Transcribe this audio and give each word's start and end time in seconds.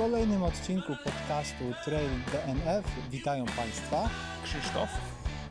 kolejnym 0.00 0.42
odcinku 0.42 0.92
podcastu 1.04 1.64
Trail 1.84 2.10
DNF 2.32 2.84
witają 3.10 3.46
Państwa 3.46 4.08
Krzysztof. 4.44 4.88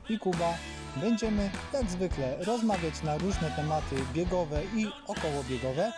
i 0.10 0.20
Kuba. 0.20 0.54
Będziemy 0.96 1.50
jak 1.74 1.90
zwykle 1.90 2.44
rozmawiać 2.46 3.04
na 3.04 3.18
różne 3.18 3.52
tematy 3.52 3.96
biegowe 4.14 4.62
i 4.76 4.88
okołobiegowe. 5.08 5.92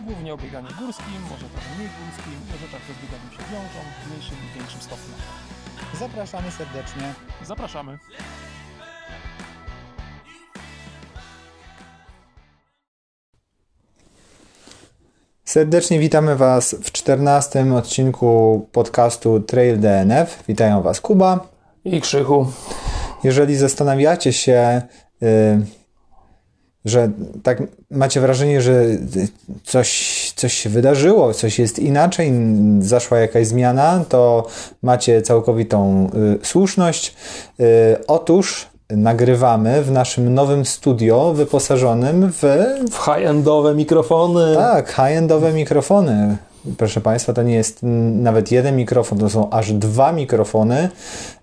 Głównie 0.00 0.34
o 0.34 0.36
bieganiu 0.36 0.68
górskim, 0.78 1.20
może 1.30 1.46
trochę 1.48 1.74
mniej 1.76 1.88
górskim, 1.88 2.34
może 2.52 2.72
także 2.72 2.92
z 2.94 3.02
bieganiem 3.02 3.30
się 3.32 3.52
wiążą 3.52 3.80
w 4.04 4.10
mniejszym 4.10 4.36
lub 4.42 4.52
większym 4.54 4.80
stopniu. 4.80 5.14
Zapraszamy 5.98 6.50
serdecznie. 6.50 7.14
Zapraszamy. 7.42 7.98
Serdecznie 15.52 15.98
witamy 15.98 16.36
Was 16.36 16.76
w 16.82 16.92
14 16.92 17.74
odcinku 17.74 18.66
podcastu 18.72 19.40
Trail 19.40 19.80
DNF. 19.80 20.44
Witają 20.48 20.82
Was 20.82 21.00
Kuba. 21.00 21.48
I 21.84 22.00
Krzychu. 22.00 22.46
Jeżeli 23.24 23.56
zastanawiacie 23.56 24.32
się, 24.32 24.82
y, 25.22 25.26
że 26.84 27.10
tak 27.42 27.62
macie 27.90 28.20
wrażenie, 28.20 28.62
że 28.62 28.84
coś, 29.64 30.32
coś 30.36 30.52
się 30.52 30.70
wydarzyło, 30.70 31.34
coś 31.34 31.58
jest 31.58 31.78
inaczej, 31.78 32.32
zaszła 32.80 33.18
jakaś 33.18 33.46
zmiana, 33.46 34.04
to 34.08 34.46
macie 34.82 35.22
całkowitą 35.22 36.10
y, 36.42 36.46
słuszność. 36.46 37.14
Y, 37.60 38.06
otóż 38.06 38.71
nagrywamy 38.96 39.82
w 39.82 39.90
naszym 39.90 40.34
nowym 40.34 40.64
studio 40.64 41.32
wyposażonym 41.32 42.32
w 42.32 42.42
W 42.90 42.96
high-endowe 42.96 43.74
mikrofony. 43.74 44.54
tak, 44.54 44.92
high-endowe 44.92 45.52
mikrofony. 45.52 46.36
Proszę 46.78 47.00
Państwa, 47.00 47.32
to 47.32 47.42
nie 47.42 47.54
jest 47.54 47.78
nawet 48.12 48.52
jeden 48.52 48.76
mikrofon, 48.76 49.18
to 49.18 49.30
są 49.30 49.50
aż 49.50 49.72
dwa 49.72 50.12
mikrofony, 50.12 50.88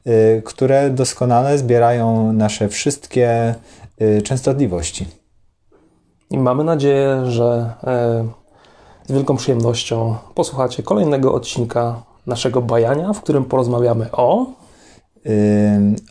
y, 0.07 0.41
które 0.45 0.89
doskonale 0.89 1.57
zbierają 1.57 2.33
nasze 2.33 2.69
wszystkie 2.69 3.55
y, 4.01 4.21
częstotliwości. 4.21 5.05
I 6.31 6.37
mamy 6.37 6.63
nadzieję, 6.63 7.25
że 7.25 7.73
e, 7.83 8.27
z 9.07 9.11
wielką 9.11 9.35
przyjemnością 9.35 10.15
posłuchacie 10.35 10.83
kolejnego 10.83 11.33
odcinka 11.33 12.01
naszego 12.27 12.61
bajania, 12.61 13.13
w 13.13 13.21
którym 13.21 13.45
porozmawiamy 13.45 14.11
o 14.11 14.45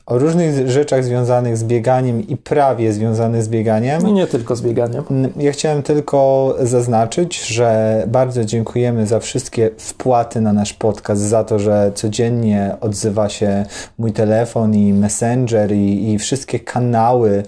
o 0.06 0.18
różnych 0.18 0.70
rzeczach 0.70 1.04
związanych 1.04 1.56
z 1.56 1.64
bieganiem 1.64 2.28
i 2.28 2.36
prawie 2.36 2.92
związanych 2.92 3.42
z 3.42 3.48
bieganiem. 3.48 4.08
i 4.08 4.12
nie 4.12 4.26
tylko 4.26 4.56
z 4.56 4.62
bieganiem. 4.62 5.04
Ja 5.36 5.52
chciałem 5.52 5.82
tylko 5.82 6.54
zaznaczyć, 6.62 7.46
że 7.46 8.02
bardzo 8.08 8.44
dziękujemy 8.44 9.06
za 9.06 9.20
wszystkie 9.20 9.70
wpłaty 9.78 10.40
na 10.40 10.52
nasz 10.52 10.72
podcast, 10.72 11.22
za 11.22 11.44
to, 11.44 11.58
że 11.58 11.92
codziennie 11.94 12.76
odzywa 12.80 13.28
się 13.28 13.64
mój 13.98 14.12
telefon 14.12 14.74
i 14.74 14.92
messenger 14.92 15.72
i, 15.72 16.12
i 16.12 16.18
wszystkie 16.18 16.60
kanały 16.60 17.42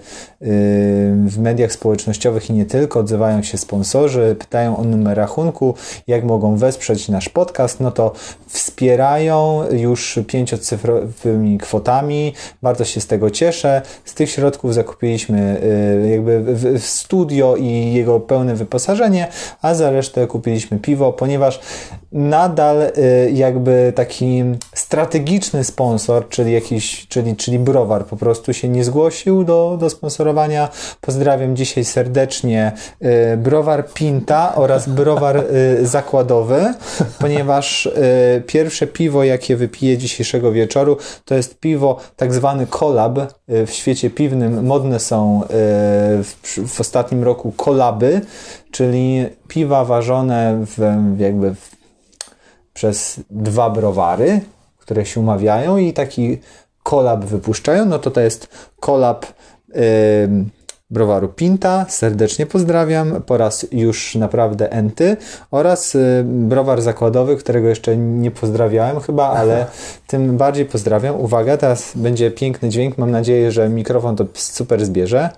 w 1.25 1.37
mediach 1.39 1.71
społecznościowych 1.71 2.49
i 2.49 2.53
nie 2.53 2.65
tylko. 2.65 2.99
Odzywają 2.99 3.43
się 3.43 3.57
sponsorzy, 3.57 4.35
pytają 4.39 4.77
o 4.77 4.83
numer 4.83 5.17
rachunku, 5.17 5.75
jak 6.07 6.23
mogą 6.23 6.57
wesprzeć 6.57 7.09
nasz 7.09 7.29
podcast. 7.29 7.79
No 7.79 7.91
to 7.91 8.13
wspierają 8.47 9.63
już 9.71 10.19
pięciocyfrowymi 10.27 11.50
kwotami. 11.57 12.33
Bardzo 12.61 12.85
się 12.85 13.01
z 13.01 13.07
tego 13.07 13.29
cieszę. 13.29 13.81
Z 14.05 14.13
tych 14.13 14.29
środków 14.29 14.73
zakupiliśmy 14.73 15.61
y, 16.05 16.09
jakby 16.09 16.79
studio 16.79 17.55
i 17.55 17.93
jego 17.93 18.19
pełne 18.19 18.55
wyposażenie, 18.55 19.27
a 19.61 19.73
za 19.73 19.91
resztę 19.91 20.27
kupiliśmy 20.27 20.79
piwo, 20.79 21.13
ponieważ 21.13 21.59
nadal 22.11 22.81
y, 22.81 23.31
jakby 23.33 23.93
taki 23.95 24.43
strategiczny 24.73 25.63
sponsor, 25.63 26.29
czyli 26.29 26.53
jakiś, 26.53 27.07
czyli, 27.07 27.35
czyli 27.35 27.59
browar 27.59 28.05
po 28.05 28.17
prostu 28.17 28.53
się 28.53 28.69
nie 28.69 28.83
zgłosił 28.83 29.43
do, 29.43 29.77
do 29.79 29.89
sponsorowania. 29.89 30.69
Pozdrawiam 31.01 31.55
dzisiaj 31.55 31.85
serdecznie 31.85 32.71
y, 33.33 33.37
browar 33.37 33.89
Pinta 33.93 34.55
oraz 34.55 34.89
browar 34.89 35.43
zakładowy, 35.81 36.73
ponieważ 37.19 37.89
pierwsze 38.47 38.87
piwo, 38.87 39.23
jakie 39.23 39.55
wypiję 39.55 39.97
dzisiejszego 39.97 40.51
wieczoru, 40.51 40.97
to 41.25 41.35
jest 41.35 41.40
piwo 41.49 41.97
tak 42.15 42.33
zwany 42.33 42.67
kolab. 42.67 43.17
Y, 43.49 43.65
W 43.65 43.71
świecie 43.71 44.09
piwnym 44.09 44.65
modne 44.65 44.99
są 44.99 45.43
y, 45.43 45.47
w, 46.23 46.59
w 46.67 46.79
ostatnim 46.79 47.23
roku 47.23 47.51
kolaby, 47.51 48.21
czyli 48.71 49.25
piwa 49.47 49.85
ważone 49.85 50.65
w, 50.65 50.79
jakby 51.17 51.55
w, 51.55 51.71
przez 52.73 53.19
dwa 53.29 53.69
browary, 53.69 54.41
które 54.77 55.05
się 55.05 55.19
umawiają 55.19 55.77
i 55.77 55.93
taki 55.93 56.37
kolab 56.83 57.25
wypuszczają, 57.25 57.85
no 57.85 57.99
to 57.99 58.11
to 58.11 58.21
jest 58.21 58.47
kolab 58.79 59.25
ym, 60.25 60.49
browaru 60.91 61.29
Pinta, 61.29 61.85
serdecznie 61.89 62.45
pozdrawiam, 62.45 63.21
po 63.21 63.37
raz 63.37 63.65
już 63.71 64.15
naprawdę 64.15 64.71
enty 64.71 65.17
oraz 65.51 65.95
y, 65.95 66.23
browar 66.25 66.81
zakładowy, 66.81 67.37
którego 67.37 67.67
jeszcze 67.67 67.97
nie 67.97 68.31
pozdrawiałem 68.31 68.99
chyba, 68.99 69.27
ale 69.27 69.65
tym 70.07 70.37
bardziej 70.37 70.65
pozdrawiam. 70.65 71.15
Uwaga, 71.15 71.57
teraz 71.57 71.91
będzie 71.95 72.31
piękny 72.31 72.69
dźwięk, 72.69 72.97
mam 72.97 73.11
nadzieję, 73.11 73.51
że 73.51 73.69
mikrofon 73.69 74.15
to 74.15 74.25
super 74.33 74.85
zbierze. 74.85 75.29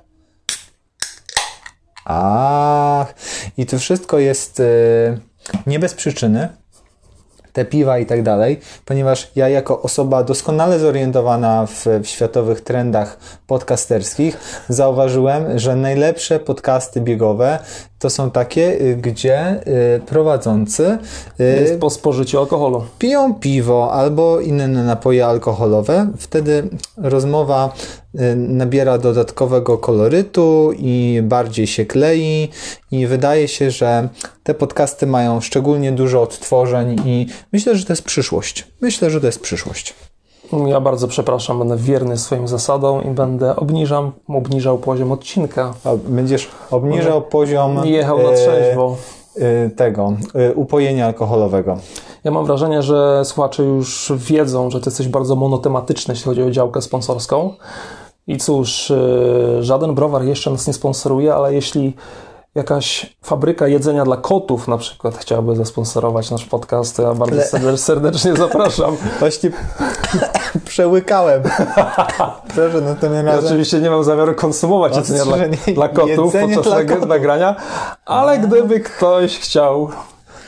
Ach, 2.06 3.16
i 3.58 3.66
to 3.66 3.80
wszystko 3.80 4.20
jest 4.20 4.60
y, 4.60 4.64
nie 5.68 5.80
bez 5.80 5.94
przyczyny, 5.94 6.50
te 7.54 7.66
piwa 7.66 8.00
i 8.00 8.06
tak 8.06 8.24
dalej, 8.24 8.60
ponieważ 8.86 9.32
ja 9.36 9.50
jako 9.50 9.82
osoba 9.82 10.24
doskonale 10.24 10.80
zorientowana 10.80 11.66
w, 11.66 11.86
w 12.04 12.08
światowych 12.08 12.62
trendach 12.62 13.18
podcasterskich 13.48 14.38
zauważyłem, 14.70 15.60
że 15.60 15.76
najlepsze 15.76 16.40
podcasty 16.40 17.02
biegowe 17.02 17.60
to 18.04 18.10
są 18.10 18.32
takie, 18.32 18.82
y, 18.82 18.98
gdzie 19.02 19.62
y, 19.98 20.00
prowadzący 20.06 20.98
y, 21.40 21.44
Jest 21.44 21.80
po 21.80 21.90
spożyciu 21.90 22.40
alkoholu. 22.40 22.86
piją 23.00 23.34
piwo 23.34 23.94
albo 23.94 24.40
inne 24.40 24.68
napoje 24.68 25.26
alkoholowe, 25.26 26.12
wtedy 26.18 26.70
rozmowa 26.98 27.74
nabiera 28.36 28.98
dodatkowego 28.98 29.78
kolorytu 29.78 30.72
i 30.78 31.20
bardziej 31.24 31.68
się 31.68 31.86
klei 31.86 32.50
i 32.92 33.08
wydaje 33.08 33.48
się, 33.48 33.72
że 33.72 34.10
te 34.44 34.54
podcasty 34.54 35.08
mają 35.08 35.42
szczególnie 35.42 35.92
dużo 35.92 36.22
odtworzeń 36.22 37.02
i 37.06 37.28
myślę, 37.54 37.76
że 37.76 37.86
to 37.86 37.94
jest 37.94 38.04
przyszłość. 38.04 38.68
Myślę, 38.82 39.10
że 39.10 39.22
to 39.22 39.26
jest 39.26 39.40
przyszłość. 39.40 39.94
Ja 40.68 40.82
bardzo 40.82 41.08
przepraszam, 41.08 41.60
będę 41.60 41.78
wierny 41.78 42.18
swoim 42.18 42.48
zasadom 42.48 43.04
i 43.04 43.08
będę 43.08 43.56
obniżam, 43.56 44.12
obniżał 44.28 44.78
poziom 44.78 45.12
odcinka. 45.12 45.74
A 45.84 45.90
Będziesz 46.08 46.50
obniżał 46.72 47.22
poziom 47.22 47.86
Jechał 47.86 48.18
na 48.18 48.30
e, 48.30 48.36
trzeźwo. 48.36 48.96
e, 49.38 49.70
tego 49.70 50.14
e, 50.36 50.54
upojenia 50.54 51.06
alkoholowego. 51.06 51.78
Ja 52.24 52.32
mam 52.32 52.46
wrażenie, 52.46 52.82
że 52.82 53.26
słuchacze 53.26 53.64
już 53.64 54.14
wiedzą, 54.16 54.70
że 54.70 54.80
ty 54.80 54.90
jesteś 54.90 55.08
bardzo 55.08 55.36
monotematyczny, 55.36 56.12
jeśli 56.14 56.26
chodzi 56.26 56.44
o 56.44 56.52
działkę 56.52 56.82
sponsorską. 56.82 57.54
I 58.28 58.38
cóż, 58.38 58.90
yy, 58.90 59.64
żaden 59.64 59.96
browar 59.96 60.24
jeszcze 60.24 60.52
nas 60.52 60.68
nie 60.68 60.74
sponsoruje, 60.74 61.36
ale 61.36 61.54
jeśli 61.54 61.94
jakaś 62.56 63.16
fabryka 63.22 63.68
jedzenia 63.68 64.06
dla 64.06 64.18
kotów 64.18 64.68
na 64.68 64.78
przykład 64.78 65.18
chciałaby 65.18 65.56
zasponsorować 65.56 66.32
nasz 66.32 66.46
podcast, 66.46 66.96
to 66.96 67.02
ja 67.04 67.14
bardzo 67.14 67.42
serdecznie, 67.42 67.78
serdecznie 67.78 68.36
zapraszam. 68.46 68.98
Właśnie 69.20 69.52
przełykałem. 70.66 71.44
Proszę, 72.56 72.82
następnym 72.82 73.26
Ja 73.28 73.32
razem. 73.36 73.46
oczywiście 73.46 73.80
nie 73.80 73.90
mam 73.90 74.04
zamiaru 74.04 74.36
konsumować 74.36 74.96
jedzenia 74.96 75.26
dla, 75.26 75.38
dla 75.74 75.90
kotów 75.90 76.34
podczas 76.42 76.64
dla 76.74 76.84
kotów. 76.86 77.08
nagrania, 77.10 77.56
ale 78.06 78.40
gdyby 78.40 78.80
ktoś 78.80 79.40
chciał 79.40 79.90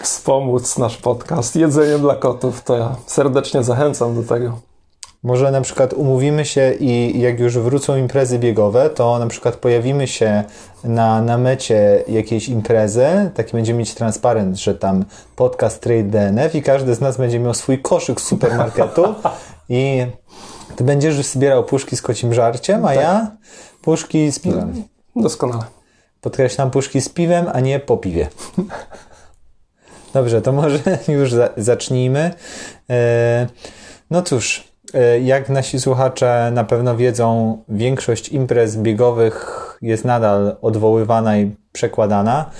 wspomóc 0.02 0.78
nasz 0.78 0.98
podcast 0.98 1.56
jedzeniem 1.56 2.01
dla 2.01 2.16
kotów, 2.16 2.63
to 2.63 2.75
ja 2.78 2.96
serdecznie 3.06 3.63
zachęcam 3.63 4.16
do 4.16 4.24
tego. 4.36 4.60
Może 5.25 5.51
na 5.51 5.62
przykład 5.62 5.94
umówimy 5.94 6.45
się 6.45 6.74
i 6.80 7.22
jak 7.22 7.39
już 7.39 7.57
wrócą 7.57 7.98
imprezy 7.98 8.39
biegowe, 8.39 8.89
to 8.89 9.19
na 9.19 9.27
przykład 9.27 9.56
pojawimy 9.56 10.07
się 10.07 10.44
na, 10.83 11.22
na 11.22 11.38
mecie 11.38 12.04
jakiejś 12.07 12.50
imprezy, 12.50 13.31
taki 13.33 13.51
będziemy 13.51 13.80
mieć 13.80 13.94
transparent, 13.94 14.57
że 14.57 14.75
tam 14.75 15.06
podcast 15.36 15.81
Trade 15.81 16.04
DNF 16.04 16.56
i 16.56 16.62
każdy 16.62 16.95
z 16.95 17.01
nas 17.01 17.18
będzie 17.18 17.39
miał 17.39 17.54
swój 17.54 17.81
koszyk 17.81 18.22
z 18.22 18.24
supermarketu 18.24 19.16
i 19.69 20.06
ty 20.75 20.83
będziesz 20.83 21.16
zbierał 21.16 21.63
puszki 21.63 21.98
z 21.98 22.01
kocim 22.01 22.33
żarciem, 22.33 22.86
a 22.86 22.94
ja 22.94 23.31
puszki 23.81 24.31
z 24.31 24.39
piwem. 24.39 24.83
Doskonale. 25.16 25.63
Podkreślam 26.22 26.72
puszki 26.72 27.01
z 27.01 27.10
piwem, 27.10 27.45
a 27.54 27.60
nie 27.60 27.80
po 27.80 27.98
piwie. 27.98 28.27
Dobrze, 30.13 30.42
to 30.42 30.51
może 30.51 30.80
już 31.07 31.33
za, 31.33 31.50
zacznijmy. 31.57 32.33
E, 32.89 33.48
no 34.10 34.22
cóż, 34.22 34.75
jak 35.24 35.50
nasi 35.50 35.80
słuchacze 35.80 36.51
na 36.53 36.63
pewno 36.63 36.97
wiedzą, 36.97 37.57
większość 37.69 38.30
imprez 38.30 38.77
biegowych 38.77 39.77
jest 39.81 40.06
nadal 40.06 40.56
odwoływana 40.62 41.38
i 41.38 41.56
przekładana, 41.71 42.51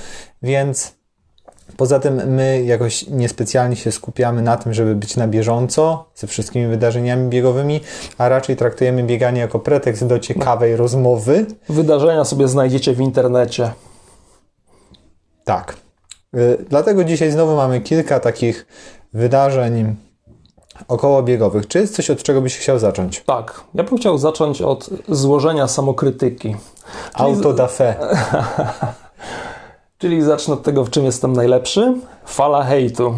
więc 0.42 0.96
Poza 1.78 2.00
tym 2.00 2.16
my 2.16 2.64
jakoś 2.64 3.08
niespecjalnie 3.08 3.76
się 3.76 3.92
skupiamy 3.92 4.42
na 4.42 4.58
tym, 4.58 4.74
żeby 4.74 4.96
być 4.96 5.18
na 5.18 5.28
bieżąco 5.28 6.06
ze 6.16 6.28
wszystkimi 6.28 6.68
wydarzeniami 6.68 7.30
biegowymi, 7.30 7.82
a 8.18 8.30
raczej 8.30 8.56
traktujemy 8.56 9.04
bieganie 9.04 9.42
jako 9.42 9.60
pretekst 9.60 10.08
do 10.08 10.20
ciekawej 10.20 10.76
rozmowy. 10.76 11.46
Wydarzenia 11.70 12.26
sobie 12.26 12.48
znajdziecie 12.48 12.94
w 12.94 13.00
internecie. 13.00 13.72
Tak. 15.44 15.76
Y, 16.36 16.66
Dlatego 16.70 17.04
dzisiaj 17.04 17.32
znowu 17.32 17.56
mamy 17.56 17.82
kilka 17.82 18.20
takich 18.20 18.66
wydarzeń 19.14 19.96
okołobiegowych. 20.88 21.68
Czy 21.68 21.80
jest 21.80 21.96
coś, 21.96 22.10
od 22.10 22.24
czego 22.24 22.42
byś 22.42 22.58
chciał 22.58 22.80
zacząć? 22.80 23.24
Tak, 23.26 23.64
ja 23.74 23.84
bym 23.84 23.98
chciał 23.98 24.18
zacząć 24.18 24.62
od 24.62 24.90
złożenia 25.08 25.68
samokrytyki. 25.68 26.56
Auto 27.14 27.54
da 27.54 27.68
fe. 27.68 27.96
Czyli 29.98 30.22
zacznę 30.22 30.54
od 30.54 30.64
tego, 30.64 30.84
w 30.84 30.90
czym 30.90 31.06
jestem 31.06 31.34
najlepszy. 31.34 31.94
Fala 32.26 32.64
hejtu. 32.64 33.16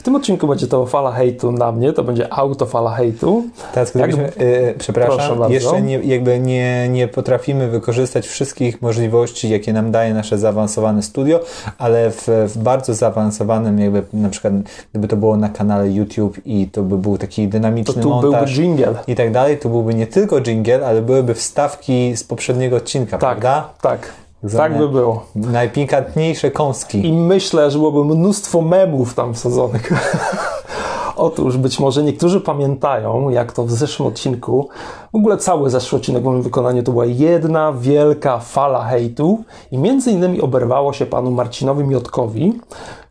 W 0.00 0.02
tym 0.02 0.14
odcinku 0.14 0.46
będzie 0.48 0.66
to 0.66 0.86
fala 0.86 1.12
hejtu 1.12 1.52
na 1.52 1.72
mnie, 1.72 1.92
to 1.92 2.04
będzie 2.04 2.32
auto 2.32 2.66
fala 2.66 2.90
hejtu. 2.90 3.44
Tak, 3.74 3.94
Jak- 3.94 4.10
y, 4.10 4.16
Proszę 4.16 4.74
przepraszam, 4.78 5.52
jeszcze 5.52 5.82
nie, 5.82 5.98
jakby 5.98 6.38
nie, 6.38 6.88
nie 6.88 7.08
potrafimy 7.08 7.68
wykorzystać 7.68 8.26
wszystkich 8.26 8.82
możliwości, 8.82 9.50
jakie 9.50 9.72
nam 9.72 9.90
daje 9.90 10.14
nasze 10.14 10.38
zaawansowane 10.38 11.02
studio, 11.02 11.40
ale 11.78 12.10
w, 12.10 12.28
w 12.48 12.58
bardzo 12.58 12.94
zaawansowanym, 12.94 13.78
jakby 13.78 14.02
na 14.12 14.28
przykład, 14.28 14.52
gdyby 14.90 15.08
to 15.08 15.16
było 15.16 15.36
na 15.36 15.48
kanale 15.48 15.90
YouTube 15.90 16.36
i 16.46 16.68
to 16.72 16.82
by 16.82 16.98
był 16.98 17.18
taki 17.18 17.46
To 17.46 17.52
dynamiczny 17.52 17.94
tu 18.02 18.08
byłby 18.10 18.30
montaż 18.30 18.56
jingle. 18.58 18.94
i 19.06 19.14
tak 19.14 19.32
dalej, 19.32 19.58
to 19.58 19.68
byłby 19.68 19.94
nie 19.94 20.06
tylko 20.06 20.40
jingle, 20.40 20.86
ale 20.86 21.02
byłyby 21.02 21.34
wstawki 21.34 22.16
z 22.16 22.24
poprzedniego 22.24 22.76
odcinka, 22.76 23.18
Tak, 23.18 23.20
prawda? 23.38 23.68
tak. 23.80 24.12
Tak 24.56 24.78
by 24.78 24.88
było. 24.88 25.24
Najpikantniejsze 25.34 26.50
kąski. 26.50 27.06
I 27.06 27.12
myślę, 27.12 27.70
że 27.70 27.78
byłoby 27.78 28.04
mnóstwo 28.14 28.60
memów 28.62 29.14
tam 29.14 29.34
wsadzonych. 29.34 29.92
Otóż 31.16 31.56
być 31.56 31.80
może 31.80 32.02
niektórzy 32.02 32.40
pamiętają, 32.40 33.28
jak 33.30 33.52
to 33.52 33.64
w 33.64 33.70
zeszłym 33.70 34.08
odcinku, 34.08 34.68
w 35.12 35.16
ogóle 35.16 35.36
cały 35.36 35.70
zeszły 35.70 35.98
odcinek 35.98 36.22
w 36.22 36.26
moim 36.26 36.42
wykonaniu 36.42 36.82
to 36.82 36.92
była 36.92 37.04
jedna 37.06 37.72
wielka 37.72 38.38
fala 38.38 38.84
hejtu 38.84 39.44
i 39.72 39.78
między 39.78 40.10
innymi 40.10 40.40
oberwało 40.40 40.92
się 40.92 41.06
panu 41.06 41.30
Marcinowi 41.30 41.84
Miotkowi, 41.84 42.60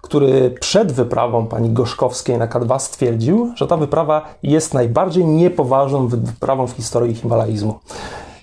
który 0.01 0.51
przed 0.59 0.91
wyprawą 0.91 1.47
pani 1.47 1.69
Gorzkowskiej 1.69 2.37
na 2.37 2.47
K2 2.47 2.79
stwierdził, 2.79 3.51
że 3.55 3.67
ta 3.67 3.77
wyprawa 3.77 4.21
jest 4.43 4.73
najbardziej 4.73 5.25
niepoważną 5.25 6.07
wy- 6.07 6.17
wyprawą 6.17 6.67
w 6.67 6.71
historii 6.71 7.15
himalaizmu. 7.15 7.79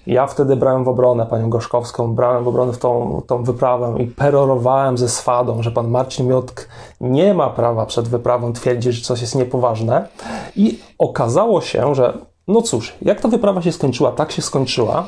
Ja 0.07 0.27
wtedy 0.27 0.57
brałem 0.57 0.85
w 0.85 0.89
obronę 0.89 1.27
panią 1.27 1.51
Gorzkowską, 1.51 2.15
brałem 2.15 2.45
w 2.45 2.49
obronę 2.49 2.73
w 2.73 2.79
tą, 2.79 3.23
tą 3.27 3.45
wyprawę 3.45 3.95
i 3.99 4.07
perorowałem 4.07 4.99
ze 4.99 5.09
swadą, 5.09 5.63
że 5.63 5.71
pan 5.71 5.91
Marcin 5.91 6.29
Miotk 6.29 6.69
nie 7.01 7.35
ma 7.35 7.51
prawa 7.51 7.87
przed 7.87 8.09
wyprawą 8.09 8.53
twierdzić, 8.53 8.95
że 8.95 9.05
coś 9.05 9.21
jest 9.21 9.35
niepoważne. 9.35 10.09
I 10.57 10.79
okazało 10.99 11.61
się, 11.61 11.95
że 11.95 12.19
no 12.49 12.63
cóż, 12.63 12.95
jak 13.03 13.21
ta 13.21 13.29
wyprawa 13.29 13.63
się 13.63 13.73
skończyła, 13.73 14.13
tak 14.13 14.33
się 14.33 14.43
skończyła. 14.43 15.07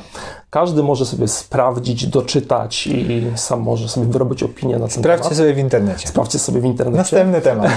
Każdy 0.49 0.83
może 0.83 1.05
sobie 1.05 1.27
sprawdzić, 1.27 2.07
doczytać 2.07 2.87
i 2.87 3.23
sam 3.35 3.59
może 3.61 3.89
sobie 3.89 4.07
wyrobić 4.07 4.43
opinię 4.43 4.73
na 4.79 4.87
ten 4.87 4.89
Sprawdźcie 4.89 5.23
temat. 5.29 5.37
sobie 5.37 5.53
w 5.53 5.57
internecie. 5.57 6.07
Sprawdźcie 6.07 6.39
sobie 6.39 6.61
w 6.61 6.65
internecie. 6.65 6.97
Następny 6.97 7.41
temat. 7.41 7.71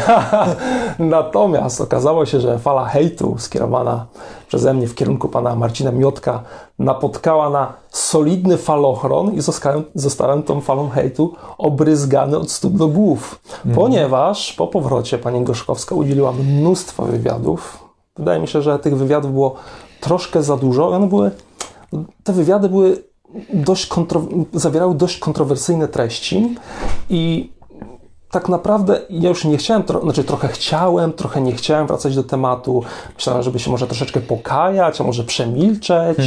Natomiast 0.99 1.81
okazało 1.81 2.27
się, 2.27 2.41
że 2.41 2.59
fala 2.59 2.85
hejtu 2.85 3.35
skierowana 3.39 4.07
przeze 4.49 4.75
mnie 4.75 4.87
w 4.87 4.95
kierunku 4.95 5.29
pana 5.29 5.57
Marcina 5.57 5.93
Miotka 5.93 6.43
napotkała 6.79 7.51
na 7.51 7.73
solidny 7.91 8.57
falochron 8.57 9.35
i 9.35 9.41
zostałem, 9.41 9.85
zostałem 9.95 10.43
tą 10.43 10.61
falą 10.61 10.91
hejtu 10.91 11.35
obryzgany 11.59 12.39
od 12.39 12.51
stóp 12.51 12.77
do 12.77 12.89
głów. 12.89 13.41
Ponieważ 13.75 14.53
po 14.53 14.67
powrocie 14.67 15.19
pani 15.19 15.45
Gorzkowska 15.45 15.95
udzieliła 15.95 16.33
mnóstwo 16.33 17.03
wywiadów. 17.03 17.82
Wydaje 18.17 18.41
mi 18.41 18.49
się, 18.49 18.63
że 18.63 18.79
tych 18.79 18.97
wywiadów 18.97 19.33
było 19.33 19.55
troszkę 20.01 20.43
za 20.43 20.57
dużo 20.57 20.89
one 20.89 21.09
były, 21.09 21.31
te 22.25 22.33
wywiady 22.33 22.69
były 22.69 23.03
dość 23.55 23.87
kontro, 23.87 24.23
zawierały 24.53 24.95
dość 24.95 25.19
kontrowersyjne 25.19 25.89
treści 25.89 26.55
i 27.11 27.53
tak 28.33 28.49
naprawdę 28.49 29.01
ja 29.11 29.29
już 29.29 29.45
nie 29.45 29.57
chciałem, 29.57 29.83
tro, 29.83 30.01
znaczy 30.01 30.25
trochę 30.25 30.49
chciałem, 30.49 31.13
trochę 31.13 31.41
nie 31.41 31.53
chciałem 31.53 31.87
wracać 31.87 32.17
do 32.17 32.25
tematu. 32.25 32.83
Myślałem, 33.15 33.43
żeby 33.43 33.59
się 33.59 33.71
może 33.71 33.87
troszeczkę 33.87 34.21
pokajać, 34.21 35.01
a 35.01 35.05
może 35.05 35.25
przemilczeć. 35.25 36.19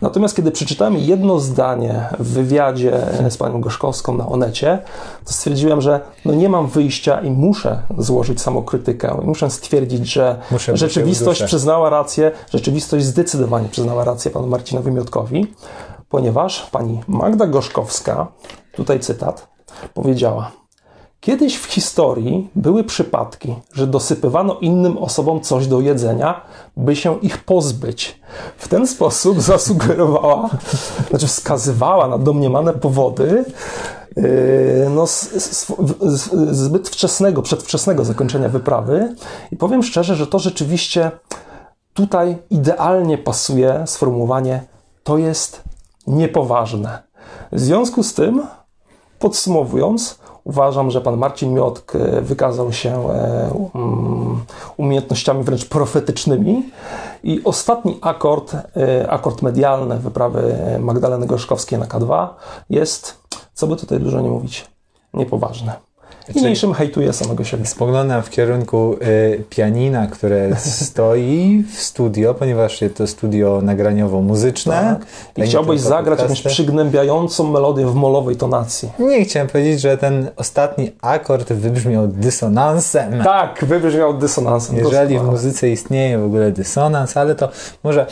Natomiast 0.00 0.36
kiedy 0.36 0.50
przeczytałem 0.50 0.96
jedno 0.96 1.40
zdanie 1.40 2.08
w 2.18 2.32
wywiadzie 2.32 3.00
z 3.30 3.36
panią 3.36 3.60
Gorzkowską 3.60 4.16
na 4.16 4.28
Onecie, 4.28 4.78
to 5.24 5.32
stwierdziłem, 5.32 5.80
że 5.80 6.00
no 6.24 6.34
nie 6.34 6.48
mam 6.48 6.66
wyjścia 6.66 7.20
i 7.20 7.30
muszę 7.30 7.82
złożyć 7.98 8.40
samokrytykę. 8.40 9.20
Muszę 9.24 9.50
stwierdzić, 9.50 10.12
że 10.12 10.38
Muszę, 10.50 10.76
rzeczywistość 10.76 11.42
przyznała 11.42 11.90
rację, 11.90 12.30
rzeczywistość 12.52 13.04
zdecydowanie 13.04 13.68
przyznała 13.68 14.04
rację 14.04 14.30
panu 14.30 14.46
Marcinowi 14.46 14.90
Miotkowi, 14.90 15.54
ponieważ 16.08 16.70
pani 16.70 17.00
Magda 17.08 17.46
Gorzkowska, 17.46 18.26
tutaj 18.72 19.00
cytat, 19.00 19.48
powiedziała 19.94 20.61
Kiedyś 21.22 21.56
w 21.56 21.64
historii 21.64 22.50
były 22.54 22.84
przypadki, 22.84 23.54
że 23.72 23.86
dosypywano 23.86 24.58
innym 24.58 24.98
osobom 24.98 25.40
coś 25.40 25.66
do 25.66 25.80
jedzenia, 25.80 26.40
by 26.76 26.96
się 26.96 27.18
ich 27.20 27.44
pozbyć. 27.44 28.20
W 28.56 28.68
ten 28.68 28.86
sposób 28.86 29.40
zasugerowała, 29.52 30.50
znaczy 31.10 31.26
wskazywała 31.26 32.08
na 32.08 32.18
domniemane 32.18 32.72
powody 32.72 33.44
yy, 34.16 34.24
no, 34.90 35.02
s- 35.02 35.66
w- 35.78 36.10
z- 36.10 36.56
zbyt 36.56 36.88
wczesnego, 36.88 37.42
przedwczesnego 37.42 38.04
zakończenia 38.04 38.48
wyprawy. 38.48 39.14
I 39.52 39.56
powiem 39.56 39.82
szczerze, 39.82 40.16
że 40.16 40.26
to 40.26 40.38
rzeczywiście 40.38 41.10
tutaj 41.94 42.38
idealnie 42.50 43.18
pasuje 43.18 43.82
sformułowanie 43.86 44.64
to 45.04 45.18
jest 45.18 45.62
niepoważne. 46.06 47.02
W 47.52 47.60
związku 47.60 48.02
z 48.02 48.14
tym 48.14 48.42
Podsumowując, 49.22 50.18
uważam, 50.44 50.90
że 50.90 51.00
pan 51.00 51.16
Marcin 51.16 51.54
Miotk 51.54 51.94
e, 51.94 52.20
wykazał 52.20 52.72
się 52.72 53.10
e, 53.10 53.50
um, 53.74 54.44
umiejętnościami 54.76 55.44
wręcz 55.44 55.64
profetycznymi 55.64 56.70
i 57.24 57.44
ostatni 57.44 57.98
akord, 58.00 58.54
e, 58.54 59.10
akord 59.10 59.42
medialny 59.42 59.98
wyprawy 59.98 60.56
Magdaleny 60.80 61.26
Gorzkowskiej 61.26 61.78
na 61.78 61.86
K2 61.86 62.28
jest, 62.70 63.18
co 63.54 63.66
by 63.66 63.76
tutaj 63.76 64.00
dużo 64.00 64.20
nie 64.20 64.30
mówić, 64.30 64.66
niepoważny. 65.14 65.72
Niniejszym 66.34 66.74
hejtuje 66.74 67.12
samego 67.12 67.44
siebie. 67.44 67.66
Spoglądam 67.66 68.22
w 68.22 68.30
kierunku 68.30 68.96
y, 69.02 69.44
pianina, 69.50 70.06
które 70.06 70.56
stoi 70.86 71.64
w 71.72 71.82
studio, 71.82 72.34
ponieważ 72.34 72.82
jest 72.82 72.96
to 72.96 73.06
studio 73.06 73.60
nagraniowo-muzyczne. 73.62 74.72
Tak. 74.72 75.06
I 75.36 75.42
chciałbyś 75.42 75.80
zagrać 75.80 76.18
jakąś 76.18 76.38
podcasty. 76.38 76.62
przygnębiającą 76.62 77.50
melodię 77.50 77.86
w 77.86 77.94
molowej 77.94 78.36
tonacji. 78.36 78.88
Nie 78.98 79.24
chciałem 79.24 79.48
powiedzieć, 79.48 79.80
że 79.80 79.98
ten 79.98 80.30
ostatni 80.36 80.92
akord 81.02 81.52
wybrzmiał 81.52 82.06
dysonansem. 82.08 83.22
Tak, 83.24 83.64
wybrzmiał 83.64 84.14
dysonansem. 84.14 84.76
Jeżeli 84.76 85.18
w 85.18 85.22
muzyce 85.22 85.70
istnieje 85.70 86.18
w 86.18 86.24
ogóle 86.24 86.50
dysonans, 86.50 87.16
ale 87.16 87.34
to 87.34 87.48
może 87.84 88.06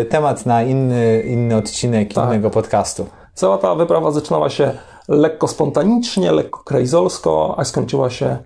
y, 0.00 0.04
temat 0.04 0.46
na 0.46 0.62
inny, 0.62 1.22
inny 1.26 1.56
odcinek 1.56 2.14
Tak. 2.14 2.24
innego 2.28 2.50
podcastu. 2.50 3.06
Cała 3.34 3.58
ta 3.58 3.74
wyprawa 3.74 4.10
zaczynała 4.10 4.50
się 4.50 4.72
lekko 5.10 5.48
spontanicznie, 5.48 6.32
lekko 6.32 6.64
krejzolsko, 6.64 7.54
a 7.58 7.64
skończyła 7.64 8.10
się 8.10 8.38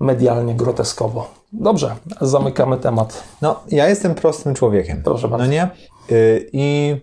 medialnie 0.00 0.54
groteskowo. 0.54 1.30
Dobrze, 1.52 1.96
zamykamy 2.20 2.76
temat. 2.76 3.22
No, 3.42 3.60
ja 3.70 3.88
jestem 3.88 4.14
prostym 4.14 4.54
człowiekiem. 4.54 5.02
Proszę 5.02 5.28
bardzo. 5.28 5.46
No 5.46 5.52
nie? 5.52 5.68
Y, 6.10 6.50
I 6.52 6.96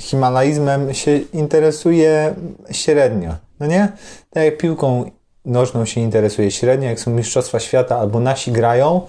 himalaizmem 0.00 0.94
się 0.94 1.16
interesuje 1.16 2.34
średnio. 2.70 3.34
No 3.60 3.66
nie? 3.66 3.92
Tak 4.30 4.44
jak 4.44 4.58
piłką 4.58 5.10
nożną 5.44 5.84
się 5.84 6.00
interesuje 6.00 6.50
średnio, 6.50 6.88
jak 6.88 7.00
są 7.00 7.10
Mistrzostwa 7.10 7.60
Świata 7.60 7.98
albo 7.98 8.20
nasi 8.20 8.52
grają, 8.52 9.00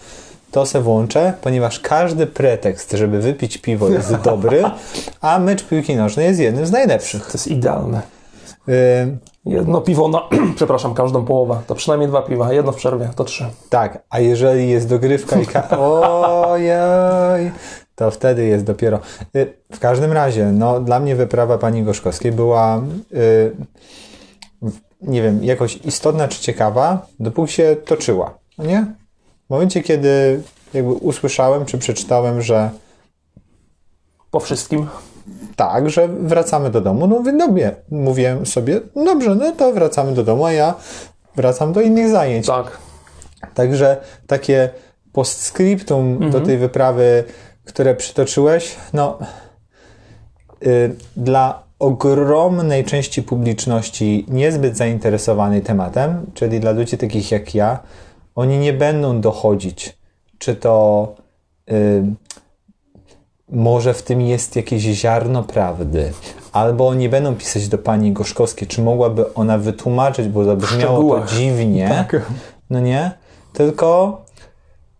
to 0.51 0.65
se 0.65 0.81
włączę, 0.81 1.33
ponieważ 1.41 1.79
każdy 1.79 2.27
pretekst, 2.27 2.91
żeby 2.91 3.19
wypić 3.19 3.57
piwo 3.57 3.89
jest 3.89 4.15
dobry, 4.31 4.63
a 5.21 5.39
mecz 5.39 5.63
piłki 5.63 5.95
nożnej 5.95 6.25
jest 6.25 6.39
jednym 6.39 6.65
z 6.65 6.71
najlepszych. 6.71 7.25
To 7.25 7.31
jest 7.33 7.47
idealne. 7.47 8.01
Y, 8.69 9.17
Jedno 9.45 9.81
piwo 9.81 10.07
na, 10.07 10.21
przepraszam, 10.55 10.93
każdą 10.93 11.25
połowę. 11.25 11.57
To 11.67 11.75
przynajmniej 11.75 12.09
dwa 12.09 12.21
piwa, 12.21 12.53
jedno 12.53 12.71
w 12.71 12.75
przerwie, 12.75 13.09
to 13.15 13.23
trzy. 13.23 13.45
Tak, 13.69 14.03
a 14.09 14.19
jeżeli 14.19 14.69
jest 14.69 14.89
dogrywka 14.89 15.39
i 15.39 15.45
ka- 15.45 15.69
ojej, 16.49 17.51
to 17.95 18.11
wtedy 18.11 18.45
jest 18.45 18.65
dopiero. 18.65 18.99
Y, 19.35 19.53
W 19.71 19.79
każdym 19.79 20.11
razie, 20.11 20.45
no 20.45 20.79
dla 20.79 20.99
mnie 20.99 21.15
wyprawa 21.15 21.57
pani 21.57 21.83
Gorzkowskiej 21.83 22.31
była 22.31 22.81
y, 23.13 23.51
nie 25.01 25.21
wiem, 25.21 25.43
jakoś 25.43 25.77
istotna 25.77 26.27
czy 26.27 26.41
ciekawa, 26.41 27.05
dopóki 27.19 27.51
się 27.53 27.75
toczyła, 27.85 28.33
no 28.57 28.65
nie? 28.65 28.85
W 29.49 29.51
momencie, 29.51 29.83
kiedy 29.83 30.41
jakby 30.73 30.91
usłyszałem 30.91 31.65
czy 31.65 31.77
przeczytałem, 31.77 32.41
że 32.41 32.69
Po 34.31 34.39
wszystkim. 34.39 34.87
tak, 35.55 35.89
że 35.89 36.07
wracamy 36.07 36.69
do 36.69 36.81
domu. 36.81 37.07
No 37.07 37.15
mówię, 37.19 37.37
dobrze, 37.37 37.75
mówię 37.91 38.37
sobie, 38.45 38.81
dobrze, 38.95 39.35
no 39.35 39.51
to 39.51 39.73
wracamy 39.73 40.11
do 40.11 40.23
domu, 40.23 40.45
a 40.45 40.51
ja 40.51 40.73
wracam 41.35 41.73
do 41.73 41.81
innych 41.81 42.09
zajęć. 42.09 42.47
Tak. 42.47 42.77
Także 43.53 43.97
takie 44.27 44.69
postscriptum 45.13 46.29
do 46.31 46.41
tej 46.41 46.57
wyprawy, 46.57 47.23
które 47.65 47.95
przytoczyłeś, 47.95 48.75
no 48.93 49.19
y, 50.67 50.95
dla 51.17 51.63
ogromnej 51.79 52.85
części 52.85 53.23
publiczności 53.23 54.25
niezbyt 54.27 54.77
zainteresowanej 54.77 55.61
tematem, 55.61 56.25
czyli 56.33 56.59
dla 56.59 56.71
ludzi 56.71 56.97
takich 56.97 57.31
jak 57.31 57.55
ja, 57.55 57.79
oni 58.39 58.57
nie 58.57 58.73
będą 58.73 59.21
dochodzić, 59.21 59.97
czy 60.37 60.55
to 60.55 61.07
y, 61.71 62.03
może 63.49 63.93
w 63.93 64.03
tym 64.03 64.21
jest 64.21 64.55
jakieś 64.55 64.81
ziarno 64.81 65.43
prawdy, 65.43 66.13
albo 66.51 66.93
nie 66.93 67.09
będą 67.09 67.35
pisać 67.35 67.67
do 67.67 67.77
pani 67.77 68.11
Gorzkowskiej, 68.11 68.67
czy 68.67 68.81
mogłaby 68.81 69.33
ona 69.33 69.57
wytłumaczyć, 69.57 70.27
bo 70.27 70.43
zabrzmiało 70.43 71.19
to 71.19 71.25
dziwnie, 71.35 71.89
Tak. 71.89 72.21
no 72.69 72.79
nie? 72.79 73.11
Tylko 73.53 74.21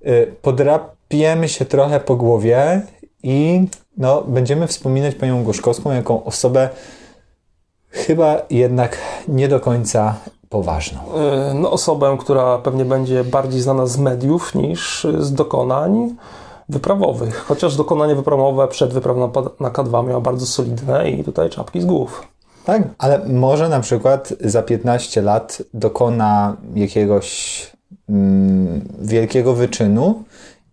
y, 0.07 0.33
podrapiemy 0.41 1.49
się 1.49 1.65
trochę 1.65 1.99
po 1.99 2.15
głowie 2.15 2.81
i 3.23 3.67
no, 3.97 4.21
będziemy 4.21 4.67
wspominać 4.67 5.15
panią 5.15 5.43
Gorzkowską 5.43 5.91
jako 5.91 6.23
osobę 6.23 6.69
chyba 7.89 8.41
jednak 8.49 8.97
nie 9.27 9.47
do 9.47 9.59
końca 9.59 10.15
poważną. 10.49 10.99
Y, 11.51 11.53
No, 11.53 11.71
osobę, 11.71 12.17
która 12.19 12.57
pewnie 12.57 12.85
będzie 12.85 13.23
bardziej 13.23 13.61
znana 13.61 13.85
z 13.85 13.97
mediów 13.97 14.55
niż 14.55 15.07
z 15.19 15.33
dokonań 15.33 16.15
wyprawowych. 16.69 17.45
Chociaż 17.47 17.75
dokonanie 17.75 18.15
wyprawowe 18.15 18.67
przed 18.67 18.93
wyprawą 18.93 19.31
na 19.59 19.69
K2 19.69 20.07
miała 20.07 20.21
bardzo 20.21 20.45
solidne 20.45 21.09
i 21.09 21.23
tutaj 21.23 21.49
czapki 21.49 21.81
z 21.81 21.85
głów. 21.85 22.27
Tak, 22.65 22.83
ale 22.97 23.25
może 23.27 23.69
na 23.69 23.79
przykład 23.79 24.33
za 24.39 24.63
15 24.63 25.21
lat 25.21 25.61
dokona 25.73 26.57
jakiegoś 26.75 27.61
mm, 28.09 28.81
wielkiego 28.99 29.53
wyczynu 29.53 30.23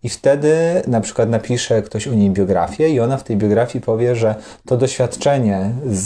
i 0.03 0.09
wtedy 0.09 0.81
na 0.87 1.01
przykład 1.01 1.29
napisze 1.29 1.81
ktoś 1.81 2.07
o 2.07 2.13
niej 2.13 2.29
biografię 2.29 2.89
i 2.89 2.99
ona 2.99 3.17
w 3.17 3.23
tej 3.23 3.37
biografii 3.37 3.85
powie, 3.85 4.15
że 4.15 4.35
to 4.65 4.77
doświadczenie 4.77 5.71
z, 5.85 6.05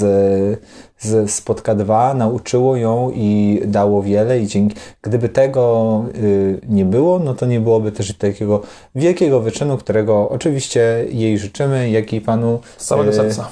z 0.99 1.31
Spotka 1.31 1.75
2 1.75 2.13
nauczyło 2.13 2.75
ją 2.75 3.11
i 3.15 3.61
dało 3.65 4.03
wiele 4.03 4.39
i 4.39 4.47
dzięki, 4.47 4.75
gdyby 5.01 5.29
tego 5.29 6.05
y, 6.15 6.61
nie 6.67 6.85
było, 6.85 7.19
no 7.19 7.33
to 7.33 7.45
nie 7.45 7.59
byłoby 7.59 7.91
też 7.91 8.17
takiego 8.17 8.61
wielkiego 8.95 9.39
wyczynu, 9.39 9.77
którego 9.77 10.29
oczywiście 10.29 11.05
jej 11.09 11.39
życzymy, 11.39 11.89
jak 11.89 12.13
i 12.13 12.21
panu 12.21 12.59
Z 12.77 12.85
całego 12.85 13.11
y, 13.11 13.13
serca. 13.13 13.47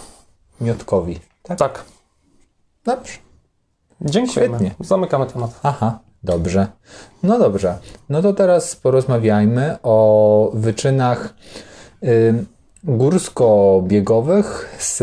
Miotkowi. 0.62 1.20
Tak? 1.44 1.58
Tak. 1.58 1.84
Dobrze. 2.86 3.14
Dziękujemy. 4.02 4.58
Świetnie. 4.58 4.86
Zamykamy 4.86 5.26
temat. 5.26 5.60
Aha, 5.64 6.00
dobrze. 6.24 6.68
No 7.24 7.40
dobrze. 7.40 7.78
No 8.10 8.22
to 8.22 8.34
teraz 8.34 8.76
porozmawiajmy 8.76 9.78
o 9.84 10.52
wyczynach 10.54 11.34
górsko-biegowych 12.84 14.76
z, 14.80 14.98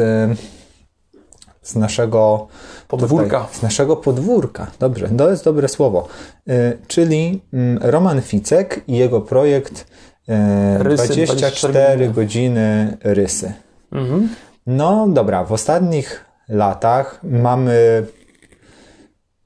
z 1.63 1.77
naszego 1.77 2.49
Podwórka. 2.89 3.41
Tutaj, 3.41 3.59
z 3.59 3.63
naszego 3.63 3.97
podwórka. 3.97 4.67
Dobrze, 4.79 5.09
to 5.09 5.31
jest 5.31 5.45
dobre 5.45 5.69
słowo. 5.69 6.09
Y, 6.49 6.79
czyli 6.87 7.43
Roman 7.81 8.23
Ficek 8.23 8.85
i 8.89 8.97
jego 8.97 9.21
projekt 9.21 9.87
y, 10.29 10.33
Rysy, 10.79 11.07
24 11.07 11.27
24 11.73 12.11
godziny 12.11 12.97
rysy. 13.05 13.53
Mhm. 13.93 14.29
No 14.67 15.09
dobra, 15.09 15.45
w 15.45 15.53
ostatnich 15.53 16.25
latach 16.49 17.21
mamy 17.23 18.07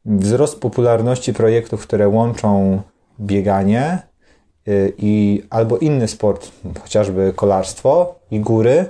wzrost 0.04 0.60
popularności 0.60 1.32
projektów, 1.32 1.82
które 1.82 2.08
łączą 2.08 2.82
bieganie 3.20 3.98
y, 4.68 4.92
i 4.98 5.42
albo 5.50 5.78
inny 5.78 6.08
sport, 6.08 6.50
chociażby 6.82 7.32
kolarstwo 7.36 8.14
i 8.30 8.40
góry. 8.40 8.86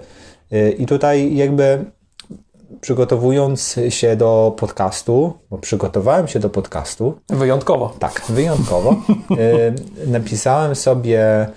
Y, 0.52 0.71
I 0.79 0.87
tutaj 0.87 1.37
jakby 1.37 1.85
przygotowując 2.81 3.76
się 3.88 4.17
do 4.17 4.55
podcastu, 4.59 5.33
bo 5.50 5.59
przygotowałem 5.59 6.29
się 6.29 6.38
do 6.38 6.50
podcastu, 6.50 7.21
Wyjątkowo. 7.29 7.95
tak, 7.99 8.23
wyjątkowo. 8.29 8.97
Y, 9.31 9.75
napisałem 10.11 10.75
sobie 10.75 11.49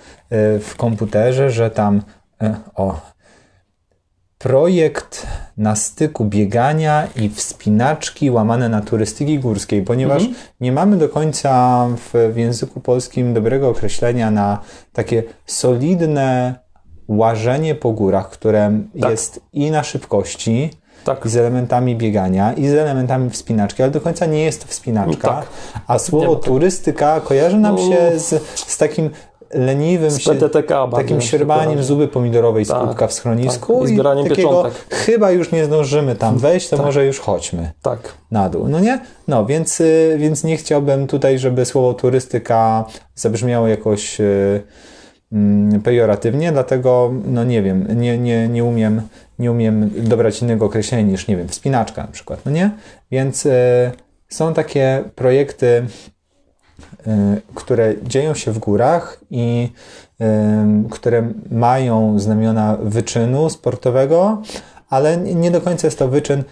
w 0.60 0.74
komputerze, 0.76 1.50
że 1.50 1.70
tam 1.70 2.02
o 2.74 3.13
projekt 4.38 5.26
na 5.56 5.76
styku 5.76 6.24
biegania 6.24 7.08
i 7.16 7.28
wspinaczki 7.28 8.30
łamane 8.30 8.68
na 8.68 8.80
turystyki 8.80 9.38
górskiej, 9.38 9.82
ponieważ 9.82 10.22
nie 10.60 10.72
mamy 10.72 10.96
do 10.96 11.08
końca 11.08 11.86
w, 11.96 12.32
w 12.32 12.36
języku 12.36 12.80
polskim 12.80 13.34
dobrego 13.34 13.68
określenia 13.68 14.30
na 14.30 14.58
takie 14.92 15.22
solidne 15.46 16.54
łażenie 17.08 17.74
po 17.74 17.92
górach, 17.92 18.30
które 18.30 18.80
Tak. 19.00 19.10
jest 19.10 19.40
i 19.52 19.70
na 19.70 19.82
szybkości, 19.82 20.70
Tak. 21.04 21.24
i 21.26 21.28
z 21.28 21.36
elementami 21.36 21.96
biegania, 21.96 22.52
i 22.52 22.68
z 22.68 22.74
elementami 22.74 23.30
wspinaczki, 23.30 23.82
ale 23.82 23.92
do 23.92 24.00
końca 24.00 24.26
nie 24.26 24.44
jest 24.44 24.62
to 24.62 24.68
wspinaczka. 24.68 25.28
Tak. 25.28 25.46
A 25.86 25.98
słowo 25.98 26.34
Nie, 26.34 26.40
turystyka 26.40 27.20
kojarzy 27.20 27.56
nam 27.56 27.78
się 27.78 28.10
No. 28.12 28.18
z, 28.20 28.42
z 28.56 28.78
takim 28.78 29.10
leniwym, 29.54 30.10
Z 30.10 30.18
się, 30.18 30.30
PTTK 30.34 30.88
takim 30.88 31.18
kojarzy. 31.18 31.82
zupy 31.84 32.08
pomidorowej 32.08 32.64
z 32.64 32.68
Tak, 32.68 32.80
kubka 32.88 33.06
w 33.06 33.12
schronisku 33.12 33.80
tak. 33.80 33.84
I 33.90 33.94
zbieraniem 33.94 34.28
takiego, 34.28 34.48
pieczątek. 34.48 34.74
chyba 34.90 35.30
już 35.30 35.52
nie 35.52 35.64
zdążymy 35.64 36.16
tam 36.16 36.38
wejść, 36.38 36.68
to 36.68 36.76
może 36.76 37.06
już 37.06 37.18
chodźmy 37.20 37.72
Tak. 37.82 38.14
na 38.30 38.48
dół. 38.48 38.68
No 38.68 38.80
nie? 38.80 39.00
No, 39.28 39.46
więc, 39.46 39.80
y, 39.80 40.16
więc 40.18 40.44
nie 40.44 40.56
chciałbym 40.56 41.06
tutaj, 41.06 41.38
żeby 41.38 41.64
słowo 41.64 41.94
turystyka 41.94 42.84
zabrzmiało 43.14 43.68
jakoś 43.68 44.20
y, 44.20 44.62
mm, 45.32 45.80
pejoratywnie, 45.82 46.52
dlatego 46.52 47.12
no 47.26 47.44
nie 47.44 47.62
wiem, 47.62 47.86
nie, 47.96 48.18
nie, 48.18 48.48
nie, 48.48 48.64
umiem, 48.64 49.02
nie 49.38 49.50
umiem 49.50 49.90
dobrać 49.96 50.42
innego 50.42 50.64
określenia 50.66 51.10
niż, 51.10 51.28
nie 51.28 51.36
wiem, 51.36 51.48
wspinaczka 51.48 52.02
na 52.02 52.08
przykład, 52.08 52.40
no 52.44 52.52
nie? 52.52 52.70
Więc 53.10 53.46
y, 53.46 53.52
są 54.28 54.54
takie 54.54 55.04
projekty, 55.14 55.86
które 57.54 57.94
dzieją 58.02 58.34
się 58.34 58.52
w 58.52 58.58
górach 58.58 59.20
i 59.30 59.72
y, 60.20 60.24
które 60.90 61.32
mają 61.50 62.18
znamiona 62.18 62.76
wyczynu 62.82 63.50
sportowego, 63.50 64.42
ale 64.88 65.16
nie 65.16 65.50
do 65.50 65.60
końca 65.60 65.86
jest 65.86 65.98
to 65.98 66.08
wyczyn 66.08 66.44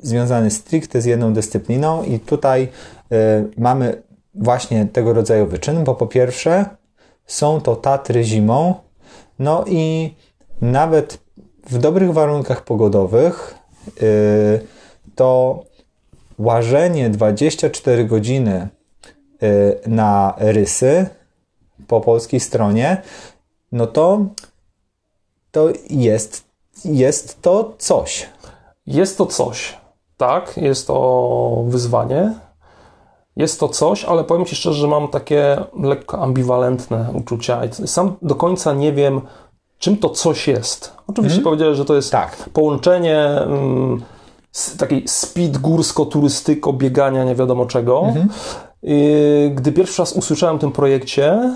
związany 0.00 0.50
stricte 0.50 1.00
z 1.00 1.04
jedną 1.04 1.32
dyscypliną 1.32 2.02
i 2.02 2.18
tutaj 2.18 2.62
y, 2.62 3.16
mamy 3.58 4.02
właśnie 4.34 4.86
tego 4.86 5.12
rodzaju 5.12 5.46
wyczyn, 5.46 5.84
bo 5.84 5.94
po 5.94 6.06
pierwsze 6.06 6.64
są 7.26 7.60
to 7.60 7.76
Tatry 7.76 8.24
zimą, 8.24 8.74
no 9.38 9.64
i 9.66 10.14
nawet 10.60 11.18
w 11.70 11.78
dobrych 11.78 12.12
warunkach 12.12 12.64
pogodowych 12.64 13.54
y, 14.02 14.60
to 15.14 15.62
łażenie 16.38 17.10
24 17.10 18.04
godziny 18.04 18.68
y, 18.68 18.73
na 19.86 20.34
rysy 20.38 21.06
po 21.86 22.00
polskiej 22.00 22.40
stronie, 22.40 23.02
no 23.72 23.86
to 23.86 24.20
to 25.50 25.68
jest, 25.90 26.44
jest 26.84 27.42
to 27.42 27.74
coś. 27.78 28.28
Jest 28.86 29.18
to 29.18 29.26
coś. 29.26 29.78
Tak, 30.16 30.56
jest 30.56 30.86
to 30.86 31.64
wyzwanie. 31.66 32.34
Jest 33.36 33.60
to 33.60 33.68
coś, 33.68 34.04
ale 34.04 34.24
powiem 34.24 34.44
Ci 34.44 34.56
szczerze, 34.56 34.80
że 34.80 34.88
mam 34.88 35.08
takie 35.08 35.56
lekko 35.80 36.18
ambiwalentne 36.22 37.10
uczucia. 37.14 37.64
I 37.64 37.88
Sam 37.88 38.16
do 38.22 38.34
końca 38.34 38.72
nie 38.72 38.92
wiem, 38.92 39.20
czym 39.78 39.96
to 39.96 40.10
coś 40.10 40.48
jest. 40.48 40.92
Oczywiście 41.06 41.40
powiedziałeś, 41.40 41.76
że 41.76 41.84
to 41.84 41.94
jest 41.94 42.12
Tak. 42.12 42.36
połączenie 42.52 43.18
mm, 43.18 44.02
takiej 44.78 45.08
speed 45.08 45.58
górsko-turystyko, 45.58 46.72
biegania, 46.72 47.24
nie 47.24 47.34
wiadomo 47.34 47.66
czego. 47.66 48.02
I 48.73 48.73
Gdy 49.54 49.72
pierwszy 49.72 50.02
raz 50.02 50.12
usłyszałem 50.12 50.56
o 50.56 50.58
tym 50.58 50.72
projekcie, 50.72 51.52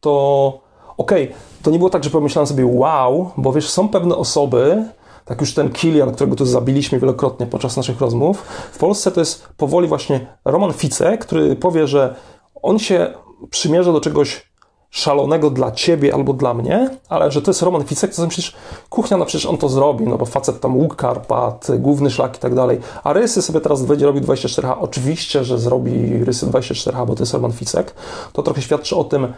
to 0.00 0.60
okej, 0.96 1.32
to 1.62 1.70
nie 1.70 1.78
było 1.78 1.90
tak, 1.90 2.04
że 2.04 2.10
pomyślałem 2.10 2.46
sobie 2.46 2.66
wow, 2.66 3.30
bo 3.36 3.52
wiesz, 3.52 3.70
są 3.70 3.88
pewne 3.88 4.16
osoby, 4.16 4.84
tak 5.24 5.40
już 5.40 5.54
ten 5.54 5.70
Kilian, 5.70 6.14
którego 6.14 6.36
tu 6.36 6.46
zabiliśmy 6.46 7.00
wielokrotnie 7.00 7.46
podczas 7.46 7.76
naszych 7.76 8.00
rozmów, 8.00 8.42
w 8.72 8.78
Polsce 8.78 9.10
to 9.10 9.20
jest 9.20 9.48
powoli 9.56 9.88
właśnie 9.88 10.26
Roman 10.44 10.72
Fice, 10.72 11.18
który 11.18 11.56
powie, 11.56 11.86
że 11.86 12.14
on 12.62 12.78
się 12.78 13.14
przymierza 13.50 13.92
do 13.92 14.00
czegoś 14.00 14.53
szalonego 14.94 15.50
dla 15.50 15.72
ciebie 15.72 16.14
albo 16.14 16.32
dla 16.32 16.54
mnie, 16.54 16.90
ale 17.08 17.30
że 17.30 17.42
to 17.42 17.50
jest 17.50 17.62
Roman 17.62 17.84
Ficek, 17.84 18.10
to 18.10 18.16
sobie 18.16 18.26
myślisz, 18.26 18.54
kuchnia, 18.90 19.16
no 19.16 19.24
przecież 19.24 19.46
on 19.46 19.58
to 19.58 19.68
zrobi, 19.68 20.04
no 20.04 20.18
bo 20.18 20.26
facet 20.26 20.60
tam 20.60 20.76
łuk 20.76 20.96
Karpat, 20.96 21.68
główny 21.78 22.10
szlak 22.10 22.36
i 22.36 22.40
tak 22.40 22.54
dalej, 22.54 22.80
a 23.04 23.12
rysy 23.12 23.42
sobie 23.42 23.60
teraz 23.60 23.82
będzie 23.82 24.06
robił 24.06 24.22
24H, 24.22 24.76
oczywiście, 24.80 25.44
że 25.44 25.58
zrobi 25.58 26.24
rysy 26.24 26.46
24H, 26.46 27.06
bo 27.06 27.14
to 27.14 27.22
jest 27.22 27.34
Roman 27.34 27.52
Ficek, 27.52 27.94
to 28.32 28.42
trochę 28.42 28.62
świadczy 28.62 28.96
o 28.96 29.04
tym, 29.04 29.32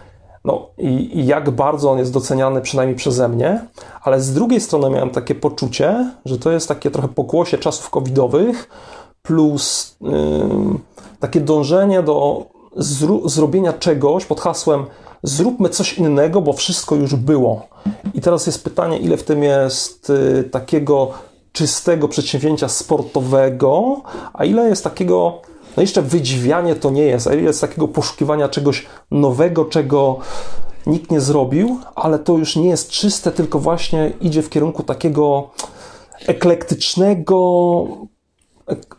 no 0.45 0.67
i, 0.79 1.19
i 1.19 1.27
jak 1.27 1.51
bardzo 1.51 1.91
on 1.91 1.99
jest 1.99 2.13
doceniany 2.13 2.61
przynajmniej 2.61 2.97
przeze 2.97 3.29
mnie, 3.29 3.67
ale 4.03 4.21
z 4.21 4.33
drugiej 4.35 4.61
strony 4.61 4.91
miałem 4.91 5.11
takie 5.11 5.35
poczucie, 5.35 6.11
że 6.25 6.39
to 6.39 6.51
jest 6.51 6.69
takie 6.69 6.91
trochę 6.91 7.09
pokłosie 7.09 7.59
czasów 7.59 7.91
covidowych 7.91 8.69
plus 9.23 9.97
yy, 10.01 10.11
takie 11.21 11.41
dążenie 11.41 12.03
do 12.03 12.47
zru- 12.77 13.29
zrobienia 13.29 13.73
czegoś 13.73 14.25
pod 14.25 14.41
hasłem 14.41 14.87
zróbmy 15.26 15.68
coś 15.68 15.99
innego, 15.99 16.40
bo 16.40 16.52
wszystko 16.52 16.95
już 16.95 17.14
było. 17.14 17.66
I 18.14 18.21
teraz 18.21 18.47
jest 18.47 18.64
pytanie, 18.64 18.99
ile 18.99 19.16
w 19.16 19.23
tym 19.23 19.42
jest 19.42 20.11
y, 20.11 20.45
takiego 20.50 21.11
czystego 21.52 22.09
przedsięwzięcia 22.09 22.68
sportowego, 22.68 24.00
a 24.33 24.45
ile 24.45 24.68
jest 24.68 24.85
takiego, 24.85 25.40
no 25.76 25.80
jeszcze 25.80 26.02
wydźwianie 26.02 26.75
to 26.75 26.90
nie 26.90 27.02
jest, 27.02 27.26
a 27.26 27.35
ile 27.35 27.42
jest 27.42 27.61
takiego 27.61 27.88
poszukiwania 27.88 28.49
czegoś 28.49 28.87
nowego, 29.11 29.64
czego 29.64 30.18
nikt 30.87 31.11
nie 31.11 31.21
zrobił, 31.21 31.78
ale 31.95 32.18
to 32.18 32.38
już 32.38 32.56
nie 32.56 32.68
jest 32.68 32.90
czyste, 32.90 33.33
tylko 33.33 33.59
właśnie 33.59 34.12
idzie 34.21 34.42
w 34.42 34.50
kierunku 34.50 34.83
takiego 34.83 35.50
eklektycznego, 36.26 37.87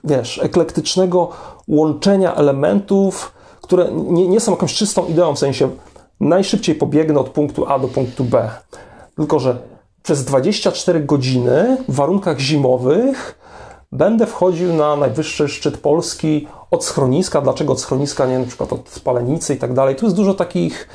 wiesz, 0.03 0.39
eklektycznego 0.43 1.29
łączenia 1.67 2.35
elementów, 2.35 3.31
które 3.61 3.91
nie, 3.91 4.27
nie 4.27 4.39
są 4.39 4.51
jakąś 4.51 4.73
czystą 4.73 5.05
ideą, 5.05 5.35
w 5.35 5.39
sensie 5.39 5.69
najszybciej 6.19 6.75
pobiegnę 6.75 7.19
od 7.19 7.29
punktu 7.29 7.65
A 7.67 7.79
do 7.79 7.87
punktu 7.87 8.23
B. 8.23 8.49
Tylko, 9.15 9.39
że 9.39 9.57
przez 10.03 10.25
24 10.25 10.99
godziny 10.99 11.77
w 11.87 11.95
warunkach 11.95 12.39
zimowych 12.39 13.39
będę 13.91 14.25
wchodził 14.25 14.73
na 14.73 14.95
najwyższy 14.95 15.47
szczyt 15.47 15.77
Polski 15.77 16.47
od 16.71 16.85
schroniska. 16.85 17.41
Dlaczego 17.41 17.73
od 17.73 17.81
schroniska, 17.81 18.25
nie 18.25 18.39
na 18.39 18.45
przykład 18.45 18.73
od 18.73 18.89
spalenicy 18.89 19.53
i 19.53 19.57
tak 19.57 19.73
dalej. 19.73 19.95
Tu 19.95 20.05
jest 20.05 20.15
dużo 20.15 20.33
takich 20.33 20.87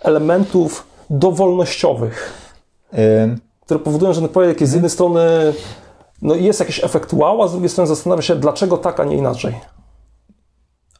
elementów 0.00 0.86
dowolnościowych, 1.10 2.32
które 3.60 3.80
powodują, 3.80 4.12
że 4.12 4.20
ten 4.20 4.30
projekt 4.30 4.60
jest 4.60 4.70
z 4.70 4.74
jednej 4.74 4.90
strony 4.90 5.20
no 6.22 6.34
jest 6.34 6.60
jakiś 6.60 6.84
efekt 6.84 7.12
wow, 7.12 7.42
a 7.42 7.48
z 7.48 7.52
drugiej 7.52 7.68
strony 7.68 7.88
zastanawia 7.88 8.22
się, 8.22 8.36
dlaczego 8.36 8.76
tak, 8.76 9.00
a 9.00 9.04
nie 9.04 9.16
inaczej. 9.16 9.54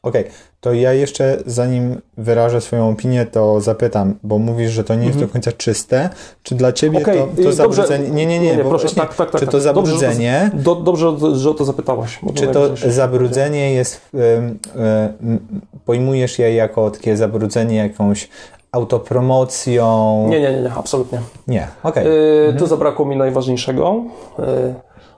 Okej, 0.02 0.20
okay, 0.20 0.32
to 0.60 0.72
ja 0.72 0.92
jeszcze 0.92 1.42
zanim 1.46 2.00
wyrażę 2.16 2.60
swoją 2.60 2.90
opinię, 2.90 3.26
to 3.26 3.60
zapytam, 3.60 4.14
bo 4.22 4.38
mówisz, 4.38 4.70
że 4.70 4.84
to 4.84 4.94
nie 4.94 5.06
jest 5.06 5.16
mm 5.16 5.24
-hmm. 5.24 5.28
do 5.28 5.32
końca 5.32 5.52
czyste. 5.52 6.10
Czy 6.42 6.54
dla 6.54 6.72
ciebie 6.72 6.98
okay, 6.98 7.16
to, 7.16 7.42
to 7.42 7.52
zabrudzenie. 7.52 8.10
Nie, 8.10 8.26
nie, 8.26 8.38
nie, 8.38 8.56
nie 8.56 8.64
proszę, 8.64 8.86
właśnie, 8.86 9.02
tak, 9.02 9.14
tak, 9.14 9.30
tak, 9.30 9.40
Czy 9.40 9.46
to 9.46 9.60
zabrudzenie. 9.60 10.50
Dobrze, 10.54 11.00
że, 11.00 11.06
to, 11.06 11.16
dobrze, 11.20 11.38
że 11.40 11.50
o 11.50 11.54
to 11.54 11.64
zapytałaś. 11.64 12.20
Czy 12.34 12.46
to 12.46 12.76
zabrudzenie 12.76 13.74
jest. 13.74 14.00
Y, 14.14 14.18
y, 14.18 15.38
pojmujesz 15.84 16.38
je 16.38 16.54
jako 16.54 16.90
takie 16.90 17.16
zabrudzenie 17.16 17.76
jakąś 17.76 18.28
autopromocją? 18.72 20.26
Nie, 20.28 20.40
nie, 20.40 20.52
nie, 20.52 20.62
nie 20.62 20.72
absolutnie. 20.72 21.20
Nie, 21.46 21.68
okej. 21.82 22.02
Okay. 22.02 22.18
Mhm. 22.40 22.58
Tu 22.58 22.66
zabrakło 22.66 23.06
mi 23.06 23.16
najważniejszego. 23.16 23.94
Yy, 24.38 24.44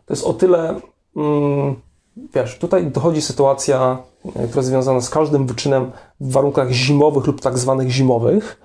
to 0.06 0.14
jest 0.14 0.24
o 0.24 0.32
tyle. 0.32 0.74
Yy, 1.16 1.74
wiesz, 2.16 2.59
tutaj 2.59 2.87
dochodzi 2.87 3.23
sytuacja, 3.23 3.99
e, 4.37 4.49
która 4.49 4.62
związana 4.62 5.00
z 5.00 5.11
każdym 5.11 5.47
wyczynem 5.47 5.92
w 6.21 6.33
warunkach 6.33 6.71
zimowych 6.71 7.26
lub 7.26 7.40
tak 7.40 7.59
zwanych 7.59 7.90
zimowych, 7.90 8.61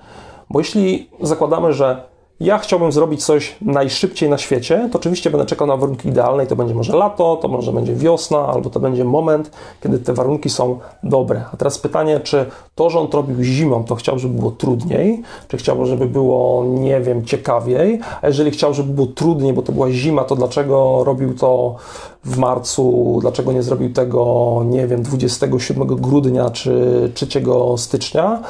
bo 0.50 0.60
jeśli 0.60 1.10
zakładamy, 1.22 1.74
że 1.74 2.04
ja 2.40 2.58
chciałbym 2.58 2.92
zrobić 2.92 3.26
coś 3.26 3.56
najszybciej 3.62 4.30
na 4.30 4.38
świecie, 4.38 4.90
to 4.92 5.00
oczywiście 5.00 5.30
będę 5.30 5.46
czekał 5.46 5.68
na 5.68 5.78
warunki 5.78 6.10
idealne 6.10 6.44
i 6.44 6.48
to 6.48 6.56
będzie 6.56 6.76
może 6.76 6.98
lato, 6.98 7.40
to 7.42 7.48
może 7.48 7.72
będzie 7.72 7.96
wiosna, 7.96 8.48
albo 8.48 8.70
to 8.70 8.80
będzie 8.80 9.04
moment, 9.04 9.52
kiedy 9.84 10.00
te 10.00 10.14
warunki 10.14 10.50
są 10.50 10.80
dobre. 11.04 11.44
A 11.54 11.58
teraz 11.58 11.78
pytanie, 11.78 12.20
czy 12.20 12.46
to, 12.76 12.90
że 12.90 13.00
on 13.00 13.08
to 13.08 13.18
robił 13.18 13.44
zimą, 13.44 13.84
to 13.84 13.96
chciał, 13.96 14.20
żeby 14.20 14.40
było 14.40 14.52
trudniej, 14.52 15.22
czy 15.48 15.58
chciał, 15.58 15.86
żeby 15.86 16.06
było, 16.06 16.66
nie 16.66 17.02
wiem, 17.02 17.26
ciekawiej, 17.26 18.00
a 18.22 18.28
jeżeli 18.28 18.52
chciał, 18.52 18.74
żeby 18.74 18.94
było 18.94 19.08
trudniej, 19.08 19.54
bo 19.54 19.62
to 19.62 19.72
była 19.72 19.92
zima, 19.92 20.24
to 20.24 20.36
dlaczego 20.36 21.04
robił 21.04 21.34
to 21.34 21.76
w 22.26 22.38
marcu, 22.38 23.18
dlaczego 23.22 23.52
nie 23.52 23.64
zrobił 23.64 23.94
tego, 23.94 24.62
nie 24.66 24.88
wiem, 24.88 25.04
27 25.04 25.88
grudnia 25.88 26.50
czy 26.50 27.12
3 27.14 27.28
stycznia? 27.78 28.42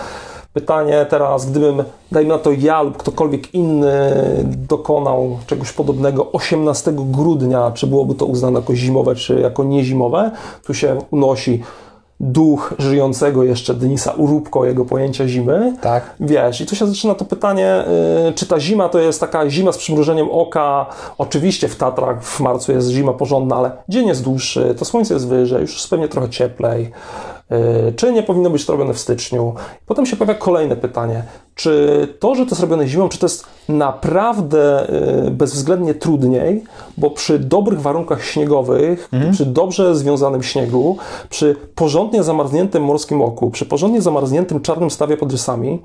Pytanie 0.57 1.05
teraz, 1.09 1.45
gdybym, 1.45 1.83
dajmy 2.11 2.29
na 2.29 2.37
to 2.37 2.51
ja 2.51 2.81
lub 2.81 2.98
ktokolwiek 2.98 3.53
inny 3.53 4.13
dokonał 4.46 5.37
czegoś 5.48 5.72
podobnego 5.72 6.31
18 6.31 6.91
grudnia, 6.96 7.72
czy 7.72 7.87
byłoby 7.87 8.15
to 8.15 8.25
uznane 8.25 8.59
jako 8.59 8.75
zimowe, 8.75 9.15
czy 9.15 9.39
jako 9.39 9.63
niezimowe? 9.63 10.31
Tu 10.65 10.74
się 10.74 10.98
unosi 11.11 11.63
duch 12.20 12.74
żyjącego 12.79 13.43
jeszcze 13.43 13.74
Denisa 13.74 14.11
Urubko, 14.11 14.65
jego 14.65 14.85
pojęcia 14.85 15.27
zimy. 15.27 15.77
Tak. 15.81 16.15
Wiesz, 16.20 16.61
i 16.61 16.65
tu 16.65 16.75
się 16.75 16.87
zaczyna 16.87 17.15
to 17.15 17.25
pytanie, 17.25 17.83
yy, 18.25 18.33
czy 18.33 18.46
ta 18.46 18.59
zima 18.59 18.89
to 18.89 19.00
jest 19.00 19.20
taka 19.20 19.50
zima 19.50 19.72
z 19.72 19.77
przymrużeniem 19.77 20.29
oka. 20.31 20.85
Oczywiście 21.17 21.67
w 21.67 21.75
Tatrach 21.75 22.24
w 22.24 22.39
marcu 22.39 22.72
jest 22.72 22.89
zima 22.89 23.13
porządna, 23.13 23.55
ale 23.55 23.72
dzień 23.89 24.07
jest 24.07 24.24
dłuższy, 24.24 24.75
to 24.79 24.85
słońce 24.85 25.13
jest 25.13 25.27
wyżej, 25.27 25.61
już 25.61 25.74
jest 25.74 25.89
pewnie 25.89 26.07
trochę 26.07 26.29
cieplej. 26.29 26.91
Yy, 27.50 27.94
czy 27.96 28.14
nie 28.14 28.24
powinno 28.24 28.50
być 28.50 28.66
to 28.66 28.74
robione 28.74 28.94
w 28.94 29.00
styczniu? 29.00 29.55
Potem 29.86 30.05
się 30.05 30.16
pojawia 30.16 30.40
kolejne 30.40 30.75
pytanie. 30.75 31.24
Czy 31.57 32.07
to, 32.20 32.35
że 32.35 32.46
to 32.46 32.50
jest 32.50 32.61
robione 32.61 32.87
zimą, 32.87 33.09
czy 33.09 33.20
to 33.20 33.25
jest 33.25 33.46
naprawdę 33.70 34.89
y, 35.27 35.31
bezwzględnie 35.31 35.93
trudniej, 35.93 36.63
bo 36.98 37.11
przy 37.11 37.39
dobrych 37.39 37.81
warunkach 37.81 38.25
śniegowych, 38.25 39.09
mhm. 39.13 39.33
przy 39.33 39.46
dobrze 39.46 39.96
związanym 39.96 40.43
śniegu, 40.43 40.98
przy 41.29 41.55
porządnie 41.75 42.24
zamarzniętym 42.24 42.83
morskim 42.83 43.22
oku, 43.22 43.51
przy 43.51 43.65
porządnie 43.65 44.01
zamarzniętym 44.01 44.61
czarnym 44.61 44.91
stawie 44.91 45.17
pod 45.17 45.31
rysami, 45.31 45.81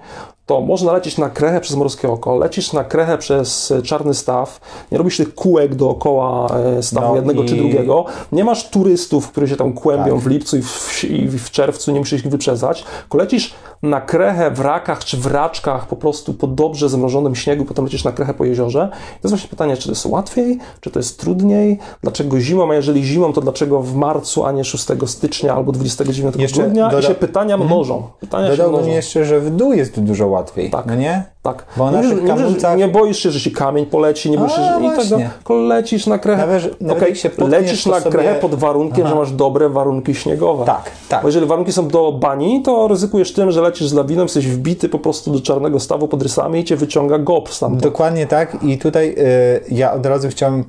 to 0.46 0.61
można 0.61 0.92
lecieć 0.92 1.18
na 1.18 1.30
krechę 1.30 1.61
przez 1.61 1.76
morskie 1.76 2.08
oko, 2.08 2.37
lecisz 2.37 2.72
na 2.72 2.85
krechę 2.85 3.18
przez 3.18 3.72
czarny 3.85 4.14
staw, 4.14 4.61
nie 4.92 4.98
robisz 4.98 5.16
tych 5.16 5.35
kółek 5.35 5.74
dookoła 5.74 6.46
e, 6.78 6.82
stawu 6.82 7.08
no 7.08 7.16
jednego 7.16 7.42
i... 7.42 7.46
czy 7.46 7.56
drugiego, 7.56 8.04
nie 8.32 8.44
masz 8.44 8.70
turystów, 8.70 9.28
którzy 9.28 9.48
się 9.48 9.56
tam 9.56 9.72
kłębią 9.72 10.14
tak. 10.14 10.24
w 10.24 10.26
lipcu 10.26 10.56
i 10.56 10.62
w, 10.62 11.04
i 11.04 11.28
w, 11.28 11.50
czerwcu, 11.50 11.92
nie 11.92 11.98
musisz 11.98 12.24
ich 12.24 12.30
wyprzedzać, 12.30 12.85
tylko 13.00 13.18
lecisz 13.18 13.54
na 13.82 14.00
krechę 14.00 14.50
w 14.50 14.61
rakach 14.61 15.04
czy 15.04 15.16
w 15.16 15.26
raczkach 15.26 15.62
po 15.88 15.96
prostu 15.96 16.35
po 16.35 16.46
dobrze 16.46 16.88
zamrożonym 16.88 17.35
śniegu, 17.35 17.64
potem 17.64 17.85
lecisz 17.85 18.05
na 18.05 18.12
krechę 18.12 18.35
po 18.35 18.44
jeziorze. 18.44 18.88
To 18.90 19.29
jest 19.29 19.35
właśnie 19.35 19.48
pytanie, 19.51 19.77
czy 19.77 19.85
to 19.85 19.90
jest 19.90 20.07
łatwiej, 20.07 20.59
czy 20.81 20.90
to 20.90 20.98
jest 20.98 21.20
trudniej, 21.20 21.79
dlaczego 22.03 22.40
zimą, 22.40 22.70
a 22.70 22.75
jeżeli 22.75 23.05
zimą, 23.05 23.33
to 23.33 23.40
dlaczego 23.40 23.83
w 23.83 23.94
marcu, 23.94 24.44
a 24.44 24.53
nie 24.53 24.64
6 24.64 24.87
stycznia 25.07 25.55
albo 25.55 25.72
29 25.72 26.37
jeszcze 26.37 26.62
grudnia 26.62 26.88
doda... 26.88 27.03
i 27.03 27.07
się 27.07 27.14
pytania 27.14 27.55
mhm. 27.55 27.70
mnożą. 27.70 28.03
Pytania 28.20 28.48
Dodałbym 28.48 28.77
się 28.77 28.83
mnożą. 28.83 28.96
jeszcze, 28.96 29.25
że 29.25 29.40
w 29.40 29.57
dół 29.57 29.72
jest 29.72 30.01
dużo 30.01 30.27
łatwiej, 30.27 30.70
tak. 30.70 30.87
no 30.87 30.94
nie? 30.94 31.32
Tak. 31.42 31.66
Bo 31.76 31.90
nie, 31.90 32.14
nie, 32.14 32.28
kamulcach... 32.28 32.78
nie, 32.78 32.88
boisz 32.88 33.18
się, 33.18 33.31
że 33.31 33.40
ci 33.40 33.52
kamień 33.52 33.87
poleci, 33.87 34.31
nie 34.31 34.38
boisz 34.38 34.52
się, 34.52 34.62
że 34.62 34.81
i 34.83 35.31
tylko 35.35 35.55
lecisz 35.55 36.07
na 36.07 36.18
krechę. 36.18 36.46
Nawet, 36.46 36.81
nawet 36.81 37.02
okay. 37.02 37.16
się 37.16 37.31
lecisz 37.38 37.87
na 37.87 38.00
sobie... 38.00 38.11
krechę 38.11 38.35
pod 38.35 38.55
warunkiem, 38.55 39.00
Aha. 39.00 39.09
że 39.09 39.20
masz 39.20 39.33
dobre 39.33 39.68
warunki 39.68 40.14
śniegowe. 40.14 40.64
Tak, 40.64 40.90
tak. 41.09 41.22
Bo 41.22 41.28
jeżeli 41.28 41.46
warunki 41.46 41.72
są 41.72 41.88
do 41.88 42.12
bani, 42.12 42.62
to 42.62 42.88
ryzykujesz 42.88 43.33
tym, 43.33 43.50
że 43.50 43.61
lecisz 43.61 43.88
z 43.88 43.92
lawiną, 43.92 44.22
jesteś 44.22 44.46
wbity 44.46 44.88
po 44.88 44.98
prostu 44.98 45.33
do 45.33 45.40
czarnego 45.40 45.81
stawu 45.81 46.09
pod 46.09 46.22
rysami 46.22 46.61
i 46.61 46.64
cię 46.64 46.76
wyciąga 46.76 47.18
gop 47.18 47.55
stamtąd. 47.55 47.83
Dokładnie 47.83 48.26
tak 48.26 48.64
i 48.64 48.78
tutaj 48.78 49.14
y, 49.18 49.74
ja 49.74 49.92
od 49.92 50.07
razu 50.07 50.28
chciałem 50.28 50.64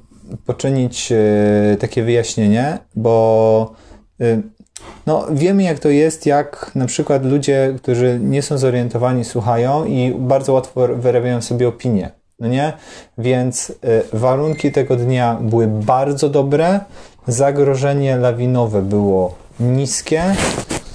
poczynić 0.45 1.12
y, 1.12 1.77
takie 1.77 2.03
wyjaśnienie, 2.03 2.77
bo 2.95 3.71
y, 4.21 4.43
no, 5.05 5.25
wiemy, 5.31 5.63
jak 5.63 5.79
to 5.79 5.89
jest, 5.89 6.25
jak 6.25 6.71
na 6.75 6.85
przykład 6.85 7.25
ludzie, 7.25 7.73
którzy 7.77 8.19
nie 8.21 8.41
są 8.41 8.57
zorientowani, 8.57 9.25
słuchają 9.25 9.85
i 9.85 10.15
bardzo 10.19 10.53
łatwo 10.53 10.87
wyrabiają 10.87 11.41
sobie 11.41 11.67
opinie. 11.67 12.11
No 12.39 12.47
nie? 12.47 12.73
Więc 13.17 13.69
y, 13.69 13.73
warunki 14.13 14.71
tego 14.71 14.95
dnia 14.95 15.37
były 15.41 15.67
bardzo 15.67 16.29
dobre, 16.29 16.79
zagrożenie 17.27 18.17
lawinowe 18.17 18.81
było 18.81 19.35
niskie, 19.59 20.23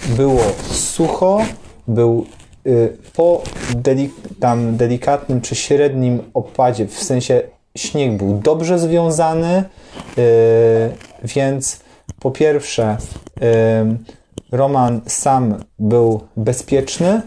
było 0.09 0.42
sucho, 0.70 1.42
był 1.88 2.27
y, 2.66 2.96
po 3.16 3.42
delik 3.74 4.12
tam 4.40 4.77
delikatnym 4.77 5.40
czy 5.40 5.55
średnim 5.55 6.22
opadzie, 6.35 6.87
w 6.87 7.03
sensie 7.03 7.42
śnieg 7.77 8.16
był 8.16 8.35
dobrze 8.35 8.79
związany, 8.79 9.64
y, 10.18 10.22
więc 11.24 11.81
po 12.21 12.31
pierwsze, 12.31 12.97
Roman 14.53 15.01
sam 15.07 15.57
był 15.79 16.21
bezpieczny, 16.37 17.23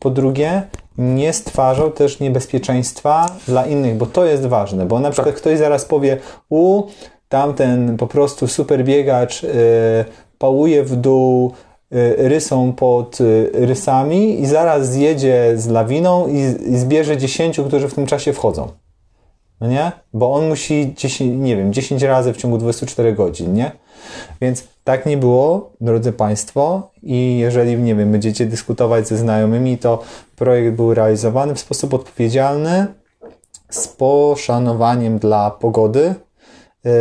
po 0.00 0.10
drugie, 0.10 0.62
nie 0.98 1.32
stwarzał 1.32 1.90
też 1.90 2.20
niebezpieczeństwa 2.20 3.26
dla 3.46 3.66
innych, 3.66 3.96
bo 3.96 4.06
to 4.06 4.24
jest 4.24 4.46
ważne, 4.46 4.86
bo 4.86 5.00
na 5.00 5.10
przykład 5.10 5.34
tak. 5.34 5.40
ktoś 5.40 5.58
zaraz 5.58 5.84
powie, 5.84 6.16
u, 6.48 6.82
tamten 7.28 7.96
po 7.96 8.06
prostu 8.06 8.48
super 8.48 8.84
biegacz 8.84 9.44
y, 9.44 9.48
pałuje 10.38 10.84
w 10.84 10.96
dół 10.96 11.52
y, 11.92 12.14
rysą 12.28 12.72
pod 12.72 13.20
y, 13.20 13.50
rysami 13.54 14.40
i 14.40 14.46
zaraz 14.46 14.92
zjedzie 14.92 15.52
z 15.56 15.68
lawiną 15.68 16.28
i, 16.28 16.38
i 16.72 16.78
zbierze 16.78 17.16
dziesięciu, 17.16 17.64
którzy 17.64 17.88
w 17.88 17.94
tym 17.94 18.06
czasie 18.06 18.32
wchodzą. 18.32 18.68
No 19.60 19.68
nie? 19.68 19.92
Bo 20.12 20.32
on 20.32 20.48
musi 20.48 20.94
10, 20.96 21.40
nie 21.40 21.56
wiem, 21.56 21.72
10 21.72 22.02
razy 22.02 22.32
w 22.32 22.36
ciągu 22.36 22.58
24 22.58 23.12
godzin, 23.12 23.54
nie? 23.54 23.72
Więc 24.40 24.64
tak 24.84 25.06
nie 25.06 25.16
było, 25.16 25.72
drodzy 25.80 26.12
Państwo, 26.12 26.90
i 27.02 27.38
jeżeli, 27.38 27.76
nie 27.76 27.94
wiem, 27.94 28.12
będziecie 28.12 28.46
dyskutować 28.46 29.08
ze 29.08 29.16
znajomymi, 29.16 29.78
to 29.78 30.02
projekt 30.36 30.76
był 30.76 30.94
realizowany 30.94 31.54
w 31.54 31.60
sposób 31.60 31.94
odpowiedzialny, 31.94 32.86
z 33.70 33.88
poszanowaniem 33.88 35.18
dla 35.18 35.50
pogody. 35.50 36.14
Yy, 36.84 36.92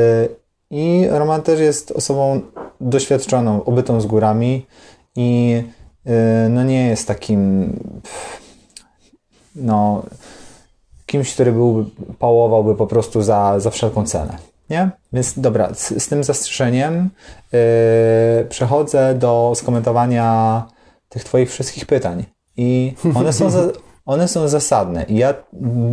I 0.70 1.08
Roman 1.10 1.42
też 1.42 1.60
jest 1.60 1.92
osobą 1.92 2.42
doświadczoną, 2.82 3.64
obytą 3.64 4.02
z 4.02 4.06
górami 4.06 4.66
i 5.16 5.64
yy, 6.06 6.14
no 6.50 6.64
nie 6.64 6.88
jest 6.88 7.08
takim 7.08 7.74
no 9.56 10.04
kimś, 11.08 11.34
który 11.34 11.52
byłby, 11.52 11.90
pałowałby 12.20 12.76
po 12.76 12.88
prostu 12.88 13.22
za, 13.22 13.60
za 13.60 13.70
wszelką 13.70 14.06
cenę. 14.06 14.38
Nie? 14.70 14.90
Więc 15.14 15.40
dobra, 15.40 15.74
z, 15.74 16.04
z 16.04 16.08
tym 16.08 16.24
zastrzeżeniem 16.24 17.10
yy, 17.52 17.60
przechodzę 18.50 19.16
do 19.16 19.54
skomentowania 19.56 20.68
tych 21.10 21.24
Twoich 21.24 21.52
wszystkich 21.52 21.86
pytań. 21.86 22.26
I 22.58 22.94
one 23.16 23.34
są, 23.34 23.50
za, 23.50 23.62
one 24.06 24.28
są 24.28 24.48
zasadne 24.48 25.04
i 25.04 25.16
ja 25.16 25.34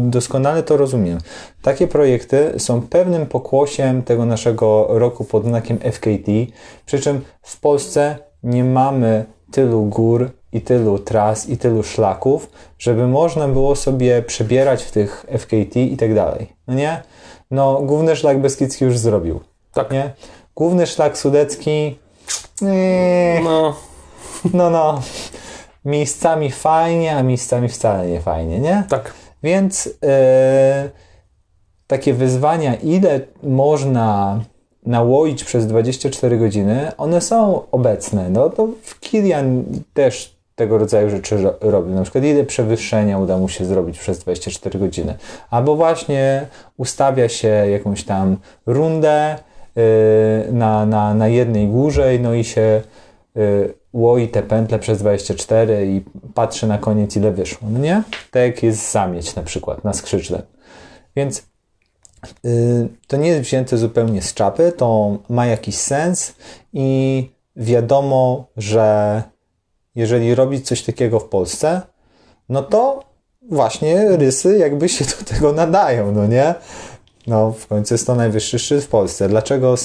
doskonale 0.08 0.62
to 0.62 0.76
rozumiem. 0.76 1.18
Takie 1.62 1.88
projekty 1.88 2.52
są 2.58 2.82
pewnym 2.82 3.26
pokłosiem 3.26 4.02
tego 4.02 4.26
naszego 4.26 4.86
roku 4.88 5.24
pod 5.24 5.44
znakiem 5.44 5.78
FKT, 5.78 6.30
przy 6.86 7.00
czym 7.00 7.20
w 7.42 7.60
Polsce 7.60 8.18
nie 8.42 8.64
mamy 8.64 9.24
tylu 9.50 9.84
gór 9.84 10.30
i 10.54 10.60
tylu 10.60 10.98
tras 10.98 11.48
i 11.48 11.58
tylu 11.58 11.82
szlaków, 11.82 12.50
żeby 12.78 13.06
można 13.06 13.48
było 13.48 13.76
sobie 13.76 14.22
przebierać 14.22 14.82
w 14.82 14.90
tych 14.90 15.26
FKT 15.38 15.76
i 15.76 15.96
tak 15.96 16.14
dalej. 16.14 16.52
No 16.66 16.74
nie? 16.74 17.02
No, 17.50 17.80
główny 17.82 18.16
szlak 18.16 18.40
Beskidzki 18.40 18.84
już 18.84 18.98
zrobił. 18.98 19.40
Tak. 19.72 19.90
Nie? 19.90 20.12
Główny 20.56 20.86
szlak 20.86 21.18
Sudecki. 21.18 21.98
Nie. 22.60 23.40
No, 23.44 23.74
No, 24.54 24.70
no. 24.70 25.00
Miejscami 25.84 26.50
fajnie, 26.50 27.16
a 27.16 27.22
miejscami 27.22 27.68
wcale 27.68 28.06
nie 28.06 28.20
fajnie, 28.20 28.60
nie? 28.60 28.84
tak. 28.88 29.12
Więc 29.42 29.88
e, 30.04 30.90
takie 31.86 32.14
wyzwania, 32.14 32.74
ile 32.74 33.20
można 33.42 34.40
nałoić 34.86 35.44
przez 35.44 35.66
24 35.66 36.38
godziny, 36.38 36.92
one 36.96 37.20
są 37.20 37.62
obecne. 37.72 38.30
No 38.30 38.50
to 38.50 38.68
w 38.82 39.00
Kilian 39.00 39.64
też 39.94 40.33
tego 40.54 40.78
rodzaju 40.78 41.10
rzeczy 41.10 41.42
ro- 41.42 41.56
robi. 41.60 41.92
Na 41.92 42.02
przykład 42.02 42.24
ile 42.24 42.44
przewyższenia 42.44 43.18
uda 43.18 43.38
mu 43.38 43.48
się 43.48 43.64
zrobić 43.64 43.98
przez 43.98 44.18
24 44.18 44.78
godziny. 44.78 45.14
Albo 45.50 45.76
właśnie 45.76 46.46
ustawia 46.76 47.28
się 47.28 47.48
jakąś 47.48 48.04
tam 48.04 48.36
rundę 48.66 49.34
y, 49.38 50.52
na, 50.52 50.86
na, 50.86 51.14
na 51.14 51.28
jednej 51.28 51.68
górze, 51.68 52.18
no 52.20 52.34
i 52.34 52.44
się 52.44 52.82
y, 53.36 53.74
łoi 53.92 54.28
te 54.28 54.42
pętle 54.42 54.78
przez 54.78 54.98
24 54.98 55.86
i 55.86 56.04
patrzy 56.34 56.66
na 56.66 56.78
koniec 56.78 57.16
ile 57.16 57.30
wyszło. 57.30 57.68
No 57.70 57.78
nie? 57.78 58.02
Tak 58.30 58.42
jak 58.42 58.62
jest 58.62 58.92
zamieć 58.92 59.34
na 59.34 59.42
przykład 59.42 59.84
na 59.84 59.92
skrzydle. 59.92 60.42
Więc 61.16 61.46
y, 62.44 62.88
to 63.06 63.16
nie 63.16 63.28
jest 63.28 63.40
wzięte 63.40 63.78
zupełnie 63.78 64.22
z 64.22 64.34
czapy, 64.34 64.72
to 64.76 65.18
ma 65.28 65.46
jakiś 65.46 65.76
sens 65.76 66.34
i 66.72 67.30
wiadomo, 67.56 68.46
że 68.56 69.22
jeżeli 69.94 70.34
robić 70.34 70.66
coś 70.66 70.82
takiego 70.82 71.20
w 71.20 71.24
Polsce, 71.24 71.80
no 72.48 72.62
to 72.62 73.04
właśnie 73.50 74.16
rysy 74.16 74.58
jakby 74.58 74.88
się 74.88 75.04
do 75.04 75.34
tego 75.34 75.52
nadają, 75.52 76.12
no 76.12 76.26
nie? 76.26 76.54
No, 77.26 77.52
w 77.52 77.66
końcu 77.66 77.94
jest 77.94 78.06
to 78.06 78.14
najwyższy 78.14 78.58
szczyt 78.58 78.84
w 78.84 78.88
Polsce. 78.88 79.28
Dlaczego 79.28 79.70
yy, 79.70 79.76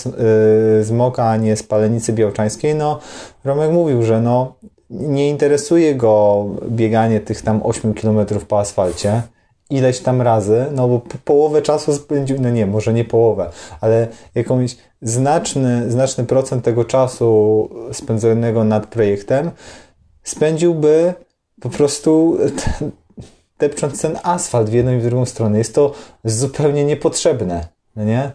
z 0.84 0.92
Moka, 0.92 1.30
a 1.30 1.38
nie 1.38 1.56
z 1.56 1.64
Palenicy 1.64 2.14
Białczańskiej? 2.14 2.76
No, 2.76 3.00
Romek 3.44 3.72
mówił, 3.72 4.04
że 4.04 4.22
no, 4.22 4.56
nie 4.90 5.30
interesuje 5.30 5.96
go 5.96 6.46
bieganie 6.70 7.20
tych 7.20 7.42
tam 7.42 7.62
8 7.64 7.94
km 7.94 8.26
po 8.48 8.60
asfalcie 8.60 9.22
ileś 9.70 10.00
tam 10.00 10.22
razy, 10.22 10.66
no 10.72 10.88
bo 10.88 11.00
po- 11.00 11.18
połowę 11.26 11.62
czasu 11.62 11.94
spędził, 11.94 12.38
no 12.42 12.50
nie, 12.50 12.66
może 12.66 12.94
nie 12.94 13.06
połowę, 13.06 13.50
ale 13.82 14.08
jakąś 14.36 14.78
znaczny, 15.02 15.92
znaczny 15.92 16.24
procent 16.24 16.64
tego 16.64 16.86
czasu 16.86 17.70
spędzonego 17.92 18.64
nad 18.64 18.88
projektem 18.88 19.52
spędziłby 20.30 21.14
po 21.62 21.70
prostu 21.70 22.38
depcząc 23.60 24.02
ten 24.02 24.20
asfalt 24.24 24.70
w 24.70 24.74
jedną 24.74 24.92
i 24.92 24.98
w 25.00 25.04
drugą 25.04 25.26
stronę. 25.26 25.58
Jest 25.58 25.76
to 25.76 25.92
zupełnie 26.24 26.86
niepotrzebne, 26.86 27.68
no 27.96 28.04
nie? 28.04 28.32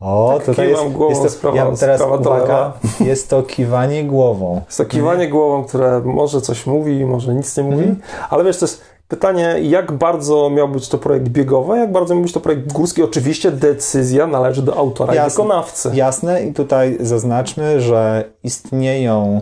O, 0.00 0.34
Tak, 0.36 0.46
tutaj 0.46 0.68
jest, 0.68 0.82
głową, 0.84 1.08
jest 1.10 1.22
to, 1.22 1.28
sprawa- 1.30 1.56
ja 1.56 1.76
teraz 1.76 2.00
sprawa 2.00 2.18
to 2.18 2.30
uwaga, 2.30 2.72
jest 3.00 3.30
to 3.30 3.42
kiwanie 3.42 4.04
głową. 4.04 4.60
Zakiwanie 4.68 5.28
głową, 5.28 5.64
które 5.64 6.00
może 6.04 6.40
coś 6.40 6.66
mówi, 6.66 7.04
może 7.06 7.34
nic 7.34 7.56
nie 7.56 7.62
mówi, 7.62 7.76
Mhm. 7.84 8.00
ale 8.30 8.44
wiesz, 8.44 8.58
to 8.58 8.64
jest 8.64 8.80
pytanie, 9.08 9.56
jak 9.62 9.92
bardzo 9.92 10.50
miał 10.50 10.68
być 10.68 10.88
to 10.88 10.98
projekt 10.98 11.28
biegowy, 11.28 11.78
jak 11.78 11.92
bardzo 11.92 12.14
miał 12.14 12.22
być 12.22 12.32
to 12.32 12.40
projekt 12.40 12.72
górski. 12.72 13.02
Oczywiście 13.02 13.50
decyzja 13.50 14.26
należy 14.26 14.62
do 14.62 14.76
autora 14.76 15.12
i 15.12 15.16
Jasne. 15.16 15.30
wykonawcy. 15.30 15.90
Jasne 15.94 16.42
i 16.42 16.54
tutaj 16.54 16.96
zaznaczmy, 17.00 17.80
że 17.80 18.24
istnieją, 18.44 19.40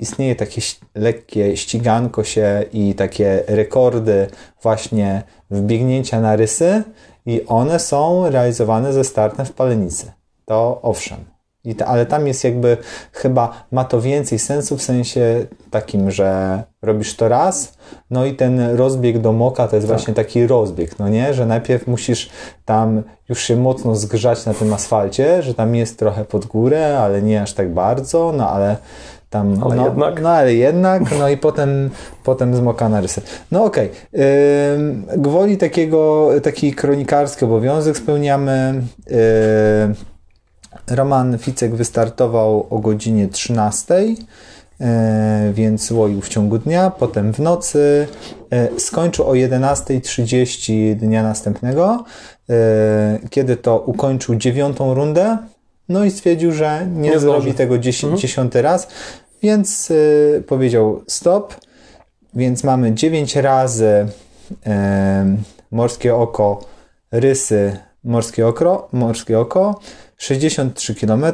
istnieje 0.00 0.36
takie 0.36 0.60
lekkie 0.94 1.56
ściganko 1.56 2.24
się 2.24 2.64
i 2.72 2.94
takie 2.94 3.42
rekordy 3.46 4.26
właśnie 4.62 5.22
wbiegnięcia 5.50 6.20
na 6.20 6.36
rysy 6.36 6.82
i 7.26 7.44
one 7.46 7.78
są 7.78 8.30
realizowane 8.30 8.92
ze 8.92 9.04
startem 9.04 9.46
w 9.46 9.52
Palenicy. 9.52 10.12
To 10.44 10.80
owszem. 10.82 11.18
I 11.64 11.74
ta, 11.74 11.86
ale 11.86 12.06
tam 12.06 12.26
jest 12.26 12.44
jakby 12.44 12.76
chyba 13.12 13.64
ma 13.72 13.84
to 13.84 14.00
więcej 14.00 14.38
sensu 14.38 14.76
w 14.76 14.82
sensie 14.82 15.46
takim, 15.70 16.10
że 16.10 16.62
robisz 16.82 17.16
to 17.16 17.28
raz, 17.28 17.72
no 18.10 18.24
i 18.24 18.34
ten 18.34 18.76
rozbieg 18.76 19.18
do 19.18 19.32
moka 19.32 19.68
to 19.68 19.76
jest 19.76 19.88
właśnie 19.88 20.14
taki 20.14 20.46
rozbieg, 20.46 20.98
no 20.98 21.08
nie? 21.08 21.34
Że 21.34 21.46
najpierw 21.46 21.86
musisz 21.86 22.30
tam 22.64 23.02
już 23.28 23.42
się 23.42 23.56
mocno 23.56 23.96
zgrzać 23.96 24.46
na 24.46 24.54
tym 24.54 24.72
asfalcie, 24.72 25.42
że 25.42 25.54
tam 25.54 25.74
jest 25.74 25.98
trochę 25.98 26.24
pod 26.24 26.46
górę, 26.46 26.98
ale 26.98 27.22
nie 27.22 27.42
aż 27.42 27.54
tak 27.54 27.74
bardzo, 27.74 28.32
no 28.36 28.50
ale 28.50 28.76
tam, 29.30 29.62
Ale 29.62 29.76
no, 29.76 29.84
jednak. 29.84 30.22
no 30.22 30.28
ale 30.28 30.54
jednak, 30.54 31.02
no 31.18 31.28
i 31.28 31.36
potem, 31.36 31.90
potem 32.24 32.56
zmoka 32.56 32.88
na 32.88 33.00
rysy. 33.00 33.22
No 33.50 33.64
okej, 33.64 33.90
Ym, 34.74 35.06
gwoli 35.16 35.56
takiego, 35.56 36.30
taki 36.42 36.72
kronikarski 36.72 37.44
obowiązek 37.44 37.96
spełniamy. 37.96 38.82
Ym, 39.10 39.94
Roman 40.90 41.38
Ficek 41.38 41.74
wystartował 41.74 42.66
o 42.70 42.78
godzinie 42.78 43.28
13, 43.28 43.94
e, 44.80 45.52
więc 45.54 45.90
łoił 45.90 46.20
w 46.20 46.28
ciągu 46.28 46.58
dnia, 46.58 46.90
potem 46.90 47.32
w 47.32 47.38
nocy, 47.38 48.08
e, 48.50 48.80
skończył 48.80 49.26
o 49.26 49.32
11.30 49.32 50.96
dnia 50.96 51.22
następnego, 51.22 52.04
kiedy 53.30 53.56
to 53.56 53.78
ukończył 53.78 54.34
dziewiątą 54.34 54.94
rundę, 54.94 55.38
no 55.90 56.04
i 56.04 56.10
stwierdził, 56.10 56.52
że 56.52 56.86
nie, 56.86 57.10
Nie 57.10 57.18
zrobi 57.18 57.54
tego 57.54 57.78
dziesię- 57.78 58.16
dziesiąty 58.16 58.62
raz, 58.62 58.88
więc 59.42 59.90
e, 59.90 60.40
powiedział 60.40 61.02
stop, 61.08 61.54
więc 62.34 62.64
mamy 62.64 62.94
9 62.94 63.36
razy 63.36 64.06
e, 64.66 65.36
morskie 65.70 66.14
oko, 66.14 66.60
rysy, 67.12 67.76
morskie 68.04 68.46
oko, 68.46 68.88
morskie 68.92 69.38
oko 69.40 69.80
63 70.16 70.94
km, 70.94 71.24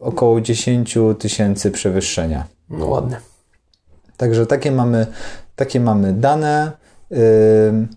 około 0.00 0.40
10 0.40 0.98
tysięcy 1.18 1.70
przewyższenia. 1.70 2.44
No 2.70 2.86
ładnie. 2.86 3.20
Także 4.16 4.46
takie 4.46 4.72
mamy, 4.72 5.06
takie 5.56 5.80
mamy 5.80 6.12
dane. 6.12 6.72
Ym, 7.68 7.88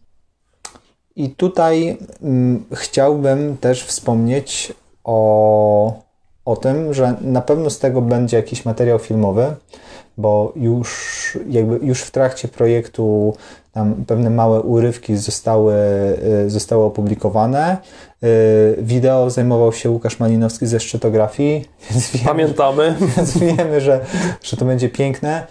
I 1.15 1.29
tutaj 1.29 1.97
ym, 2.23 2.65
chciałbym 2.73 3.57
też 3.57 3.83
wspomnieć 3.83 4.73
o, 5.03 5.99
o 6.45 6.55
tym, 6.55 6.93
że 6.93 7.15
na 7.21 7.41
pewno 7.41 7.69
z 7.69 7.79
tego 7.79 8.01
będzie 8.01 8.37
jakiś 8.37 8.65
materiał 8.65 8.99
filmowy, 8.99 9.55
bo 10.17 10.53
już, 10.55 11.37
jakby 11.49 11.85
już 11.85 12.01
w 12.01 12.11
trakcie 12.11 12.47
projektu 12.47 13.33
tam 13.71 14.05
pewne 14.07 14.29
małe 14.29 14.61
urywki 14.61 15.17
zostały, 15.17 15.73
y, 16.45 16.49
zostały 16.49 16.83
opublikowane. 16.83 17.77
Y, 18.23 18.77
Wideo 18.81 19.29
zajmował 19.29 19.73
się 19.73 19.89
Łukasz 19.89 20.19
Malinowski 20.19 20.67
ze 20.67 20.79
szczytografii, 20.79 21.65
więc 21.91 22.11
wiem, 22.11 22.25
Pamiętamy. 22.25 22.95
więc 23.17 23.37
wiemy, 23.37 23.81
że, 23.81 23.99
że 24.43 24.57
to 24.57 24.65
będzie 24.65 24.89
piękne. 24.89 25.47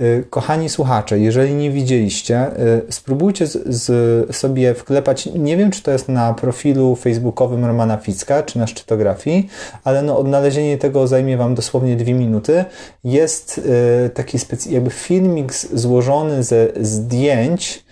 Y, 0.00 0.24
Kochani 0.30 0.68
słuchacze, 0.68 1.18
jeżeli 1.18 1.54
nie 1.54 1.70
widzieliście, 1.70 2.60
y, 2.88 2.92
spróbujcie 2.92 3.46
z, 3.46 3.76
z 3.76 4.36
sobie 4.36 4.74
wklepać, 4.74 5.26
nie 5.26 5.56
wiem 5.56 5.70
czy 5.70 5.82
to 5.82 5.90
jest 5.90 6.08
na 6.08 6.34
profilu 6.34 6.96
facebookowym 6.96 7.64
Romana 7.64 7.96
Ficka, 7.96 8.42
czy 8.42 8.58
na 8.58 8.66
szczytografii, 8.66 9.48
ale 9.84 10.02
no 10.02 10.18
odnalezienie 10.18 10.78
tego 10.78 11.06
zajmie 11.06 11.36
Wam 11.36 11.54
dosłownie 11.54 11.96
dwie 11.96 12.14
minuty. 12.14 12.64
Jest 13.04 13.58
y, 14.06 14.10
taki 14.10 14.38
specy- 14.38 14.70
jakby 14.70 14.90
filmik 14.90 15.54
złożony 15.54 16.42
ze 16.42 16.68
zdjęć 16.80 17.86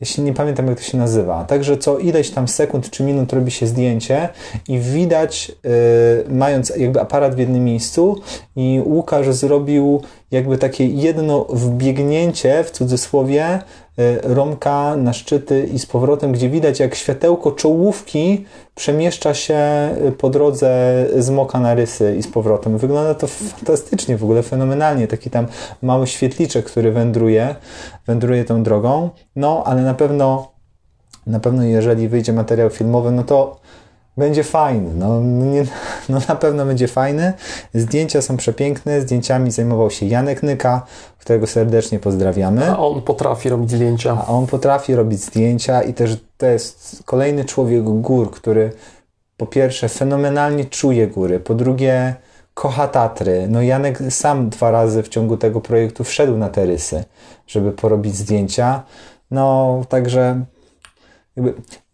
jeśli 0.00 0.22
nie 0.22 0.32
pamiętam 0.32 0.66
jak 0.66 0.78
to 0.78 0.84
się 0.84 0.98
nazywa. 0.98 1.44
Także 1.44 1.76
co 1.78 1.98
ileś 1.98 2.30
tam 2.30 2.48
sekund 2.48 2.90
czy 2.90 3.02
minut 3.02 3.32
robi 3.32 3.50
się 3.50 3.66
zdjęcie 3.66 4.28
i 4.68 4.78
widać, 4.78 5.52
y, 5.66 6.24
mając 6.28 6.72
jakby 6.76 7.00
aparat 7.00 7.34
w 7.34 7.38
jednym 7.38 7.64
miejscu 7.64 8.20
i 8.56 8.80
Łukasz 8.84 9.28
zrobił 9.28 10.02
jakby 10.34 10.58
takie 10.58 10.86
jedno 10.86 11.44
wbiegnięcie 11.44 12.64
w 12.64 12.70
cudzysłowie 12.70 13.58
y, 13.98 14.20
Romka 14.22 14.96
na 14.96 15.12
szczyty 15.12 15.68
i 15.72 15.78
z 15.78 15.86
powrotem, 15.86 16.32
gdzie 16.32 16.48
widać 16.48 16.80
jak 16.80 16.94
światełko 16.94 17.52
czołówki 17.52 18.44
przemieszcza 18.74 19.34
się 19.34 19.58
y, 20.08 20.12
po 20.12 20.30
drodze 20.30 21.04
z 21.18 21.30
Moka 21.30 21.60
na 21.60 21.74
Rysy 21.74 22.16
i 22.18 22.22
z 22.22 22.28
powrotem. 22.28 22.78
Wygląda 22.78 23.14
to 23.14 23.26
fantastycznie, 23.26 24.16
w 24.16 24.24
ogóle 24.24 24.42
fenomenalnie. 24.42 25.08
Taki 25.08 25.30
tam 25.30 25.46
mały 25.82 26.06
świetliczek, 26.06 26.64
który 26.64 26.92
wędruje, 26.92 27.54
wędruje 28.06 28.44
tą 28.44 28.62
drogą. 28.62 29.10
No, 29.36 29.62
ale 29.66 29.82
na 29.82 29.94
pewno, 29.94 30.52
na 31.26 31.40
pewno 31.40 31.62
jeżeli 31.64 32.08
wyjdzie 32.08 32.32
materiał 32.32 32.70
filmowy, 32.70 33.10
no 33.10 33.22
to 33.22 33.60
będzie 34.16 34.44
fajny. 34.44 34.90
No, 34.94 35.20
nie, 35.20 35.64
no 36.08 36.18
na 36.28 36.36
pewno 36.36 36.66
będzie 36.66 36.88
fajny. 36.88 37.32
Zdjęcia 37.74 38.22
są 38.22 38.36
przepiękne. 38.36 39.00
Zdjęciami 39.00 39.50
zajmował 39.50 39.90
się 39.90 40.06
Janek 40.06 40.42
Nyka, 40.42 40.86
którego 41.18 41.46
serdecznie 41.46 41.98
pozdrawiamy. 41.98 42.70
A 42.70 42.78
on 42.78 43.02
potrafi 43.02 43.48
robić 43.48 43.70
zdjęcia. 43.70 44.24
A 44.26 44.32
on 44.32 44.46
potrafi 44.46 44.94
robić 44.94 45.20
zdjęcia 45.20 45.82
i 45.82 45.94
też 45.94 46.16
to 46.36 46.46
jest 46.46 47.02
kolejny 47.04 47.44
człowiek 47.44 47.84
gór, 47.84 48.30
który 48.30 48.72
po 49.36 49.46
pierwsze 49.46 49.88
fenomenalnie 49.88 50.64
czuje 50.64 51.06
góry, 51.06 51.40
po 51.40 51.54
drugie 51.54 52.14
kocha 52.54 52.88
Tatry. 52.88 53.46
No 53.48 53.62
Janek 53.62 53.98
sam 54.10 54.48
dwa 54.48 54.70
razy 54.70 55.02
w 55.02 55.08
ciągu 55.08 55.36
tego 55.36 55.60
projektu 55.60 56.04
wszedł 56.04 56.36
na 56.36 56.48
te 56.48 56.66
rysy, 56.66 57.04
żeby 57.46 57.72
porobić 57.72 58.16
zdjęcia. 58.16 58.82
No, 59.30 59.80
także 59.88 60.44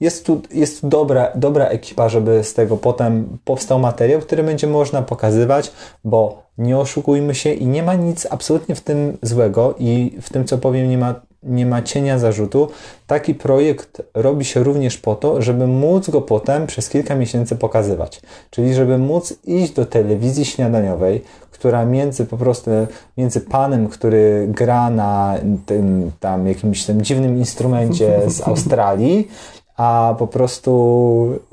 jest 0.00 0.26
tu, 0.26 0.42
jest 0.50 0.80
tu 0.80 0.88
dobra, 0.88 1.32
dobra 1.34 1.66
ekipa, 1.66 2.08
żeby 2.08 2.44
z 2.44 2.54
tego 2.54 2.76
potem 2.76 3.38
powstał 3.44 3.78
materiał, 3.78 4.20
który 4.20 4.42
będzie 4.42 4.66
można 4.66 5.02
pokazywać, 5.02 5.72
bo 6.04 6.42
nie 6.58 6.78
oszukujmy 6.78 7.34
się 7.34 7.52
i 7.52 7.66
nie 7.66 7.82
ma 7.82 7.94
nic 7.94 8.26
absolutnie 8.30 8.74
w 8.74 8.80
tym 8.80 9.18
złego 9.22 9.74
i 9.78 10.18
w 10.22 10.30
tym, 10.30 10.44
co 10.44 10.58
powiem, 10.58 10.90
nie 10.90 10.98
ma 10.98 11.14
nie 11.42 11.66
ma 11.66 11.82
cienia 11.82 12.18
zarzutu. 12.18 12.68
Taki 13.06 13.34
projekt 13.34 14.02
robi 14.14 14.44
się 14.44 14.62
również 14.62 14.98
po 14.98 15.14
to, 15.14 15.42
żeby 15.42 15.66
móc 15.66 16.10
go 16.10 16.22
potem 16.22 16.66
przez 16.66 16.88
kilka 16.88 17.14
miesięcy 17.14 17.56
pokazywać. 17.56 18.20
Czyli 18.50 18.74
żeby 18.74 18.98
móc 18.98 19.34
iść 19.44 19.72
do 19.72 19.86
telewizji 19.86 20.44
śniadaniowej, 20.44 21.24
która 21.60 21.84
między 21.84 22.26
po 22.26 22.36
prostu, 22.36 22.70
między 23.16 23.40
panem, 23.40 23.88
który 23.88 24.46
gra 24.48 24.90
na 24.90 25.34
tym 25.66 26.10
tam 26.20 26.46
jakimś 26.46 26.84
tym 26.84 27.02
dziwnym 27.02 27.38
instrumencie 27.38 28.20
z 28.26 28.40
Australii, 28.48 29.28
a 29.76 30.14
po 30.18 30.26
prostu 30.26 30.70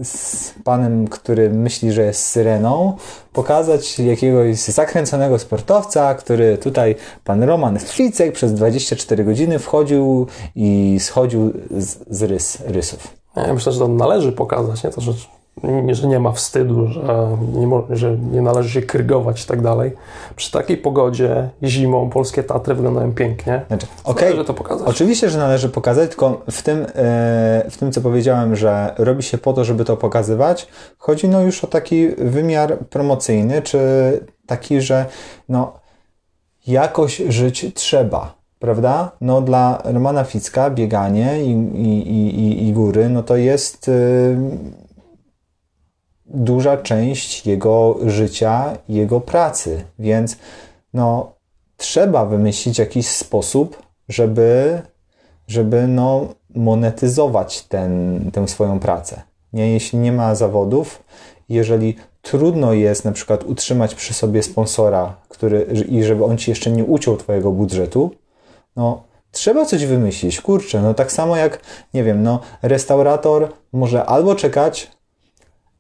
z 0.04 0.54
panem, 0.64 1.08
który 1.08 1.50
myśli, 1.50 1.92
że 1.92 2.02
jest 2.06 2.26
syreną, 2.26 2.98
pokazać 3.34 4.00
jakiegoś 4.00 4.58
zakręconego 4.58 5.40
sportowca, 5.40 6.16
który 6.16 6.58
tutaj, 6.58 6.96
pan 7.24 7.44
Roman 7.44 7.80
Ficek 7.80 8.34
przez 8.34 8.54
24 8.54 9.24
godziny 9.24 9.60
wchodził 9.60 10.28
i 10.56 10.98
schodził 11.00 11.54
z, 11.78 11.98
z 12.10 12.24
rys, 12.24 12.58
rysów. 12.66 13.08
Ja 13.36 13.54
myślę, 13.54 13.72
że 13.72 13.80
to 13.80 13.88
należy 13.88 14.32
pokazać, 14.32 14.84
nie? 14.84 14.90
To, 14.90 15.02
że 15.92 16.08
nie 16.08 16.20
ma 16.20 16.32
wstydu, 16.32 16.88
że 16.88 17.02
nie, 17.54 17.96
że 17.96 18.18
nie 18.18 18.42
należy 18.42 18.70
się 18.70 18.82
krygować 18.82 19.44
i 19.44 19.48
tak 19.48 19.62
dalej. 19.62 19.92
Przy 20.36 20.52
takiej 20.52 20.78
pogodzie 20.78 21.50
zimą 21.64 22.10
polskie 22.10 22.44
Tatry 22.44 22.76
wyglądają 22.76 23.14
pięknie. 23.14 23.62
Znaczy, 23.68 23.88
okay, 24.04 24.30
należy 24.30 24.46
to 24.46 24.54
pokazać. 24.54 24.88
Oczywiście, 24.88 25.30
że 25.30 25.38
należy 25.38 25.70
pokazać, 25.70 26.10
tylko 26.10 26.42
w 26.52 26.62
tym, 26.62 26.82
e, 26.82 26.86
w 27.70 27.78
tym, 27.80 27.92
co 27.92 28.02
powiedziałem, 28.02 28.56
że 28.56 28.94
robi 28.98 29.24
się 29.24 29.38
po 29.38 29.54
to, 29.54 29.64
żeby 29.64 29.86
to 29.86 29.98
pokazywać, 29.98 30.68
chodzi 30.98 31.28
no 31.28 31.42
już 31.42 31.64
o 31.64 31.68
taki 31.68 32.08
wymiar 32.10 32.78
promocyjny, 32.78 33.62
czy 33.62 33.80
taki, 34.46 34.82
że 34.82 35.06
no 35.50 35.74
jakoś 36.68 37.22
żyć 37.30 37.66
trzeba 37.74 38.38
prawda? 38.60 39.12
No 39.22 39.42
dla 39.42 39.82
Romana 39.84 40.24
Ficka 40.24 40.70
bieganie 40.70 41.44
i, 41.44 41.52
i, 41.76 42.10
i, 42.10 42.68
i 42.68 42.74
góry, 42.74 43.10
no 43.10 43.24
to 43.24 43.36
jest 43.36 43.88
y, 43.88 44.38
duża 46.28 46.78
część 46.78 47.48
jego 47.48 47.98
życia, 48.06 48.78
jego 48.90 49.22
pracy, 49.22 49.84
więc 50.00 50.38
no, 50.94 51.32
trzeba 51.78 52.26
wymyślić 52.26 52.80
jakiś 52.80 53.08
sposób, 53.08 53.84
żeby, 54.10 54.82
żeby 55.48 55.88
no, 55.88 56.28
monetyzować 56.56 57.62
ten, 57.62 58.22
tę 58.34 58.48
swoją 58.48 58.80
pracę. 58.80 59.22
Nie? 59.54 59.72
Jeśli 59.74 60.00
nie 60.00 60.12
ma 60.12 60.36
zawodów, 60.36 61.04
jeżeli 61.50 61.96
trudno 62.22 62.74
jest 62.74 63.06
na 63.06 63.12
przykład 63.12 63.44
utrzymać 63.44 63.96
przy 63.96 64.14
sobie 64.14 64.44
sponsora, 64.44 65.16
który, 65.30 65.68
i 65.90 66.04
żeby 66.04 66.26
on 66.26 66.38
ci 66.38 66.52
jeszcze 66.52 66.72
nie 66.72 66.84
uciął 66.84 67.18
twojego 67.18 67.52
budżetu, 67.52 68.12
no 68.76 69.04
trzeba 69.32 69.66
coś 69.66 69.86
wymyślić. 69.86 70.42
Kurczę, 70.42 70.82
no 70.82 70.94
tak 70.94 71.12
samo 71.12 71.38
jak, 71.38 71.60
nie 71.94 72.04
wiem, 72.04 72.24
no 72.24 72.40
restaurator 72.62 73.54
może 73.74 74.06
albo 74.06 74.36
czekać 74.36 74.92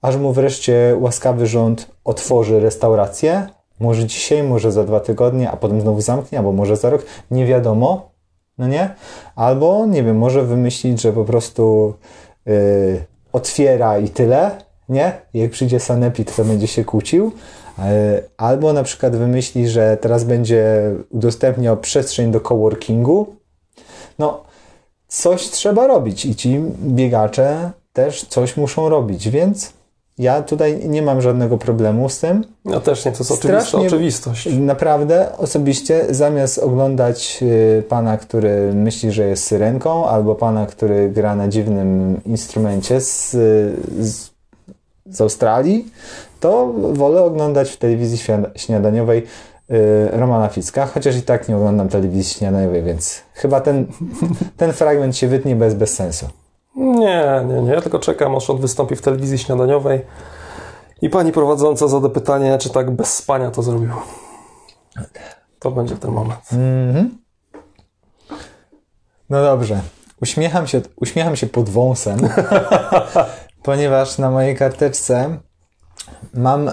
aż 0.02 0.18
mu 0.18 0.34
wreszcie 0.34 0.96
łaskawy 1.00 1.48
rząd 1.48 1.88
otworzy 2.04 2.60
restaurację. 2.60 3.48
Może 3.80 4.06
dzisiaj, 4.06 4.44
może 4.44 4.72
za 4.72 4.84
dwa 4.84 5.00
tygodnie, 5.00 5.52
a 5.52 5.58
potem 5.58 5.82
znowu 5.82 6.02
zamknie, 6.02 6.38
albo 6.38 6.52
może 6.52 6.76
za 6.76 6.90
rok, 6.90 7.06
nie 7.32 7.46
wiadomo, 7.46 8.12
no 8.58 8.68
nie? 8.68 8.96
Albo, 9.36 9.86
nie 9.86 10.04
wiem, 10.04 10.18
może 10.18 10.44
wymyślić, 10.44 11.02
że 11.02 11.14
po 11.14 11.26
prostu 11.26 11.94
yy, 12.46 13.06
otwiera 13.34 14.00
i 14.00 14.10
tyle, 14.10 14.52
nie? 14.90 15.12
Jak 15.34 15.52
przyjdzie 15.52 15.80
sanepid, 15.80 16.36
to 16.36 16.46
będzie 16.46 16.68
się 16.68 16.86
kłócił. 16.86 17.32
Yy, 17.78 17.84
albo 18.38 18.74
na 18.74 18.84
przykład 18.84 19.16
wymyśli, 19.16 19.68
że 19.70 19.98
teraz 20.02 20.24
będzie 20.24 20.94
udostępniał 21.10 21.78
przestrzeń 21.78 22.32
do 22.32 22.42
coworkingu. 22.42 23.36
No, 24.20 24.44
coś 25.08 25.50
trzeba 25.50 25.88
robić 25.88 26.26
i 26.26 26.36
ci 26.36 26.60
biegacze 26.82 27.72
też 27.94 28.26
coś 28.26 28.58
muszą 28.58 28.90
robić, 28.90 29.30
więc 29.30 29.77
ja 30.18 30.42
tutaj 30.42 30.88
nie 30.90 31.02
mam 31.02 31.22
żadnego 31.22 31.58
problemu 31.58 32.10
z 32.10 32.20
tym. 32.20 32.44
Ja 32.66 32.80
też 32.80 33.06
nie, 33.06 33.12
to 33.12 33.18
jest 33.18 33.32
oczywista 33.32 33.78
oczywistość. 33.78 34.50
Naprawdę, 34.60 35.38
osobiście, 35.38 36.06
zamiast 36.10 36.58
oglądać 36.58 37.40
y, 37.42 37.84
pana, 37.90 38.18
który 38.18 38.74
myśli, 38.74 39.12
że 39.12 39.28
jest 39.28 39.44
syrenką, 39.44 40.08
albo 40.08 40.36
pana, 40.36 40.66
który 40.66 41.10
gra 41.10 41.36
na 41.36 41.48
dziwnym 41.48 42.22
instrumencie 42.26 43.02
z, 43.02 43.32
z, 44.00 44.30
z 45.06 45.22
Australii, 45.22 45.92
to 46.40 46.74
wolę 46.94 47.22
oglądać 47.22 47.70
w 47.70 47.78
telewizji 47.78 48.18
śniadaniowej 48.56 49.24
y, 49.72 49.74
Romana 50.12 50.48
Ficka, 50.48 50.86
chociaż 50.86 51.16
i 51.16 51.22
tak 51.22 51.50
nie 51.50 51.58
oglądam 51.58 51.90
telewizji 51.90 52.34
śniadaniowej, 52.34 52.84
więc 52.84 53.22
chyba 53.34 53.62
ten, 53.62 53.86
ten 54.58 54.74
fragment 54.74 55.18
się 55.18 55.28
wytnie 55.28 55.56
bez, 55.56 55.74
bez 55.74 55.94
sensu. 55.94 56.28
Nie, 56.78 57.46
nie, 57.48 57.62
nie. 57.62 57.72
Ja 57.72 57.82
tylko 57.82 58.00
czekam, 58.00 58.36
aż 58.36 58.50
on 58.50 58.58
wystąpi 58.58 58.96
w 58.96 59.02
telewizji 59.02 59.38
śniadaniowej 59.38 60.02
i 61.02 61.10
pani 61.10 61.32
prowadząca 61.32 61.88
zada 61.88 62.10
pytanie, 62.10 62.58
czy 62.58 62.70
tak 62.70 62.92
bez 62.92 63.14
spania 63.14 63.52
to 63.52 63.64
zrobił. 63.64 63.92
To 65.60 65.72
będzie 65.72 65.96
ten 65.96 66.12
moment. 66.12 66.40
Mm 66.54 66.94
-hmm. 66.94 67.10
No 69.30 69.44
dobrze. 69.44 69.82
Uśmiecham 70.22 70.68
się, 70.68 70.82
uśmiecham 70.96 71.36
się 71.36 71.48
pod 71.48 71.70
wąsem, 71.70 72.20
ponieważ 73.64 74.18
na 74.18 74.32
mojej 74.32 74.56
karteczce 74.56 75.38
mam 76.34 76.72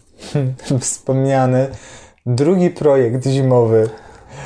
wspomniany 0.80 1.68
drugi 2.26 2.70
projekt 2.70 3.26
zimowy 3.26 3.90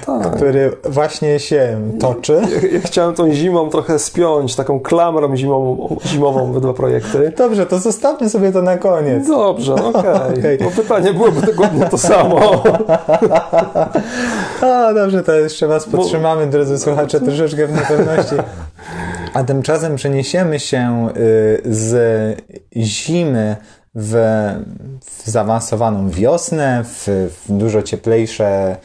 tak. 0.07 0.37
który 0.37 0.72
właśnie 0.85 1.38
się 1.38 1.81
toczy. 2.00 2.42
Ja, 2.62 2.68
ja, 2.68 2.81
chciałem 2.85 3.14
tą 3.14 3.33
zimą 3.33 3.70
trochę 3.70 3.98
spiąć, 3.98 4.55
taką 4.55 4.81
klamrą 4.81 5.37
zimową, 5.37 5.96
zimową 6.07 6.53
we 6.53 6.61
dwa 6.61 6.74
projekty. 6.74 7.33
Dobrze, 7.37 7.66
to 7.66 7.79
zostawmy 7.79 8.31
sobie 8.31 8.53
to 8.53 8.62
na 8.62 8.76
koniec. 8.76 9.26
Dobrze, 9.29 9.74
okej. 9.90 9.90
Okay. 9.92 10.38
okay. 10.38 10.59
Bo 10.64 10.70
pytanie 10.70 11.12
byłoby 11.12 11.40
dokładnie 11.40 11.87
to 11.87 11.98
samo. 11.98 12.40
A, 14.62 14.94
dobrze, 14.94 15.22
to 15.22 15.33
jeszcze 15.33 15.66
Was 15.66 15.87
podtrzymamy, 15.87 16.46
Bo... 16.46 16.53
drodzy 16.53 16.79
słuchacze, 16.79 17.20
troszeczkę 17.20 17.66
w 17.66 17.72
niepewności. 17.72 18.35
A 19.35 19.44
tymczasem 19.44 19.96
przeniesiemy 19.96 20.61
się 20.61 21.09
y, 21.16 21.61
z 21.64 22.42
zimy 22.76 23.57
w, 23.94 24.14
w 25.00 25.31
zaawansowaną 25.31 26.11
wiosnę, 26.11 26.85
w, 26.85 27.07
w 27.31 27.53
dużo 27.53 27.83
cieplejsze 27.83 28.76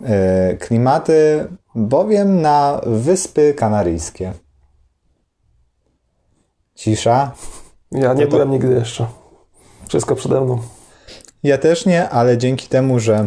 y, 0.00 0.56
klimaty, 0.56 1.46
bowiem 1.74 2.40
na 2.40 2.80
Wyspy 2.86 3.54
Kanaryjskie. 3.54 4.32
Cisza. 6.74 7.32
Ja 7.92 8.14
nie 8.14 8.24
to 8.24 8.30
byłem 8.30 8.48
to... 8.48 8.52
nigdy 8.52 8.74
jeszcze. 8.74 9.06
Wszystko 9.88 10.14
przede 10.14 10.40
mną. 10.40 10.58
Ja 11.42 11.58
też 11.58 11.86
nie, 11.86 12.08
ale 12.08 12.38
dzięki 12.38 12.68
temu, 12.68 13.00
że, 13.00 13.26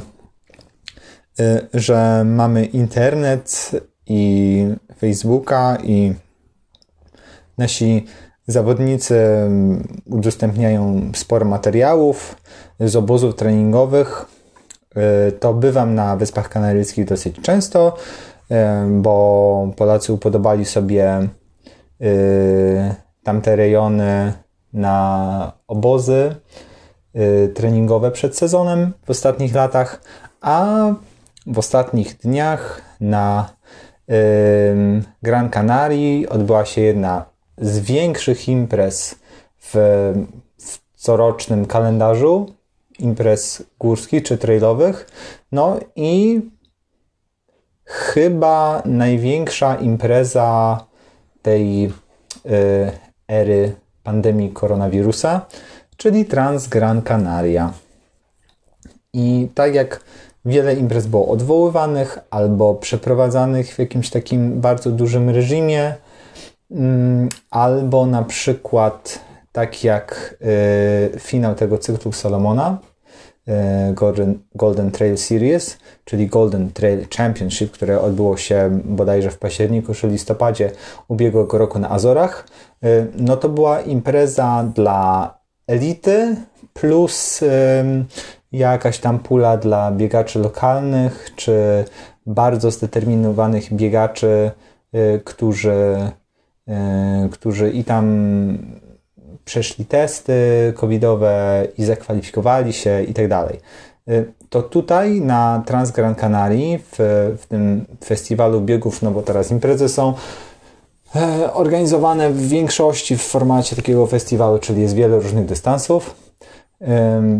y, 1.40 1.68
że 1.74 2.24
mamy 2.26 2.66
internet 2.66 3.72
i 4.08 4.66
Facebooka 5.00 5.78
i 5.84 6.14
nasi 7.58 8.06
zawodnicy 8.48 9.20
udostępniają 10.06 11.12
sporo 11.16 11.46
materiałów 11.46 12.36
z 12.80 12.96
obozów 12.96 13.36
treningowych. 13.36 14.26
Y, 15.28 15.32
to 15.32 15.54
bywam 15.54 15.96
na 15.96 16.16
Wyspach 16.16 16.50
Kanaryjskich 16.50 17.06
dosyć 17.06 17.42
często, 17.42 17.96
y, 18.52 18.56
bo 18.90 19.72
Polacy 19.76 20.14
upodobali 20.14 20.66
sobie 20.66 21.28
y, 22.02 22.96
tamte 23.24 23.56
rejony 23.56 24.34
na 24.74 25.52
obozy 25.68 26.36
treningowe 27.54 28.12
przed 28.12 28.38
sezonem 28.38 28.94
w 29.06 29.10
ostatnich 29.10 29.56
latach, 29.56 30.02
a 30.42 30.86
w 31.48 31.60
ostatnich 31.60 32.18
dniach 32.18 32.82
na 33.02 33.50
Gran 35.24 35.50
Canaria 35.50 36.30
odbyła 36.30 36.66
się 36.66 36.82
jedna 36.82 37.26
z 37.58 37.80
większych 37.80 38.48
imprez 38.48 39.16
w, 39.60 39.74
w 40.58 41.02
corocznym 41.02 41.66
kalendarzu 41.66 42.54
imprez 43.00 43.64
górskich 43.80 44.24
czy 44.24 44.38
trailowych. 44.38 45.08
No 45.52 45.80
i 45.96 46.42
chyba 47.86 48.82
największa 48.86 49.76
impreza 49.76 50.80
tej 51.42 51.86
y, 51.86 51.92
ery 53.28 53.76
pandemii 54.04 54.50
koronawirusa, 54.50 55.46
czyli 55.98 56.26
Trans 56.26 56.68
Gran 56.68 57.02
Canaria. 57.02 57.74
I 59.14 59.48
tak 59.56 59.76
jak 59.76 60.02
wiele 60.46 60.74
imprez 60.74 61.08
było 61.08 61.28
odwoływanych 61.28 62.20
albo 62.30 62.76
przeprowadzanych 62.76 63.76
w 63.76 63.80
jakimś 63.80 64.10
takim 64.10 64.62
bardzo 64.62 64.92
dużym 64.92 65.30
reżimie, 65.30 65.96
albo 67.50 68.06
na 68.06 68.24
przykład 68.24 69.20
tak 69.56 69.84
jak 69.84 70.38
y, 71.16 71.20
finał 71.20 71.56
tego 71.56 71.78
cyklu 71.78 72.12
Salomona, 72.12 72.78
y, 73.90 73.94
Golden, 73.94 74.40
Golden 74.56 74.92
Trail 74.92 75.18
Series, 75.18 75.78
czyli 76.06 76.28
Golden 76.28 76.72
Trail 76.72 77.08
Championship, 77.18 77.72
które 77.72 78.02
odbyło 78.02 78.38
się 78.38 78.80
bodajże 78.84 79.32
w 79.32 79.38
październiku 79.38 79.94
czy 79.94 80.08
listopadzie 80.08 80.72
ubiegłego 81.08 81.58
roku 81.58 81.80
na 81.80 81.90
Azorach, 81.90 82.48
y, 82.86 83.08
no 83.18 83.38
to 83.38 83.50
była 83.50 83.82
impreza 83.82 84.72
dla 84.76 85.34
elity 85.68 86.36
plus 86.74 87.44
jakaś 88.52 89.00
tam 89.00 89.20
pula 89.20 89.58
dla 89.58 89.92
biegaczy 89.92 90.40
lokalnych, 90.40 91.30
czy 91.36 91.86
bardzo 92.26 92.72
zdeterminowanych 92.72 93.74
biegaczy, 93.74 94.52
którzy, 95.24 95.98
którzy 97.32 97.72
i 97.72 97.84
tam 97.84 98.58
przeszli 99.46 99.86
testy 99.86 100.34
covidowe 100.76 101.68
i 101.78 101.86
zakwalifikowali 101.86 102.74
się 102.74 103.04
i 103.04 103.14
tak 103.14 103.28
dalej. 103.28 103.60
Y, 104.10 104.34
to 104.50 104.62
tutaj 104.62 105.22
na 105.22 105.64
Trans 105.66 105.92
Gran 105.92 106.16
Canaria 106.16 106.78
w, 106.78 106.96
w 107.42 107.46
tym 107.48 107.86
festiwalu 108.04 108.62
biegów, 108.62 109.02
no 109.02 109.12
bo 109.12 109.22
teraz 109.22 109.52
imprezy 109.52 109.90
są 109.90 110.14
e, 111.16 111.54
organizowane 111.54 112.30
w 112.30 112.48
większości 112.48 113.18
w 113.18 113.22
formacie 113.22 113.76
takiego 113.76 114.08
festiwalu, 114.08 114.60
czyli 114.60 114.82
jest 114.82 114.96
wiele 114.96 115.20
różnych 115.20 115.46
dystansów. 115.46 116.26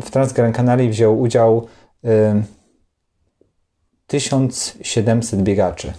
W 0.02 0.10
Trans 0.12 0.34
Gran 0.34 0.54
Canaria 0.54 0.90
wziął 0.90 1.22
udział 1.22 1.68
1700 4.08 5.42
biegaczy 5.42 5.94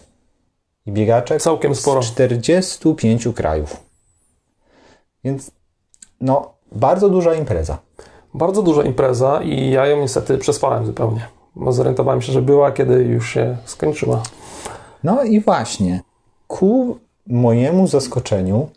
i 0.87 0.93
biegaczek 0.93 1.43
Całkiem 1.43 1.75
sporo. 1.75 2.03
z 2.03 2.07
45 2.07 3.29
krajów. 3.35 3.77
Więc 5.25 5.51
no, 6.21 6.53
bardzo 6.73 7.09
duża 7.09 7.35
impreza. 7.35 7.79
Bardzo 8.35 8.63
duża 8.63 8.83
impreza 8.83 9.43
i 9.43 9.71
ja 9.71 9.87
ją 9.87 10.01
niestety 10.01 10.39
przespałem 10.39 10.87
zupełnie. 10.87 11.27
Bo 11.57 11.73
zorientowałem 11.73 12.23
się, 12.23 12.33
że 12.33 12.43
była, 12.43 12.73
kiedy 12.73 12.95
już 12.95 13.31
się 13.31 13.57
skończyła. 13.65 14.23
No 15.05 15.25
i 15.25 15.41
właśnie, 15.41 16.01
ku 16.47 16.99
mojemu 17.27 17.87
zaskoczeniu. 17.87 18.69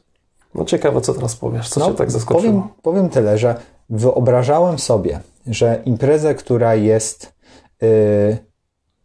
No 0.55 0.65
ciekawe, 0.65 1.01
co 1.01 1.13
teraz 1.13 1.35
powiesz, 1.35 1.69
co 1.69 1.79
no, 1.79 1.87
cię 1.87 1.93
tak 1.93 2.11
zaskoczyło? 2.11 2.41
Powiem, 2.41 2.63
powiem 2.81 3.09
tyle, 3.09 3.37
że 3.37 3.55
wyobrażałem 3.89 4.79
sobie, 4.79 5.19
że 5.47 5.81
imprezę, 5.85 6.35
która 6.35 6.75
jest 6.75 7.33
yy, 7.81 7.87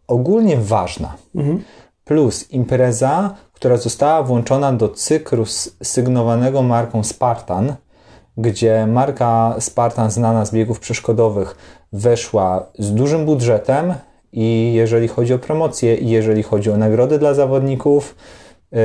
ogólnie 0.08 0.56
ważna, 0.56 1.16
mhm. 1.34 1.62
Plus 2.04 2.50
impreza, 2.50 3.34
która 3.52 3.76
została 3.76 4.22
włączona 4.22 4.72
do 4.72 4.88
cyklu 4.88 5.44
sygnowanego 5.82 6.62
marką 6.62 7.04
Spartan, 7.04 7.74
gdzie 8.36 8.86
marka 8.86 9.56
Spartan 9.58 10.10
znana 10.10 10.44
z 10.44 10.52
biegów 10.52 10.80
przeszkodowych 10.80 11.56
weszła 11.92 12.66
z 12.78 12.94
dużym 12.94 13.26
budżetem 13.26 13.94
i 14.32 14.72
jeżeli 14.74 15.08
chodzi 15.08 15.34
o 15.34 15.38
promocję 15.38 15.94
i 15.96 16.08
jeżeli 16.08 16.42
chodzi 16.42 16.70
o 16.70 16.76
nagrody 16.76 17.18
dla 17.18 17.34
zawodników, 17.34 18.16
yy, 18.72 18.78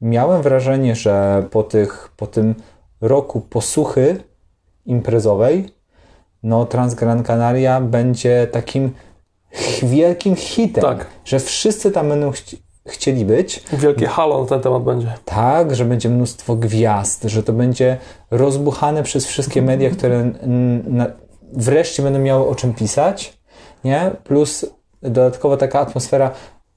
miałem 0.00 0.42
wrażenie, 0.42 0.96
że 0.96 1.44
po, 1.50 1.62
tych, 1.62 2.10
po 2.16 2.26
tym 2.26 2.54
roku 3.00 3.40
posłuchy 3.40 4.16
imprezowej, 4.86 5.68
no 6.42 6.66
Transgran 6.66 7.22
Canaria 7.22 7.80
będzie 7.80 8.46
takim 8.52 8.92
wielkim 9.82 10.36
hitem, 10.36 10.82
tak. 10.82 11.06
że 11.24 11.40
wszyscy 11.40 11.90
tam 11.90 12.08
będą 12.08 12.30
chci 12.30 12.62
chcieli 12.86 13.24
być. 13.24 13.62
Wielkie 13.72 14.06
halo 14.06 14.40
na 14.40 14.46
ten 14.46 14.60
temat 14.60 14.82
będzie. 14.82 15.14
Tak, 15.24 15.76
że 15.76 15.84
będzie 15.84 16.08
mnóstwo 16.08 16.56
gwiazd, 16.56 17.24
że 17.24 17.42
to 17.42 17.52
będzie 17.52 17.96
rozbuchane 18.30 19.02
przez 19.02 19.26
wszystkie 19.26 19.62
media, 19.62 19.90
które 19.90 20.32
wreszcie 21.52 22.02
będą 22.02 22.18
miały 22.18 22.48
o 22.48 22.54
czym 22.54 22.74
pisać, 22.74 23.38
nie? 23.84 24.10
Plus 24.24 24.66
dodatkowo 25.02 25.56
taka 25.56 25.80
atmosfera, 25.80 26.30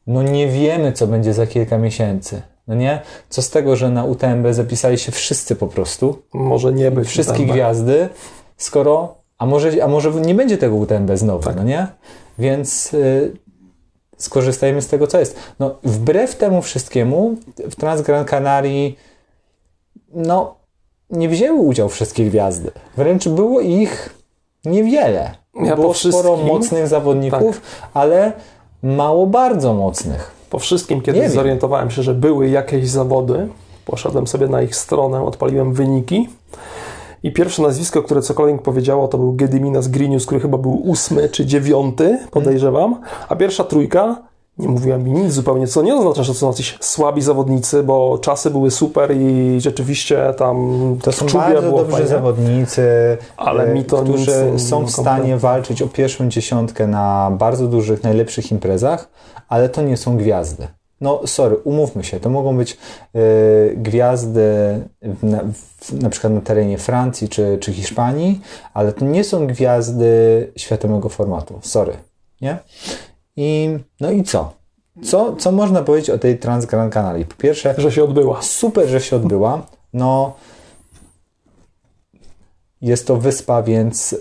no 0.08 0.24
nie 0.24 0.48
wiemy, 0.48 0.92
co 0.92 1.08
będzie 1.08 1.34
za 1.34 1.48
kilka 1.48 1.78
miesięcy. 1.78 2.42
No 2.68 2.76
nie? 2.76 3.02
Co 3.30 3.42
z 3.42 3.50
tego, 3.50 3.76
że 3.76 3.90
na 3.90 4.04
UTMB 4.04 4.48
zapisali 4.52 4.98
się 4.98 5.12
wszyscy 5.12 5.56
po 5.56 5.68
prostu? 5.68 6.22
Może 6.34 6.74
nie 6.74 6.92
być. 6.92 7.08
Wszystkie 7.08 7.46
gwiazdy, 7.46 8.10
skoro. 8.58 9.16
A 9.38 9.46
może, 9.46 9.84
a 9.84 9.88
może 9.88 10.12
nie 10.12 10.36
będzie 10.36 10.58
tego 10.58 10.76
UTMB 10.76 11.12
znowu, 11.16 11.44
tak. 11.44 11.56
no 11.56 11.64
nie? 11.64 11.88
Więc 12.40 12.94
y, 12.94 13.38
skorzystajmy 14.18 14.82
z 14.82 14.88
tego, 14.88 15.08
co 15.08 15.20
jest. 15.20 15.40
No, 15.60 15.76
wbrew 15.84 16.36
temu 16.36 16.62
wszystkiemu 16.62 17.36
w 17.58 17.76
Transgran 17.76 18.26
Canarii 18.26 18.98
no, 20.14 20.56
nie 21.10 21.30
wzięły 21.30 21.60
udziału 21.60 21.90
wszystkie 21.90 22.26
gwiazdy. 22.26 22.72
Wręcz 22.98 23.28
było 23.28 23.62
ich 23.62 24.16
niewiele. 24.66 25.32
Ja 25.64 25.76
było 25.76 25.94
sporo 25.94 26.38
mocnych 26.38 26.88
zawodników, 26.88 27.62
tak. 27.62 27.90
ale 27.94 28.34
mało 28.84 29.28
bardzo 29.28 29.74
mocnych. 29.74 30.32
Po 30.50 30.60
wszystkim, 30.60 31.02
kiedy 31.02 31.20
nie 31.20 31.30
zorientowałem 31.30 31.92
się, 31.92 32.04
że 32.04 32.14
były 32.14 32.50
jakieś 32.50 32.90
zawody, 32.90 33.48
poszedłem 33.86 34.28
sobie 34.28 34.48
na 34.48 34.62
ich 34.62 34.76
stronę, 34.76 35.24
odpaliłem 35.24 35.74
wyniki 35.74 36.30
i 37.24 37.32
pierwsze 37.32 37.62
nazwisko, 37.62 38.04
które 38.04 38.22
cokolwiek 38.22 38.62
powiedziało, 38.62 39.08
to 39.08 39.18
był 39.18 39.34
Gediminas 39.34 39.88
Grinius, 39.88 40.26
który 40.26 40.42
chyba 40.42 40.58
był 40.58 40.74
ósmy 40.74 41.30
czy 41.30 41.46
dziewiąty, 41.46 42.20
podejrzewam. 42.32 43.02
A 43.30 43.36
pierwsza 43.36 43.64
trójka 43.64 44.24
nie 44.58 44.68
mówiła 44.68 44.98
mi 44.98 45.12
nic 45.12 45.34
zupełnie, 45.34 45.68
co 45.68 45.82
nie 45.82 45.96
oznacza, 45.96 46.24
że 46.24 46.34
są 46.34 46.48
jacyś 46.48 46.78
słabi 46.82 47.22
zawodnicy, 47.22 47.84
bo 47.84 48.18
czasy 48.22 48.52
były 48.52 48.72
super 48.72 49.18
i 49.18 49.56
rzeczywiście 49.62 50.34
tam 50.38 50.78
to 51.02 51.12
są 51.12 51.26
bardzo 51.26 51.72
dobrzy 51.72 51.92
fajnie. 51.92 52.08
zawodnicy, 52.08 52.84
ale 53.38 53.74
mi 53.74 53.84
to 53.84 53.98
którzy 53.98 54.52
nic, 54.52 54.70
są 54.70 54.86
w 54.86 54.92
stanie 54.92 55.38
walczyć 55.38 55.82
o 55.82 55.88
pierwszą 55.88 56.30
dziesiątkę 56.30 56.88
na 56.88 57.32
bardzo 57.40 57.68
dużych, 57.68 58.04
najlepszych 58.04 58.52
imprezach, 58.52 59.10
ale 59.50 59.70
to 59.70 59.82
nie 59.82 59.98
są 59.98 60.18
gwiazdy. 60.18 60.68
No, 61.04 61.28
sorry, 61.28 61.56
umówmy 61.56 62.04
się, 62.04 62.20
to 62.20 62.30
mogą 62.30 62.58
być 62.58 62.78
y, 63.16 63.74
gwiazdy 63.78 64.42
w, 65.02 65.24
na, 65.24 65.44
w, 65.78 65.94
na 66.02 66.10
przykład 66.10 66.34
na 66.34 66.42
terenie 66.42 66.78
Francji 66.78 67.30
czy, 67.30 67.58
czy 67.62 67.74
Hiszpanii, 67.74 68.42
ale 68.74 68.94
to 68.94 69.06
nie 69.06 69.24
są 69.24 69.48
gwiazdy 69.48 70.52
światowego 70.56 71.10
formatu. 71.10 71.60
Sorry, 71.62 71.94
nie? 72.42 72.58
I 73.36 73.78
no 74.00 74.12
i 74.12 74.24
co? 74.24 74.54
Co, 75.04 75.36
co 75.36 75.52
można 75.52 75.82
powiedzieć 75.82 76.10
o 76.10 76.18
tej 76.18 76.40
Trans 76.40 76.66
Gran 76.66 76.90
Canaria? 76.90 77.26
Po 77.26 77.36
pierwsze, 77.36 77.76
że 77.78 77.92
się 77.92 78.04
odbyła. 78.04 78.42
Super, 78.42 78.88
że 78.88 79.02
się 79.02 79.16
odbyła. 79.16 79.66
No, 79.94 80.34
jest 82.82 83.08
to 83.08 83.18
wyspa, 83.18 83.64
więc 83.64 84.14
y, 84.14 84.18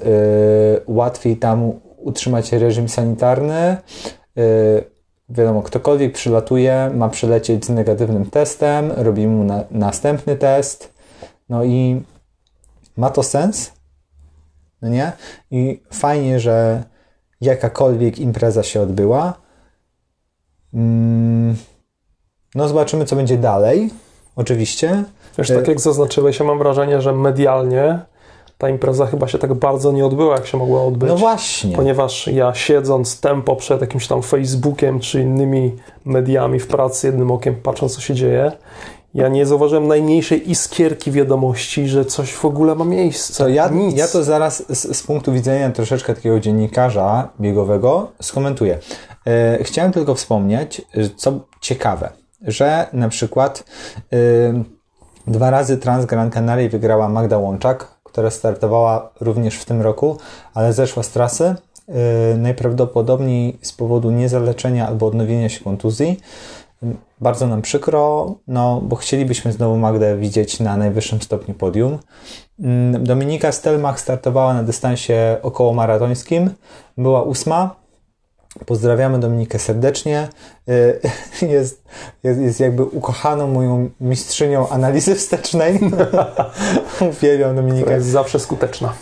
łatwiej 0.87 1.37
tam 1.37 1.73
utrzymać 1.97 2.53
reżim 2.53 2.89
sanitarny. 2.89 3.77
Y, 4.39 4.92
wiadomo, 5.33 5.63
ktokolwiek 5.63 6.13
przylatuje, 6.13 6.91
ma 6.95 7.09
przylecieć 7.09 7.65
z 7.65 7.69
negatywnym 7.69 8.31
testem, 8.31 8.93
robimy 8.97 9.35
mu 9.37 9.45
na, 9.45 9.65
następny 9.71 10.37
test, 10.37 10.93
no 11.49 11.65
i 11.65 12.03
ma 12.97 13.11
to 13.11 13.23
sens, 13.23 13.73
no 14.83 14.89
nie? 14.89 15.13
I 15.51 15.83
fajnie, 15.93 16.41
że 16.41 16.85
jakakolwiek 17.41 18.19
impreza 18.19 18.63
się 18.63 18.81
odbyła. 18.81 19.35
Mm, 20.75 21.57
no 22.55 22.69
zobaczymy, 22.69 23.05
co 23.05 23.17
będzie 23.17 23.39
dalej. 23.39 23.91
Oczywiście. 24.37 25.05
Wiesz, 25.39 25.49
tak 25.49 25.69
jak 25.69 25.81
zaznaczyłeś, 25.81 26.39
ja 26.39 26.45
mam 26.45 26.59
wrażenie, 26.59 27.01
że 27.01 27.13
medialnie 27.13 27.99
ta 28.63 28.69
impreza 28.69 29.07
chyba 29.07 29.29
się 29.29 29.39
tak 29.39 29.55
bardzo 29.55 29.93
nie 29.93 30.07
odbyła, 30.07 30.35
jak 30.35 30.47
się 30.47 30.59
mogła 30.59 30.83
odbyć. 30.85 31.09
No 31.09 31.17
właśnie. 31.17 31.77
Ponieważ 31.77 32.27
ja 32.27 32.55
siedząc 32.55 33.21
tempo 33.21 33.57
przed 33.57 33.81
jakimś 33.81 34.07
tam 34.07 34.23
Facebookiem 34.23 35.01
czy 35.01 35.21
innymi 35.21 35.77
mediami 36.05 36.61
w 36.61 36.67
pracy, 36.67 37.07
jednym 37.07 37.31
okiem 37.31 37.55
patrząc, 37.55 37.95
co 37.95 38.01
się 38.01 38.15
dzieje, 38.15 38.53
ja 39.15 39.29
nie 39.29 39.47
zauważyłem 39.47 39.89
najmniejszej 39.89 40.51
iskierki 40.51 41.11
wiadomości, 41.11 41.89
że 41.89 42.05
coś 42.05 42.33
w 42.33 42.45
ogóle 42.45 42.75
ma 42.75 42.85
miejsce. 42.85 43.45
To 43.45 43.49
ja, 43.49 43.69
Nic. 43.69 43.97
ja 43.97 44.09
to 44.09 44.25
zaraz 44.25 44.65
z, 44.69 44.97
z 44.97 45.03
punktu 45.03 45.33
widzenia 45.33 45.71
troszeczkę 45.71 46.15
takiego 46.15 46.41
dziennikarza 46.41 47.29
biegowego 47.41 48.09
skomentuję. 48.21 48.79
E, 49.27 49.59
chciałem 49.65 49.93
tylko 49.93 50.15
wspomnieć, 50.15 50.83
że 50.95 51.11
co 51.17 51.33
ciekawe, 51.61 52.09
że 52.47 52.87
na 52.93 53.09
przykład 53.09 53.65
e, 54.13 54.17
dwa 55.27 55.51
razy 55.51 55.79
Trans 55.79 56.07
Gran 56.07 56.31
Canaria 56.31 56.69
wygrała 56.69 57.09
Magda 57.09 57.39
Łączak, 57.39 58.02
która 58.13 58.31
startowała 58.31 59.11
również 59.21 59.59
w 59.59 59.65
tym 59.65 59.81
roku, 59.81 60.17
ale 60.55 60.73
zeszła 60.73 61.03
z 61.03 61.11
trasy. 61.11 61.55
e, 61.89 62.37
najprawdopodobniej 62.37 63.59
z 63.63 63.73
powodu 63.73 64.11
niezaleczenia 64.11 64.89
albo 64.89 65.07
odnowienia 65.07 65.49
się 65.49 65.65
kontuzji. 65.65 66.21
Bardzo 67.21 67.47
nam 67.47 67.63
przykro, 67.63 68.35
no 68.49 68.81
bo 68.81 68.97
chcielibyśmy 68.97 69.53
znowu 69.53 69.77
Magdę 69.77 70.17
widzieć 70.17 70.61
na 70.61 70.77
najwyższym 70.77 71.23
stopniu 71.23 71.55
podium. 71.55 71.99
Mm, 72.61 73.05
Dominika 73.05 73.53
Stelmach 73.53 74.01
startowała 74.01 74.55
na 74.55 74.63
dystansie 74.63 75.37
około 75.43 75.73
maratońskim, 75.73 76.51
była 76.99 77.23
ósma. 77.23 77.82
Pozdrawiamy 78.67 79.19
Dominikę 79.19 79.59
serdecznie. 79.59 80.29
Y, 80.69 81.01
Jest, 81.47 81.85
jest, 82.23 82.41
jest 82.41 82.61
jakby 82.61 82.85
ukochaną 82.85 83.49
moją 83.49 83.91
mistrzynią 84.01 84.69
analizy 84.69 85.15
wstecznej. 85.15 85.81
Uwielbiam 87.11 87.57
Dominikę. 87.57 87.93
jest 87.93 88.07
zawsze 88.07 88.41
skuteczna. 88.41 88.93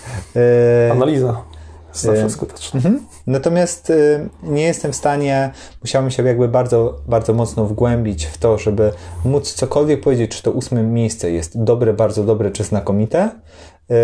Y, 0.88 0.92
Analiza 0.92 1.44
jest 1.90 2.02
zawsze 2.04 2.30
skuteczna. 2.30 2.76
Mhm. 2.76 3.06
Natomiast 3.26 3.90
y, 3.90 4.28
nie 4.42 4.62
jestem 4.62 4.92
w 4.92 4.96
stanie, 4.96 5.50
musiałem 5.82 6.10
się 6.10 6.22
jakby 6.22 6.48
bardzo, 6.48 6.98
bardzo 7.08 7.32
mocno 7.34 7.64
wgłębić 7.64 8.26
w 8.26 8.38
to, 8.38 8.58
żeby 8.58 8.92
móc 9.24 9.52
cokolwiek 9.54 10.00
powiedzieć, 10.00 10.36
czy 10.36 10.42
to 10.42 10.50
ósme 10.50 10.82
miejsce 10.82 11.30
jest 11.30 11.62
dobre, 11.62 11.92
bardzo 11.92 12.24
dobre, 12.24 12.50
czy 12.50 12.64
znakomite. 12.64 13.30
Y, 13.90 13.94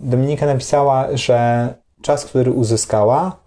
Dominika 0.00 0.46
napisała, 0.46 1.08
że 1.16 1.68
czas, 2.02 2.24
który 2.24 2.52
uzyskała, 2.52 3.28
y, 3.28 3.41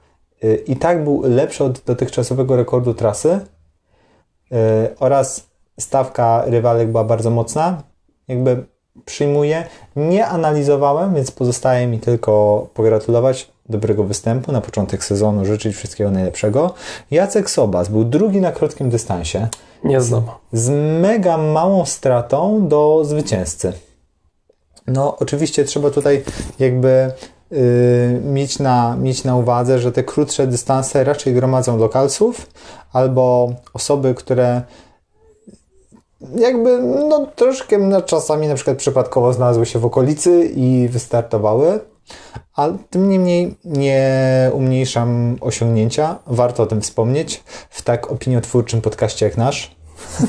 i 0.68 0.76
tak 0.76 1.04
był 1.04 1.22
lepszy 1.26 1.64
od 1.64 1.80
dotychczasowego 1.80 2.56
rekordu 2.56 2.94
trasy 2.94 3.30
y, 3.30 4.56
oraz 5.00 5.48
stawka 5.80 6.44
rywalek 6.46 6.92
była 6.92 7.04
bardzo 7.04 7.30
mocna. 7.30 7.84
Jakby 8.28 8.66
przyjmuję. 9.06 9.66
Nie 9.96 10.28
analizowałem, 10.28 11.16
więc 11.16 11.32
pozostaje 11.32 11.88
mi 11.88 12.00
tylko 12.00 12.68
pogratulować 12.74 13.52
dobrego 13.70 14.04
występu 14.04 14.52
na 14.52 14.62
początek 14.62 15.04
sezonu, 15.04 15.46
życzyć 15.46 15.76
wszystkiego 15.76 16.12
najlepszego. 16.12 16.74
Jacek 17.12 17.50
Sobas 17.50 17.90
był 17.90 18.06
drugi 18.06 18.42
na 18.42 18.52
krótkim 18.52 18.90
dystansie 18.90 19.48
Nie 19.84 20.02
znam. 20.02 20.24
z 20.54 20.70
mega 21.02 21.38
małą 21.38 21.86
stratą 21.86 22.68
do 22.68 23.02
zwycięzcy. 23.06 23.74
No, 24.88 25.18
oczywiście 25.20 25.64
trzeba 25.64 25.90
tutaj 25.90 26.24
jakby 26.60 27.12
mieć, 28.24 28.60
na, 28.60 28.96
mieć 28.96 29.24
na 29.24 29.36
uwadze, 29.36 29.80
że 29.80 29.92
te 29.92 30.04
krótsze 30.04 30.48
dystanse 30.48 31.04
raczej 31.04 31.34
gromadzą 31.34 31.78
lokalsów 31.78 32.48
albo 32.94 33.54
osoby, 33.74 34.14
które 34.14 34.62
jakby 36.36 36.80
no 36.82 37.28
troszkę 37.36 37.78
no, 37.78 38.02
czasami 38.02 38.48
na 38.48 38.56
przykład 38.56 38.78
przypadkowo 38.78 39.34
znalazły 39.34 39.66
się 39.66 39.80
w 39.80 39.86
okolicy 39.86 40.52
i 40.56 40.88
wystartowały, 40.88 41.80
ale 42.54 42.78
tym 42.90 43.10
niemniej 43.10 43.56
nie 43.66 44.52
umniejszam 44.54 45.38
osiągnięcia. 45.42 46.20
Warto 46.28 46.64
o 46.64 46.66
tym 46.66 46.82
wspomnieć 46.82 47.44
w 47.70 47.82
tak 47.82 48.12
opiniotwórczym 48.12 48.82
podcaście 48.82 49.26
jak 49.26 49.38
nasz. 49.38 49.76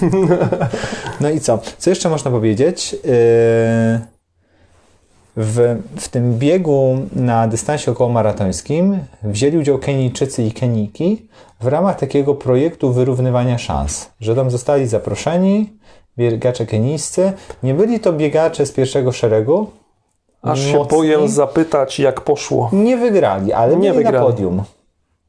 No 1.21 1.31
i 1.31 1.41
co? 1.41 1.59
Co 1.79 1.91
jeszcze 1.91 2.09
można 2.09 2.31
powiedzieć? 2.31 2.93
Yy, 2.93 4.16
W, 5.37 5.77
w 5.97 6.09
tym 6.09 6.39
biegu 6.39 6.99
na 7.13 7.49
dystansie 7.49 7.91
około 7.91 8.11
maratońskim 8.11 8.99
wzięli 9.23 9.59
udział 9.59 9.79
Kenijczycy 9.79 10.43
i 10.43 10.53
Kenijki 10.53 11.29
w 11.61 11.67
ramach 11.67 11.99
takiego 11.99 12.35
projektu 12.35 12.93
wyrównywania 12.93 13.59
szans, 13.59 14.11
że 14.21 14.35
tam 14.35 14.51
zostali 14.51 14.87
zaproszeni 14.87 15.73
biegacze 16.19 16.67
kenijscy. 16.67 17.33
Nie 17.63 17.75
byli 17.75 18.01
to 18.01 18.13
biegacze 18.13 18.67
z 18.67 18.73
pierwszego 18.73 19.13
szeregu. 19.13 19.67
Aż 20.43 20.61
się 20.61 20.77
Mocni. 20.77 20.97
boję 20.99 21.29
zapytać, 21.29 21.99
jak 21.99 22.21
poszło. 22.21 22.71
Nie 22.73 22.97
wygrali, 22.97 23.53
ale 23.53 23.77
Nie 23.77 23.93
byli 23.93 24.05
na 24.05 24.11
wygrali. 24.11 24.27
podium. 24.27 24.63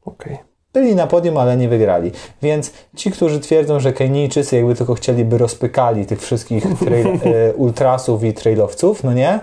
Okej. 0.04 0.38
Byli 0.72 0.94
na 0.94 1.06
podium, 1.06 1.36
ale 1.36 1.56
nie 1.56 1.68
wygrali. 1.68 2.10
Więc 2.42 2.72
ci, 2.96 3.10
którzy 3.10 3.40
twierdzą, 3.40 3.80
że 3.80 3.92
Kenijczycy 3.92 4.56
jakby 4.56 4.74
tylko 4.74 4.94
chcieliby 4.94 5.38
rozpykali 5.38 6.06
tych 6.06 6.22
wszystkich 6.22 6.64
trail, 6.78 7.06
e, 7.24 7.54
ultrasów 7.54 8.24
i 8.24 8.32
trailowców, 8.32 9.04
no 9.04 9.12
nie? 9.12 9.40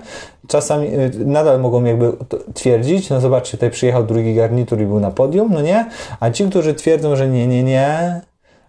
Czasami 0.47 0.88
e, 0.88 1.09
nadal 1.26 1.59
mogą 1.59 1.84
jakby 1.84 2.11
twierdzić, 2.53 3.09
no 3.09 3.21
zobaczcie, 3.21 3.51
tutaj 3.57 3.71
przyjechał 3.71 4.03
drugi 4.03 4.36
garnitur 4.36 4.82
i 4.82 4.86
był 4.86 4.99
na 4.99 5.11
podium, 5.11 5.49
no 5.53 5.61
nie? 5.61 5.89
A 6.19 6.32
ci, 6.32 6.45
którzy 6.49 6.73
twierdzą, 6.73 7.15
że 7.15 7.30
nie, 7.30 7.47
nie, 7.47 7.63
nie, 7.63 8.21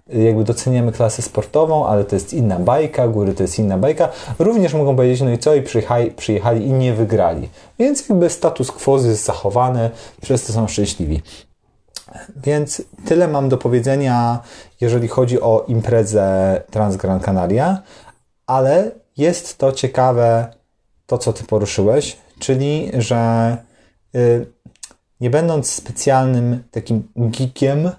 jakby 0.08 0.44
doceniamy 0.44 0.92
klasę 0.92 1.22
sportową, 1.22 1.86
ale 1.86 2.04
to 2.04 2.16
jest 2.16 2.34
inna 2.34 2.58
bajka, 2.58 3.08
góry 3.08 3.34
to 3.34 3.42
jest 3.42 3.58
inna 3.58 3.78
bajka, 3.78 4.08
również 4.38 4.74
mogą 4.74 4.96
powiedzieć, 4.96 5.20
no 5.20 5.30
i 5.30 5.38
co, 5.38 5.54
i 5.54 5.62
przyjechali, 5.62 6.10
przyjechali 6.10 6.66
i 6.66 6.72
nie 6.72 6.92
wygrali. 6.92 7.48
Więc 7.78 8.08
jakby 8.08 8.30
status 8.30 8.70
quo 8.70 8.96
jest 8.96 9.24
zachowany, 9.24 9.90
przez 10.22 10.46
to 10.46 10.52
są 10.52 10.68
szczęśliwi. 10.68 11.22
Więc 12.36 12.82
tyle 13.04 13.28
mam 13.28 13.48
do 13.48 13.58
powiedzenia, 13.58 14.40
jeżeli 14.80 15.08
chodzi 15.08 15.40
o 15.40 15.64
imprezę 15.68 16.62
Trans 16.70 16.96
Gran 16.96 17.20
Canaria, 17.20 17.82
ale 18.46 18.90
jest 19.16 19.58
to 19.58 19.72
ciekawe, 19.72 20.46
to 21.06 21.18
co 21.18 21.32
ty 21.32 21.44
poruszyłeś, 21.44 22.16
czyli 22.38 22.90
że 22.98 23.56
y, 24.14 24.46
nie 25.20 25.30
będąc 25.30 25.70
specjalnym 25.70 26.62
takim 26.70 27.08
geekiem 27.16 27.90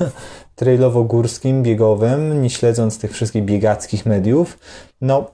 trailowo-górskim, 0.60 1.62
biegowym, 1.62 2.42
nie 2.42 2.50
śledząc 2.50 2.98
tych 2.98 3.12
wszystkich 3.12 3.44
biegackich 3.44 4.06
mediów, 4.06 4.58
no 5.00 5.30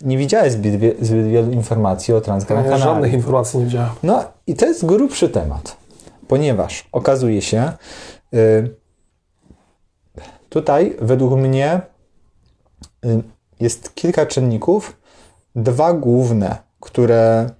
nie 0.00 0.18
widziałeś 0.18 0.52
zbyt, 0.52 0.72
zbyt 1.00 1.28
wielu 1.28 1.52
informacji 1.52 2.14
o 2.14 2.20
Trans 2.20 2.44
Gran 2.44 2.64
Ja 2.64 2.70
Canaria. 2.70 2.84
żadnych 2.84 3.12
informacji 3.12 3.58
nie 3.58 3.64
widziałem. 3.64 3.90
No 4.02 4.24
i 4.46 4.54
to 4.54 4.66
jest 4.66 4.86
grubszy 4.86 5.28
temat, 5.28 5.76
ponieważ 6.28 6.88
okazuje 6.92 7.42
się, 7.42 7.72
y, 8.34 8.76
tutaj 10.48 10.96
według 11.00 11.32
mnie 11.32 11.80
y, 13.04 13.22
jest 13.60 13.94
kilka 13.94 14.26
czynników, 14.26 14.96
dwa 15.56 15.92
główne, 15.92 16.56
które 16.80 17.50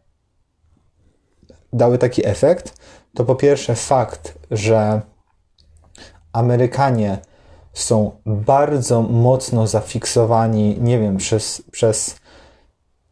dały 1.73 1.99
taki 1.99 2.27
efekt. 2.27 2.81
To 3.15 3.25
po 3.25 3.35
pierwsze 3.35 3.75
fakt, 3.75 4.39
że 4.51 5.03
Amerykanie 6.33 7.19
są 7.73 8.11
bardzo 8.27 9.03
mocno 9.03 9.67
zafiksowani, 9.67 10.79
nie 10.81 10.99
wiem, 10.99 11.17
przez, 11.17 11.62
przez 11.71 12.17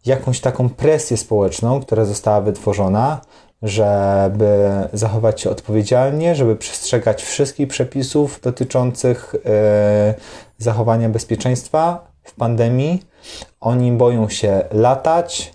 jakąś 0.07 0.41
taką 0.41 0.69
presję 0.69 1.17
społeczną, 1.17 1.81
która 1.81 2.05
została 2.05 2.41
wytworzona, 2.41 3.21
żeby 3.63 4.71
zachować 4.93 5.41
się 5.41 5.51
odpowiedzialnie, 5.51 6.35
żeby 6.35 6.57
przestrzegać 6.57 7.23
wszystkich 7.23 7.69
przepisów 7.69 8.41
dotyczących 8.43 9.35
e, 9.47 10.15
zachowania 10.59 11.09
bezpieczeństwa 11.09 12.07
w 12.23 12.35
pandemii. 12.35 13.03
Oni 13.61 13.93
boją 13.93 14.29
się 14.29 14.65
latać. 14.73 15.53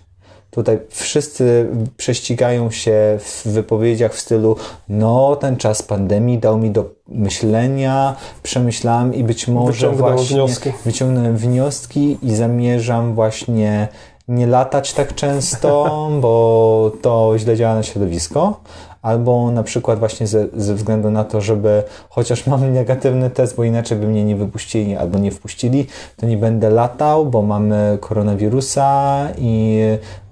Tutaj 0.50 0.78
wszyscy 0.88 1.68
prześcigają 1.96 2.70
się 2.70 3.18
w 3.20 3.42
wypowiedziach 3.46 4.14
w 4.14 4.20
stylu 4.20 4.56
no, 4.88 5.36
ten 5.36 5.56
czas 5.56 5.82
pandemii 5.82 6.38
dał 6.38 6.58
mi 6.58 6.70
do 6.70 6.90
myślenia, 7.08 8.16
przemyślałem 8.42 9.14
i 9.14 9.24
być 9.24 9.48
może 9.48 9.90
właśnie 9.90 10.36
wnioski. 10.36 10.72
wyciągnąłem 10.84 11.36
wnioski 11.36 12.18
i 12.22 12.34
zamierzam 12.34 13.14
właśnie 13.14 13.88
nie 14.28 14.46
latać 14.46 14.92
tak 14.92 15.14
często, 15.14 15.90
bo 16.22 16.92
to 17.02 17.34
źle 17.38 17.56
działa 17.56 17.74
na 17.74 17.82
środowisko. 17.82 18.60
Albo 19.02 19.50
na 19.50 19.62
przykład 19.62 19.98
właśnie 19.98 20.26
ze, 20.26 20.46
ze 20.56 20.74
względu 20.74 21.10
na 21.10 21.24
to, 21.24 21.40
żeby 21.40 21.82
chociaż 22.08 22.46
mam 22.46 22.72
negatywny 22.72 23.30
test, 23.30 23.56
bo 23.56 23.64
inaczej 23.64 23.98
by 23.98 24.06
mnie 24.06 24.24
nie 24.24 24.36
wypuścili 24.36 24.96
albo 24.96 25.18
nie 25.18 25.30
wpuścili, 25.30 25.86
to 26.16 26.26
nie 26.26 26.36
będę 26.36 26.70
latał, 26.70 27.26
bo 27.26 27.42
mamy 27.42 27.98
koronawirusa 28.00 29.28
i 29.38 29.80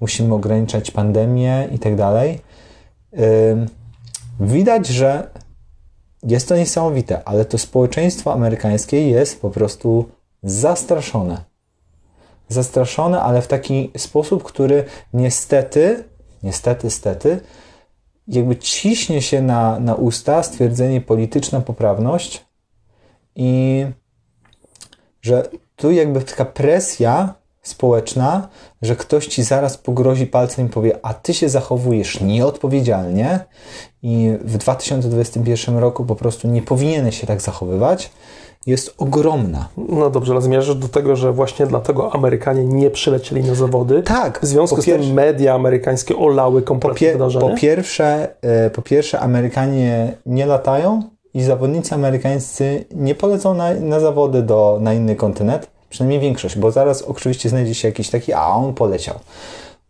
musimy 0.01 0.33
ograniczać 0.33 0.91
pandemię 0.91 1.67
i 1.71 1.79
tak 1.79 1.95
dalej. 1.95 2.39
Widać, 4.39 4.87
że 4.87 5.29
jest 6.23 6.49
to 6.49 6.55
niesamowite, 6.55 7.21
ale 7.25 7.45
to 7.45 7.57
społeczeństwo 7.57 8.33
amerykańskie 8.33 9.09
jest 9.09 9.41
po 9.41 9.49
prostu 9.49 10.05
zastraszone. 10.43 11.56
Zastraszone, 12.49 13.21
ale 13.21 13.41
w 13.41 13.47
taki 13.47 13.91
sposób, 13.97 14.43
który 14.43 14.83
niestety, 15.13 16.03
niestety, 16.43 16.89
stety, 16.89 17.39
jakby 18.27 18.55
ciśnie 18.55 19.21
się 19.21 19.41
na, 19.41 19.79
na 19.79 19.95
usta 19.95 20.43
stwierdzenie 20.43 21.01
polityczna 21.01 21.61
poprawność 21.61 22.45
i 23.35 23.85
że 25.21 25.49
tu 25.75 25.91
jakby 25.91 26.21
taka 26.21 26.45
presja 26.45 27.33
społeczna, 27.61 28.49
że 28.81 28.95
ktoś 28.95 29.27
ci 29.27 29.43
zaraz 29.43 29.77
pogrozi 29.77 30.27
palcem 30.27 30.65
i 30.65 30.69
powie, 30.69 30.99
a 31.03 31.13
ty 31.13 31.33
się 31.33 31.49
zachowujesz 31.49 32.21
nieodpowiedzialnie 32.21 33.39
i 34.01 34.31
w 34.41 34.57
2021 34.57 35.77
roku 35.77 36.05
po 36.05 36.15
prostu 36.15 36.47
nie 36.47 36.61
powinieneś 36.61 37.21
się 37.21 37.27
tak 37.27 37.41
zachowywać, 37.41 38.11
jest 38.67 38.95
ogromna. 38.97 39.69
No 39.77 40.09
dobrze, 40.09 40.33
ale 40.33 40.41
zmierzasz 40.41 40.75
do 40.75 40.87
tego, 40.87 41.15
że 41.15 41.33
właśnie 41.33 41.67
dlatego 41.67 42.15
Amerykanie 42.15 42.65
nie 42.65 42.89
przylecieli 42.89 43.43
na 43.43 43.55
zawody. 43.55 44.03
Tak. 44.03 44.39
W 44.41 44.45
związku 44.45 44.81
z 44.81 44.85
tym 44.85 45.13
media 45.13 45.53
amerykańskie 45.53 46.15
olały 46.15 46.61
kompletnie 46.61 47.07
po, 47.07 47.13
wydarzenie. 47.13 47.49
Po 47.49 47.55
pierwsze, 47.55 48.27
e, 48.41 48.69
po 48.69 48.81
pierwsze, 48.81 49.19
Amerykanie 49.19 50.13
nie 50.25 50.45
latają 50.45 51.03
i 51.33 51.43
zawodnicy 51.43 51.95
amerykańscy 51.95 52.85
nie 52.95 53.15
polecą 53.15 53.53
na, 53.53 53.73
na 53.73 53.99
zawody 53.99 54.41
do, 54.41 54.77
na 54.81 54.93
inny 54.93 55.15
kontynent 55.15 55.67
Przynajmniej 55.89 56.19
większość, 56.19 56.57
bo 56.57 56.71
zaraz 56.71 57.01
oczywiście 57.01 57.49
znajdzie 57.49 57.75
się 57.75 57.87
jakiś 57.87 58.09
taki, 58.09 58.33
a 58.33 58.47
on 58.47 58.73
poleciał. 58.73 59.15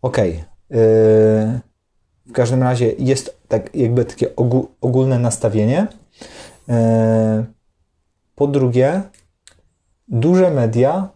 Okej. 0.01 0.29
Okay. 0.29 0.79
Yy, 0.79 1.59
w 2.25 2.31
każdym 2.33 2.63
razie 2.63 2.91
jest 2.99 3.37
tak 3.47 3.75
jakby 3.75 4.05
takie 4.05 4.35
ogólne 4.81 5.19
nastawienie. 5.19 5.87
Yy, 6.67 6.75
po 8.37 8.47
drugie, 8.47 9.01
duże 10.07 10.51
media 10.51 11.09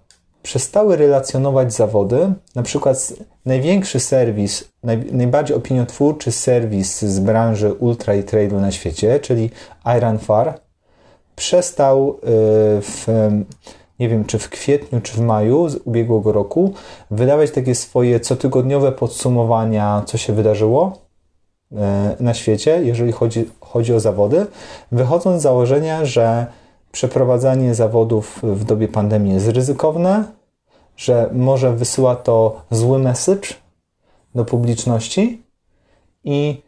przestały 0.43 0.95
relacjonować 0.95 1.74
zawody. 1.74 2.34
Na 2.55 2.63
przykład 2.63 3.13
największy 3.45 3.99
serwis, 3.99 4.63
naj, 4.84 5.05
najbardziej 5.11 5.57
opiniotwórczy 5.57 6.32
serwis 6.32 7.01
z 7.01 7.19
branży 7.19 7.74
ultra 7.74 8.15
i 8.15 8.24
trade'u 8.24 8.61
na 8.61 8.72
świecie, 8.72 9.19
czyli 9.19 9.49
Iron 9.97 10.19
Far, 10.19 10.59
przestał 11.36 12.07
yy, 12.07 12.82
w 12.82 13.07
nie 13.99 14.09
wiem, 14.09 14.26
czy 14.26 14.39
w 14.39 14.49
kwietniu, 14.49 15.01
czy 15.01 15.13
w 15.13 15.19
maju 15.19 15.69
z 15.69 15.76
ubiegłego 15.86 16.32
roku, 16.32 16.74
wydawać 17.11 17.51
takie 17.51 17.76
swoje 17.76 18.19
cotygodniowe 18.19 18.91
podsumowania, 18.91 20.03
co 20.05 20.17
się 20.17 20.34
wydarzyło 20.34 20.97
e, 21.72 22.15
na 22.19 22.34
świecie, 22.34 22.82
jeżeli 22.84 23.11
chodzi, 23.11 23.49
chodzi 23.59 23.93
o 23.93 23.99
zawody, 23.99 24.45
wychodząc 24.91 25.39
z 25.39 25.43
założenia, 25.43 26.05
że 26.05 26.45
przeprowadzanie 26.92 27.76
zawodów 27.76 28.39
w 28.44 28.64
dobie 28.64 28.88
pandemii 28.88 29.34
jest 29.34 29.48
ryzykowne, 29.48 30.24
że 30.98 31.30
może 31.34 31.74
wysyła 31.76 32.16
to 32.16 32.62
zły 32.72 33.00
message 33.00 33.48
do 34.36 34.46
publiczności 34.46 35.44
i 36.24 36.62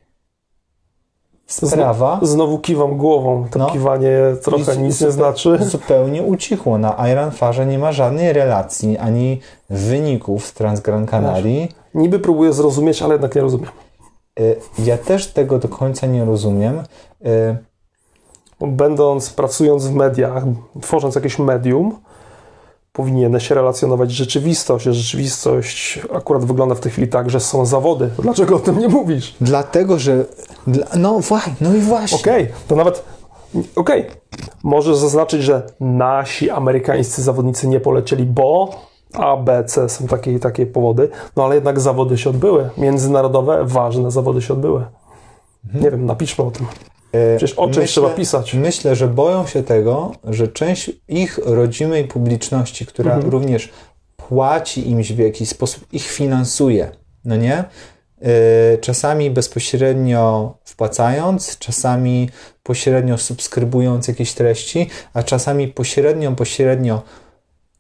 sprawa. 1.48 2.20
Znowu 2.22 2.60
kiwam 2.60 2.98
głową. 2.98 3.48
To 3.52 3.60
no, 3.60 3.72
kiwanie 3.72 4.18
trochę 4.44 4.78
nic 4.78 5.02
nie 5.02 5.12
znaczy. 5.12 5.58
Zupełnie 5.72 6.24
ucichło. 6.24 6.78
Na 6.78 7.10
Iron 7.12 7.32
Farze 7.32 7.66
nie 7.66 7.80
ma 7.80 7.92
żadnej 7.92 8.34
relacji 8.34 8.98
ani 8.98 9.40
wyników 9.70 10.46
z 10.46 10.54
Transgran 10.54 11.06
Canaria. 11.06 11.68
Niby 11.94 12.20
próbuję 12.20 12.54
zrozumieć, 12.54 13.02
ale 13.02 13.14
jednak 13.14 13.36
nie 13.36 13.42
rozumiem. 13.42 13.70
Y, 14.40 14.56
ja 14.80 14.98
też 14.98 15.28
tego 15.28 15.60
do 15.60 15.68
końca 15.68 16.08
nie 16.08 16.26
rozumiem. 16.26 16.84
Będąc, 18.68 19.30
pracując 19.30 19.88
w 19.88 19.94
mediach, 19.94 20.44
tworząc 20.82 21.16
jakieś 21.16 21.40
medium, 21.40 21.96
powinieneś 22.94 23.52
relacjonować 23.52 24.12
rzeczywistość. 24.12 24.86
Rzeczywistość 24.86 26.00
akurat 26.14 26.46
wygląda 26.46 26.76
w 26.76 26.80
tej 26.80 26.92
chwili 26.92 27.08
tak, 27.08 27.30
że 27.30 27.40
są 27.40 27.66
zawody. 27.66 28.10
Dlaczego 28.20 28.56
o 28.56 28.60
tym 28.60 28.80
nie 28.80 28.88
mówisz? 28.88 29.36
Dlatego, 29.42 30.00
że. 30.00 30.26
No, 30.96 31.20
no 31.62 31.76
i 31.76 31.80
właśnie. 31.80 32.18
Okej, 32.18 32.44
okay, 32.44 32.56
to 32.68 32.76
nawet. 32.76 33.04
Okej, 33.76 34.02
okay. 34.02 34.18
możesz 34.64 34.98
zaznaczyć, 34.98 35.44
że 35.44 35.64
nasi 35.80 36.50
amerykańscy 36.50 37.24
zawodnicy 37.24 37.68
nie 37.68 37.80
polecieli, 37.80 38.26
bo 38.26 38.70
A, 39.14 39.38
B, 39.38 39.64
C 39.66 39.90
są 39.90 40.08
takie 40.08 40.40
takie 40.40 40.66
powody, 40.66 41.10
no 41.36 41.46
ale 41.46 41.56
jednak 41.56 41.80
zawody 41.80 42.18
się 42.18 42.30
odbyły. 42.30 42.70
Międzynarodowe, 42.78 43.66
ważne 43.66 44.12
zawody 44.12 44.42
się 44.42 44.54
odbyły. 44.54 44.86
Mhm. 45.66 45.84
Nie 45.84 45.92
wiem, 45.92 46.06
napiszmy 46.06 46.44
o 46.44 46.52
tym. 46.52 46.66
E, 47.14 47.38
Przecież 47.38 47.58
o 47.58 47.70
czymś 47.70 47.90
trzeba 47.92 48.10
pisać. 48.10 48.54
Myślę, 48.54 48.96
że 48.96 49.08
boją 49.08 49.48
się 49.48 49.64
tego, 49.64 50.12
że 50.24 50.48
część 50.48 50.92
ich 51.08 51.40
rodzimej 51.44 52.06
publiczności, 52.06 52.86
która 52.86 53.14
mhm. 53.14 53.32
również 53.32 53.70
płaci 54.18 54.90
im 54.90 55.04
w 55.04 55.18
jakiś 55.18 55.50
sposób, 55.50 55.86
ich 55.94 56.04
finansuje, 56.04 56.92
no 57.26 57.36
nie? 57.36 57.64
E, 58.22 58.78
czasami 58.78 59.32
bezpośrednio 59.32 60.54
wpłacając, 60.64 61.58
czasami 61.58 62.30
pośrednio 62.64 63.18
subskrybując 63.18 64.08
jakieś 64.08 64.34
treści, 64.34 64.90
a 65.14 65.24
czasami 65.24 65.68
pośrednio, 65.68 66.32
pośrednio 66.32 67.02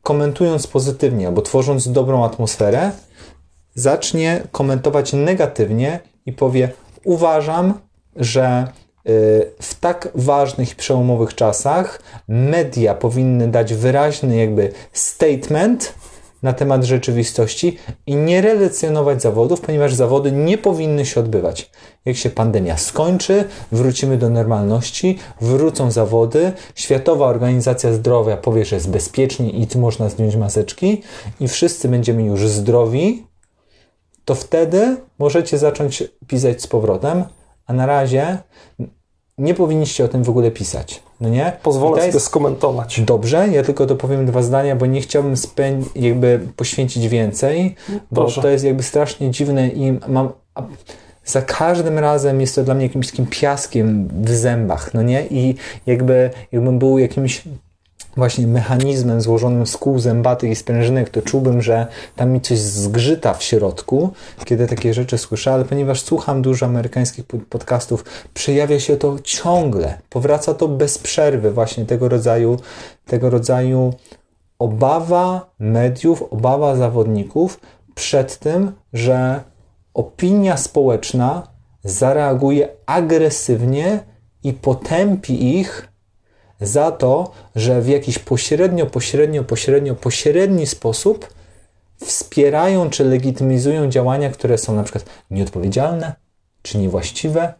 komentując 0.01 0.67
pozytywnie 0.67 1.27
albo 1.27 1.41
tworząc 1.41 1.91
dobrą 1.91 2.25
atmosferę, 2.25 2.91
zacznie 3.75 4.43
komentować 4.51 5.13
negatywnie 5.13 5.99
i 6.25 6.33
powie: 6.33 6.69
Uważam, 7.03 7.73
że 8.15 8.67
w 9.61 9.75
tak 9.79 10.09
ważnych 10.15 10.71
i 10.71 10.75
przełomowych 10.75 11.35
czasach 11.35 12.01
media 12.27 12.95
powinny 12.95 13.47
dać 13.47 13.73
wyraźny 13.73 14.37
jakby 14.37 14.71
statement 14.93 15.93
na 16.43 16.53
temat 16.53 16.83
rzeczywistości 16.83 17.77
i 18.07 18.15
nie 18.15 18.41
relacjonować 18.41 19.21
zawodów, 19.21 19.61
ponieważ 19.61 19.93
zawody 19.93 20.31
nie 20.31 20.57
powinny 20.57 21.05
się 21.05 21.19
odbywać. 21.19 21.71
Jak 22.05 22.15
się 22.15 22.29
pandemia 22.29 22.77
skończy, 22.77 23.45
wrócimy 23.71 24.17
do 24.17 24.29
normalności, 24.29 25.19
wrócą 25.41 25.91
zawody, 25.91 26.51
Światowa 26.75 27.25
Organizacja 27.25 27.93
Zdrowia 27.93 28.37
powie, 28.37 28.65
że 28.65 28.75
jest 28.75 28.89
bezpiecznie 28.89 29.49
i 29.49 29.67
można 29.77 30.09
zdjąć 30.09 30.35
maseczki 30.35 31.01
i 31.39 31.47
wszyscy 31.47 31.89
będziemy 31.89 32.23
już 32.23 32.47
zdrowi, 32.47 33.27
to 34.25 34.35
wtedy 34.35 34.97
możecie 35.19 35.57
zacząć 35.57 36.03
pisać 36.27 36.61
z 36.61 36.67
powrotem, 36.67 37.23
a 37.67 37.73
na 37.73 37.85
razie 37.85 38.37
nie 39.37 39.53
powinniście 39.53 40.05
o 40.05 40.07
tym 40.07 40.23
w 40.23 40.29
ogóle 40.29 40.51
pisać. 40.51 41.03
No 41.21 41.29
nie? 41.29 41.51
Pozwolę 41.63 42.01
sobie 42.01 42.13
jest... 42.13 42.25
skomentować. 42.25 43.01
Dobrze, 43.01 43.47
ja 43.47 43.63
tylko 43.63 43.85
dopowiem 43.85 44.25
dwa 44.25 44.41
zdania, 44.41 44.75
bo 44.75 44.85
nie 44.85 45.01
chciałbym 45.01 45.37
spę... 45.37 45.79
jakby 45.95 46.39
poświęcić 46.55 47.07
więcej, 47.07 47.75
bo 48.11 48.31
to 48.31 48.47
jest 48.47 48.65
jakby 48.65 48.83
strasznie 48.83 49.31
dziwne 49.31 49.67
i 49.67 49.99
mam 50.07 50.29
za 51.25 51.41
każdym 51.41 51.99
razem 51.99 52.41
jest 52.41 52.55
to 52.55 52.63
dla 52.63 52.73
mnie 52.73 52.85
jakimś 52.85 53.09
takim 53.09 53.27
piaskiem 53.27 54.07
w 54.07 54.29
zębach, 54.29 54.93
no 54.93 55.01
nie? 55.01 55.27
I 55.27 55.55
jakby, 55.85 56.29
jakbym 56.51 56.79
był 56.79 56.97
jakimś 56.97 57.43
właśnie 58.17 58.47
mechanizmem 58.47 59.21
złożonym 59.21 59.67
z 59.67 59.77
kół 59.77 59.99
zębatych 59.99 60.51
i 60.51 60.55
sprężynek, 60.55 61.09
to 61.09 61.21
czułbym, 61.21 61.61
że 61.61 61.87
tam 62.15 62.31
mi 62.31 62.41
coś 62.41 62.59
zgrzyta 62.59 63.33
w 63.33 63.43
środku, 63.43 64.09
kiedy 64.45 64.67
takie 64.67 64.93
rzeczy 64.93 65.17
słyszę, 65.17 65.53
ale 65.53 65.65
ponieważ 65.65 66.01
słucham 66.01 66.41
dużo 66.41 66.65
amerykańskich 66.65 67.25
podcastów, 67.49 68.05
przejawia 68.33 68.79
się 68.79 68.97
to 68.97 69.15
ciągle, 69.23 69.97
powraca 70.09 70.53
to 70.53 70.67
bez 70.67 70.97
przerwy, 70.97 71.51
właśnie 71.51 71.85
tego 71.85 72.09
rodzaju, 72.09 72.59
tego 73.05 73.29
rodzaju 73.29 73.93
obawa 74.59 75.53
mediów, 75.59 76.23
obawa 76.23 76.75
zawodników 76.75 77.59
przed 77.95 78.37
tym, 78.37 78.71
że 78.93 79.43
opinia 79.93 80.57
społeczna 80.57 81.47
zareaguje 81.83 82.69
agresywnie 82.85 83.99
i 84.43 84.53
potępi 84.53 85.57
ich 85.59 85.92
za 86.63 86.91
to, 86.91 87.31
że 87.55 87.81
w 87.81 87.87
jakiś 87.87 88.19
pośrednio, 88.19 88.85
pośrednio, 88.85 89.43
pośrednio, 89.43 89.95
pośredni 89.95 90.67
sposób 90.67 91.33
wspierają 91.97 92.89
czy 92.89 93.03
legitymizują 93.03 93.89
działania, 93.89 94.29
które 94.29 94.57
są 94.57 94.75
na 94.75 94.83
przykład 94.83 95.05
nieodpowiedzialne 95.31 96.13
czy 96.61 96.77
niewłaściwe. 96.77 97.53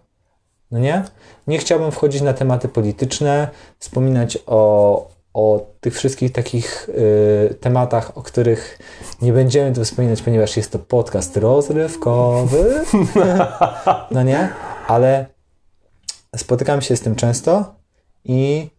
No 0.72 0.80
nie? 0.80 1.04
Nie 1.48 1.58
chciałbym 1.58 1.92
wchodzić 1.92 2.22
na 2.22 2.34
tematy 2.34 2.68
polityczne, 2.68 3.48
wspominać 3.80 4.38
o, 4.46 5.08
o 5.34 5.66
tych 5.82 5.96
wszystkich 5.96 6.32
takich 6.32 6.90
y, 6.90 7.56
tematach, 7.56 8.18
o 8.18 8.22
których 8.22 8.80
nie 9.22 9.34
będziemy 9.34 9.76
tu 9.76 9.84
wspominać, 9.84 10.22
ponieważ 10.22 10.58
jest 10.58 10.72
to 10.72 10.80
podcast 10.80 11.38
rozrywkowy. 11.38 12.74
No 14.12 14.24
nie? 14.24 14.50
Ale 14.88 15.26
spotykam 16.36 16.82
się 16.82 16.96
z 16.96 17.02
tym 17.02 17.16
często 17.16 17.76
i 18.26 18.70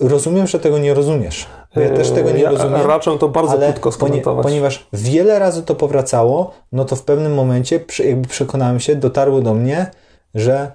Rozumiem, 0.00 0.46
że 0.46 0.58
tego 0.58 0.78
nie 0.78 0.94
rozumiesz. 0.94 1.46
Ja 1.76 1.90
też 1.90 2.10
tego 2.10 2.30
nie 2.30 2.42
ja 2.42 2.50
rozumiem. 2.50 2.86
Raczę 2.86 3.18
to 3.18 3.28
bardzo 3.28 3.58
krótko 3.58 3.92
skomentować. 3.92 4.42
Ponieważ 4.42 4.88
wiele 4.92 5.38
razy 5.38 5.62
to 5.62 5.74
powracało, 5.74 6.54
no 6.72 6.84
to 6.84 6.96
w 6.96 7.02
pewnym 7.02 7.34
momencie 7.34 7.80
jakby 7.98 8.28
przekonałem 8.28 8.80
się, 8.80 8.96
dotarło 8.96 9.40
do 9.40 9.54
mnie, 9.54 9.90
że 10.34 10.72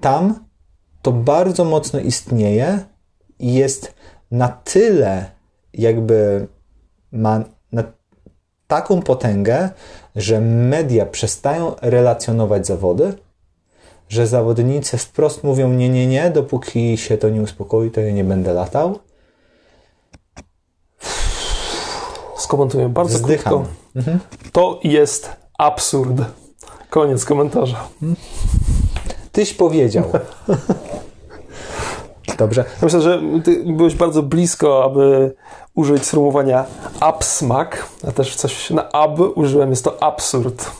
tam 0.00 0.44
to 1.02 1.12
bardzo 1.12 1.64
mocno 1.64 2.00
istnieje 2.00 2.78
i 3.38 3.54
jest 3.54 3.94
na 4.30 4.48
tyle 4.48 5.30
jakby 5.74 6.46
ma 7.12 7.44
na 7.72 7.82
taką 8.66 9.02
potęgę, 9.02 9.70
że 10.16 10.40
media 10.40 11.06
przestają 11.06 11.74
relacjonować 11.82 12.66
zawody, 12.66 13.14
że 14.08 14.26
zawodnicy 14.26 14.98
wprost 14.98 15.44
mówią 15.44 15.72
nie, 15.72 15.88
nie, 15.88 16.06
nie, 16.06 16.30
dopóki 16.30 16.96
się 16.96 17.18
to 17.18 17.28
nie 17.28 17.42
uspokoi, 17.42 17.90
to 17.90 18.00
ja 18.00 18.10
nie 18.10 18.24
będę 18.24 18.52
latał. 18.52 18.98
Skomentuję 22.36 22.88
bardzo 22.88 23.18
Wzdycham. 23.18 23.52
krótko. 23.52 24.10
To 24.52 24.80
jest 24.84 25.30
absurd. 25.58 26.22
Koniec 26.90 27.24
komentarza. 27.24 27.88
Tyś 29.32 29.54
powiedział. 29.54 30.04
Dobrze. 32.38 32.64
Myślę, 32.82 33.00
że 33.00 33.22
ty 33.44 33.64
byłeś 33.72 33.94
bardzo 33.94 34.22
blisko, 34.22 34.84
aby 34.84 35.34
użyć 35.74 36.06
sformułowania 36.06 36.64
absmak. 37.00 37.86
Ja 38.04 38.12
też 38.12 38.36
coś 38.36 38.70
na 38.70 38.92
ab 38.92 39.20
użyłem, 39.34 39.70
jest 39.70 39.84
to 39.84 40.02
absurd. 40.02 40.70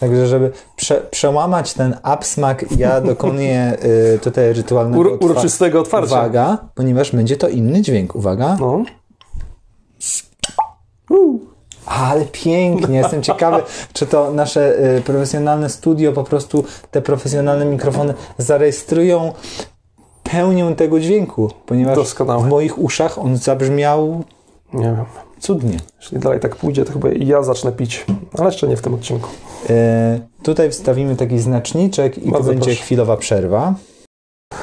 Także, 0.00 0.26
żeby 0.26 0.52
prze, 0.76 1.00
przełamać 1.10 1.74
ten 1.74 1.96
absmak, 2.02 2.64
ja 2.76 3.00
dokonuję 3.12 3.76
y, 4.14 4.18
tutaj 4.18 4.52
rytualnego 4.52 5.00
Ur, 5.00 5.18
uroczystego 5.20 5.80
otwarcia. 5.80 6.14
Uwaga, 6.14 6.58
ponieważ 6.74 7.12
będzie 7.12 7.36
to 7.36 7.48
inny 7.48 7.82
dźwięk. 7.82 8.14
Uwaga. 8.16 8.56
No. 8.60 8.84
Ale 11.86 12.24
pięknie, 12.24 12.98
jestem 12.98 13.22
ciekawy, 13.22 13.62
czy 13.92 14.06
to 14.06 14.32
nasze 14.32 14.94
y, 14.96 15.02
profesjonalne 15.02 15.70
studio, 15.70 16.12
po 16.12 16.24
prostu 16.24 16.64
te 16.90 17.02
profesjonalne 17.02 17.64
mikrofony 17.64 18.14
zarejestrują 18.38 19.32
pełnię 20.22 20.74
tego 20.76 21.00
dźwięku, 21.00 21.50
ponieważ 21.66 21.96
Doskonałe. 21.96 22.44
w 22.44 22.46
moich 22.46 22.78
uszach 22.78 23.18
on 23.18 23.36
zabrzmiał 23.36 24.24
Nie 24.72 24.84
wiem. 24.84 25.27
Cudnie. 25.40 25.76
Jeśli 26.00 26.18
dalej 26.18 26.40
tak 26.40 26.56
pójdzie, 26.56 26.84
to 26.84 26.92
chyba 26.92 27.08
i 27.08 27.26
ja 27.26 27.42
zacznę 27.42 27.72
pić. 27.72 28.06
Ale 28.38 28.46
jeszcze 28.46 28.68
nie 28.68 28.76
w 28.76 28.82
tym 28.82 28.94
odcinku. 28.94 29.28
Y, 29.70 29.74
tutaj 30.42 30.70
wstawimy 30.70 31.16
taki 31.16 31.38
znaczniczek 31.38 32.18
i 32.18 32.30
Bardzo 32.30 32.38
to 32.48 32.54
będzie 32.54 32.70
proszę. 32.70 32.82
chwilowa 32.82 33.16
przerwa. 33.16 33.74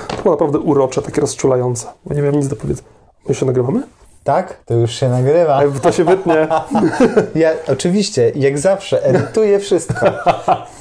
To 0.07 0.15
było 0.23 0.35
naprawdę 0.35 0.59
urocze, 0.59 1.01
takie 1.01 1.21
rozczulające. 1.21 1.87
Bo 2.05 2.13
nie 2.13 2.21
miałem 2.21 2.35
nic 2.39 2.47
do 2.47 2.55
powiedzenia. 2.55 2.89
My 3.29 3.35
się 3.35 3.45
nagrywamy? 3.45 3.83
Tak? 4.23 4.63
To 4.65 4.73
już 4.73 4.91
się 4.95 5.09
nagrywa. 5.09 5.55
A 5.55 5.79
To 5.79 5.91
się 5.91 6.03
wytnie. 6.03 6.47
Ja 7.35 7.49
oczywiście, 7.67 8.31
jak 8.35 8.59
zawsze, 8.59 9.03
edytuję 9.03 9.59
wszystko. 9.59 10.05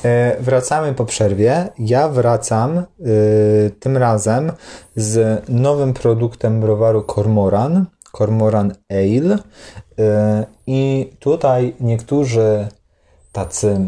E, 0.04 0.36
wracamy 0.40 0.94
po 0.94 1.04
przerwie. 1.04 1.68
Ja 1.78 2.08
wracam 2.08 2.78
e, 2.78 2.84
tym 3.80 3.96
razem 3.96 4.52
z 4.96 5.42
nowym 5.48 5.94
produktem 5.94 6.60
browaru 6.60 7.02
Cormoran, 7.14 7.86
Cormoran 8.12 8.72
Ale. 8.90 9.38
E, 9.98 10.46
I 10.66 11.12
tutaj 11.18 11.74
niektórzy 11.80 12.68
tacy 13.32 13.80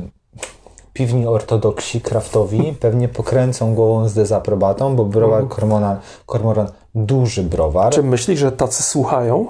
piwni 0.92 1.26
ortodoksi, 1.26 2.00
kraftowi, 2.00 2.74
pewnie 2.80 3.08
pokręcą 3.08 3.74
głową 3.74 4.08
z 4.08 4.14
dezaprobatą, 4.14 4.96
bo 4.96 5.04
browar 5.04 5.48
Cormoran, 5.48 6.00
Cormoran 6.26 6.68
duży 6.94 7.42
browar. 7.42 7.92
Czy 7.92 8.02
myślisz, 8.02 8.38
że 8.38 8.52
tacy 8.52 8.82
słuchają? 8.82 9.46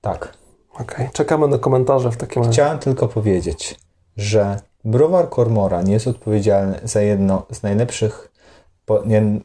Tak. 0.00 0.32
Okej, 0.80 1.08
czekamy 1.12 1.48
na 1.48 1.58
komentarze 1.58 2.10
w 2.10 2.16
takim 2.16 2.42
razie. 2.42 2.52
Chciałem 2.52 2.78
tylko 2.78 3.08
powiedzieć, 3.08 3.80
że 4.16 4.60
browar 4.84 5.28
Kormoran 5.28 5.90
jest 5.90 6.06
odpowiedzialny 6.06 6.80
za 6.84 7.00
jedno 7.00 7.42
z 7.50 7.62
najlepszych, 7.62 8.32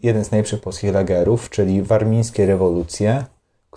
jeden 0.03 0.25
z 0.25 0.31
najlepszych 0.31 0.61
polskich 0.61 0.93
lagerów, 0.93 1.49
czyli 1.49 1.83
warmińskie 1.83 2.45
rewolucje, 2.45 3.25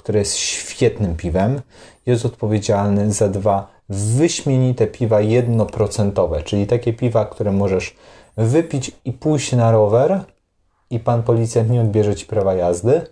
które 0.00 0.18
jest 0.18 0.36
świetnym 0.36 1.16
piwem. 1.16 1.60
Jest 2.06 2.26
odpowiedzialny 2.26 3.12
za 3.12 3.28
dwa 3.28 3.70
wyśmienite 3.88 4.86
piwa 4.86 5.20
jednoprocentowe, 5.20 6.42
czyli 6.42 6.66
takie 6.66 6.92
piwa, 6.92 7.24
które 7.24 7.52
możesz 7.52 7.96
wypić 8.36 8.92
i 9.04 9.12
pójść 9.12 9.52
na 9.52 9.70
rower 9.70 10.24
i 10.90 11.00
pan 11.00 11.22
policjant 11.22 11.70
nie 11.70 11.80
odbierze 11.80 12.14
ci 12.14 12.26
prawa 12.26 12.54
jazdy, 12.54 13.06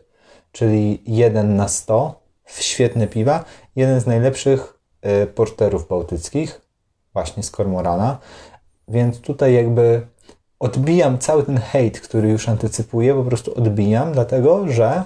czyli 0.53 1.03
1 1.07 1.57
na 1.57 1.69
100, 1.69 2.21
świetne 2.47 3.07
piwa, 3.07 3.45
jeden 3.77 4.01
z 4.01 4.07
najlepszych 4.07 4.79
y, 5.23 5.27
porterów 5.27 5.89
bałtyckich, 5.89 6.61
właśnie 7.13 7.43
z 7.43 7.51
Kormorana, 7.51 8.19
więc 8.89 9.21
tutaj 9.21 9.55
jakby 9.55 10.07
odbijam 10.61 11.19
cały 11.19 11.43
ten 11.43 11.59
hejt, 11.59 12.01
który 12.01 12.29
już 12.29 12.49
antycypuję, 12.49 13.15
po 13.15 13.25
prostu 13.25 13.55
odbijam, 13.59 14.13
dlatego 14.13 14.73
że 14.73 15.03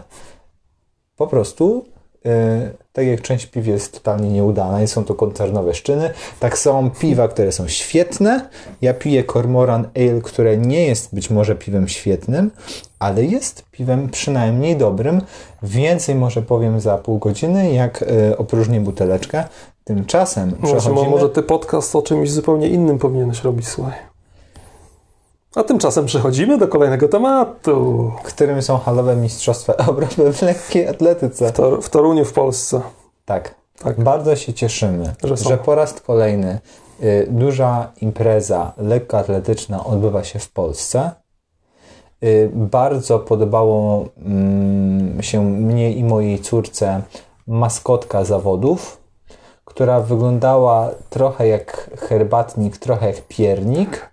po 1.22 1.26
prostu 1.26 1.84
y, 2.26 2.30
tak 2.92 3.06
jak 3.06 3.22
część 3.22 3.46
piw 3.46 3.66
jest 3.66 3.94
totalnie 3.94 4.30
nieudana 4.30 4.82
i 4.82 4.88
są 4.88 5.04
to 5.04 5.14
koncernowe 5.14 5.74
szczyny, 5.74 6.10
tak 6.40 6.58
są 6.58 6.90
piwa, 6.90 7.28
które 7.28 7.52
są 7.52 7.68
świetne. 7.68 8.48
Ja 8.82 8.94
piję 8.94 9.24
Cormoran 9.24 9.88
Ale, 9.96 10.22
które 10.22 10.56
nie 10.56 10.86
jest 10.86 11.14
być 11.14 11.30
może 11.30 11.56
piwem 11.56 11.88
świetnym, 11.88 12.50
ale 12.98 13.24
jest 13.24 13.64
piwem 13.70 14.08
przynajmniej 14.08 14.76
dobrym. 14.76 15.20
Więcej 15.62 16.14
może 16.14 16.42
powiem 16.42 16.80
za 16.80 16.98
pół 16.98 17.18
godziny, 17.18 17.72
jak 17.72 18.02
y, 18.02 18.36
opróżnię 18.36 18.80
buteleczkę. 18.80 19.44
Tymczasem 19.84 20.52
Może, 20.60 20.76
przechodzimy... 20.76 21.10
może 21.10 21.28
ty 21.28 21.42
podcast 21.42 21.96
o 21.96 22.02
czymś 22.02 22.30
zupełnie 22.30 22.68
innym 22.68 22.98
powinieneś 22.98 23.44
robić, 23.44 23.68
słuchaj. 23.68 24.11
A 25.54 25.62
tymczasem 25.62 26.06
przechodzimy 26.06 26.58
do 26.58 26.68
kolejnego 26.68 27.08
tematu. 27.08 28.12
którym 28.24 28.62
są 28.62 28.78
halowe 28.78 29.16
mistrzostwa 29.16 29.72
Europy 29.88 30.32
w 30.32 30.42
lekkiej 30.42 30.88
atletyce. 30.88 31.52
Tor, 31.52 31.82
w 31.82 31.90
Toruniu 31.90 32.24
w 32.24 32.32
Polsce. 32.32 32.80
Tak. 33.24 33.54
Tak. 33.82 34.00
Bardzo 34.00 34.36
się 34.36 34.52
cieszymy, 34.52 35.14
Że 35.24 35.36
że, 35.36 35.58
po 35.58 35.74
raz 35.74 36.00
kolejny 36.00 36.60
y, 37.02 37.26
duża 37.30 37.92
impreza 38.00 38.72
lekkoatletyczna 38.76 39.84
odbywa 39.84 40.24
się 40.24 40.38
w 40.38 40.50
Polsce. 40.50 41.10
Y, 42.24 42.50
bardzo 42.52 43.18
podobało 43.18 44.08
mm, 44.16 45.22
się 45.22 45.44
mnie 45.44 45.92
i 45.92 46.04
mojej 46.04 46.38
córce 46.38 47.02
maskotka 47.46 48.24
zawodów, 48.24 49.00
która 49.64 50.00
wyglądała 50.00 50.90
trochę 51.10 51.48
jak 51.48 51.90
herbatnik, 51.98 52.76
trochę 52.76 53.06
jak 53.06 53.26
piernik. 53.28 54.11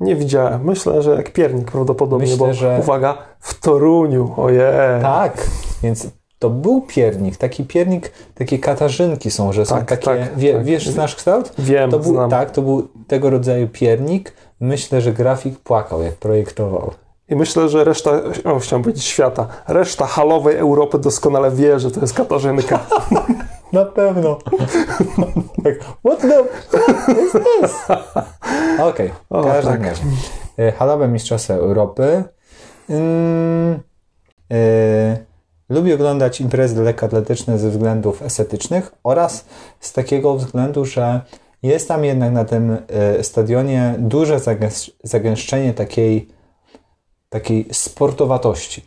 Nie 0.00 0.16
widziałem. 0.16 0.64
Myślę, 0.64 1.02
że 1.02 1.10
jak 1.14 1.32
piernik 1.32 1.70
prawdopodobnie, 1.70 2.26
Myślę, 2.30 2.46
bo 2.46 2.52
że- 2.54 2.78
uwaga, 2.80 3.18
w 3.40 3.60
Toruniu, 3.60 4.34
ojej. 4.36 4.60
Tak, 5.02 5.46
więc 5.82 6.06
to 6.38 6.50
był 6.50 6.80
piernik, 6.80 7.36
taki 7.36 7.64
piernik, 7.64 8.12
takie 8.34 8.58
katarzynki 8.58 9.30
są, 9.30 9.52
że 9.52 9.66
są 9.66 9.74
Tak, 9.76 9.84
takie, 9.88 10.04
tak, 10.04 10.36
wie, 10.38 10.52
tak. 10.54 10.64
wiesz, 10.64 10.88
znasz 10.88 11.16
kształt? 11.16 11.52
Wiem, 11.58 11.90
To 11.90 11.98
był, 11.98 12.12
znam. 12.12 12.30
tak, 12.30 12.50
to 12.50 12.62
był 12.62 12.88
tego 13.06 13.30
rodzaju 13.30 13.68
piernik. 13.68 14.32
Myślę, 14.60 15.00
że 15.00 15.12
grafik 15.12 15.58
płakał, 15.58 16.02
jak 16.02 16.14
projektował. 16.14 16.90
I 17.28 17.36
myślę, 17.36 17.68
że 17.68 17.84
reszta, 17.84 18.10
o, 18.44 18.58
chciałem 18.58 18.82
powiedzieć 18.82 19.04
świata, 19.04 19.46
reszta 19.68 20.06
halowej 20.06 20.56
Europy 20.56 20.98
doskonale 20.98 21.50
wie, 21.50 21.78
że 21.80 21.90
to 21.90 22.00
jest 22.00 22.14
Katarzynka. 22.14 22.78
Na 23.76 23.84
pewno. 23.84 24.38
tak, 25.64 25.74
what 26.04 26.20
the 26.20 26.44
what 26.68 27.08
is 27.08 27.32
this? 27.32 27.72
Okej, 28.80 29.10
O, 29.30 29.42
w 29.42 29.46
każdym 29.46 29.82
tak. 29.82 29.94
E, 30.58 30.72
Halowe 30.72 31.08
Mistrzostwa 31.08 31.54
Europy. 31.54 32.24
Ym, 32.90 33.80
e, 34.52 34.56
lubię 35.68 35.94
oglądać 35.94 36.40
imprezy 36.40 36.82
lekkoatletyczne 36.82 37.58
ze 37.58 37.70
względów 37.70 38.22
estetycznych 38.22 38.92
oraz 39.04 39.44
z 39.80 39.92
takiego 39.92 40.36
względu, 40.36 40.84
że 40.84 41.20
jest 41.62 41.88
tam 41.88 42.04
jednak 42.04 42.32
na 42.32 42.44
tym 42.44 42.76
e, 42.88 43.24
stadionie 43.24 43.94
duże 43.98 44.36
zagęsz- 44.36 44.90
zagęszczenie 45.04 45.74
takiej, 45.74 46.28
takiej 47.28 47.68
sportowatości. 47.72 48.84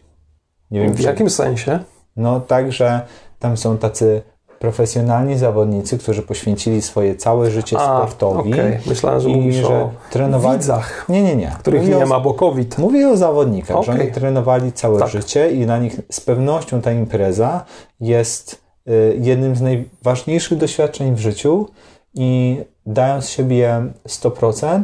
Nie 0.71 0.81
wiem, 0.81 0.93
W 0.93 0.99
jakim 0.99 1.29
sensie? 1.29 1.79
no 2.15 2.39
także 2.39 3.01
tam 3.39 3.57
są 3.57 3.77
tacy 3.77 4.21
profesjonalni 4.59 5.37
zawodnicy, 5.37 5.97
którzy 5.97 6.21
poświęcili 6.21 6.81
swoje 6.81 7.15
całe 7.15 7.51
życie 7.51 7.77
sportowi. 7.79 8.53
okej. 8.53 8.77
Myślałem, 8.87 9.19
że 9.21 9.29
i 9.29 9.35
mówisz 9.35 9.55
że 9.55 9.67
o 9.67 9.89
trenowali... 10.11 10.59
widzach, 10.59 11.05
Nie, 11.09 11.23
nie, 11.23 11.35
nie. 11.35 11.55
których 11.59 11.81
Mówię 11.81 11.95
nie 11.95 12.03
o- 12.03 12.07
ma, 12.07 12.19
bo 12.19 12.33
COVID. 12.33 12.77
Mówię 12.77 13.09
o 13.09 13.17
zawodnikach, 13.17 13.83
że 13.83 13.91
Okej. 13.91 14.01
oni 14.05 14.11
trenowali 14.11 14.71
całe 14.73 14.99
Tak. 14.99 15.09
życie 15.09 15.51
i 15.51 15.65
dla 15.65 15.77
nich 15.77 15.99
z 16.11 16.21
pewnością 16.21 16.81
ta 16.81 16.91
impreza 16.91 17.65
jest 17.99 18.61
y, 18.87 19.17
jednym 19.21 19.55
z 19.55 19.61
najważniejszych 19.61 20.57
doświadczeń 20.57 21.15
w 21.15 21.19
życiu 21.19 21.67
i 22.13 22.57
dają 22.85 23.21
z 23.21 23.29
siebie 23.29 23.83
100% 24.07 24.83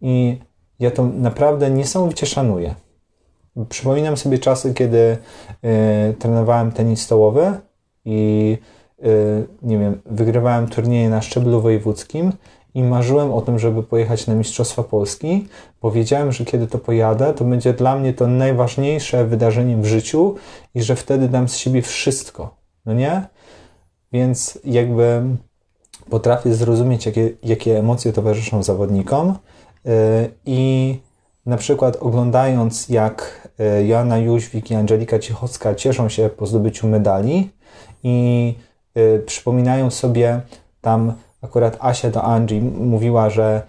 i 0.00 0.38
ja 0.80 0.90
to 0.90 1.04
naprawdę 1.04 1.70
niesamowicie 1.70 2.26
szanuję. 2.26 2.74
Przypominam 3.68 4.16
sobie 4.16 4.38
czasy, 4.38 4.74
kiedy 4.74 4.98
y, 6.08 6.14
trenowałem 6.18 6.72
tenis 6.72 7.02
stołowy 7.02 7.52
i 8.04 8.58
nie 9.62 9.78
wiem, 9.78 10.00
wygrywałem 10.06 10.68
turnieje 10.68 11.10
na 11.10 11.22
szczeblu 11.22 11.60
wojewódzkim 11.60 12.32
i 12.74 12.82
marzyłem 12.82 13.32
o 13.32 13.40
tym, 13.40 13.58
żeby 13.58 13.82
pojechać 13.82 14.26
na 14.26 14.34
Mistrzostwa 14.34 14.82
Polski. 14.82 15.48
Powiedziałem, 15.80 16.32
że 16.32 16.44
kiedy 16.44 16.66
to 16.66 16.78
pojadę, 16.78 17.34
to 17.34 17.44
będzie 17.44 17.72
dla 17.72 17.96
mnie 17.96 18.12
to 18.12 18.26
najważniejsze 18.26 19.24
wydarzenie 19.24 19.76
w 19.76 19.86
życiu 19.86 20.34
i 20.74 20.82
że 20.82 20.96
wtedy 20.96 21.28
dam 21.28 21.48
z 21.48 21.56
siebie 21.56 21.82
wszystko. 21.82 22.54
No 22.86 22.94
nie? 22.94 23.22
Więc 24.12 24.58
jakby 24.64 25.22
potrafię 26.10 26.54
zrozumieć, 26.54 27.06
jakie, 27.06 27.30
jakie 27.42 27.78
emocje 27.78 28.12
towarzyszą 28.12 28.62
zawodnikom 28.62 29.34
yy, 29.84 29.92
i 30.46 31.00
na 31.46 31.56
przykład 31.56 31.96
oglądając, 31.96 32.88
jak 32.88 33.48
yy, 33.58 33.86
Joanna 33.86 34.18
Jóźwik 34.18 34.70
i 34.70 34.74
Angelika 34.74 35.18
Cichocka 35.18 35.74
cieszą 35.74 36.08
się 36.08 36.28
po 36.28 36.46
zdobyciu 36.46 36.88
medali 36.88 37.50
i 38.02 38.54
yy, 38.98 39.22
przypominają 39.26 39.90
sobie 39.90 40.40
tam 40.80 41.12
akurat 41.42 41.76
Asia 41.80 42.10
do 42.10 42.22
Angie 42.22 42.60
mówiła, 42.60 43.30
że 43.30 43.62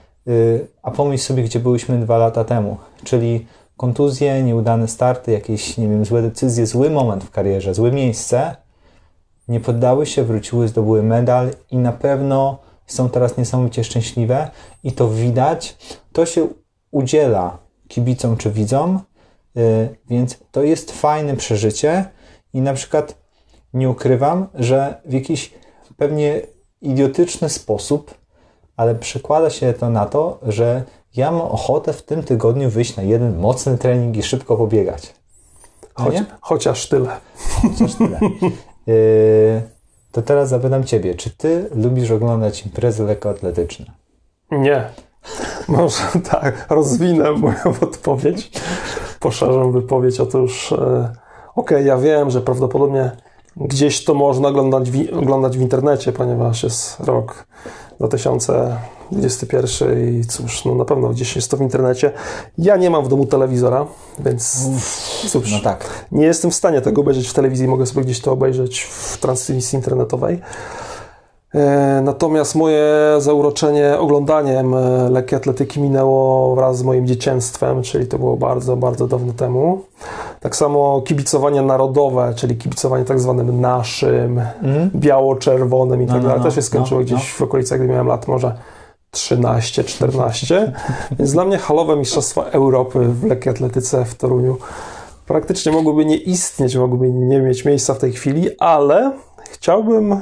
a 0.84 0.92
pomyśl 0.92 1.24
sobie, 1.24 1.44
gdzie 1.44 1.60
byliśmy 1.60 2.00
dwa 2.00 2.18
lata 2.18 2.44
temu, 2.44 2.78
czyli 3.04 3.46
kontuzje, 3.78 4.44
nieudane 4.44 4.88
starty, 4.88 5.32
jakieś, 5.32 5.78
nie 5.78 5.88
wiem, 5.88 6.06
złe 6.06 6.22
decyzje, 6.22 6.66
zły 6.66 6.90
moment 6.90 7.24
w 7.24 7.32
karierze, 7.32 7.74
złe 7.74 7.92
miejsce, 7.92 8.56
nie 9.48 9.60
poddały 9.60 10.06
się, 10.06 10.24
wróciły, 10.24 10.68
zdobyły 10.68 11.04
medal 11.04 11.50
i 11.72 11.78
na 11.78 11.92
pewno 11.92 12.58
są 12.88 13.10
teraz 13.10 13.38
niesamowicie 13.38 13.84
szczęśliwe. 13.84 14.50
I 14.84 14.92
to 14.92 15.10
widać, 15.10 15.78
to 16.14 16.26
się 16.26 16.48
udziela 16.92 17.58
kibicom 17.88 18.38
czy 18.38 18.52
widzom, 18.52 19.00
yy, 19.56 19.96
więc 20.10 20.38
to 20.52 20.64
jest 20.64 20.92
fajne 20.92 21.36
przeżycie. 21.36 22.06
I 22.54 22.62
na 22.62 22.74
przykład 22.74 23.16
nie 23.74 23.90
ukrywam, 23.90 24.48
że 24.54 25.02
w 25.06 25.14
jakiś 25.14 25.54
pewnie 25.98 26.42
idiotyczny 26.82 27.50
sposób, 27.50 28.14
ale 28.78 28.96
przekłada 28.96 29.50
się 29.50 29.74
to 29.74 29.90
na 29.90 30.06
to, 30.06 30.40
że 30.44 30.84
ja 31.16 31.32
mam 31.32 31.42
ochotę 31.42 31.94
w 31.94 32.04
tym 32.04 32.24
tygodniu 32.24 32.70
wyjść 32.70 32.96
na 32.96 33.04
jeden 33.04 33.38
mocny 33.38 33.78
trening 33.78 34.18
i 34.18 34.24
szybko 34.24 34.58
pobiegać. 34.58 35.14
Choć, 35.94 36.16
chociaż 36.42 36.90
tyle. 36.90 37.10
Chociaż 37.62 37.96
tyle. 37.96 38.20
Yy, 38.88 39.62
to 40.12 40.22
teraz 40.22 40.50
zapytam 40.50 40.84
Ciebie, 40.84 41.16
czy 41.16 41.30
Ty 41.30 41.70
lubisz 41.76 42.12
oglądać 42.12 42.66
imprezy 42.66 43.04
lekkoatletyczne? 43.04 43.86
Nie. 44.52 44.90
Może 45.68 46.04
tak, 46.32 46.66
rozwinę 46.70 47.32
moją 47.32 47.64
odpowiedź, 47.82 48.52
poszerzę 49.20 49.72
wypowiedź. 49.72 50.20
Otóż, 50.20 50.72
e, 50.72 50.76
okej, 50.76 51.14
okay, 51.56 51.84
ja 51.84 51.98
wiem, 51.98 52.30
że 52.30 52.42
prawdopodobnie 52.42 53.12
gdzieś 53.58 54.04
to 54.04 54.14
można 54.14 54.48
oglądać 54.48 54.92
w, 54.92 55.18
oglądać 55.18 55.58
w 55.58 55.62
internecie, 55.62 56.12
ponieważ 56.12 56.64
jest 56.64 57.00
rok 57.00 57.48
2021 58.00 60.20
i 60.20 60.26
cóż, 60.26 60.66
no 60.66 60.76
na 60.76 60.86
pewno 60.86 61.10
gdzieś 61.10 61.36
jest 61.36 61.52
to 61.52 61.58
w 61.58 61.62
internecie. 61.62 62.12
Ja 62.58 62.78
nie 62.78 62.90
mam 62.90 63.06
w 63.06 63.08
domu 63.08 63.26
telewizora, 63.26 63.86
więc 64.20 64.58
cóż, 65.28 65.52
no 65.52 65.60
tak. 65.60 66.06
nie 66.12 66.26
jestem 66.26 66.52
w 66.52 66.56
stanie 66.56 66.82
tego 66.82 67.02
obejrzeć 67.02 67.28
w 67.28 67.34
telewizji, 67.34 67.68
mogę 67.68 67.86
sobie 67.86 68.04
gdzieś 68.04 68.22
to 68.22 68.32
obejrzeć 68.32 68.82
w 68.82 69.18
transmisji 69.18 69.76
internetowej. 69.76 70.40
E, 71.56 72.02
natomiast 72.04 72.56
moje 72.56 72.86
zauroczenie 73.18 74.00
oglądaniem 74.00 74.74
e, 74.74 75.10
lekkiej 75.10 75.38
atletyki 75.38 75.82
minęło 75.82 76.56
wraz 76.56 76.78
z 76.78 76.84
moim 76.84 77.08
dzieciństwem, 77.08 77.82
czyli 77.82 78.08
to 78.08 78.20
było 78.20 78.38
bardzo, 78.38 78.76
bardzo 78.76 79.08
dawno 79.08 79.34
temu. 79.34 79.82
Tak 80.40 80.56
samo 80.56 81.02
kibicowanie 81.02 81.62
narodowe, 81.62 82.34
czyli 82.36 82.58
kibicowanie 82.58 83.06
tak 83.06 83.20
zwanym 83.20 83.62
naszym, 83.62 84.42
mm. 84.62 84.90
biało-czerwonym 84.96 86.02
i 86.02 86.06
tak 86.06 86.16
no, 86.16 86.22
no 86.22 86.28
dalej, 86.28 86.40
no, 86.40 86.46
też 86.46 86.56
się 86.56 86.62
skończyło 86.62 87.00
no, 87.00 87.06
gdzieś 87.06 87.34
no. 87.34 87.38
w 87.38 87.42
okolicach, 87.42 87.80
gdy 87.80 87.88
miałem 87.88 88.08
lat 88.08 88.28
może 88.28 88.56
13, 89.12 89.84
14. 89.84 90.74
Więc 91.20 91.32
dla 91.32 91.46
mnie 91.46 91.58
halowe 91.58 91.96
Mistrzostwa 91.96 92.44
Europy 92.44 93.00
w 93.00 93.24
lekkiej 93.24 93.52
atletyce 93.52 94.06
w 94.06 94.16
Toruniu 94.16 94.58
praktycznie 95.26 95.72
mogłyby 95.72 96.06
nie 96.06 96.18
istnieć, 96.18 96.76
mogłyby 96.76 97.10
nie 97.14 97.42
mieć 97.42 97.66
miejsca 97.66 97.94
w 97.94 98.00
tej 98.00 98.12
chwili, 98.12 98.60
ale 98.60 99.12
chciałbym 99.52 100.22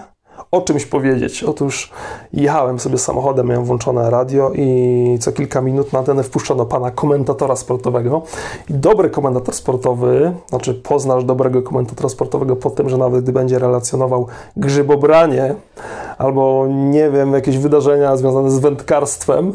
o 0.51 0.61
czymś 0.61 0.85
powiedzieć. 0.85 1.43
Otóż 1.43 1.91
jechałem 2.33 2.79
sobie 2.79 2.97
samochodem, 2.97 3.47
miałem 3.47 3.65
włączone 3.65 4.09
radio 4.09 4.51
i 4.55 5.17
co 5.19 5.31
kilka 5.31 5.61
minut 5.61 5.93
na 5.93 5.99
antenę 5.99 6.23
wpuszczono 6.23 6.65
pana 6.65 6.91
komentatora 6.91 7.55
sportowego. 7.55 8.21
I 8.69 8.73
dobry 8.73 9.09
komentator 9.09 9.55
sportowy, 9.55 10.33
znaczy 10.49 10.73
poznasz 10.73 11.23
dobrego 11.23 11.61
komentatora 11.61 12.09
sportowego 12.09 12.55
po 12.55 12.69
tym, 12.69 12.89
że 12.89 12.97
nawet 12.97 13.23
gdy 13.23 13.31
będzie 13.31 13.59
relacjonował 13.59 14.27
grzybobranie 14.57 15.55
albo 16.17 16.65
nie 16.69 17.09
wiem, 17.09 17.33
jakieś 17.33 17.57
wydarzenia 17.57 18.17
związane 18.17 18.51
z 18.51 18.59
wędkarstwem, 18.59 19.53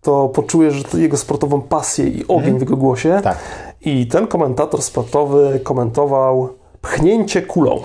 to 0.00 0.28
poczujesz 0.28 0.74
że 0.74 1.00
jego 1.00 1.16
sportową 1.16 1.60
pasję 1.60 2.06
i 2.06 2.24
ogień 2.24 2.38
mhm. 2.38 2.58
w 2.58 2.60
jego 2.60 2.76
głosie. 2.76 3.20
Tak. 3.24 3.38
I 3.80 4.06
ten 4.06 4.26
komentator 4.26 4.82
sportowy 4.82 5.60
komentował 5.64 6.48
pchnięcie 6.82 7.42
kulą. 7.42 7.80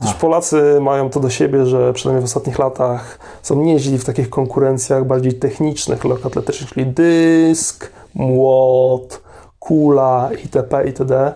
Otóż 0.00 0.14
Polacy 0.14 0.78
mają 0.80 1.10
to 1.10 1.20
do 1.20 1.30
siebie, 1.30 1.66
że 1.66 1.92
przynajmniej 1.92 2.22
w 2.22 2.24
ostatnich 2.24 2.58
latach 2.58 3.18
są 3.42 3.62
nieźli 3.62 3.98
w 3.98 4.04
takich 4.04 4.30
konkurencjach 4.30 5.06
bardziej 5.06 5.34
technicznych, 5.34 6.04
lekkoatletycznych, 6.04 6.70
czyli 6.70 6.86
dysk, 6.86 7.90
młot, 8.14 9.20
kula 9.58 10.30
itp. 10.42 10.84
itd. 10.86 11.34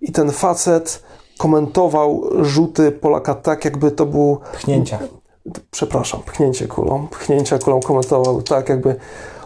I 0.00 0.12
ten 0.12 0.30
facet 0.30 1.02
komentował 1.38 2.22
rzuty 2.42 2.92
Polaka 2.92 3.34
tak, 3.34 3.64
jakby 3.64 3.90
to 3.90 4.06
był... 4.06 4.38
Pchnięcia. 4.52 4.98
Przepraszam, 5.70 6.20
pchnięcie 6.26 6.68
kulą. 6.68 7.08
Pchnięcia 7.10 7.58
kulą 7.58 7.80
komentował 7.80 8.42
tak, 8.42 8.68
jakby 8.68 8.96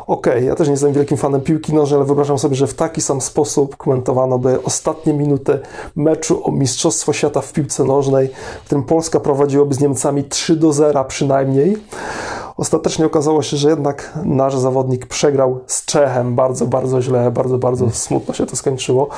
Okej, 0.06 0.32
okay, 0.32 0.44
ja 0.44 0.54
też 0.54 0.66
nie 0.66 0.72
jestem 0.72 0.92
wielkim 0.92 1.16
fanem 1.16 1.40
piłki 1.40 1.74
nożnej, 1.74 1.96
ale 1.96 2.06
wyobrażam 2.06 2.38
sobie, 2.38 2.56
że 2.56 2.66
w 2.66 2.74
taki 2.74 3.00
sam 3.00 3.20
sposób 3.20 3.76
komentowano 3.76 4.38
by 4.38 4.62
ostatnie 4.62 5.12
minuty 5.12 5.58
meczu 5.96 6.46
o 6.48 6.52
Mistrzostwo 6.52 7.12
Świata 7.12 7.40
w 7.40 7.52
piłce 7.52 7.84
nożnej, 7.84 8.28
w 8.62 8.66
którym 8.66 8.84
Polska 8.84 9.20
prowadziłaby 9.20 9.74
z 9.74 9.80
Niemcami 9.80 10.24
3 10.24 10.56
do 10.56 10.72
0 10.72 11.04
przynajmniej. 11.04 11.76
Ostatecznie 12.56 13.06
okazało 13.06 13.42
się, 13.42 13.56
że 13.56 13.68
jednak 13.68 14.18
nasz 14.24 14.56
zawodnik 14.56 15.06
przegrał 15.06 15.60
z 15.66 15.84
Czechem 15.84 16.34
bardzo, 16.34 16.66
bardzo 16.66 17.02
źle, 17.02 17.30
bardzo, 17.30 17.58
bardzo 17.58 17.90
smutno 17.90 18.34
się 18.34 18.46
to 18.46 18.56
skończyło. 18.56 19.08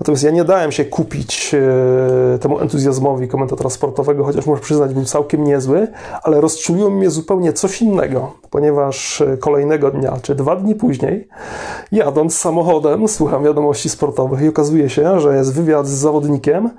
Natomiast 0.00 0.24
ja 0.24 0.30
nie 0.30 0.44
dałem 0.44 0.72
się 0.72 0.84
kupić 0.84 1.54
e, 1.54 2.38
temu 2.38 2.60
entuzjazmowi 2.60 3.28
komentatora 3.28 3.70
sportowego, 3.70 4.24
chociaż 4.24 4.46
muszę 4.46 4.62
przyznać, 4.62 4.94
był 4.94 5.04
całkiem 5.04 5.44
niezły, 5.44 5.88
ale 6.22 6.40
rozczuliło 6.40 6.90
mnie 6.90 7.10
zupełnie 7.10 7.52
coś 7.52 7.82
innego, 7.82 8.32
ponieważ 8.50 9.20
e, 9.20 9.36
kolejnego 9.36 9.90
dnia, 9.90 10.16
czy 10.22 10.34
dwa 10.34 10.56
dni 10.56 10.74
później, 10.74 11.28
jadąc 11.92 12.38
samochodem, 12.38 13.08
słucham 13.08 13.44
wiadomości 13.44 13.88
sportowych 13.88 14.42
i 14.42 14.48
okazuje 14.48 14.90
się, 14.90 15.20
że 15.20 15.36
jest 15.36 15.54
wywiad 15.54 15.86
z 15.86 15.90
zawodnikiem, 15.90 16.70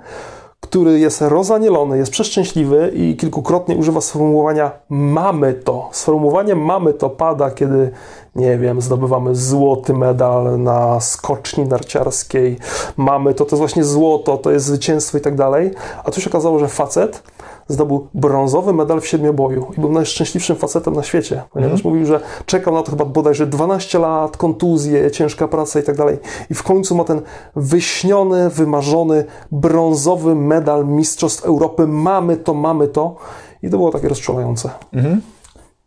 który 0.70 0.98
jest 0.98 1.20
rozanielony, 1.20 1.98
jest 1.98 2.12
przeszczęśliwy 2.12 2.92
i 2.94 3.16
kilkukrotnie 3.16 3.76
używa 3.76 4.00
sformułowania 4.00 4.70
mamy 4.88 5.54
to. 5.54 5.88
Sformułowanie 5.92 6.54
mamy 6.54 6.94
to 6.94 7.10
pada, 7.10 7.50
kiedy, 7.50 7.90
nie 8.36 8.58
wiem, 8.58 8.80
zdobywamy 8.80 9.34
złoty 9.34 9.94
medal 9.94 10.60
na 10.60 11.00
skoczni 11.00 11.64
narciarskiej. 11.64 12.58
Mamy 12.96 13.34
to, 13.34 13.44
to 13.44 13.50
jest 13.50 13.58
właśnie 13.58 13.84
złoto, 13.84 14.36
to 14.36 14.50
jest 14.50 14.66
zwycięstwo 14.66 15.18
i 15.18 15.20
tak 15.20 15.34
dalej. 15.34 15.70
A 16.04 16.10
tu 16.10 16.20
się 16.20 16.30
okazało, 16.30 16.58
że 16.58 16.68
facet 16.68 17.22
zdobył 17.70 18.08
brązowy 18.14 18.72
medal 18.72 19.00
w 19.00 19.06
siedmioboju 19.06 19.66
i 19.78 19.80
był 19.80 19.92
najszczęśliwszym 19.92 20.56
facetem 20.56 20.94
na 20.94 21.02
świecie, 21.02 21.42
ponieważ 21.52 21.80
mm. 21.80 21.92
mówił, 21.92 22.06
że 22.06 22.20
czekał 22.46 22.74
na 22.74 22.82
to 22.82 22.90
chyba 22.90 23.04
bodajże 23.04 23.46
12 23.46 23.98
lat, 23.98 24.36
kontuzje, 24.36 25.10
ciężka 25.10 25.48
praca 25.48 25.80
i 25.80 25.82
tak 25.82 25.96
dalej. 25.96 26.18
I 26.50 26.54
w 26.54 26.62
końcu 26.62 26.94
ma 26.94 27.04
ten 27.04 27.22
wyśniony, 27.56 28.50
wymarzony, 28.50 29.24
brązowy 29.52 30.34
medal 30.34 30.86
Mistrzostw 30.86 31.44
Europy. 31.44 31.86
Mamy 31.86 32.36
to, 32.36 32.54
mamy 32.54 32.88
to. 32.88 33.16
I 33.62 33.70
to 33.70 33.76
było 33.76 33.90
takie 33.90 34.08
rozczulające. 34.08 34.70
Mhm. 34.92 35.22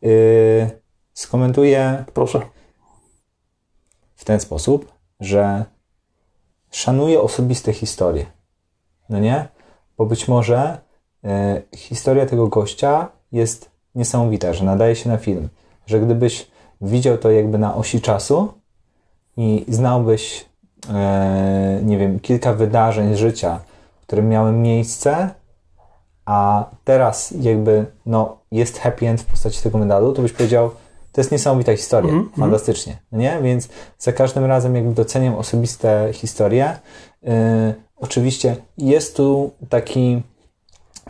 Yy, 0.01 0.69
skomentuję. 1.13 2.05
Proszę. 2.13 2.41
W 4.15 4.25
ten 4.25 4.39
sposób, 4.39 4.91
że 5.19 5.65
szanuję 6.71 7.21
osobiste 7.21 7.73
historie. 7.73 8.25
No 9.09 9.19
nie? 9.19 9.47
Bo 9.97 10.05
być 10.05 10.27
może 10.27 10.82
historia 11.75 12.25
tego 12.25 12.47
gościa 12.47 13.07
jest 13.31 13.69
niesamowita, 13.95 14.53
że 14.53 14.65
nadaje 14.65 14.95
się 14.95 15.09
na 15.09 15.17
film. 15.17 15.49
Że 15.85 15.99
gdybyś 15.99 16.47
widział 16.81 17.17
to 17.17 17.31
jakby 17.31 17.57
na 17.57 17.75
osi 17.75 18.01
czasu 18.01 18.53
i 19.37 19.65
znałbyś, 19.67 20.45
e, 20.93 21.79
nie 21.83 21.97
wiem, 21.97 22.19
kilka 22.19 22.53
wydarzeń 22.53 23.15
z 23.15 23.17
życia, 23.17 23.59
które 24.01 24.21
miały 24.21 24.51
miejsce, 24.51 25.29
a 26.25 26.65
teraz 26.83 27.33
jakby 27.41 27.85
no, 28.05 28.37
jest 28.51 28.79
happy 28.79 29.07
end 29.07 29.21
w 29.21 29.25
postaci 29.25 29.61
tego 29.63 29.77
medalu, 29.77 30.13
to 30.13 30.21
byś 30.21 30.31
powiedział, 30.33 30.69
to 31.11 31.21
jest 31.21 31.31
niesamowita 31.31 31.75
historia, 31.75 32.11
mm 32.11 32.29
fantastycznie, 32.39 32.97
no 33.11 33.17
nie? 33.17 33.39
Więc 33.41 33.69
za 33.99 34.13
każdym 34.13 34.45
razem 34.45 34.75
jakby 34.75 34.93
doceniam 34.93 35.35
osobiste 35.35 36.09
historie. 36.13 36.79
Yy, 37.23 37.31
oczywiście 37.95 38.55
jest 38.77 39.17
tu 39.17 39.51
taki 39.69 40.23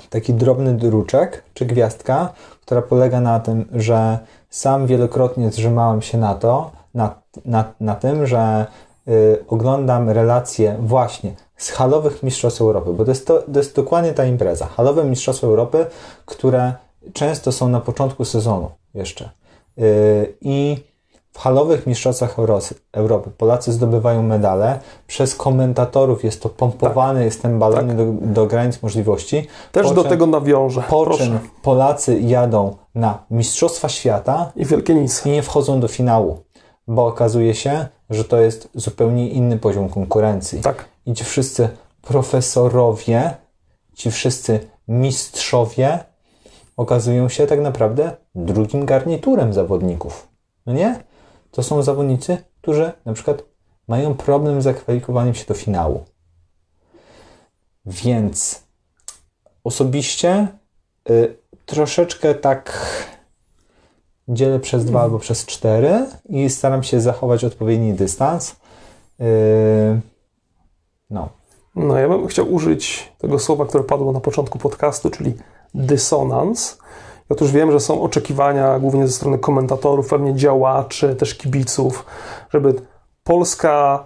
taki 0.09 0.33
drobny 0.33 0.73
druczek 0.73 1.43
czy 1.53 1.65
gwiazdka, 1.65 2.33
która 2.61 2.81
polega 2.81 3.21
na 3.21 3.39
tym, 3.39 3.65
że 3.71 4.19
sam 4.49 4.87
wielokrotnie 4.87 5.51
zrzymałem 5.51 6.01
się 6.01 6.17
na 6.17 6.35
to, 6.35 6.71
na, 6.93 7.15
na, 7.45 7.73
na 7.79 7.95
tym, 7.95 8.27
że 8.27 8.65
y, 9.07 9.45
oglądam 9.47 10.09
relacje 10.09 10.77
właśnie 10.79 11.33
z 11.57 11.69
halowych 11.69 12.23
Mistrzostw 12.23 12.61
Europy, 12.61 12.93
bo 12.93 13.05
to 13.05 13.11
jest, 13.11 13.27
to, 13.27 13.41
to 13.53 13.59
jest 13.59 13.75
dokładnie 13.75 14.13
ta 14.13 14.25
impreza. 14.25 14.65
Halowe 14.65 15.03
Mistrzostwa 15.03 15.47
Europy, 15.47 15.85
które 16.25 16.73
często 17.13 17.51
są 17.51 17.69
na 17.69 17.79
początku 17.79 18.25
sezonu 18.25 18.71
jeszcze. 18.93 19.29
Y, 19.77 20.35
I 20.41 20.83
w 21.33 21.39
halowych 21.39 21.87
mistrzostwach 21.87 22.35
Europy 22.93 23.31
Polacy 23.37 23.71
zdobywają 23.71 24.23
medale. 24.23 24.79
Przez 25.07 25.35
komentatorów 25.35 26.23
jest 26.23 26.41
to 26.41 26.49
pompowane, 26.49 27.19
tak. 27.19 27.25
jest 27.25 27.41
ten 27.41 27.59
balon 27.59 27.87
tak. 27.87 27.97
do, 27.97 28.05
do, 28.21 28.45
granic 28.45 28.83
możliwości. 28.83 29.47
Też 29.71 29.87
po 29.87 29.93
do 29.93 30.01
czym, 30.01 30.09
tego 30.09 30.25
nawiążę. 30.25 30.83
Po 30.89 31.03
Proszę. 31.03 31.23
czym 31.23 31.39
Polacy 31.61 32.19
jadą 32.19 32.75
na 32.95 33.23
Mistrzostwa 33.31 33.89
Świata 33.89 34.51
i 34.55 34.65
wielkie. 34.65 34.93
I 34.93 35.29
nie 35.29 35.41
wchodzą 35.41 35.79
do 35.79 35.87
finału, 35.87 36.39
bo 36.87 37.07
okazuje 37.07 37.55
się, 37.55 37.85
że 38.09 38.23
to 38.23 38.41
jest 38.41 38.69
zupełnie 38.75 39.29
inny 39.29 39.57
poziom 39.57 39.89
konkurencji. 39.89 40.61
Tak. 40.61 40.85
I 41.05 41.13
ci 41.13 41.23
wszyscy 41.23 41.69
profesorowie, 42.01 43.33
ci 43.93 44.11
wszyscy 44.11 44.59
mistrzowie 44.87 45.99
okazują 46.77 47.29
się 47.29 47.47
tak 47.47 47.59
naprawdę 47.59 48.11
drugim 48.35 48.85
garniturem 48.85 49.53
zawodników. 49.53 50.27
No 50.65 50.73
nie? 50.73 51.03
To 51.53 51.63
są 51.63 51.83
zawodnicy, 51.83 52.37
którzy 52.61 52.91
na 53.05 53.13
przykład 53.13 53.43
mają 53.87 54.13
problem 54.13 54.61
z 54.61 54.63
zakwalifikowaniem 54.63 55.33
się 55.33 55.45
do 55.45 55.53
finału. 55.53 56.05
Więc 57.85 58.63
osobiście 59.63 60.47
y, 61.09 61.37
troszeczkę 61.65 62.35
tak 62.35 62.87
dzielę 64.27 64.59
przez 64.59 64.85
dwa 64.85 65.01
albo 65.01 65.19
przez 65.19 65.45
cztery 65.45 66.05
i 66.29 66.49
staram 66.49 66.83
się 66.83 67.01
zachować 67.01 67.43
odpowiedni 67.43 67.93
dystans. 67.93 68.51
Y, 68.51 70.01
no. 71.09 71.29
No, 71.75 71.97
ja 71.97 72.09
bym 72.09 72.27
chciał 72.27 72.53
użyć 72.53 73.11
tego 73.17 73.39
słowa, 73.39 73.65
które 73.65 73.83
padło 73.83 74.11
na 74.11 74.19
początku 74.19 74.59
podcastu, 74.59 75.09
czyli 75.09 75.33
dysonans. 75.73 76.77
Otóż 77.33 77.51
wiem, 77.51 77.71
że 77.71 77.79
są 77.79 78.01
oczekiwania 78.01 78.79
głównie 78.79 79.07
ze 79.07 79.13
strony 79.13 79.37
komentatorów, 79.37 80.09
pewnie 80.09 80.35
działaczy, 80.35 81.15
też 81.15 81.35
kibiców, 81.35 82.05
żeby 82.49 82.73
Polska 83.23 84.05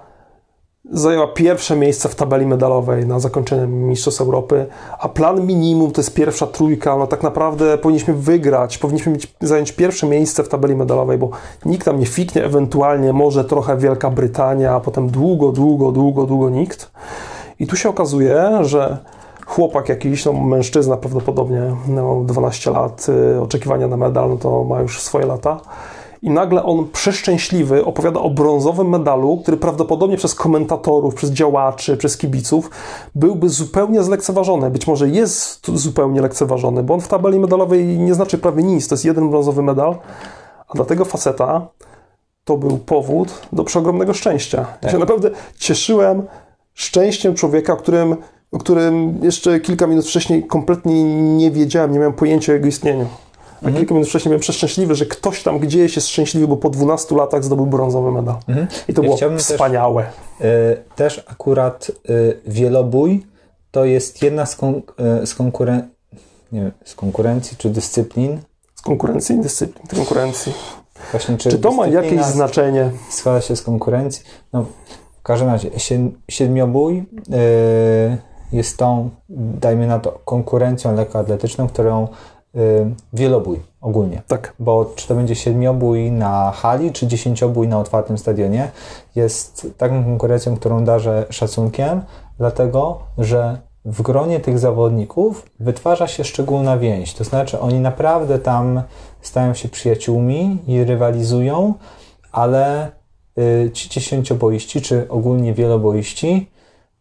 zajęła 0.91 1.27
pierwsze 1.27 1.75
miejsce 1.75 2.09
w 2.09 2.15
tabeli 2.15 2.45
medalowej 2.45 3.05
na 3.05 3.19
zakończenie 3.19 3.67
Mistrzostw 3.67 4.21
Europy, 4.21 4.65
a 4.99 5.09
plan 5.09 5.45
minimum 5.45 5.91
to 5.91 6.01
jest 6.01 6.13
pierwsza 6.13 6.47
trójka, 6.47 6.97
no 6.97 7.07
tak 7.07 7.23
naprawdę 7.23 7.77
powinniśmy 7.77 8.13
wygrać, 8.13 8.77
powinniśmy 8.77 9.11
mieć, 9.11 9.35
zająć 9.41 9.71
pierwsze 9.71 10.07
miejsce 10.07 10.43
w 10.43 10.49
tabeli 10.49 10.75
medalowej, 10.75 11.17
bo 11.17 11.29
nikt 11.65 11.85
tam 11.85 11.99
nie 11.99 12.05
fiknie, 12.05 12.45
ewentualnie 12.45 13.13
może 13.13 13.45
trochę 13.45 13.77
Wielka 13.77 14.09
Brytania, 14.09 14.75
a 14.75 14.79
potem 14.79 15.09
długo, 15.09 15.51
długo, 15.51 15.91
długo, 15.91 16.25
długo 16.25 16.49
nikt. 16.49 16.91
I 17.59 17.67
tu 17.67 17.75
się 17.75 17.89
okazuje, 17.89 18.59
że 18.61 18.97
chłopak 19.57 19.89
jakiś, 19.89 20.25
no 20.25 20.33
mężczyzna 20.33 20.97
prawdopodobnie, 20.97 21.61
miał 21.87 22.23
12 22.25 22.71
lat, 22.71 23.07
y, 23.35 23.41
oczekiwania 23.41 23.87
na 23.87 23.97
medal, 23.97 24.29
no 24.29 24.37
to 24.37 24.63
ma 24.63 24.81
już 24.81 25.01
swoje 25.01 25.25
lata. 25.25 25.59
I 26.21 26.29
nagle 26.29 26.63
on 26.63 26.87
przeszczęśliwy 26.93 27.85
opowiada 27.85 28.19
o 28.19 28.29
brązowym 28.29 28.89
medalu, 28.89 29.37
który 29.37 29.57
prawdopodobnie 29.57 30.17
przez 30.17 30.35
komentatorów, 30.35 31.15
przez 31.15 31.29
działaczy, 31.31 31.97
przez 31.97 32.17
kibiców 32.17 32.69
byłby 33.15 33.49
zupełnie 33.49 34.03
zlekceważony. 34.03 34.69
Być 34.69 34.87
może 34.87 35.09
jest 35.09 35.67
zupełnie 35.73 36.21
lekceważony, 36.21 36.83
bo 36.83 36.93
on 36.93 37.01
w 37.01 37.07
tabeli 37.07 37.39
medalowej 37.39 37.85
nie 37.85 38.13
znaczy 38.13 38.37
prawie 38.37 38.63
nic. 38.63 38.87
To 38.87 38.95
jest 38.95 39.05
jeden 39.05 39.29
brązowy 39.29 39.63
medal, 39.63 39.95
a 40.67 40.73
dla 40.73 40.85
tego 40.85 41.05
faceta 41.05 41.67
to 42.43 42.57
był 42.57 42.77
powód 42.77 43.47
do 43.53 43.63
przeogromnego 43.63 44.13
szczęścia. 44.13 44.65
Ja 44.81 44.89
się 44.89 44.91
tak. 44.91 44.99
naprawdę 44.99 45.29
cieszyłem 45.57 46.23
szczęściem 46.73 47.35
człowieka, 47.35 47.75
którym 47.75 48.17
o 48.51 48.57
którym 48.57 49.19
jeszcze 49.23 49.59
kilka 49.59 49.87
minut 49.87 50.05
wcześniej 50.05 50.43
kompletnie 50.43 51.03
nie 51.37 51.51
wiedziałem, 51.51 51.91
nie 51.91 51.99
miałem 51.99 52.13
pojęcia 52.13 52.51
o 52.51 52.55
jego 52.55 52.67
istnieniu. 52.67 53.07
A 53.55 53.65
mhm. 53.65 53.75
kilka 53.75 53.93
minut 53.93 54.09
wcześniej 54.09 54.29
byłem 54.29 54.41
przeszczęśliwy, 54.41 54.95
że 54.95 55.05
ktoś 55.05 55.43
tam 55.43 55.59
gdzieś 55.59 55.95
jest 55.95 56.07
szczęśliwy, 56.07 56.47
bo 56.47 56.57
po 56.57 56.69
12 56.69 57.15
latach 57.15 57.43
zdobył 57.43 57.65
brązowy 57.65 58.11
medal. 58.11 58.35
Mhm. 58.47 58.67
I 58.87 58.93
to 58.93 59.01
ja 59.01 59.17
było 59.17 59.37
wspaniałe. 59.37 60.03
Też, 60.03 60.47
y, 60.47 60.83
też 60.95 61.25
akurat 61.27 61.91
y, 62.09 62.39
wielobój 62.47 63.25
to 63.71 63.85
jest 63.85 64.21
jedna 64.21 64.45
z, 64.45 64.55
kon, 64.55 64.81
y, 65.23 65.27
z, 65.27 65.35
konkuren 65.35 65.89
nie 66.51 66.61
wiem, 66.61 66.71
z 66.85 66.95
konkurencji 66.95 67.57
czy 67.57 67.69
dyscyplin. 67.69 68.39
Z 68.75 68.81
konkurencji, 68.81 69.39
dyscyplin, 69.39 69.87
konkurencji. 69.87 70.53
Właśnie, 71.11 71.37
czy, 71.37 71.49
czy 71.49 71.59
to 71.59 71.71
ma 71.71 71.87
jakieś 71.87 72.23
znaczenie? 72.23 72.91
Składa 73.09 73.41
się 73.41 73.55
z 73.55 73.61
konkurencji. 73.61 74.23
No, 74.53 74.65
w 75.19 75.21
każdym 75.23 75.49
razie, 75.49 75.69
siedmiobój 76.29 77.03
jest 78.51 78.77
tą, 78.77 79.09
dajmy 79.29 79.87
na 79.87 79.99
to, 79.99 80.19
konkurencją 80.25 80.95
lekkoatletyczną, 80.95 81.67
którą 81.67 82.07
y, 82.55 82.57
wielobój 83.13 83.59
ogólnie. 83.81 84.21
Tak. 84.27 84.53
Bo 84.59 84.91
czy 84.95 85.07
to 85.07 85.15
będzie 85.15 85.35
siedmiobój 85.35 86.11
na 86.11 86.51
hali, 86.51 86.91
czy 86.91 87.07
dziesięciobój 87.07 87.67
na 87.67 87.79
otwartym 87.79 88.17
stadionie, 88.17 88.71
jest 89.15 89.67
taką 89.77 90.03
konkurencją, 90.03 90.55
którą 90.55 90.83
darzę 90.83 91.25
szacunkiem, 91.29 92.01
dlatego, 92.37 92.99
że 93.17 93.57
w 93.85 94.01
gronie 94.01 94.39
tych 94.39 94.59
zawodników 94.59 95.45
wytwarza 95.59 96.07
się 96.07 96.23
szczególna 96.23 96.77
więź. 96.77 97.13
To 97.13 97.23
znaczy, 97.23 97.59
oni 97.59 97.79
naprawdę 97.79 98.39
tam 98.39 98.81
stają 99.21 99.53
się 99.53 99.69
przyjaciółmi 99.69 100.57
i 100.67 100.83
rywalizują, 100.83 101.73
ale 102.31 102.91
y, 103.37 103.71
ci 103.73 103.89
dziesięcioboiści, 103.89 104.81
czy 104.81 105.09
ogólnie 105.09 105.53
wieloboiści, 105.53 106.49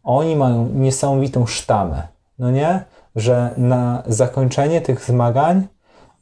oni 0.07 0.35
mają 0.35 0.69
niesamowitą 0.73 1.45
sztamę, 1.45 2.07
no 2.39 2.51
nie? 2.51 2.83
Że 3.15 3.49
na 3.57 4.03
zakończenie 4.07 4.81
tych 4.81 5.05
zmagań 5.05 5.67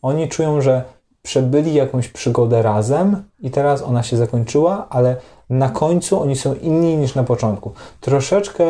oni 0.02 0.30
czują, 0.30 0.62
że 0.62 0.84
przebyli 1.22 1.74
jakąś 1.74 2.08
przygodę 2.08 2.62
razem 2.62 3.24
i 3.40 3.52
teraz 3.52 3.82
ona 3.82 4.04
się 4.04 4.18
zakończyła, 4.18 4.88
ale 4.90 5.16
na 5.50 5.70
końcu 5.70 6.22
oni 6.22 6.36
są 6.36 6.54
inni 6.54 6.98
niż 6.98 7.16
na 7.16 7.24
początku. 7.24 7.72
Troszeczkę 8.02 8.66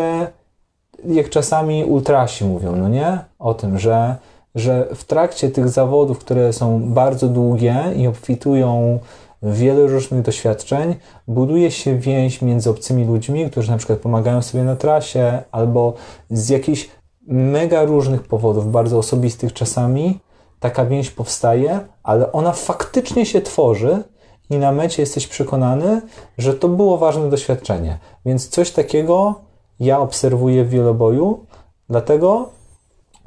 jak 1.06 1.30
czasami 1.30 1.86
ultrasi 1.86 2.46
mówią, 2.46 2.76
no 2.76 2.90
nie? 2.90 3.20
O 3.40 3.54
tym, 3.54 3.80
że, 3.80 4.16
że 4.56 4.88
w 4.96 5.04
trakcie 5.04 5.50
tych 5.50 5.70
zawodów, 5.70 6.20
które 6.20 6.54
są 6.54 6.94
bardzo 6.94 7.28
długie 7.28 7.84
i 7.96 8.08
obfitują 8.08 9.00
wiele 9.44 9.88
różnych 9.88 10.22
doświadczeń, 10.22 10.96
buduje 11.28 11.72
się 11.72 12.00
więź 12.00 12.42
między 12.42 12.70
obcymi 12.70 13.06
ludźmi, 13.06 13.50
którzy 13.52 13.72
na 13.72 13.78
przykład 13.78 14.00
pomagają 14.00 14.42
sobie 14.42 14.64
na 14.64 14.76
trasie, 14.76 15.42
albo 15.52 15.94
z 16.30 16.50
jakichś 16.50 16.90
mega 17.28 17.84
różnych 17.84 18.24
powodów, 18.24 18.72
bardzo 18.72 18.98
osobistych 18.98 19.54
czasami, 19.54 20.20
taka 20.60 20.86
więź 20.86 21.12
powstaje, 21.12 21.80
ale 22.04 22.32
ona 22.32 22.52
faktycznie 22.52 23.26
się 23.26 23.42
tworzy 23.42 24.04
i 24.50 24.58
na 24.58 24.72
mecie 24.72 25.02
jesteś 25.02 25.28
przekonany, 25.28 26.02
że 26.38 26.54
to 26.54 26.70
było 26.70 26.98
ważne 26.98 27.30
doświadczenie. 27.30 27.98
Więc 28.26 28.50
coś 28.50 28.72
takiego 28.72 29.36
ja 29.80 30.00
obserwuję 30.00 30.66
w 30.66 30.70
wieloboju, 30.70 31.46
dlatego 31.90 32.50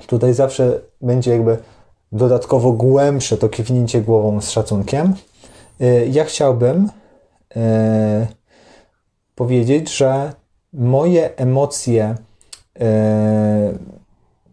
tutaj 0.07 0.35
zawsze 0.35 0.81
będzie 1.01 1.31
jakby 1.31 1.59
dodatkowo 2.13 2.73
głębsze 2.73 3.37
to 3.37 3.49
kiwnięcie 3.49 4.03
głową 4.03 4.41
z 4.41 4.51
szacunkiem, 4.51 5.15
ja 6.11 6.25
chciałbym 6.25 6.91
y, 7.57 7.61
powiedzieć, 9.35 9.97
że 9.97 10.33
moje 10.73 11.37
emocje 11.37 12.15
y, 12.77 12.83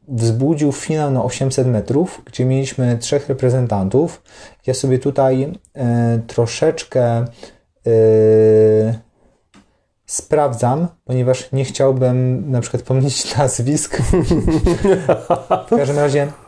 wzbudził 0.07 0.71
finał 0.71 1.11
na 1.11 1.23
800 1.23 1.67
metrów, 1.67 2.21
gdzie 2.25 2.45
mieliśmy 2.45 2.97
trzech 2.97 3.29
reprezentantów. 3.29 4.21
Ja 4.67 4.73
sobie 4.73 4.99
tutaj 4.99 5.53
troszeczkę 6.27 7.25
sprawdzam, 10.05 10.87
ponieważ 11.05 11.51
nie 11.51 11.65
chciałbym 11.65 12.51
na 12.51 12.61
przykład 12.61 12.83
pomylić 12.83 13.35
nazwisk. 13.37 13.97
w 15.67 15.69
każdym 15.69 15.99
razie. 15.99 16.44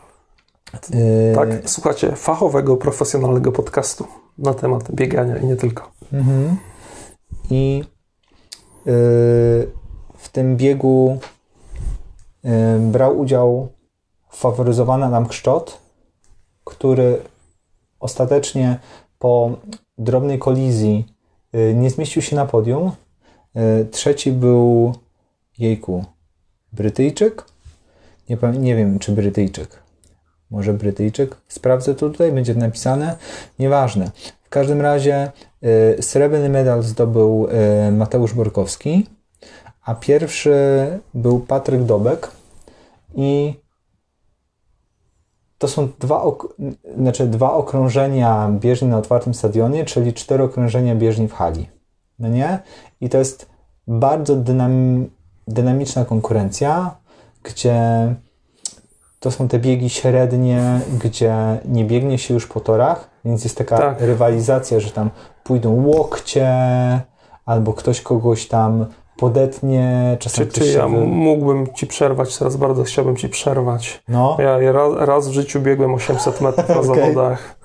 Tak, 1.35 1.49
słuchacie 1.65 2.11
fachowego, 2.11 2.77
profesjonalnego 2.77 3.51
podcastu 3.51 4.07
na 4.37 4.53
temat 4.53 4.91
biegania 4.91 5.37
i 5.37 5.45
nie 5.45 5.55
tylko. 5.55 5.91
Mhm. 6.13 6.57
I 7.49 7.83
yy, 8.85 8.93
w 10.17 10.29
tym 10.31 10.57
biegu 10.57 11.19
yy, 12.43 12.51
brał 12.79 13.19
udział 13.19 13.67
faworyzowany 14.29 15.05
Adam 15.05 15.27
Kszczot, 15.27 15.81
który 16.63 17.21
ostatecznie 17.99 18.79
po 19.19 19.51
drobnej 19.97 20.39
kolizji 20.39 21.13
yy, 21.53 21.73
nie 21.73 21.89
zmieścił 21.89 22.21
się 22.21 22.35
na 22.35 22.45
podium. 22.45 22.91
Trzeci 23.91 24.31
był 24.31 24.93
jejku, 25.57 26.05
Brytyjczyk? 26.73 27.45
Nie, 28.29 28.37
nie 28.59 28.75
wiem, 28.75 28.99
czy 28.99 29.11
Brytyjczyk. 29.11 29.86
Może 30.51 30.73
Brytyjczyk. 30.73 31.35
Sprawdzę 31.47 31.95
to 31.95 32.09
tutaj, 32.09 32.31
będzie 32.31 32.55
napisane. 32.55 33.17
Nieważne. 33.59 34.11
W 34.43 34.49
każdym 34.49 34.81
razie 34.81 35.31
y, 35.99 36.03
srebrny 36.03 36.49
medal 36.49 36.83
zdobył 36.83 37.47
y, 37.87 37.91
Mateusz 37.91 38.33
Borkowski, 38.33 39.07
a 39.85 39.95
pierwszy 39.95 40.55
był 41.13 41.39
Patryk 41.39 41.83
Dobek 41.83 42.31
i 43.15 43.53
to 45.57 45.67
są 45.67 45.89
dwa, 45.99 46.21
ok 46.21 46.55
znaczy 46.97 47.27
dwa 47.27 47.53
okrążenia 47.53 48.49
bieżni 48.59 48.87
na 48.87 48.97
otwartym 48.97 49.33
stadionie, 49.33 49.85
czyli 49.85 50.13
cztery 50.13 50.43
okrążenia 50.43 50.95
bieżni 50.95 51.27
w 51.27 51.33
hali. 51.33 51.69
No 52.19 52.27
nie? 52.27 52.59
I 53.01 53.09
to 53.09 53.17
jest 53.17 53.49
bardzo 53.87 54.35
dynam 54.35 55.05
dynamiczna 55.47 56.05
konkurencja, 56.05 56.95
gdzie 57.43 57.75
to 59.27 59.31
są 59.31 59.47
te 59.47 59.59
biegi 59.59 59.89
średnie, 59.89 60.79
gdzie 61.03 61.35
nie 61.65 61.85
biegnie 61.85 62.17
się 62.17 62.33
już 62.33 62.47
po 62.47 62.59
torach, 62.59 63.09
więc 63.25 63.43
jest 63.43 63.57
taka 63.57 63.77
tak. 63.77 64.01
rywalizacja, 64.01 64.79
że 64.79 64.91
tam 64.91 65.09
pójdą 65.43 65.85
łokcie, 65.85 66.49
albo 67.45 67.73
ktoś 67.73 68.01
kogoś 68.01 68.47
tam 68.47 68.85
podetnie, 69.17 70.17
czasem 70.19 70.47
Czy, 70.47 70.61
czy 70.61 70.67
ja 70.67 70.87
wy... 70.87 70.97
mógłbym 70.97 71.73
Ci 71.73 71.87
przerwać, 71.87 72.37
teraz 72.37 72.55
bardzo 72.55 72.83
chciałbym 72.83 73.15
Ci 73.15 73.29
przerwać. 73.29 74.03
No. 74.07 74.37
Ja, 74.39 74.61
ja 74.61 74.71
raz, 74.71 74.93
raz, 74.95 75.27
w 75.27 75.31
życiu 75.31 75.59
biegłem 75.59 75.93
800 75.93 76.41
metrów 76.41 76.69
na 76.69 76.75
okay. 76.79 76.95
zawodach. 76.95 77.55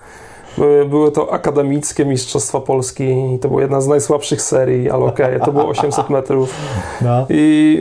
Były, 0.58 0.84
były 0.84 1.12
to 1.12 1.32
akademickie 1.32 2.04
Mistrzostwa 2.04 2.60
Polski 2.60 3.34
i 3.34 3.38
to 3.38 3.48
była 3.48 3.60
jedna 3.60 3.80
z 3.80 3.86
najsłabszych 3.86 4.42
serii, 4.42 4.90
ale 4.90 5.04
okej, 5.04 5.36
okay, 5.36 5.46
to 5.46 5.52
było 5.52 5.68
800 5.68 6.10
metrów. 6.10 6.54
No. 7.00 7.26
I 7.28 7.80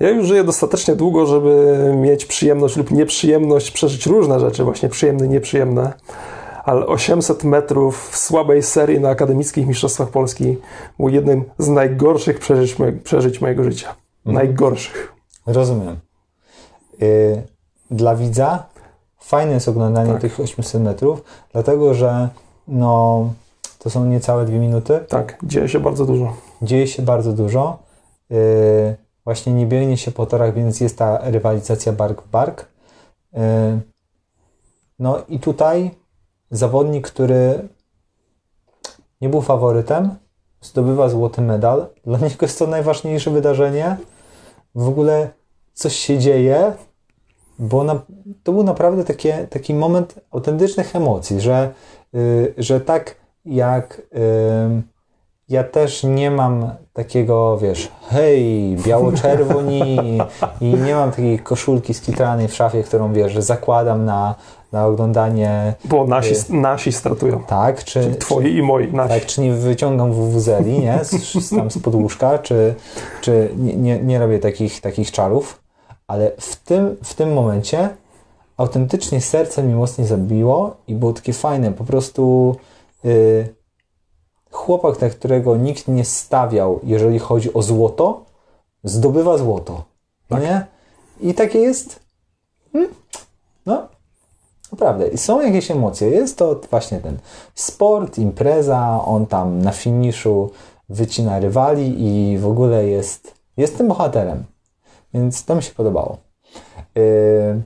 ja 0.00 0.10
już 0.10 0.26
żyję 0.26 0.44
dostatecznie 0.44 0.96
długo, 0.96 1.26
żeby 1.26 1.92
mieć 1.96 2.24
przyjemność 2.24 2.76
lub 2.76 2.90
nieprzyjemność 2.90 3.70
przeżyć 3.70 4.06
różne 4.06 4.40
rzeczy, 4.40 4.64
właśnie 4.64 4.88
przyjemne 4.88 5.26
i 5.26 5.28
nieprzyjemne. 5.28 5.92
Ale 6.64 6.86
800 6.86 7.44
metrów 7.44 8.10
w 8.10 8.16
słabej 8.16 8.62
serii 8.62 9.00
na 9.00 9.08
akademickich 9.08 9.66
Mistrzostwach 9.66 10.08
Polski 10.08 10.56
był 10.98 11.08
jednym 11.08 11.44
z 11.58 11.68
najgorszych 11.68 12.38
przeżyć, 12.38 12.76
przeżyć 13.04 13.40
mojego 13.40 13.64
życia. 13.64 13.94
Mhm. 14.26 14.46
Najgorszych. 14.46 15.12
Rozumiem. 15.46 15.96
Yy, 17.00 17.42
dla 17.90 18.16
widza 18.16 18.66
fajne 19.20 19.52
jest 19.52 19.68
oglądanie 19.68 20.12
tak. 20.12 20.20
tych 20.20 20.40
800 20.40 20.82
metrów, 20.82 21.22
dlatego 21.52 21.94
że 21.94 22.28
no, 22.68 23.28
to 23.78 23.90
są 23.90 24.06
niecałe 24.06 24.44
dwie 24.44 24.58
minuty. 24.58 25.00
Tak, 25.08 25.38
dzieje 25.42 25.68
się 25.68 25.80
bardzo 25.80 26.06
dużo. 26.06 26.36
Dzieje 26.62 26.86
się 26.86 27.02
bardzo 27.02 27.32
dużo. 27.32 27.78
Yy, 28.30 29.03
właśnie 29.24 29.54
nie 29.54 29.66
biegnie 29.66 29.96
się 29.96 30.10
po 30.10 30.26
torach, 30.26 30.54
więc 30.54 30.80
jest 30.80 30.98
ta 30.98 31.30
rywalizacja 31.30 31.92
bark 31.92 32.22
w 32.22 32.28
bark. 32.28 32.68
Yy, 33.32 33.40
no 34.98 35.22
i 35.28 35.38
tutaj 35.38 35.90
zawodnik, 36.50 37.06
który 37.06 37.68
nie 39.20 39.28
był 39.28 39.42
faworytem, 39.42 40.10
zdobywa 40.60 41.08
złoty 41.08 41.42
medal. 41.42 41.86
Dla 42.04 42.18
niego 42.18 42.36
jest 42.42 42.58
to 42.58 42.66
najważniejsze 42.66 43.30
wydarzenie. 43.30 43.96
W 44.74 44.88
ogóle 44.88 45.30
coś 45.72 45.96
się 45.96 46.18
dzieje, 46.18 46.72
bo 47.58 47.84
na, 47.84 48.02
to 48.42 48.52
był 48.52 48.62
naprawdę 48.62 49.04
takie, 49.04 49.46
taki 49.50 49.74
moment 49.74 50.20
autentycznych 50.30 50.96
emocji, 50.96 51.40
że, 51.40 51.74
yy, 52.12 52.54
że 52.58 52.80
tak 52.80 53.16
jak 53.44 54.02
yy, 54.12 54.93
ja 55.48 55.64
też 55.64 56.04
nie 56.04 56.30
mam 56.30 56.70
takiego, 56.92 57.58
wiesz, 57.58 57.92
hej, 58.08 58.76
biało-czerwoni 58.86 60.18
i 60.60 60.66
nie 60.66 60.94
mam 60.94 61.10
takiej 61.10 61.38
koszulki 61.38 61.94
skitranej 61.94 62.48
w 62.48 62.54
szafie, 62.54 62.82
którą, 62.82 63.12
wiesz, 63.12 63.32
że 63.32 63.42
zakładam 63.42 64.04
na, 64.04 64.34
na 64.72 64.86
oglądanie. 64.86 65.74
Bo 65.84 66.06
nasi, 66.06 66.34
y 66.34 66.52
nasi 66.52 66.92
startują. 66.92 67.42
Tak, 67.42 67.84
czy. 67.84 68.02
Czyli 68.02 68.16
twoi 68.16 68.44
czy, 68.44 68.50
i 68.50 68.62
moi, 68.62 68.92
nasi. 68.92 69.08
Tak, 69.08 69.26
czy 69.26 69.40
nie 69.40 69.52
wyciągam 69.52 70.12
wuwuzeli, 70.12 70.78
nie? 70.78 71.00
Z, 71.04 71.50
tam 71.50 71.70
z 71.70 71.78
podłóżka, 71.78 72.38
czy, 72.38 72.74
czy 73.20 73.50
nie, 73.56 73.76
nie, 73.76 73.98
nie 73.98 74.18
robię 74.18 74.38
takich, 74.38 74.80
takich 74.80 75.10
czarów, 75.10 75.60
ale 76.06 76.32
w 76.38 76.56
tym, 76.56 76.96
w 77.02 77.14
tym 77.14 77.32
momencie 77.32 77.88
autentycznie 78.56 79.20
serce 79.20 79.62
mi 79.62 79.74
mocniej 79.74 80.06
zabiło 80.06 80.76
i 80.88 80.94
było 80.94 81.12
takie 81.12 81.32
fajne, 81.32 81.72
po 81.72 81.84
prostu. 81.84 82.56
Yy, 83.04 83.63
chłopak, 84.54 85.00
na 85.00 85.10
którego 85.10 85.56
nikt 85.56 85.88
nie 85.88 86.04
stawiał, 86.04 86.80
jeżeli 86.82 87.18
chodzi 87.18 87.54
o 87.54 87.62
złoto, 87.62 88.24
zdobywa 88.84 89.38
złoto. 89.38 89.84
Tak. 90.28 90.42
nie? 90.42 90.66
I 91.20 91.34
takie 91.34 91.58
jest. 91.58 92.00
Hmm? 92.72 92.94
No, 93.66 93.88
naprawdę. 94.72 95.08
I 95.08 95.18
są 95.18 95.40
jakieś 95.40 95.70
emocje. 95.70 96.08
Jest 96.08 96.38
to 96.38 96.60
właśnie 96.70 97.00
ten 97.00 97.18
sport, 97.54 98.18
impreza, 98.18 99.00
on 99.04 99.26
tam 99.26 99.62
na 99.62 99.72
finiszu 99.72 100.50
wycina 100.88 101.38
rywali 101.38 101.94
i 101.98 102.38
w 102.38 102.46
ogóle 102.46 102.86
jest, 102.86 103.34
jest 103.56 103.76
tym 103.78 103.88
bohaterem. 103.88 104.44
Więc 105.14 105.44
to 105.44 105.54
mi 105.54 105.62
się 105.62 105.72
podobało. 105.72 106.16
Yy, 106.94 107.62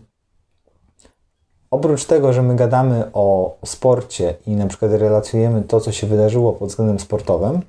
oprócz 1.71 2.05
tego, 2.05 2.33
że 2.33 2.43
my 2.43 2.57
gadamy 2.57 3.11
o 3.13 3.57
sporcie 3.65 4.35
i 4.47 4.51
na 4.51 4.67
przykład 4.67 4.93
relacjujemy 4.93 5.63
to, 5.63 5.81
co 5.81 5.93
się 5.93 6.07
wydarzyło 6.07 6.53
pod 6.53 6.69
względem 6.69 7.01
sportowym, 7.01 7.61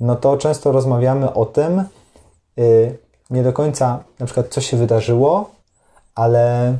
no 0.00 0.16
to 0.16 0.36
często 0.36 0.72
rozmawiamy 0.72 1.34
o 1.34 1.46
tym, 1.46 1.84
yy, 2.56 2.98
nie 3.30 3.42
do 3.42 3.52
końca 3.52 4.04
na 4.18 4.26
przykład 4.26 4.48
co 4.48 4.60
się 4.60 4.76
wydarzyło, 4.76 5.50
ale 6.14 6.76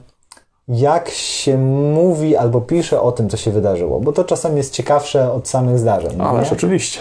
jak 0.69 1.09
się 1.09 1.59
mówi 1.95 2.37
albo 2.37 2.61
pisze 2.61 3.01
o 3.01 3.13
tym, 3.13 3.29
co 3.29 3.37
się 3.37 3.51
wydarzyło, 3.51 4.01
bo 4.01 4.13
to 4.13 4.25
czasem 4.25 4.57
jest 4.57 4.73
ciekawsze 4.73 5.33
od 5.33 5.49
samych 5.49 5.79
zdarzeń. 5.79 6.21
Ależ 6.21 6.53
oczywiście. 6.53 7.01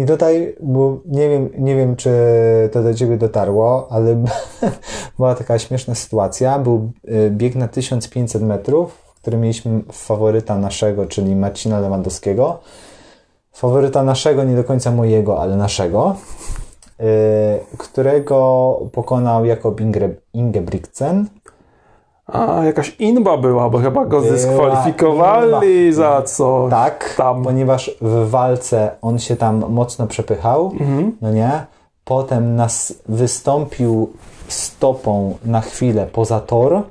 I 0.00 0.06
tutaj, 0.06 0.56
bo 0.60 0.98
nie 1.06 1.28
wiem, 1.28 1.50
nie 1.58 1.76
wiem, 1.76 1.96
czy 1.96 2.10
to 2.72 2.82
do 2.82 2.94
Ciebie 2.94 3.16
dotarło, 3.16 3.88
ale 3.90 4.24
była 5.16 5.34
taka 5.34 5.58
śmieszna 5.58 5.94
sytuacja. 5.94 6.58
Był 6.58 6.90
y, 7.08 7.30
bieg 7.30 7.54
na 7.54 7.68
1500 7.68 8.42
metrów, 8.42 8.92
w 8.92 9.20
którym 9.20 9.40
mieliśmy 9.40 9.80
faworyta 9.92 10.58
naszego, 10.58 11.06
czyli 11.06 11.36
Marcina 11.36 11.80
Lewandowskiego. 11.80 12.58
Faworyta 13.52 14.02
naszego, 14.02 14.44
nie 14.44 14.56
do 14.56 14.64
końca 14.64 14.90
mojego, 14.90 15.42
ale 15.42 15.56
naszego, 15.56 16.16
yy, 16.98 17.06
którego 17.78 18.80
pokonał 18.92 19.44
Jakob 19.44 19.80
Inge, 19.80 20.08
Ingebrigtsen. 20.32 21.26
A, 22.32 22.64
jakaś 22.64 22.96
inba 22.98 23.36
była, 23.36 23.70
bo 23.70 23.78
chyba 23.78 24.06
go 24.06 24.20
zdyskwalifikowali 24.20 25.86
inba. 25.86 25.96
za 25.96 26.22
co. 26.22 26.66
Tak, 26.70 27.14
tam. 27.16 27.44
ponieważ 27.44 27.90
w 28.00 28.30
walce 28.30 28.90
on 29.02 29.18
się 29.18 29.36
tam 29.36 29.64
mocno 29.68 30.06
przepychał, 30.06 30.72
mhm. 30.80 31.16
no 31.20 31.32
nie? 31.32 31.66
Potem 32.04 32.56
nas 32.56 32.94
wystąpił 33.08 34.12
stopą 34.48 35.38
na 35.44 35.60
chwilę 35.60 36.06
poza 36.12 36.40
tor, 36.40 36.82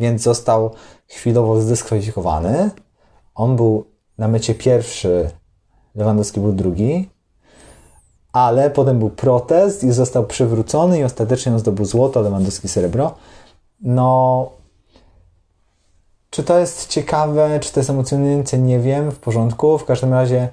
więc 0.00 0.22
został 0.22 0.70
chwilowo 1.08 1.60
zdyskwalifikowany. 1.60 2.70
On 3.34 3.56
był 3.56 3.84
na 4.18 4.28
mecie 4.28 4.54
pierwszy, 4.54 5.30
Lewandowski 5.94 6.40
był 6.40 6.52
drugi, 6.52 7.08
ale 8.32 8.70
potem 8.70 8.98
był 8.98 9.10
protest 9.10 9.84
i 9.84 9.92
został 9.92 10.26
przywrócony 10.26 10.98
i 10.98 11.04
ostatecznie 11.04 11.52
on 11.52 11.58
zdobył 11.58 11.84
złoto, 11.84 12.20
Lewandowski 12.20 12.68
srebro. 12.68 13.14
No, 13.84 14.50
czy 16.30 16.42
to 16.42 16.58
jest 16.58 16.88
ciekawe, 16.88 17.60
czy 17.60 17.72
to 17.72 17.80
jest 17.80 17.90
emocjonujące, 17.90 18.58
nie 18.58 18.78
wiem, 18.78 19.10
w 19.10 19.18
porządku. 19.18 19.78
W 19.78 19.84
każdym 19.84 20.12
razie 20.12 20.48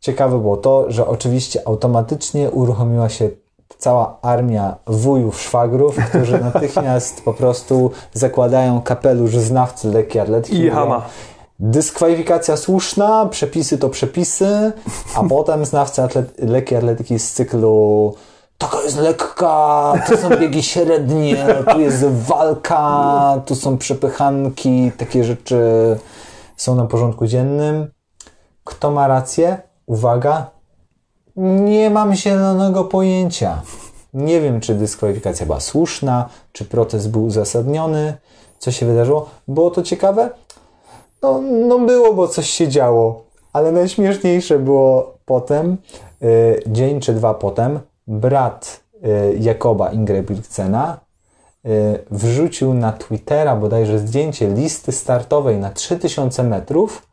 ciekawe 0.00 0.38
było 0.38 0.56
to, 0.56 0.90
że 0.90 1.06
oczywiście 1.06 1.68
automatycznie 1.68 2.50
uruchomiła 2.50 3.08
się 3.08 3.30
cała 3.78 4.18
armia 4.22 4.76
wujów, 4.86 5.40
szwagrów, 5.40 5.96
którzy 6.08 6.40
natychmiast 6.52 7.24
po 7.24 7.34
prostu 7.34 7.90
zakładają 8.12 8.82
kapelusz 8.82 9.36
znawcy 9.36 9.88
lekki 9.88 10.18
atletki. 10.18 10.60
I 10.60 10.70
hama. 10.70 11.02
Dyskwalifikacja 11.58 12.56
słuszna, 12.56 13.26
przepisy 13.30 13.78
to 13.78 13.88
przepisy, 13.88 14.72
a 15.14 15.24
potem 15.24 15.64
znawcy 15.64 16.02
atlet 16.02 16.38
lekkiej 16.38 16.78
atletyki 16.78 17.18
z 17.18 17.32
cyklu 17.32 18.14
taka 18.60 18.82
jest 18.82 18.96
lekka, 18.96 19.92
to 20.08 20.16
są 20.16 20.30
biegi 20.36 20.62
średnie, 20.62 21.46
tu 21.72 21.80
jest 21.80 22.04
walka, 22.04 23.42
tu 23.46 23.54
są 23.54 23.78
przepychanki, 23.78 24.92
takie 24.98 25.24
rzeczy 25.24 25.58
są 26.56 26.74
na 26.74 26.86
porządku 26.86 27.26
dziennym. 27.26 27.90
Kto 28.64 28.90
ma 28.90 29.08
rację? 29.08 29.58
Uwaga, 29.86 30.50
nie 31.36 31.90
mam 31.90 32.14
zielonego 32.14 32.84
pojęcia. 32.84 33.62
Nie 34.14 34.40
wiem, 34.40 34.60
czy 34.60 34.74
dyskwalifikacja 34.74 35.46
była 35.46 35.60
słuszna, 35.60 36.28
czy 36.52 36.64
protest 36.64 37.10
był 37.10 37.24
uzasadniony, 37.24 38.14
co 38.58 38.72
się 38.72 38.86
wydarzyło. 38.86 39.28
Było 39.48 39.70
to 39.70 39.82
ciekawe? 39.82 40.30
No, 41.22 41.40
no 41.40 41.78
było, 41.78 42.14
bo 42.14 42.28
coś 42.28 42.50
się 42.50 42.68
działo, 42.68 43.22
ale 43.52 43.72
najśmieszniejsze 43.72 44.58
było 44.58 45.14
potem, 45.24 45.76
yy, 46.20 46.62
dzień 46.66 47.00
czy 47.00 47.14
dwa 47.14 47.34
potem, 47.34 47.80
brat 48.10 48.80
y, 48.94 49.36
Jakoba 49.40 49.92
Ingebrigtsena 49.92 51.00
wrzucił 52.10 52.74
na 52.74 52.92
Twittera 52.92 53.56
bodajże 53.56 53.98
zdjęcie 53.98 54.48
listy 54.48 54.92
startowej 54.92 55.58
na 55.58 55.70
3000 55.70 56.42
metrów, 56.42 57.06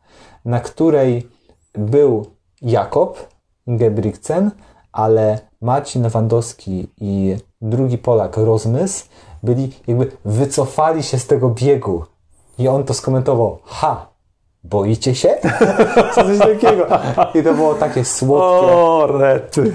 na 0.44 0.60
której 0.60 1.28
był 1.74 2.26
Jakob 2.62 3.28
Ingebrigtsen, 3.66 4.50
ale 4.92 5.38
Marcin 5.60 6.02
Lewandowski 6.02 6.88
i 7.00 7.36
drugi 7.60 7.98
Polak 7.98 8.36
Rozmysł 8.36 9.04
byli 9.42 9.72
jakby 9.86 10.12
wycofali 10.24 11.02
się 11.02 11.18
z 11.18 11.26
tego 11.26 11.48
biegu. 11.50 12.04
I 12.58 12.68
on 12.68 12.84
to 12.84 12.94
skomentował, 12.94 13.58
ha, 13.64 14.06
boicie 14.64 15.14
się? 15.14 15.34
Coś 16.14 16.38
takiego. 16.38 16.86
I 17.34 17.42
to 17.42 17.54
było 17.54 17.74
takie 17.74 18.04
słodkie. 18.04 18.72
O, 18.72 19.06
rety. 19.06 19.72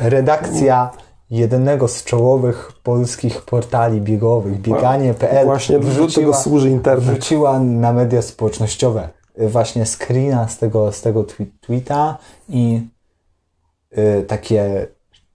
Redakcja 0.00 0.90
jednego 1.30 1.88
z 1.88 2.04
czołowych 2.04 2.72
polskich 2.82 3.42
portali 3.42 4.00
biegowych, 4.00 4.60
bieganie.pl 4.60 5.44
Właśnie 5.44 5.78
do 5.78 6.06
tego 6.06 6.34
służy 6.34 6.70
internet. 6.70 7.04
Wrzuciła 7.04 7.60
na 7.60 7.92
media 7.92 8.22
społecznościowe 8.22 9.08
właśnie 9.48 9.86
screena 9.86 10.48
z 10.48 10.58
tego, 10.58 10.92
z 10.92 11.02
tego 11.02 11.24
tweeta 11.60 12.18
i 12.48 12.86
y, 13.98 14.24
takie 14.28 14.86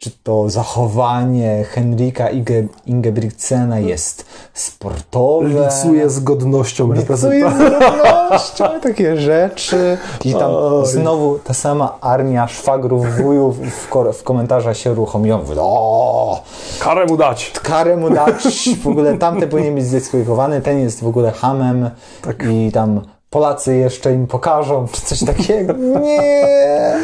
czy 0.06 0.12
to 0.24 0.50
zachowanie 0.50 1.64
Henrika 1.64 2.30
Inge, 2.30 2.64
Ingebrigtsena 2.86 3.80
jest 3.80 4.26
sportowe. 4.54 5.48
Licuje 5.48 6.10
z 6.10 6.20
godnością 6.20 6.94
Licuje 6.94 7.52
z 7.52 7.58
godnością, 7.58 8.66
takie 8.84 9.18
rzeczy. 9.18 9.98
I 10.26 10.34
tam 10.34 10.52
Oj. 10.52 10.86
znowu 10.88 11.40
ta 11.40 11.54
sama 11.54 11.98
armia 12.02 12.48
szwagrów, 12.48 13.16
wujów 13.18 13.60
w, 13.60 13.88
w 14.14 14.24
komentarzach 14.24 14.78
się 14.78 14.92
uruchomiła. 14.92 15.40
O, 15.58 16.44
karę 16.80 17.06
mu 17.06 17.18
dać. 17.18 17.52
Karę 17.64 17.98
mu 17.98 18.10
dać. 18.10 18.70
W 18.84 18.88
ogóle 18.88 19.18
tamten 19.18 19.50
powinien 19.50 19.76
być 19.76 19.86
zdyskwalifikowany, 19.86 20.62
ten 20.62 20.80
jest 20.80 21.04
w 21.04 21.08
ogóle 21.08 21.32
hamem 21.32 21.90
tak. 22.22 22.44
i 22.52 22.72
tam 22.72 23.02
Polacy 23.30 23.76
jeszcze 23.76 24.14
im 24.14 24.28
pokażą, 24.28 24.88
czy 24.92 25.02
coś 25.02 25.24
takiego. 25.24 25.74
Nie. 25.74 27.00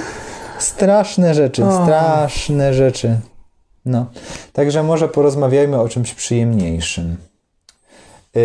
Straszne 0.62 1.34
rzeczy, 1.34 1.66
oh. 1.66 1.84
straszne 1.84 2.74
rzeczy. 2.74 3.20
No. 3.86 4.05
Także 4.53 4.84
może 4.84 5.07
porozmawiajmy 5.07 5.80
o 5.80 5.89
czymś 5.89 6.14
przyjemniejszym. 6.14 7.18
Yy, 8.36 8.41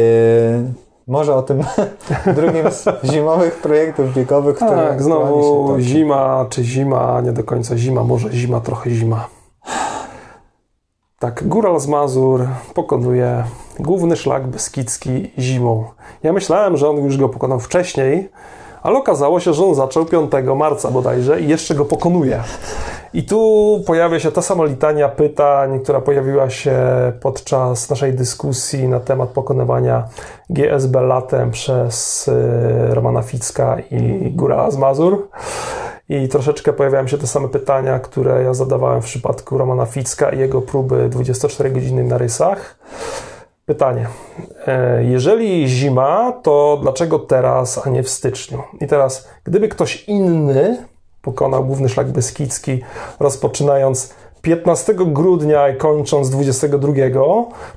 może 1.06 1.34
o 1.34 1.42
tym 1.42 1.64
drugim 2.36 2.70
z 2.70 2.84
zimowych 3.04 3.60
projektów 3.60 4.14
biegowych, 4.14 4.56
które 4.56 4.88
Tak, 4.88 5.02
znowu 5.02 5.76
zima, 5.80 6.46
czy 6.50 6.64
zima, 6.64 7.20
nie 7.20 7.32
do 7.32 7.44
końca 7.44 7.76
zima, 7.76 8.04
może 8.04 8.32
zima, 8.32 8.60
trochę 8.60 8.90
zima. 8.90 9.28
Tak, 11.18 11.48
Góral 11.48 11.80
z 11.80 11.86
Mazur 11.86 12.46
pokonuje 12.74 13.44
główny 13.78 14.16
szlak 14.16 14.46
beskidzki 14.46 15.30
zimą. 15.38 15.84
Ja 16.22 16.32
myślałem, 16.32 16.76
że 16.76 16.88
on 16.88 16.96
już 16.96 17.16
go 17.16 17.28
pokonał 17.28 17.60
wcześniej, 17.60 18.28
ale 18.86 18.98
okazało 18.98 19.40
się, 19.40 19.54
że 19.54 19.64
on 19.64 19.74
zaczął 19.74 20.04
5 20.04 20.32
marca 20.56 20.90
bodajże 20.90 21.40
i 21.40 21.48
jeszcze 21.48 21.74
go 21.74 21.84
pokonuje. 21.84 22.42
I 23.14 23.22
tu 23.22 23.82
pojawia 23.86 24.20
się 24.20 24.32
ta 24.32 24.42
sama 24.42 24.64
litania 24.64 25.08
pytań, 25.08 25.80
która 25.80 26.00
pojawiła 26.00 26.50
się 26.50 26.76
podczas 27.20 27.90
naszej 27.90 28.12
dyskusji 28.12 28.88
na 28.88 29.00
temat 29.00 29.28
pokonywania 29.28 30.08
GSB 30.50 31.00
latem 31.00 31.50
przez 31.50 32.28
y, 32.28 32.32
Romana 32.94 33.22
Ficka 33.22 33.76
i 33.90 34.30
Góra 34.30 34.70
z 34.70 34.76
Mazur. 34.76 35.28
I 36.08 36.28
troszeczkę 36.28 36.72
pojawiają 36.72 37.06
się 37.06 37.18
te 37.18 37.26
same 37.26 37.48
pytania, 37.48 37.98
które 37.98 38.42
ja 38.42 38.54
zadawałem 38.54 39.02
w 39.02 39.04
przypadku 39.04 39.58
Romana 39.58 39.86
Ficka 39.86 40.30
i 40.30 40.38
jego 40.38 40.62
próby 40.62 41.08
24 41.08 41.70
godziny 41.70 42.04
na 42.04 42.18
rysach. 42.18 42.78
Pytanie. 43.66 44.08
E, 44.66 45.04
jeżeli 45.04 45.68
zima, 45.68 46.32
to 46.42 46.78
dlaczego 46.82 47.18
teraz, 47.18 47.86
a 47.86 47.90
nie 47.90 48.02
w 48.02 48.08
styczniu? 48.08 48.62
I 48.80 48.86
teraz, 48.86 49.28
gdyby 49.44 49.68
ktoś 49.68 50.04
inny 50.04 50.84
pokonał 51.22 51.64
główny 51.64 51.88
szlak 51.88 52.08
beskidzki, 52.08 52.82
rozpoczynając 53.20 54.14
15 54.42 54.94
grudnia 54.94 55.68
i 55.68 55.76
kończąc 55.76 56.30
22, 56.30 56.92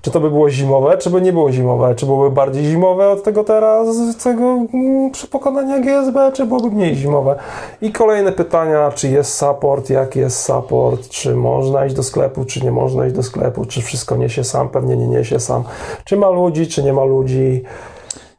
czy 0.02 0.12
to 0.12 0.20
by 0.20 0.30
było 0.30 0.50
zimowe, 0.50 0.98
czy 0.98 1.10
by 1.10 1.22
nie 1.22 1.34
było 1.34 1.52
zimowe? 1.52 1.96
Czy 1.96 2.06
byłoby 2.06 2.36
bardziej 2.36 2.64
zimowe 2.64 3.10
od 3.10 3.24
tego 3.24 3.44
teraz, 3.44 3.88
tego 4.24 4.44
mm, 4.74 5.12
przy 5.12 5.28
pokonania 5.28 5.80
GSB, 5.80 6.32
czy 6.34 6.46
byłoby 6.46 6.72
mniej 6.72 6.96
zimowe? 6.96 7.36
I 7.82 7.92
kolejne 7.92 8.32
pytania, 8.32 8.92
czy 8.96 9.10
jest 9.10 9.34
support, 9.34 9.90
jaki 9.90 10.20
jest 10.20 10.46
support, 10.46 11.10
czy 11.10 11.36
można 11.36 11.86
iść 11.86 11.96
do 11.96 12.04
sklepu, 12.04 12.46
czy 12.46 12.64
nie 12.64 12.72
można 12.72 13.06
iść 13.06 13.16
do 13.16 13.24
sklepu, 13.24 13.66
czy 13.66 13.82
wszystko 13.82 14.18
niesie 14.18 14.44
sam, 14.44 14.70
pewnie 14.70 14.98
nie 14.98 15.08
niesie 15.08 15.40
sam, 15.40 15.64
czy 16.06 16.18
ma 16.18 16.30
ludzi, 16.30 16.68
czy 16.68 16.84
nie 16.84 16.94
ma 16.94 17.04
ludzi. 17.04 17.64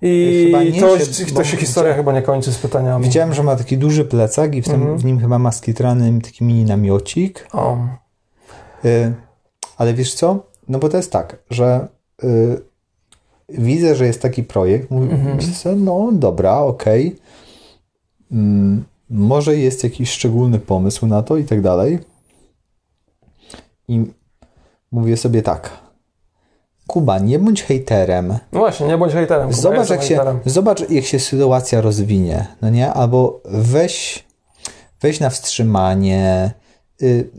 I 0.03 0.53
to, 0.81 0.99
się, 0.99 1.27
to 1.35 1.45
się 1.45 1.57
historia 1.57 1.95
chyba 1.95 2.13
nie 2.13 2.23
kończy 2.23 2.53
z 2.53 2.59
pytaniami. 2.59 3.05
Widziałem, 3.05 3.35
że 3.35 3.43
ma 3.43 3.57
taki 3.57 3.79
duży 3.79 4.05
plecak 4.05 4.55
i 4.55 4.63
w, 4.63 4.65
tym, 4.65 4.83
mm 4.83 4.97
-hmm. 4.97 5.01
w 5.01 5.05
nim 5.05 5.21
chyba 5.21 5.39
ma 5.39 5.53
skitrany 5.53 6.21
taki 6.21 6.45
mini 6.45 6.65
namiocik. 6.65 7.49
O. 7.53 7.77
Y, 8.85 9.15
ale 9.77 9.95
wiesz 9.95 10.15
co? 10.15 10.47
No 10.69 10.79
bo 10.79 10.89
to 10.89 10.97
jest 10.97 11.13
tak, 11.13 11.43
że 11.51 11.89
y, 12.25 12.61
widzę, 13.49 13.95
że 13.95 14.07
jest 14.07 14.23
taki 14.23 14.45
projekt, 14.45 14.91
mówię 14.91 15.11
mhm. 15.11 15.85
no 15.85 16.09
dobra, 16.13 16.59
okej, 16.59 17.07
okay. 17.07 17.21
Mm, 18.33 18.85
może 19.11 19.57
jest 19.57 19.85
jakiś 19.85 20.11
szczególny 20.11 20.59
pomysł 20.59 21.07
na 21.07 21.23
to 21.23 21.37
i 21.37 21.45
tak 21.45 21.61
dalej. 21.61 21.99
I 23.89 24.05
mówię 24.93 25.17
sobie 25.17 25.43
tak, 25.43 25.81
Kuba, 26.87 27.19
nie 27.19 27.39
bądź 27.39 27.63
hejterem. 27.63 28.39
No 28.53 28.59
właśnie, 28.59 28.87
nie 28.87 28.99
bądź 28.99 29.13
hejterem. 29.13 29.49
Kuba, 29.49 29.61
zobacz, 29.61 29.91
jak 29.91 30.03
się, 30.03 30.21
zobacz, 30.47 30.91
jak 30.91 31.05
się 31.05 31.19
sytuacja 31.19 31.81
rozwinie, 31.81 32.47
no 32.63 32.71
nie? 32.71 32.93
Albo 32.93 33.41
weź, 33.45 34.25
weź 35.01 35.21
na 35.21 35.31
wstrzymanie, 35.31 36.51
y, 37.03 37.31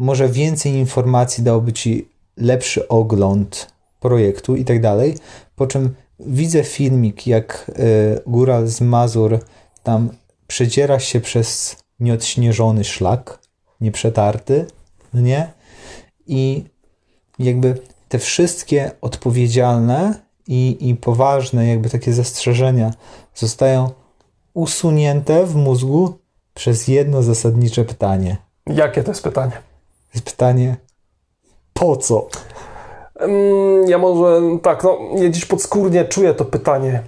może 0.00 0.28
więcej 0.28 0.72
informacji 0.72 1.44
dałoby 1.44 1.72
ci 1.72 2.08
lepszy 2.36 2.88
ogląd 2.88 3.72
projektu 4.00 4.56
i 4.56 4.64
tak 4.64 4.80
dalej. 4.80 5.14
Po 5.56 5.66
czym 5.66 5.94
widzę 6.20 6.64
filmik, 6.64 7.26
jak 7.26 7.70
y, 7.78 8.20
góra 8.26 8.66
z 8.66 8.80
Mazur 8.80 9.38
tam 9.82 10.10
przedziera 10.46 10.98
się 10.98 11.20
przez 11.20 11.76
nieodśnieżony 12.00 12.84
szlak, 12.84 13.38
nieprzetarty, 13.80 14.66
no 15.14 15.20
nie? 15.20 15.52
I 16.26 16.64
jakby 17.38 17.74
te 18.08 18.18
wszystkie 18.18 18.90
odpowiedzialne 19.00 20.14
i, 20.46 20.76
i 20.80 20.94
poważne, 20.94 21.66
jakby 21.66 21.90
takie 21.90 22.12
zastrzeżenia 22.12 22.94
zostają 23.34 23.90
usunięte 24.54 25.46
w 25.46 25.54
mózgu 25.54 26.18
przez 26.54 26.88
jedno 26.88 27.22
zasadnicze 27.22 27.84
pytanie. 27.84 28.36
Jakie 28.66 29.02
to 29.02 29.10
jest 29.10 29.22
pytanie? 29.22 29.69
Pytanie, 30.24 30.76
po 31.74 31.96
co? 31.96 32.26
Ja 33.86 33.98
może 33.98 34.40
tak, 34.62 34.84
no, 34.84 34.98
ja 35.16 35.28
gdzieś 35.28 35.44
podskórnie 35.44 36.04
czuję 36.04 36.34
to 36.34 36.44
pytanie, 36.44 37.02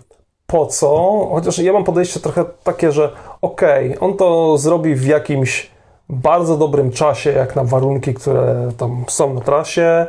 po 0.47 0.67
co? 0.67 0.89
Chociaż 1.33 1.59
ja 1.59 1.73
mam 1.73 1.85
podejście 1.85 2.21
trochę 2.21 2.45
takie, 2.65 2.93
że 2.93 3.13
okej, 3.43 3.87
okay, 3.89 4.01
on 4.01 4.17
to 4.17 4.59
zrobi 4.59 4.95
w 4.95 5.07
jakimś 5.07 5.71
bardzo 6.09 6.57
dobrym 6.57 6.91
czasie, 6.91 7.33
jak 7.33 7.57
na 7.57 7.65
warunki, 7.65 8.15
które 8.15 8.69
tam 8.79 9.05
są 9.09 9.35
na 9.35 9.41
trasie. 9.41 10.07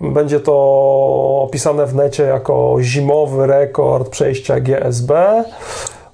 Będzie 0.00 0.40
to 0.40 0.52
opisane 1.48 1.86
w 1.86 1.94
necie 1.94 2.22
jako 2.22 2.76
zimowy 2.80 3.46
rekord 3.46 4.08
przejścia 4.08 4.60
GSB. 4.60 5.44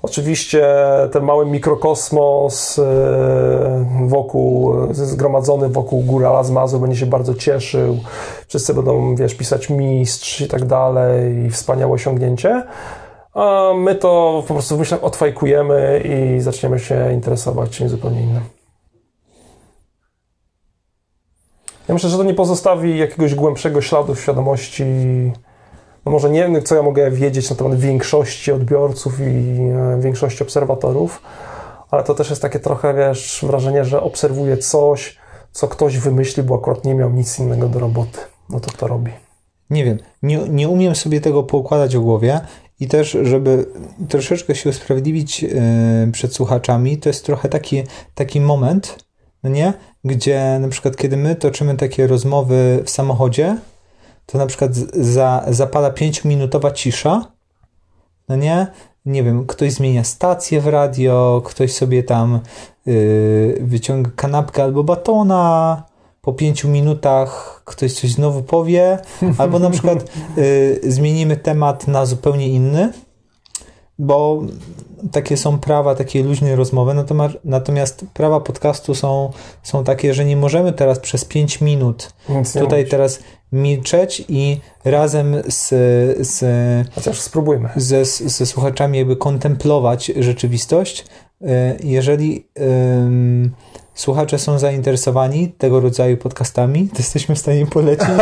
Oczywiście 0.06 0.66
ten 1.12 1.24
mały 1.24 1.46
mikrokosmos 1.46 2.78
e, 2.78 2.82
wokół, 4.08 4.74
zgromadzony 4.90 5.68
wokół 5.68 6.02
góra 6.02 6.42
Mazur 6.52 6.80
będzie 6.80 6.96
się 6.96 7.06
bardzo 7.06 7.34
cieszył. 7.34 7.98
Wszyscy 8.48 8.74
będą, 8.74 9.16
wiesz, 9.16 9.34
pisać 9.34 9.70
mistrz 9.70 10.40
i 10.40 10.48
tak 10.48 10.64
dalej, 10.64 11.50
wspaniałe 11.50 11.92
osiągnięcie. 11.92 12.62
A 13.34 13.72
my 13.76 13.94
to 13.94 14.42
po 14.48 14.54
prostu 14.54 14.78
myślę 14.78 15.00
odfajkujemy 15.00 16.02
i 16.04 16.40
zaczniemy 16.40 16.78
się 16.78 17.12
interesować 17.12 17.70
czymś 17.70 17.90
zupełnie 17.90 18.22
innym. 18.22 18.42
Ja 21.88 21.94
myślę, 21.94 22.10
że 22.10 22.16
to 22.16 22.24
nie 22.24 22.34
pozostawi 22.34 22.98
jakiegoś 22.98 23.34
głębszego 23.34 23.82
śladu 23.82 24.14
w 24.14 24.20
świadomości 24.20 24.84
no 26.06 26.12
może 26.12 26.30
nie 26.30 26.40
wiem, 26.40 26.62
co 26.62 26.74
ja 26.74 26.82
mogę 26.82 27.10
wiedzieć 27.10 27.50
na 27.50 27.56
temat 27.56 27.78
większości 27.78 28.52
odbiorców 28.52 29.20
i 29.20 29.24
e, 29.24 30.00
większości 30.00 30.42
obserwatorów, 30.42 31.22
ale 31.90 32.04
to 32.04 32.14
też 32.14 32.30
jest 32.30 32.42
takie 32.42 32.60
trochę, 32.60 32.94
wiesz, 32.94 33.44
wrażenie, 33.46 33.84
że 33.84 34.02
obserwuję 34.02 34.56
coś, 34.56 35.16
co 35.52 35.68
ktoś 35.68 35.98
wymyślił, 35.98 36.46
bo 36.46 36.54
akurat 36.54 36.84
nie 36.84 36.94
miał 36.94 37.10
nic 37.10 37.38
innego 37.38 37.68
do 37.68 37.78
roboty. 37.78 38.18
No 38.50 38.60
to 38.60 38.70
to 38.70 38.86
robi. 38.86 39.12
Nie 39.70 39.84
wiem, 39.84 39.98
nie, 40.22 40.48
nie 40.48 40.68
umiem 40.68 40.94
sobie 40.94 41.20
tego 41.20 41.42
poukładać 41.42 41.96
w 41.96 42.00
głowie 42.00 42.40
i 42.80 42.88
też, 42.88 43.18
żeby 43.22 43.66
troszeczkę 44.08 44.54
się 44.54 44.70
usprawiedliwić 44.70 45.42
yy, 45.42 45.50
przed 46.12 46.34
słuchaczami, 46.34 46.98
to 46.98 47.08
jest 47.08 47.26
trochę 47.26 47.48
taki, 47.48 47.82
taki 48.14 48.40
moment, 48.40 49.04
no 49.42 49.50
nie? 49.50 49.72
Gdzie 50.04 50.58
na 50.60 50.68
przykład, 50.68 50.96
kiedy 50.96 51.16
my 51.16 51.34
toczymy 51.34 51.76
takie 51.76 52.06
rozmowy 52.06 52.82
w 52.84 52.90
samochodzie, 52.90 53.56
to 54.26 54.38
na 54.38 54.46
przykład 54.46 54.74
za, 54.94 55.44
zapala 55.48 55.90
pięciominutowa 55.90 56.70
cisza, 56.70 57.32
no 58.28 58.36
nie? 58.36 58.66
Nie 59.06 59.22
wiem, 59.22 59.46
ktoś 59.46 59.72
zmienia 59.72 60.04
stację 60.04 60.60
w 60.60 60.66
radio, 60.66 61.42
ktoś 61.44 61.72
sobie 61.72 62.02
tam 62.02 62.40
yy, 62.86 63.58
wyciąga 63.60 64.10
kanapkę 64.16 64.62
albo 64.62 64.84
batona, 64.84 65.82
po 66.22 66.32
pięciu 66.32 66.68
minutach 66.68 67.62
ktoś 67.64 67.92
coś 67.92 68.10
znowu 68.10 68.42
powie, 68.42 68.98
albo 69.38 69.58
na 69.58 69.70
przykład 69.70 70.10
yy, 70.36 70.92
zmienimy 70.92 71.36
temat 71.36 71.88
na 71.88 72.06
zupełnie 72.06 72.48
inny, 72.48 72.92
bo 73.98 74.42
takie 75.12 75.36
są 75.36 75.58
prawa 75.58 75.94
takiej 75.94 76.22
luźnej 76.22 76.56
rozmowy, 76.56 76.94
natomiast, 76.94 77.36
natomiast 77.44 78.04
prawa 78.14 78.40
podcastu 78.40 78.94
są, 78.94 79.30
są 79.62 79.84
takie, 79.84 80.14
że 80.14 80.24
nie 80.24 80.36
możemy 80.36 80.72
teraz 80.72 80.98
przez 80.98 81.24
5 81.24 81.60
minut 81.60 82.12
Nic 82.28 82.52
tutaj 82.52 82.88
teraz 82.88 83.18
milczeć 83.52 84.24
i 84.28 84.60
razem 84.84 85.36
z, 85.48 85.68
z, 86.28 86.44
Chociaż 86.94 87.20
spróbujmy. 87.20 87.68
ze, 87.76 88.04
ze 88.04 88.46
słuchaczami 88.46 88.98
jakby 88.98 89.16
kontemplować 89.16 90.06
rzeczywistość. 90.06 91.04
Y, 91.42 91.46
Jeżeli 91.84 92.46
ym, 92.60 93.54
słuchacze 93.94 94.38
są 94.38 94.58
zainteresowani 94.58 95.48
tego 95.48 95.80
rodzaju 95.80 96.16
podcastami, 96.16 96.88
to 96.88 96.98
jesteśmy 96.98 97.34
w 97.34 97.38
stanie 97.38 97.66
polecić. 97.66 98.08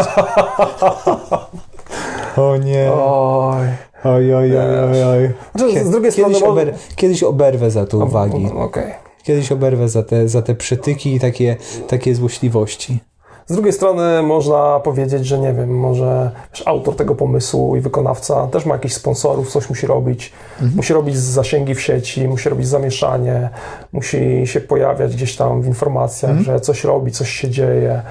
o 2.37 2.57
nie. 2.57 2.93
Oj. 2.93 3.67
Oj, 4.05 4.35
oj, 4.35 4.59
oj, 4.59 4.79
oj, 4.93 5.03
oj. 5.05 5.31
Znaczy, 5.55 5.85
z 5.85 5.91
drugiej 5.91 6.13
Kiedyś, 6.13 6.37
strony... 6.37 6.53
ober, 6.53 6.75
kiedyś 6.97 7.23
oberwę 7.23 7.71
za 7.71 7.87
to 7.87 7.99
uwagi. 7.99 8.51
Okej. 8.57 8.93
Kiedyś 9.23 9.53
oberwę 9.53 9.89
za 9.89 10.03
te, 10.03 10.29
za 10.29 10.43
te 10.43 10.55
przytyki 10.55 11.15
i 11.15 11.21
takie, 11.21 11.57
takie 11.89 12.15
złośliwości. 12.15 13.01
Z 13.47 13.53
drugiej 13.53 13.73
strony 13.73 14.23
można 14.23 14.81
powiedzieć, 14.81 15.27
że 15.27 15.39
nie 15.39 15.53
wiem, 15.53 15.79
może 15.79 16.31
wiesz, 16.55 16.63
autor 16.67 16.97
tego 16.97 17.15
pomysłu 17.15 17.77
i 17.77 17.81
wykonawca 17.81 18.47
też 18.47 18.67
ma 18.67 18.75
jakichś 18.75 18.95
sponsorów, 18.95 19.51
coś 19.51 19.69
musi 19.69 19.87
robić. 19.87 20.33
Musi 20.77 20.93
robić 20.93 21.17
zasięgi 21.17 21.75
w 21.75 21.81
sieci, 21.81 22.29
musi 22.29 22.49
robić 22.49 22.69
zamieszanie, 22.69 23.49
musi 23.93 24.47
się 24.47 24.61
pojawiać 24.61 25.17
gdzieś 25.17 25.37
tam 25.37 25.63
w 25.63 25.67
informacjach, 25.67 26.39
że 26.39 26.61
coś 26.61 26.85
robi, 26.85 27.13
coś 27.13 27.31
się 27.31 27.51
dzieje. 27.51 28.03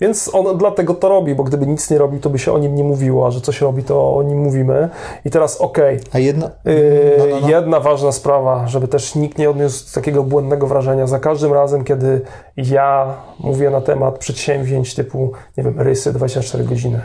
Więc 0.00 0.30
on 0.34 0.58
dlatego 0.58 0.94
to 0.94 1.08
robi, 1.08 1.34
bo 1.34 1.44
gdyby 1.44 1.66
nic 1.66 1.90
nie 1.90 1.98
robił, 1.98 2.20
to 2.20 2.30
by 2.30 2.38
się 2.38 2.52
o 2.52 2.58
nim 2.58 2.74
nie 2.74 2.84
mówiło, 2.84 3.26
a 3.26 3.30
że 3.30 3.40
coś 3.40 3.60
robi, 3.60 3.82
to 3.82 4.16
o 4.16 4.22
nim 4.22 4.38
mówimy. 4.38 4.88
I 5.24 5.30
teraz 5.30 5.60
okej, 5.60 6.00
A 6.12 6.18
jedno. 6.18 6.50
Yy, 6.64 7.14
No, 7.18 7.26
no, 7.26 7.40
no. 7.40 7.48
Jedna 7.48 7.80
ważna 7.80 8.12
sprawa, 8.12 8.66
żeby 8.66 8.88
też 8.88 9.14
nikt 9.14 9.38
nie 9.38 9.50
odniósł 9.50 9.94
takiego 9.94 10.22
błędnego 10.22 10.66
wrażenia. 10.66 11.06
Za 11.06 11.18
każdym 11.18 11.52
razem, 11.52 11.84
kiedy 11.84 12.20
ja 12.56 13.14
mówię 13.40 13.70
na 13.70 13.80
temat 13.80 14.18
przedsięwzięć 14.18 14.94
typu, 14.94 15.32
nie 15.56 15.64
wiem, 15.64 15.80
rysy 15.80 16.12
24 16.12 16.64
godziny, 16.64 17.00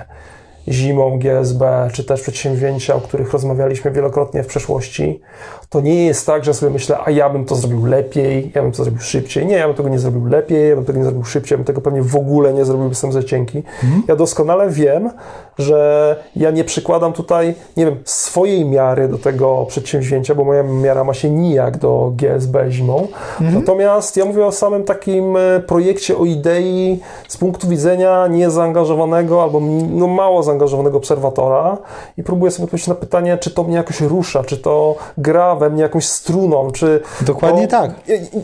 zimą 0.68 1.20
GSB, 1.20 1.90
czy 1.94 2.03
też 2.03 2.22
przedsięwzięcia, 2.22 2.95
o 2.95 3.02
których 3.02 3.34
rozmawialiśmy 3.34 3.91
wielokrotnie 3.91 4.44
w 4.44 4.48
przeszłości, 4.48 5.22
to 5.70 5.82
nie 5.82 6.06
jest 6.06 6.26
tak, 6.26 6.46
że 6.46 6.54
sobie 6.54 6.72
myślę, 6.72 6.98
a 7.06 7.12
ja 7.12 7.30
bym 7.30 7.46
to 7.46 7.56
zrobił 7.56 7.86
lepiej, 7.86 8.52
ja 8.56 8.62
bym 8.62 8.72
to 8.72 8.84
zrobił 8.84 9.02
szybciej. 9.02 9.46
Nie, 9.46 9.56
ja 9.56 9.68
bym 9.68 9.76
tego 9.76 9.90
nie 9.90 10.00
zrobił 10.00 10.26
lepiej, 10.26 10.70
ja 10.70 10.76
bym 10.76 10.86
tego 10.86 10.98
nie 10.98 11.06
zrobił 11.06 11.24
szybciej, 11.24 11.56
ja 11.56 11.58
bym 11.58 11.66
tego 11.66 11.82
pewnie 11.82 12.02
w 12.02 12.16
ogóle 12.16 12.54
nie 12.54 12.66
zrobił, 12.66 12.90
jestem 12.90 13.12
za 13.12 13.24
cienki. 13.24 13.64
Ja 14.08 14.16
doskonale 14.16 14.70
wiem, 14.70 15.10
że 15.58 16.16
ja 16.36 16.52
nie 16.52 16.64
przykładam 16.64 17.14
tutaj, 17.14 17.56
nie 17.78 17.86
wiem, 17.86 17.96
swojej 18.06 18.66
miary 18.66 19.08
do 19.08 19.18
tego 19.18 19.66
przedsięwzięcia, 19.68 20.36
bo 20.36 20.44
moja 20.44 20.64
miara 20.64 21.04
ma 21.04 21.14
się 21.14 21.30
nijak 21.30 21.78
do 21.78 22.12
GSB 22.16 22.72
zimą. 22.72 23.08
Natomiast 23.40 24.18
ja 24.18 24.26
mówię 24.26 24.46
o 24.46 24.52
samym 24.52 24.84
takim 24.84 25.38
e, 25.38 25.60
projekcie, 25.60 26.18
o 26.18 26.26
idei 26.26 27.00
z 27.28 27.38
punktu 27.38 27.68
widzenia 27.68 28.28
niezaangażowanego 28.28 29.44
albo 29.44 29.62
no, 29.90 30.08
mało 30.08 30.44
zaangażowanego 30.44 30.98
obserwatora 30.98 31.78
i 32.18 32.24
próbuję 32.24 32.52
sobie 32.52 32.64
odpowiedzieć 32.64 32.88
na 32.88 32.96
pytanie, 32.96 33.38
czy 33.38 33.52
to 33.52 33.64
mnie 33.64 33.76
jakoś 33.76 34.02
rusza, 34.02 34.44
czy 34.44 34.58
to 34.58 34.96
gra 35.18 35.56
we 35.60 35.69
mnie 35.69 35.81
jakąś 35.81 36.06
struną, 36.06 36.72
czy... 36.72 37.02
Dokładnie 37.22 37.68
tak. 37.68 37.91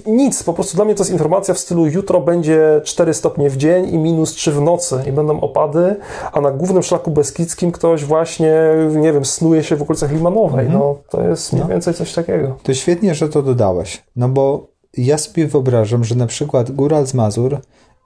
Nic, 0.06 0.44
po 0.44 0.54
prostu 0.54 0.76
dla 0.76 0.86
mnie 0.86 0.96
to 0.96 1.02
jest 1.02 1.12
informacja 1.12 1.54
w 1.54 1.60
stylu 1.60 1.86
jutro 1.86 2.22
będzie 2.22 2.82
4 2.84 3.14
stopnie 3.14 3.50
w 3.50 3.58
dzień 3.58 3.94
i 3.94 3.98
minus 3.98 4.34
3 4.34 4.52
w 4.52 4.62
nocy 4.62 5.04
i 5.08 5.12
będą 5.12 5.40
opady, 5.40 5.96
a 6.32 6.42
na 6.42 6.52
głównym 6.52 6.84
szlaku 6.84 7.12
beskidzkim 7.12 7.72
ktoś 7.72 8.06
właśnie, 8.06 8.54
nie 8.96 9.14
wiem, 9.14 9.26
snuje 9.26 9.64
się 9.64 9.76
w 9.76 9.82
okolicach 9.82 10.12
Limanowej. 10.12 10.70
No, 10.70 10.98
to 11.10 11.22
jest 11.22 11.54
mniej 11.54 11.68
więcej 11.68 11.94
coś 11.94 12.14
takiego. 12.14 12.58
To 12.64 12.74
świetnie, 12.74 13.16
że 13.16 13.30
to 13.30 13.42
dodałeś. 13.42 14.04
No 14.16 14.30
bo 14.30 14.68
ja 14.98 15.18
sobie 15.18 15.48
wyobrażam, 15.48 16.04
że 16.04 16.16
na 16.16 16.28
przykład 16.28 16.72
Góral 16.72 17.08
z 17.08 17.14
Mazur 17.14 17.54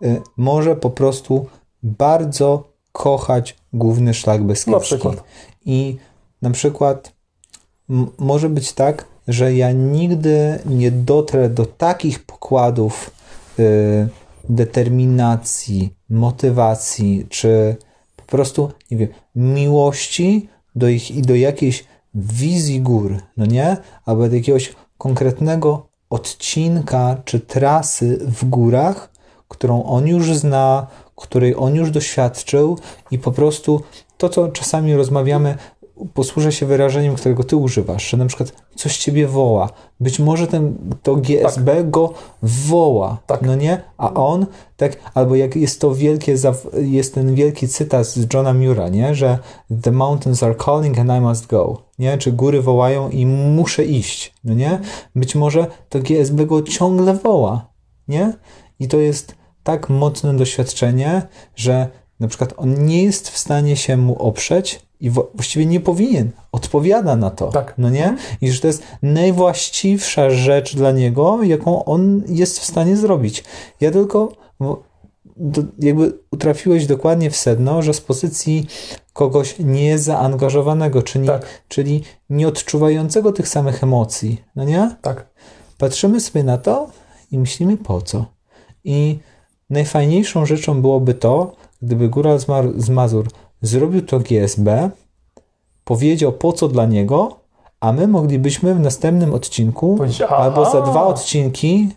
y, 0.03 0.21
może 0.37 0.75
po 0.75 0.89
prostu 0.89 1.45
bardzo 1.83 2.63
kochać 2.91 3.57
główny 3.73 4.13
szlak 4.13 4.43
Beskidzki. 4.43 4.71
Na 4.71 4.79
przykład. 4.79 5.23
I 5.65 5.97
na 6.41 6.51
przykład 6.51 7.11
może 8.17 8.49
być 8.49 8.73
tak, 8.73 9.05
że 9.27 9.53
ja 9.53 9.71
nigdy 9.71 10.59
nie 10.65 10.91
dotrę 10.91 11.49
do 11.49 11.65
takich 11.65 12.23
pokładów 12.23 13.11
y, 13.59 14.07
determinacji, 14.49 15.93
motywacji, 16.09 17.25
czy 17.29 17.75
po 18.15 18.23
prostu, 18.23 18.71
nie 18.91 18.97
wiem, 18.97 19.09
miłości 19.35 20.49
do 20.75 20.87
ich 20.87 21.11
i 21.11 21.21
do 21.21 21.35
jakiejś 21.35 21.85
wizji 22.13 22.81
gór, 22.81 23.17
no 23.37 23.45
nie? 23.45 23.77
Albo 24.05 24.29
do 24.29 24.35
jakiegoś 24.35 24.75
konkretnego 24.97 25.87
odcinka 26.09 27.17
czy 27.25 27.39
trasy 27.39 28.19
w 28.21 28.45
górach, 28.45 29.11
którą 29.47 29.83
on 29.83 30.07
już 30.07 30.33
zna, 30.33 30.87
której 31.15 31.55
on 31.55 31.75
już 31.75 31.91
doświadczył 31.91 32.77
i 33.11 33.19
po 33.19 33.31
prostu 33.31 33.81
to, 34.17 34.29
co 34.29 34.47
czasami 34.47 34.95
rozmawiamy, 34.95 35.57
posłużę 36.13 36.51
się 36.51 36.65
wyrażeniem, 36.65 37.15
którego 37.15 37.43
ty 37.43 37.55
używasz, 37.55 38.09
że 38.09 38.17
na 38.17 38.25
przykład 38.25 38.53
coś 38.75 38.97
ciebie 38.97 39.27
woła. 39.27 39.69
Być 39.99 40.19
może 40.19 40.47
ten, 40.47 40.75
to 41.03 41.15
GSB 41.15 41.83
go 41.83 42.13
woła, 42.43 43.17
Tak. 43.27 43.41
no 43.41 43.55
nie? 43.55 43.81
A 43.97 44.13
on, 44.13 44.45
tak, 44.77 44.97
albo 45.13 45.35
jak 45.35 45.55
jest 45.55 45.81
to 45.81 45.95
wielkie, 45.95 46.35
jest 46.81 47.13
ten 47.13 47.35
wielki 47.35 47.67
cytat 47.67 48.07
z 48.07 48.33
Johna 48.33 48.53
Mura, 48.53 48.89
nie? 48.89 49.15
Że 49.15 49.39
the 49.81 49.91
mountains 49.91 50.43
are 50.43 50.55
calling 50.55 50.99
and 50.99 51.09
I 51.17 51.21
must 51.21 51.47
go, 51.47 51.81
nie? 51.99 52.17
Czy 52.17 52.31
góry 52.31 52.61
wołają 52.61 53.09
i 53.09 53.25
muszę 53.25 53.85
iść, 53.85 54.33
no 54.43 54.53
nie? 54.53 54.79
Być 55.15 55.35
może 55.35 55.67
to 55.89 55.99
GSB 55.99 56.45
go 56.45 56.61
ciągle 56.61 57.13
woła, 57.13 57.69
nie? 58.07 58.33
I 58.79 58.87
to 58.87 58.97
jest 58.97 59.35
tak 59.63 59.89
mocne 59.89 60.37
doświadczenie, 60.37 61.21
że 61.55 61.87
na 62.19 62.27
przykład 62.27 62.53
on 62.57 62.85
nie 62.85 63.03
jest 63.03 63.29
w 63.29 63.37
stanie 63.37 63.75
się 63.75 63.97
mu 63.97 64.21
oprzeć 64.21 64.88
i 64.99 65.09
właściwie 65.09 65.65
nie 65.65 65.79
powinien, 65.79 66.31
odpowiada 66.51 67.15
na 67.15 67.29
to, 67.29 67.47
Tak. 67.47 67.73
no 67.77 67.89
nie? 67.89 68.17
I 68.41 68.51
że 68.51 68.61
to 68.61 68.67
jest 68.67 68.83
najwłaściwsza 69.01 70.29
rzecz 70.29 70.75
dla 70.75 70.91
niego, 70.91 71.43
jaką 71.43 71.85
on 71.85 72.23
jest 72.27 72.59
w 72.59 72.65
stanie 72.65 72.97
zrobić. 72.97 73.43
Ja 73.81 73.91
tylko 73.91 74.31
do, 75.37 75.61
jakby 75.79 76.13
utrafiłeś 76.31 76.85
dokładnie 76.85 77.29
w 77.31 77.35
sedno, 77.35 77.81
że 77.81 77.93
z 77.93 78.01
pozycji 78.01 78.67
kogoś 79.13 79.55
niezaangażowanego, 79.59 81.03
czyli, 81.03 81.27
Tak. 81.27 81.45
czyli 81.67 82.03
nie 82.29 82.47
odczuwającego 82.47 83.31
tych 83.31 83.47
samych 83.47 83.83
emocji, 83.83 84.41
no 84.55 84.63
nie? 84.63 84.95
Tak. 85.01 85.27
Patrzymy 85.77 86.19
sobie 86.19 86.43
na 86.43 86.57
to 86.57 86.89
i 87.31 87.39
myślimy 87.39 87.77
po 87.77 88.01
co. 88.01 88.25
I 88.83 89.19
najfajniejszą 89.69 90.45
rzeczą 90.45 90.81
byłoby 90.81 91.13
to, 91.13 91.55
gdyby 91.81 92.09
Góral 92.09 92.39
z, 92.39 92.47
Mar- 92.47 92.73
z 92.77 92.89
Mazur 92.89 93.27
zrobił 93.61 94.01
to 94.01 94.19
GSB, 94.19 94.89
powiedział 95.83 96.31
po 96.31 96.53
co 96.53 96.67
dla 96.67 96.85
niego, 96.85 97.39
a 97.79 97.91
my 97.91 98.07
moglibyśmy 98.07 98.75
w 98.75 98.79
następnym 98.79 99.33
odcinku 99.33 99.95
Powiedzieć, 99.95 100.21
albo 100.21 100.71
za 100.71 100.81
dwa 100.81 101.05
odcinki, 101.05 101.89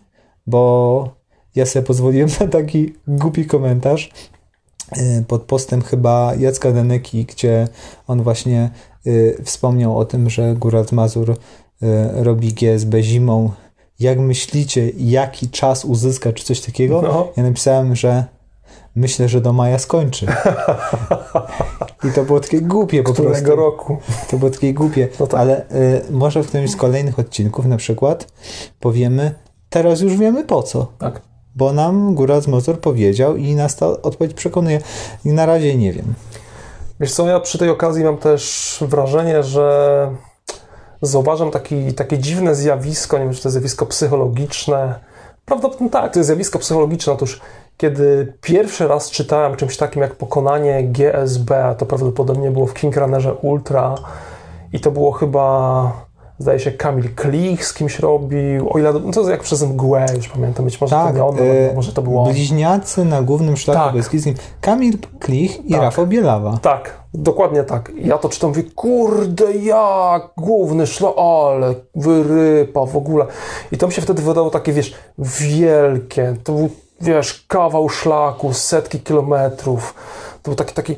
bo 0.47 1.09
ja 1.55 1.65
sobie 1.65 1.85
pozwoliłem 1.85 2.29
na 2.39 2.47
taki 2.47 2.93
głupi 3.07 3.45
komentarz 3.45 4.11
y, 4.97 5.25
pod 5.27 5.41
postem 5.41 5.81
chyba 5.81 6.35
Jacka 6.35 6.71
Deneki, 6.71 7.25
gdzie 7.25 7.67
on 8.07 8.23
właśnie 8.23 8.69
y, 9.07 9.41
wspomniał 9.43 9.97
o 9.97 10.05
tym, 10.05 10.29
że 10.29 10.55
Góral 10.55 10.85
Mazur 10.91 11.31
y, 11.31 11.35
robi 12.13 12.53
GSB 12.53 13.03
zimą. 13.03 13.51
Jak 13.99 14.19
myślicie, 14.19 14.91
jaki 14.97 15.49
czas 15.49 15.85
uzyska, 15.85 16.33
czy 16.33 16.45
coś 16.45 16.61
takiego? 16.61 17.01
No. 17.01 17.27
Ja 17.37 17.43
napisałem, 17.43 17.95
że 17.95 18.25
myślę, 18.95 19.29
że 19.29 19.41
do 19.41 19.53
maja 19.53 19.79
skończy. 19.79 20.25
I 22.09 22.11
to 22.11 22.23
było 22.23 22.39
takie 22.39 22.61
głupie 22.61 23.03
po 23.03 23.13
Którego 23.13 23.33
prostu. 23.33 23.55
roku? 23.55 23.97
To 24.31 24.37
było 24.37 24.51
takie 24.51 24.73
głupie, 24.73 25.07
No 25.19 25.27
tak. 25.27 25.39
ale 25.39 25.61
y, 25.61 26.01
może 26.11 26.43
w 26.43 26.47
którymś 26.47 26.71
z 26.71 26.75
kolejnych 26.75 27.19
odcinków 27.19 27.65
na 27.65 27.77
przykład 27.77 28.27
powiemy, 28.79 29.35
teraz 29.69 30.01
już 30.01 30.17
wiemy 30.17 30.43
po 30.45 30.63
co. 30.63 30.87
Tak. 30.99 31.21
Bo 31.55 31.73
nam 31.73 32.15
Góra 32.15 32.41
z 32.41 32.47
Mozor 32.47 32.79
powiedział 32.79 33.35
i 33.35 33.55
nas 33.55 33.75
ta 33.75 33.87
odpowiedź 33.87 34.33
przekonuje. 34.33 34.81
I 35.25 35.29
na 35.29 35.45
razie 35.45 35.77
nie 35.77 35.93
wiem. 35.93 36.13
Wiesz 36.99 37.13
co, 37.13 37.27
ja 37.27 37.39
przy 37.39 37.57
tej 37.57 37.69
okazji 37.69 38.03
mam 38.03 38.17
też 38.17 38.77
wrażenie, 38.87 39.43
że 39.43 40.09
zauważam 41.01 41.51
taki, 41.51 41.93
takie 41.93 42.17
dziwne 42.19 42.55
zjawisko, 42.55 43.17
nie 43.17 43.23
wiem, 43.23 43.33
czy 43.33 43.41
to 43.41 43.47
jest 43.47 43.53
zjawisko 43.53 43.85
psychologiczne. 43.85 44.99
Prawdopodobnie 45.45 45.89
tak, 45.89 46.13
to 46.13 46.19
jest 46.19 46.27
zjawisko 46.27 46.59
psychologiczne. 46.59 47.13
Otóż 47.13 47.41
kiedy 47.77 48.33
pierwszy 48.41 48.87
raz 48.87 49.11
czytałem 49.11 49.55
czymś 49.55 49.77
takim 49.77 50.01
jak 50.01 50.15
pokonanie 50.15 50.83
GSB, 50.83 51.75
to 51.77 51.85
prawdopodobnie 51.85 52.51
było 52.51 52.65
w 52.65 52.73
King 52.73 52.97
Runnerze 52.97 53.33
Ultra 53.33 53.95
i 54.73 54.79
to 54.79 54.91
było 54.91 55.11
chyba 55.11 55.91
zdaje 56.39 56.59
się 56.59 56.71
Kamil 56.71 57.15
Klich 57.15 57.65
z 57.65 57.73
kimś 57.73 57.99
robił, 57.99 58.69
o 58.73 58.79
ile, 58.79 58.93
no 58.93 59.11
to 59.11 59.29
jak 59.29 59.41
przez 59.41 59.63
mgłę, 59.63 60.05
już 60.15 60.29
pamiętam, 60.29 60.65
być 60.65 60.81
może 60.81 60.95
Tak, 60.95 61.07
to 61.07 61.13
nie 61.13 61.23
on, 61.23 61.37
e, 61.39 61.73
może 61.75 61.93
to 61.93 62.01
było... 62.01 62.25
Bliźniacy 62.25 63.05
na 63.05 63.21
głównym 63.21 63.57
szlaku 63.57 63.79
Tak. 63.79 63.93
beskidzkim. 63.93 64.35
Kamil 64.61 64.97
Klich 65.19 65.65
i 65.65 65.71
Tak. 65.71 65.81
Rafał 65.81 66.07
Bielawa. 66.07 66.57
Tak, 66.61 66.99
dokładnie 67.13 67.63
tak. 67.63 67.91
Ja 67.95 68.17
to 68.17 68.29
czytam, 68.29 68.49
mówię, 68.49 68.63
kurde, 68.75 69.53
jak 69.53 70.29
główny 70.37 70.87
szlak, 70.87 71.13
ale 71.17 71.75
wyrypa 71.95 72.85
w 72.85 72.97
ogóle. 72.97 73.25
I 73.71 73.77
to 73.77 73.87
mi 73.87 73.93
się 73.93 74.01
wtedy 74.01 74.21
wydało 74.21 74.49
takie, 74.49 74.73
wiesz, 74.73 74.93
wielkie, 75.17 76.35
to 76.43 76.53
był, 76.53 76.69
wiesz, 77.03 77.45
kawał 77.47 77.89
szlaku, 77.89 78.53
setki 78.53 78.99
kilometrów. 78.99 79.95
To 80.41 80.51
był 80.51 80.55
taki, 80.55 80.73
taki 80.73 80.95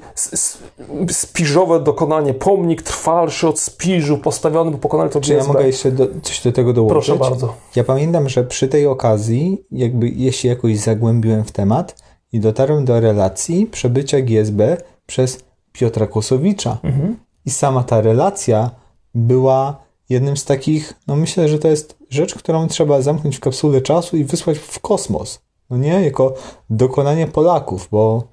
spiżowe 1.12 1.80
dokonanie, 1.80 2.34
pomnik 2.34 2.82
trwalszy 2.82 3.48
od 3.48 3.60
spiżu, 3.60 4.18
postawiony, 4.18 4.72
bo 4.72 4.78
pokonali 4.78 5.10
to 5.10 5.22
Czy 5.22 5.34
ja 5.34 5.38
GSB. 5.38 5.54
mogę 5.54 5.68
jeszcze 5.68 5.92
do, 5.92 6.08
coś 6.22 6.42
do 6.42 6.52
tego 6.52 6.74
dołożyć? 6.74 7.06
Proszę 7.06 7.16
bardzo. 7.20 7.54
Ja 7.76 7.84
pamiętam, 7.84 8.30
że 8.30 8.44
przy 8.44 8.68
tej 8.68 8.88
okazji, 8.88 9.66
jakby 9.72 10.10
ja 10.10 10.32
się 10.32 10.48
jakoś 10.48 10.78
zagłębiłem 10.78 11.44
w 11.44 11.52
temat 11.52 12.04
i 12.32 12.40
dotarłem 12.40 12.86
do 12.86 13.00
relacji 13.00 13.66
przebycia 13.66 14.22
GSB 14.22 14.78
przez 15.06 15.40
Piotra 15.72 16.08
Kłosowicza. 16.08 16.78
Mhm. 16.84 17.18
I 17.46 17.52
sama 17.52 17.84
ta 17.84 18.02
relacja 18.02 18.72
była 19.16 19.86
jednym 20.10 20.38
z 20.38 20.46
takich, 20.46 20.94
no 21.08 21.16
myślę, 21.16 21.50
że 21.50 21.60
to 21.60 21.68
jest 21.68 21.98
rzecz, 22.10 22.36
którą 22.36 22.68
trzeba 22.68 23.02
zamknąć 23.02 23.38
w 23.38 23.40
kapsule 23.40 23.82
czasu 23.82 24.18
i 24.18 24.24
wysłać 24.24 24.58
w 24.58 24.80
kosmos. 24.80 25.40
No 25.70 25.78
nie? 25.78 26.06
Jako 26.06 26.34
dokonanie 26.70 27.28
Polaków, 27.28 27.88
bo 27.92 28.24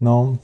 no, 0.00 0.34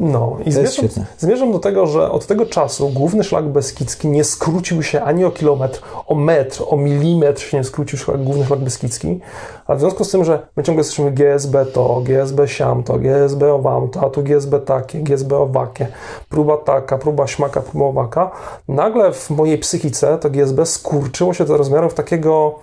No 0.00 0.36
i 0.44 0.52
zmierzam, 0.52 0.84
zmierzam 1.18 1.52
do 1.52 1.58
tego, 1.58 1.86
że 1.86 2.10
od 2.10 2.26
tego 2.26 2.46
czasu 2.46 2.88
główny 2.88 3.24
szlak 3.24 3.48
beskidzki 3.48 4.08
nie 4.08 4.24
skrócił 4.24 4.82
się 4.82 5.02
ani 5.02 5.24
o 5.24 5.30
kilometr, 5.30 5.82
o 6.06 6.14
metr, 6.14 6.62
o 6.68 6.76
milimetr 6.76 7.42
się 7.42 7.56
nie 7.56 7.64
skrócił 7.64 7.98
szlak, 7.98 8.24
główny 8.24 8.44
szlak 8.44 8.60
beskidzki, 8.60 9.20
a 9.66 9.74
w 9.74 9.80
związku 9.80 10.04
z 10.04 10.10
tym, 10.10 10.24
że 10.24 10.46
my 10.56 10.62
ciągle 10.62 10.80
jesteśmy 10.80 11.10
GSB 11.10 11.66
to, 11.66 12.02
GSB 12.04 12.48
siam 12.48 12.82
to, 12.82 12.98
GSB 12.98 13.54
owam 13.54 13.88
to, 13.88 14.00
a 14.00 14.10
tu 14.10 14.22
GSB 14.22 14.60
takie, 14.60 14.98
GSB 14.98 15.36
owakie, 15.38 15.88
próba 16.28 16.56
taka, 16.56 16.98
próba 16.98 17.26
śmaka, 17.26 17.60
próba 17.60 17.86
owaka, 17.86 18.30
nagle 18.68 19.12
w 19.12 19.30
mojej 19.30 19.58
psychice 19.58 20.18
to 20.18 20.30
GSB 20.30 20.66
skurczyło 20.66 21.34
się 21.34 21.44
do 21.44 21.56
rozmiarów 21.56 21.94
takiego 21.94 22.54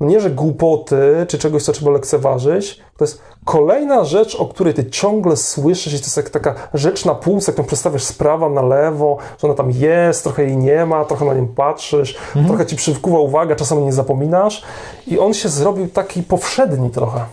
no 0.00 0.06
nie, 0.06 0.20
że 0.20 0.30
głupoty, 0.30 1.26
czy 1.28 1.38
czegoś, 1.38 1.62
co 1.62 1.72
trzeba 1.72 1.90
lekceważyć, 1.90 2.80
to 2.98 3.04
jest 3.04 3.20
kolejna 3.44 4.04
rzecz, 4.04 4.34
o 4.36 4.46
której 4.46 4.74
ty 4.74 4.90
ciągle 4.90 5.36
słyszysz 5.36 5.92
i 5.94 5.98
to 5.98 6.04
jest 6.04 6.16
jak 6.16 6.30
taka 6.30 6.54
rzecz 6.74 7.04
na 7.04 7.14
półce, 7.14 7.52
którą 7.52 7.66
przedstawiasz 7.66 8.04
z 8.04 8.12
prawa 8.12 8.48
na 8.48 8.62
lewo, 8.62 9.18
że 9.38 9.46
ona 9.46 9.56
tam 9.56 9.70
jest, 9.70 10.22
trochę 10.22 10.44
jej 10.44 10.56
nie 10.56 10.86
ma, 10.86 11.04
trochę 11.04 11.24
na 11.24 11.34
nią 11.34 11.48
patrzysz, 11.48 12.18
trochę 12.46 12.66
ci 12.66 12.76
przykuwa 12.76 13.18
uwaga, 13.18 13.56
czasem 13.56 13.84
nie 13.84 13.92
zapominasz 13.92 14.62
i 15.06 15.18
on 15.18 15.34
się 15.34 15.48
zrobił 15.48 15.88
taki 15.88 16.22
powszedni 16.22 16.90
trochę. 16.90 17.24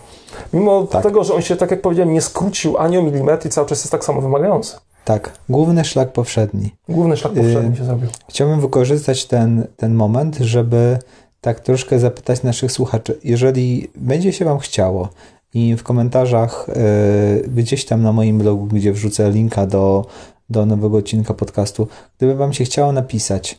Mimo 0.52 0.82
Tak. 0.82 1.02
tego, 1.02 1.24
że 1.24 1.34
on 1.34 1.42
się, 1.42 1.56
tak 1.56 1.70
jak 1.70 1.80
powiedziałem, 1.82 2.12
nie 2.14 2.20
skrócił 2.22 2.78
ani 2.78 2.98
o 2.98 3.02
milimetr 3.02 3.46
i 3.46 3.50
cały 3.50 3.66
czas 3.66 3.78
jest 3.78 3.92
tak 3.92 4.04
samo 4.04 4.20
wymagający. 4.20 4.76
tak, 5.04 5.32
główny 5.48 5.84
szlak 5.84 6.12
powszedni. 6.12 6.74
Główny 6.88 7.16
szlak 7.16 7.32
powszedni 7.32 7.76
się 7.76 7.84
zrobił. 7.84 8.08
Chciałbym 8.28 8.60
wykorzystać 8.60 9.24
ten, 9.26 9.66
ten 9.76 9.94
moment, 9.94 10.36
żeby 10.40 10.98
tak 11.40 11.60
troszkę 11.60 11.98
zapytać 11.98 12.42
naszych 12.42 12.72
słuchaczy. 12.72 13.18
Jeżeli 13.24 13.88
będzie 13.94 14.32
się 14.32 14.44
Wam 14.44 14.58
chciało 14.58 15.08
i 15.54 15.76
w 15.76 15.82
komentarzach 15.82 16.66
y, 16.68 17.48
gdzieś 17.48 17.84
tam 17.84 18.02
na 18.02 18.12
moim 18.12 18.38
blogu, 18.38 18.66
gdzie 18.66 18.92
wrzucę 18.92 19.30
linka 19.30 19.66
do, 19.66 20.06
do 20.50 20.66
nowego 20.66 20.96
odcinka 20.96 21.34
podcastu, 21.34 21.88
gdyby 22.18 22.34
Wam 22.34 22.52
się 22.52 22.64
chciało 22.64 22.92
napisać, 22.92 23.58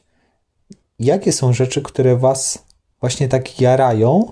jakie 0.99 1.31
są 1.31 1.53
rzeczy, 1.53 1.81
które 1.81 2.15
Was 2.15 2.65
właśnie 2.99 3.27
tak 3.27 3.61
jarają, 3.61 4.31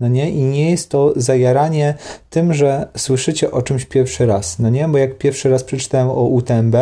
no 0.00 0.08
nie? 0.08 0.30
I 0.30 0.42
nie 0.42 0.70
jest 0.70 0.88
to 0.88 1.12
zajaranie 1.16 1.94
tym, 2.30 2.54
że 2.54 2.88
słyszycie 2.96 3.50
o 3.50 3.62
czymś 3.62 3.84
pierwszy 3.84 4.26
raz, 4.26 4.58
no 4.58 4.70
nie? 4.70 4.88
Bo 4.88 4.98
jak 4.98 5.18
pierwszy 5.18 5.50
raz 5.50 5.64
przeczytałem 5.64 6.10
o 6.10 6.22
UTMB, 6.22 6.76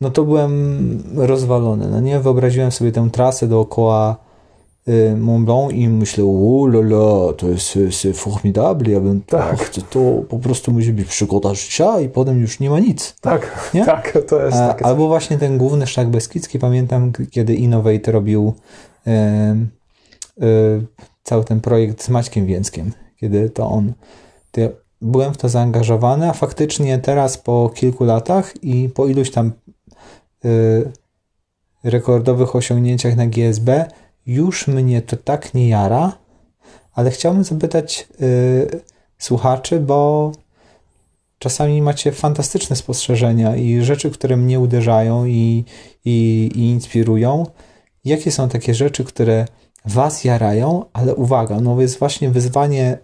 no 0.00 0.10
to 0.10 0.24
byłem 0.24 1.02
rozwalony, 1.16 1.88
no 1.88 2.00
nie? 2.00 2.20
Wyobraziłem 2.20 2.72
sobie 2.72 2.92
tę 2.92 3.08
trasę 3.12 3.48
dookoła 3.48 4.16
Mont 5.16 5.44
Blanc 5.44 5.72
i 5.72 5.88
myślę, 5.88 6.24
o 6.24 6.66
lala, 6.66 7.32
to 7.32 7.48
jest 7.48 7.76
y, 7.76 7.88
c'est 7.90 8.14
formidable, 8.14 8.92
ja 8.92 9.00
bym 9.00 9.22
Tak. 9.22 9.58
tak. 9.58 9.68
to, 9.68 9.80
to 9.80 10.22
po 10.28 10.38
prostu 10.38 10.72
musi 10.72 10.92
być 10.92 11.08
przygoda 11.08 11.54
życia 11.54 12.00
i 12.00 12.08
potem 12.08 12.40
już 12.40 12.60
nie 12.60 12.70
ma 12.70 12.80
nic. 12.80 13.16
Tak, 13.20 13.70
Nie? 13.74 13.84
tak, 13.94 14.18
to 14.28 14.44
jest 14.44 14.56
A, 14.56 14.68
takie 14.68 14.86
albo 14.86 15.06
właśnie 15.08 15.38
ten 15.38 15.58
główny 15.58 15.86
szlak 15.86 16.08
beskidzki, 16.08 16.58
pamiętam, 16.58 17.12
kiedy 17.30 17.54
Innovate 17.54 18.12
robił 18.12 18.54
em, 19.06 19.68
y, 20.42 20.86
cały 21.22 21.44
ten 21.44 21.60
projekt 21.60 22.02
z 22.02 22.08
Maćkiem 22.08 22.46
Więckiem, 22.46 22.92
kiedy 23.20 23.50
to 23.50 23.68
on, 23.68 23.92
to 24.50 24.60
ja 24.60 24.68
byłem 25.00 25.34
w 25.34 25.36
to 25.36 25.48
zaangażowany, 25.48 26.28
a 26.30 26.32
faktycznie 26.32 26.98
teraz 26.98 27.38
po 27.38 27.70
kilku 27.74 28.04
latach 28.04 28.64
i 28.64 28.88
po 28.88 29.06
iluś 29.06 29.30
tam 29.30 29.52
y, 30.44 30.92
rekordowych 31.84 32.56
osiągnięciach 32.56 33.16
na 33.16 33.26
GSB, 33.26 33.84
już 34.26 34.66
mnie 34.66 35.02
to 35.02 35.16
tak 35.16 35.54
nie 35.54 35.68
jara, 35.68 36.18
ale 36.92 37.10
chciałbym 37.10 37.44
zapytać 37.44 38.08
y, 38.20 38.80
słuchaczy, 39.18 39.80
bo 39.80 40.32
czasami 41.38 41.82
macie 41.82 42.12
fantastyczne 42.12 42.76
spostrzeżenia 42.76 43.56
i 43.56 43.82
rzeczy, 43.82 44.10
które 44.10 44.36
mnie 44.36 44.60
uderzają 44.60 45.26
i, 45.26 45.64
i, 46.04 46.50
i 46.54 46.60
inspirują. 46.60 47.46
Jakie 48.04 48.32
są 48.32 48.48
takie 48.48 48.74
rzeczy, 48.74 49.04
które 49.04 49.46
was 49.84 50.24
jarają, 50.24 50.84
ale 50.92 51.14
uwaga, 51.14 51.60
no 51.60 51.80
jest 51.80 51.98
właśnie 51.98 52.30
wyzwanie 52.30 52.98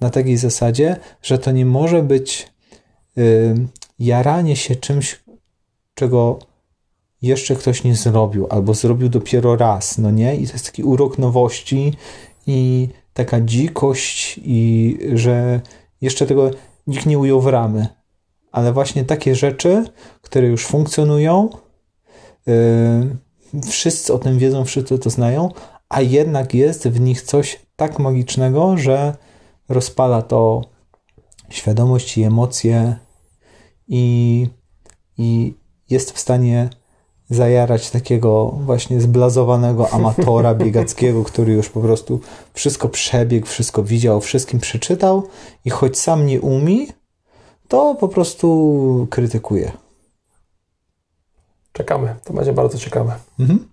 na 0.00 0.10
takiej 0.10 0.36
zasadzie, 0.36 0.96
że 1.22 1.38
to 1.38 1.50
nie 1.50 1.66
może 1.66 2.02
być 2.02 2.52
y, 3.18 3.54
jaranie 3.98 4.56
się 4.56 4.76
czymś, 4.76 5.20
czego 5.94 6.38
jeszcze 7.22 7.56
ktoś 7.56 7.84
nie 7.84 7.94
zrobił, 7.94 8.46
albo 8.50 8.74
zrobił 8.74 9.08
dopiero 9.08 9.56
raz, 9.56 9.98
no 9.98 10.10
nie? 10.10 10.36
I 10.36 10.46
to 10.46 10.52
jest 10.52 10.66
taki 10.66 10.82
urok 10.82 11.18
nowości 11.18 11.92
i 12.46 12.88
taka 13.12 13.40
dzikość 13.40 14.40
i 14.44 14.98
że 15.14 15.60
jeszcze 16.00 16.26
tego 16.26 16.50
nikt 16.86 17.06
nie 17.06 17.18
ujął 17.18 17.40
w 17.40 17.46
ramy. 17.46 17.86
Ale 18.52 18.72
właśnie 18.72 19.04
takie 19.04 19.34
rzeczy, 19.34 19.84
które 20.22 20.46
już 20.46 20.66
funkcjonują, 20.66 21.48
yy, 22.46 23.62
wszyscy 23.70 24.14
o 24.14 24.18
tym 24.18 24.38
wiedzą, 24.38 24.64
wszyscy 24.64 24.98
to 24.98 25.10
znają, 25.10 25.48
a 25.88 26.00
jednak 26.00 26.54
jest 26.54 26.88
w 26.88 27.00
nich 27.00 27.22
coś 27.22 27.60
tak 27.76 27.98
magicznego, 27.98 28.76
że 28.76 29.16
rozpala 29.68 30.22
to 30.22 30.62
świadomość 31.48 32.18
i 32.18 32.22
emocje 32.22 32.96
i, 33.88 34.46
i 35.18 35.54
jest 35.90 36.12
w 36.12 36.18
stanie 36.18 36.70
zajarać 37.30 37.90
takiego 37.90 38.46
właśnie 38.46 39.00
zblazowanego 39.00 39.90
amatora 39.90 40.54
biegackiego, 40.64 41.24
który 41.24 41.52
już 41.52 41.68
po 41.68 41.80
prostu 41.80 42.20
wszystko 42.54 42.88
przebiegł, 42.88 43.46
wszystko 43.46 43.82
widział, 43.82 44.20
wszystkim 44.20 44.60
przeczytał 44.60 45.28
i 45.64 45.70
choć 45.70 45.98
sam 45.98 46.26
nie 46.26 46.40
umie, 46.40 46.86
to 47.68 47.94
po 48.00 48.08
prostu 48.08 49.06
krytykuje. 49.10 49.72
Czekamy, 51.72 52.14
to 52.24 52.32
będzie 52.32 52.52
bardzo 52.52 52.78
ciekawe. 52.78 53.14
Mhm. 53.40 53.68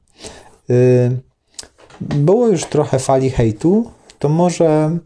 Y, 0.70 1.22
Było 2.02 2.48
już 2.48 2.66
trochę 2.66 3.00
fali 3.00 3.30
hejtu, 3.30 3.92
to 4.20 4.30
może 4.30 4.98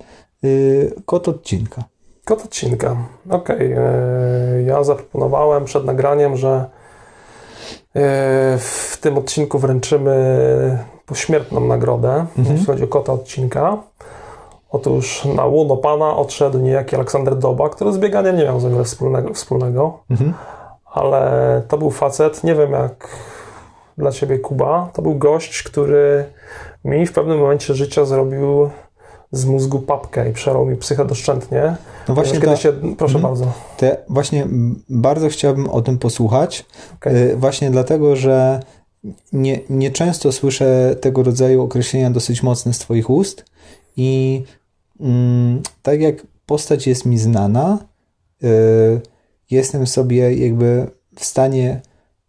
y, 0.43 0.93
kot 1.05 1.27
odcinka. 1.27 1.83
Kot 2.25 2.45
odcinka. 2.45 2.97
Okej. 3.29 3.71
e, 3.71 3.81
Ja 4.65 4.83
zaproponowałem 4.83 5.65
przed 5.65 5.85
nagraniem, 5.85 6.37
że 6.37 6.65
w 8.57 8.97
tym 9.01 9.17
odcinku 9.17 9.59
wręczymy 9.59 10.77
pośmiertną 11.05 11.59
nagrodę, 11.59 12.25
jeśli 12.37 12.65
chodzi 12.65 12.83
o 12.83 12.87
kota 12.87 13.13
odcinka. 13.13 13.77
Otóż 14.69 15.25
na 15.25 15.45
łono 15.45 15.77
pana 15.77 16.17
odszedł 16.17 16.59
niejaki 16.59 16.95
Aleksander 16.95 17.35
Doba, 17.37 17.69
który 17.69 17.93
z 17.93 17.97
bieganiem 17.97 18.37
nie 18.37 18.43
miał 18.43 18.59
za 18.59 18.69
wiele 18.69 18.83
wspólnego, 18.83 19.33
wspólnego 19.33 19.99
Mhm. 20.09 20.33
ale 20.85 21.61
to 21.67 21.77
był 21.77 21.91
facet, 21.91 22.43
nie 22.43 22.55
wiem 22.55 22.71
jak 22.71 23.07
dla 23.97 24.11
ciebie 24.11 24.39
Kuba, 24.39 24.89
to 24.93 25.01
był 25.01 25.15
gość, 25.15 25.63
który 25.63 26.25
mi 26.85 27.05
w 27.05 27.13
pewnym 27.13 27.39
momencie 27.39 27.73
życia 27.73 28.05
zrobił 28.05 28.69
z 29.31 29.45
mózgu 29.45 29.79
papkę 29.79 30.29
i 30.29 30.33
przerwał 30.33 30.65
mi 30.65 30.75
psychę 30.75 31.05
doszczętnie. 31.05 31.75
No 32.07 32.15
właśnie, 32.15 32.33
Kiedy 32.33 32.45
to, 32.45 32.55
się, 32.55 32.73
proszę 32.97 33.15
Mhm. 33.15 33.33
bardzo. 33.33 33.51
ja 33.81 33.95
właśnie 34.09 34.47
bardzo 34.89 35.29
chciałbym 35.29 35.69
o 35.69 35.81
tym 35.81 35.97
posłuchać, 35.97 36.65
Okej. 36.95 37.15
y, 37.31 37.35
właśnie 37.37 37.71
dlatego, 37.71 38.15
że 38.15 38.59
nie, 39.33 39.59
nie 39.69 39.91
często 39.91 40.31
słyszę 40.31 40.95
tego 41.01 41.23
rodzaju 41.23 41.63
określenia 41.63 42.11
dosyć 42.11 42.43
mocne 42.43 42.73
z 42.73 42.79
Twoich 42.79 43.09
ust 43.09 43.45
i 43.97 44.43
mm, 44.99 45.61
tak 45.83 46.01
jak 46.01 46.15
postać 46.45 46.87
jest 46.87 47.05
mi 47.05 47.17
znana. 47.17 47.77
Y, 48.43 49.01
jestem 49.51 49.87
sobie 49.87 50.35
jakby 50.35 50.87
w 51.15 51.25
stanie 51.25 51.81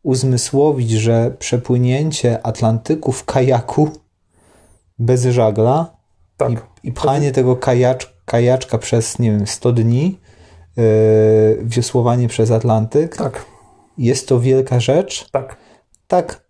uzmysłowić, 0.02 0.90
że 0.90 1.30
przepłynięcie 1.38 2.46
Atlantyku 2.46 3.12
w 3.12 3.24
kajaku 3.24 3.88
bez 4.98 5.24
żagla 5.24 5.97
Tak. 6.38 6.52
i, 6.52 6.88
i 6.88 6.92
pchanie 6.92 7.32
tego 7.32 7.56
kajacz, 7.56 8.14
kajaczka 8.24 8.78
przez, 8.78 9.18
nie 9.18 9.30
wiem, 9.30 9.46
100 9.46 9.72
dni, 9.72 10.18
yy, 10.76 10.84
wiosłowanie 11.62 12.28
przez 12.28 12.50
Atlantyk, 12.50 13.16
Tak, 13.16 13.44
jest 13.98 14.28
to 14.28 14.40
wielka 14.40 14.80
rzecz. 14.80 15.28
tak. 15.30 15.56
Tak, 16.08 16.40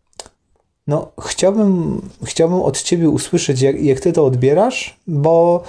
no 0.86 1.12
chciałbym, 1.20 2.00
chciałbym 2.24 2.60
od 2.62 2.82
ciebie 2.82 3.08
usłyszeć, 3.10 3.60
jak, 3.60 3.82
jak 3.82 4.00
ty 4.00 4.12
to 4.12 4.24
odbierasz, 4.26 5.00
bo 5.06 5.62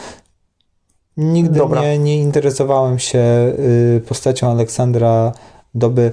nigdy 1.17 1.59
Dobra. 1.59 1.81
nie, 1.81 1.99
nie 1.99 2.17
interesowałem 2.17 2.99
się 2.99 3.19
y, 3.97 4.01
postacią 4.07 4.51
Aleksandra 4.51 5.31
Doby 5.75 6.11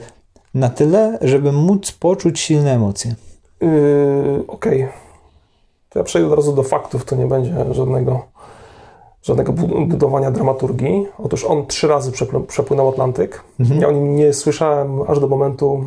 na 0.54 0.68
tyle, 0.68 1.18
żeby 1.22 1.52
móc 1.52 1.92
poczuć 1.92 2.40
silne 2.40 2.74
emocje. 2.74 3.14
Yy, 3.60 4.44
Okej. 4.48 4.88
To 5.96 6.00
ja 6.00 6.04
przejdę 6.04 6.28
od 6.28 6.34
razu 6.36 6.52
do 6.52 6.62
faktów, 6.62 7.04
to 7.04 7.16
nie 7.16 7.26
będzie 7.26 7.54
żadnego, 7.70 8.22
żadnego 9.22 9.52
bu- 9.52 9.86
budowania 9.86 10.30
dramaturgii. 10.30 11.06
Otóż 11.18 11.44
on 11.44 11.66
trzy 11.66 11.88
razy 11.88 12.12
przepłynął 12.48 12.88
Atlantyk. 12.88 13.42
Ja 13.80 13.88
o 13.88 13.92
nim 13.92 14.16
nie 14.16 14.32
słyszałem 14.32 15.02
aż 15.08 15.20
do 15.20 15.28
momentu, 15.28 15.84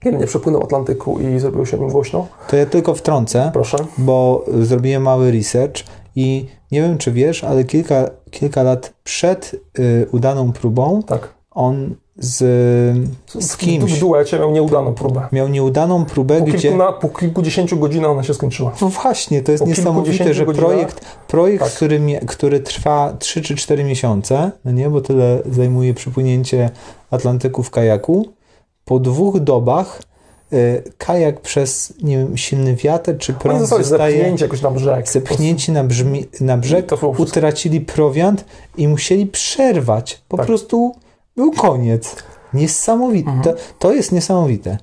kiedy 0.00 0.18
nie 0.18 0.26
przepłynął 0.26 0.62
Atlantyku 0.62 1.18
i 1.20 1.38
zrobiło 1.38 1.64
się 1.66 1.76
o 1.76 1.80
nim 1.80 1.90
głośno. 1.90 2.26
To 2.50 2.56
ja 2.56 2.66
tylko 2.66 2.94
wtrącę, 2.94 3.50
Proszę. 3.52 3.76
bo 3.98 4.44
zrobiłem 4.60 5.02
mały 5.02 5.30
research 5.32 5.76
i 6.16 6.46
nie 6.72 6.82
wiem, 6.82 6.98
czy 6.98 7.12
wiesz, 7.12 7.44
ale 7.44 7.64
kilka, 7.64 8.10
kilka 8.30 8.62
lat 8.62 8.92
przed 9.04 9.54
y, 9.78 10.06
udaną 10.12 10.52
próbą 10.52 11.02
Tak. 11.02 11.34
on 11.50 11.94
z, 12.18 12.36
z 13.28 13.52
W 13.52 13.56
kimś 13.56 14.00
duecie 14.00 14.38
miał 14.38 14.50
nieudaną 14.50 14.94
próbę. 14.94 15.28
miał 15.32 15.48
nieudaną 15.48 16.04
próbę, 16.04 16.38
Po, 16.38 16.44
gdzie... 16.44 16.58
kilkuna, 16.58 16.92
po 16.92 17.08
kilkudziesięciu 17.08 17.76
godzinach 17.76 18.10
ona 18.10 18.22
się 18.22 18.34
skończyła. 18.34 18.72
No 18.80 18.88
właśnie, 18.88 19.42
to 19.42 19.52
jest 19.52 19.64
Po 19.64 19.70
niesamowite, 19.70 20.34
że 20.34 20.46
godzinach? 20.46 20.68
projekt, 20.70 21.00
projekt 21.28 21.64
Tak. 21.64 21.72
który, 21.72 22.00
który 22.26 22.60
trwa 22.60 23.16
3 23.18 23.42
czy 23.42 23.56
4 23.56 23.84
miesiące, 23.84 24.50
no 24.64 24.70
nie, 24.72 24.90
bo 24.90 25.00
tyle 25.00 25.42
zajmuje 25.50 25.94
przypłynięcie 25.94 26.70
Atlantyku 27.10 27.62
w 27.62 27.70
kajaku, 27.70 28.28
po 28.84 28.98
dwóch 28.98 29.40
dobach 29.40 30.02
y, 30.52 30.82
kajak 30.98 31.40
przez, 31.40 31.92
nie 32.02 32.18
wiem, 32.18 32.36
silny 32.36 32.74
wiatr 32.76 33.18
czy 33.18 33.32
prąd 33.32 33.66
zostaje 33.68 33.84
zepchnięci 34.16 34.42
jakoś 34.44 34.62
na 34.62 34.70
brzeg. 34.70 35.08
zepchnięci 35.08 35.72
na, 35.72 35.84
brzmi, 35.84 36.24
na 36.40 36.56
brzeg, 36.56 36.90
utracili 37.18 37.80
prowiant 37.80 38.44
i 38.76 38.88
musieli 38.88 39.26
przerwać. 39.26 40.20
Po 40.28 40.36
Tak. 40.36 40.46
prostu 40.46 40.94
był 41.38 41.52
koniec. 41.52 42.16
Niesamowite. 42.54 43.30
Mhm. 43.30 43.56
To, 43.78 43.92
jest 43.92 44.12
niesamowite. 44.12 44.78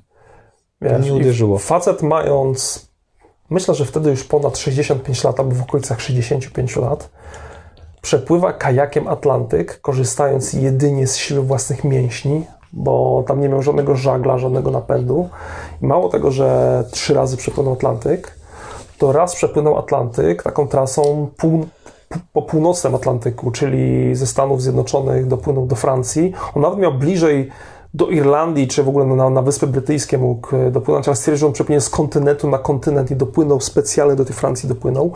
Wiesz, 0.81 1.01
mnie 1.01 1.09
i 1.09 1.11
uderzyło. 1.11 1.57
Facet 1.57 2.01
mając, 2.01 2.87
myślę, 3.49 3.75
że 3.75 3.85
wtedy 3.85 4.09
już 4.09 4.23
ponad 4.23 4.57
65 4.57 5.23
lat, 5.23 5.39
albo 5.39 5.55
w 5.55 5.61
okolicach 5.61 6.01
65 6.01 6.75
lat, 6.75 7.09
przepływa 8.01 8.53
kajakiem 8.53 9.07
Atlantyk, 9.07 9.81
korzystając 9.81 10.53
jedynie 10.53 11.07
z 11.07 11.17
siły 11.17 11.41
własnych 11.41 11.83
mięśni, 11.83 12.45
bo 12.73 13.23
tam 13.27 13.41
nie 13.41 13.49
miał 13.49 13.61
żadnego 13.61 13.95
żagla, 13.95 14.37
żadnego 14.37 14.71
napędu. 14.71 15.29
I 15.81 15.85
mało 15.85 16.09
tego, 16.09 16.31
że 16.31 16.83
trzy 16.91 17.13
razy 17.13 17.37
przepłynął 17.37 17.73
Atlantyk, 17.73 18.35
to 18.97 19.11
raz 19.11 19.35
przepłynął 19.35 19.77
Atlantyk 19.77 20.43
taką 20.43 20.67
trasą 20.67 21.29
pół, 21.37 21.65
po 22.33 22.41
północnym 22.41 22.95
Atlantyku, 22.95 23.51
czyli 23.51 24.15
ze 24.15 24.27
Stanów 24.27 24.61
Zjednoczonych 24.61 25.27
dopłynął 25.27 25.65
do 25.65 25.75
Francji. 25.75 26.33
On 26.55 26.61
nawet 26.61 26.79
miał 26.79 26.93
bliżej 26.93 27.49
do 27.95 28.07
Irlandii, 28.07 28.67
czy 28.67 28.83
w 28.83 28.89
ogóle 28.89 29.05
na, 29.05 29.29
na 29.29 29.41
Wyspy 29.41 29.67
Brytyjskie 29.67 30.17
mógł 30.17 30.55
e, 30.55 30.71
dopłynąć, 30.71 31.07
ale 31.07 31.15
stwierdził, 31.15 31.39
że 31.39 31.47
on 31.47 31.53
przepłynie 31.53 31.81
z 31.81 31.89
kontynentu 31.89 32.49
na 32.49 32.57
kontynent 32.57 33.11
i 33.11 33.15
dopłynął 33.15 33.61
specjalnie 33.61 34.15
do 34.15 34.25
tej 34.25 34.35
Francji, 34.35 34.69
dopłynął, 34.69 35.13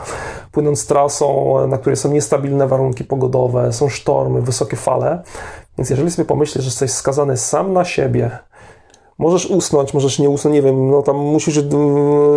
płynąc 0.52 0.88
trasą, 0.88 1.60
e, 1.60 1.68
na 1.68 1.78
której 1.78 1.98
są 1.98 2.12
niestabilne 2.12 2.68
warunki 2.68 3.04
pogodowe, 3.04 3.74
są 3.74 3.90
sztormy, 3.90 4.42
wysokie 4.42 4.78
fale. 4.78 5.24
Więc 5.78 5.90
jeżeli 5.90 6.12
sobie 6.12 6.26
pomyślisz, 6.26 6.64
że 6.64 6.68
jesteś 6.68 6.92
skazany 6.92 7.38
sam 7.38 7.74
na 7.74 7.86
siebie, 7.86 8.40
możesz 9.20 9.46
usnąć, 9.46 9.94
możesz 9.94 10.20
nie 10.20 10.30
usnąć, 10.30 10.54
nie 10.54 10.62
wiem, 10.62 10.90
no 10.92 11.02
tam 11.02 11.16
musisz 11.16 11.58
y, 11.58 11.64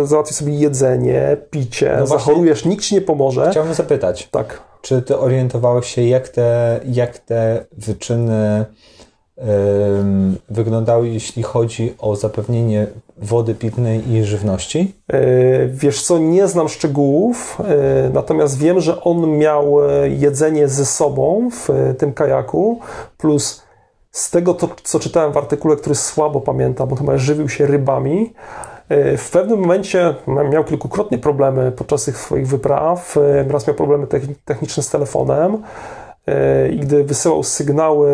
załatwić 0.03 0.37
sobie 0.37 0.53
jedzenie, 0.53 1.37
picie, 1.49 1.95
No 1.99 2.07
zachorujesz, 2.07 2.65
nikt 2.65 2.83
ci 2.83 2.95
nie 2.95 3.01
pomoże. 3.01 3.47
Chciałbym 3.51 3.73
zapytać, 3.73 4.27
Tak. 4.31 4.61
czy 4.81 5.01
ty 5.01 5.17
orientowałeś 5.17 5.87
się, 5.87 6.01
jak 6.01 6.29
te, 6.29 6.79
jak 6.85 7.17
te 7.17 7.65
wyczyny 7.71 8.65
wyglądały, 10.49 11.09
jeśli 11.09 11.43
chodzi 11.43 11.93
o 11.99 12.15
zapewnienie 12.15 12.87
wody 13.17 13.55
pitnej 13.55 14.11
i 14.11 14.23
żywności? 14.23 14.93
E, 15.07 15.67
Wiesz 15.67 16.03
co, 16.03 16.17
nie 16.17 16.47
znam 16.47 16.69
szczegółów, 16.69 17.57
e, 17.59 18.09
natomiast 18.13 18.57
wiem, 18.57 18.79
że 18.79 19.01
on 19.01 19.37
miał 19.37 19.89
e, 19.89 20.09
jedzenie 20.09 20.67
ze 20.67 20.85
sobą 20.85 21.49
w 21.51 21.93
tym 21.97 22.13
kajaku, 22.13 22.79
plus 23.17 23.62
z 24.13 24.31
tego, 24.31 24.53
to, 24.53 24.69
co 24.83 24.99
czytałem 24.99 25.31
w 25.33 25.37
artykule, 25.37 25.75
który 25.75 25.95
słabo 25.95 26.41
pamiętam, 26.41 26.89
bo 26.89 26.95
chyba 26.95 27.17
żywił 27.17 27.49
się 27.49 27.65
rybami, 27.67 28.33
e, 28.89 29.17
w 29.17 29.31
pewnym 29.31 29.59
momencie 29.59 30.15
miał 30.51 30.63
kilkukrotnie 30.63 31.17
problemy 31.17 31.71
podczas 31.71 32.05
tych 32.05 32.17
swoich 32.17 32.47
wypraw. 32.47 33.17
E, 33.17 33.43
Raz 33.51 33.67
miał 33.67 33.75
problemy 33.75 34.07
techni- 34.07 34.35
techniczne 34.45 34.83
z 34.83 34.89
telefonem. 34.89 35.63
E, 36.27 36.69
I 36.69 36.79
gdy 36.79 37.03
wysyłał 37.03 37.43
sygnały 37.43 38.11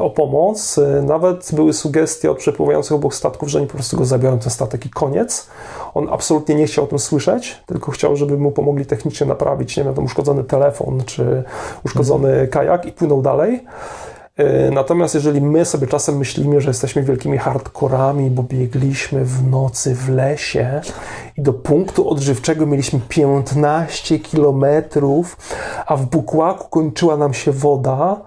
o 0.00 0.10
pomoc, 0.10 0.80
nawet 1.02 1.50
były 1.52 1.72
sugestie 1.72 2.30
od 2.30 2.38
przepływających 2.38 2.92
obok 2.92 3.14
statków, 3.14 3.48
że 3.48 3.58
oni 3.58 3.66
po 3.66 3.74
prostu 3.74 3.96
go 3.96 4.04
zabiorą 4.04 4.38
ten 4.38 4.50
statek 4.50 4.86
i 4.86 4.90
koniec. 4.90 5.48
On 5.94 6.08
absolutnie 6.10 6.54
nie 6.54 6.66
chciał 6.66 6.84
o 6.84 6.88
tym 6.88 6.98
słyszeć, 6.98 7.62
tylko 7.66 7.90
chciał, 7.92 8.16
żeby 8.16 8.38
mu 8.38 8.50
pomogli 8.52 8.86
technicznie 8.86 9.26
naprawić, 9.26 9.76
nie 9.76 9.84
wiem, 9.84 9.94
tam 9.94 10.04
uszkodzony 10.04 10.44
telefon 10.44 11.02
czy 11.06 11.42
uszkodzony 11.84 12.48
kajak 12.48 12.86
i 12.86 12.92
płynął 12.92 13.22
dalej. 13.22 13.64
E, 14.36 14.70
Natomiast 14.70 15.14
jeżeli 15.14 15.40
my 15.40 15.64
sobie 15.64 15.86
czasem 15.86 16.16
myślimy, 16.16 16.60
że 16.60 16.70
jesteśmy 16.70 17.02
wielkimi 17.02 17.38
hardkorami, 17.38 18.30
bo 18.30 18.42
biegliśmy 18.42 19.24
w 19.24 19.50
nocy 19.50 19.94
w 19.94 20.08
lesie 20.08 20.80
i 21.36 21.42
do 21.42 21.52
punktu 21.52 22.08
odżywczego 22.08 22.66
mieliśmy 22.66 23.00
15 23.08 24.18
kilometrów, 24.18 25.36
a 25.86 25.96
w 25.96 26.06
Bukłaku 26.06 26.68
kończyła 26.68 27.16
nam 27.16 27.34
się 27.34 27.52
woda, 27.52 28.20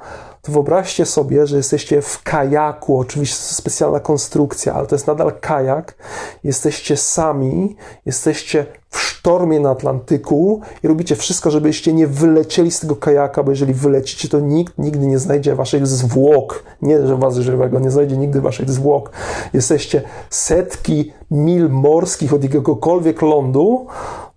to 0.45 0.51
wyobraźcie 0.51 1.05
sobie, 1.05 1.47
że 1.47 1.57
jesteście 1.57 2.01
w 2.01 2.23
kajaku, 2.23 2.99
oczywiście 2.99 3.37
specjalna 3.37 3.99
konstrukcja, 3.99 4.73
ale 4.73 4.87
to 4.87 4.95
jest 4.95 5.07
nadal 5.07 5.31
kajak, 5.41 5.95
jesteście 6.43 6.97
sami, 6.97 7.75
jesteście 8.05 8.65
w 8.89 8.99
sztormie 8.99 9.59
na 9.59 9.69
Atlantyku 9.69 10.61
i 10.83 10.87
robicie 10.87 11.15
wszystko, 11.15 11.51
żebyście 11.51 11.93
nie 11.93 12.07
wylecieli 12.07 12.71
z 12.71 12.79
tego 12.79 12.95
kajaka, 12.95 13.43
bo 13.43 13.51
jeżeli 13.51 13.73
wylecicie, 13.73 14.29
to 14.29 14.39
nikt 14.39 14.77
nigdy 14.77 15.07
nie 15.07 15.19
znajdzie 15.19 15.55
waszych 15.55 15.87
zwłok. 15.87 16.63
Nie, 16.81 17.07
że 17.07 17.17
was 17.17 17.35
żywego, 17.35 17.79
nie 17.79 17.91
znajdzie 17.91 18.17
nigdy 18.17 18.41
waszych 18.41 18.69
zwłok. 18.69 19.11
Jesteście 19.53 20.01
setki 20.29 21.13
mil 21.31 21.69
morskich 21.69 22.33
od 22.33 22.43
jakiegokolwiek 22.43 23.21
lądu, 23.21 23.87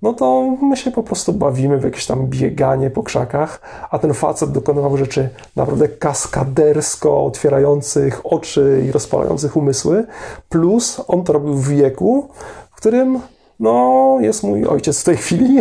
no 0.03 0.13
to 0.13 0.57
my 0.63 0.77
się 0.77 0.91
po 0.91 1.03
prostu 1.03 1.33
bawimy 1.33 1.79
w 1.79 1.85
jakieś 1.85 2.07
tam 2.07 2.27
bieganie 2.27 2.91
po 2.91 3.03
krzakach, 3.03 3.61
a 3.91 3.99
ten 3.99 4.15
facet 4.15 4.53
dokonywał 4.53 4.97
rzeczy 4.97 5.29
naprawdę 5.57 5.89
kaskadersko 5.89 7.25
otwierających 7.25 8.21
oczy 8.27 8.85
i 8.89 8.93
rozpalających 8.93 9.57
umysły, 9.57 10.07
plus 10.49 11.01
on 11.09 11.25
to 11.25 11.33
robił 11.33 11.55
w 11.55 11.69
wieku, 11.69 12.29
w 12.71 12.77
którym 12.77 13.21
no, 13.61 14.17
jest 14.21 14.43
mój 14.43 14.67
ojciec 14.67 15.01
w 15.01 15.05
tej 15.05 15.17
chwili, 15.17 15.61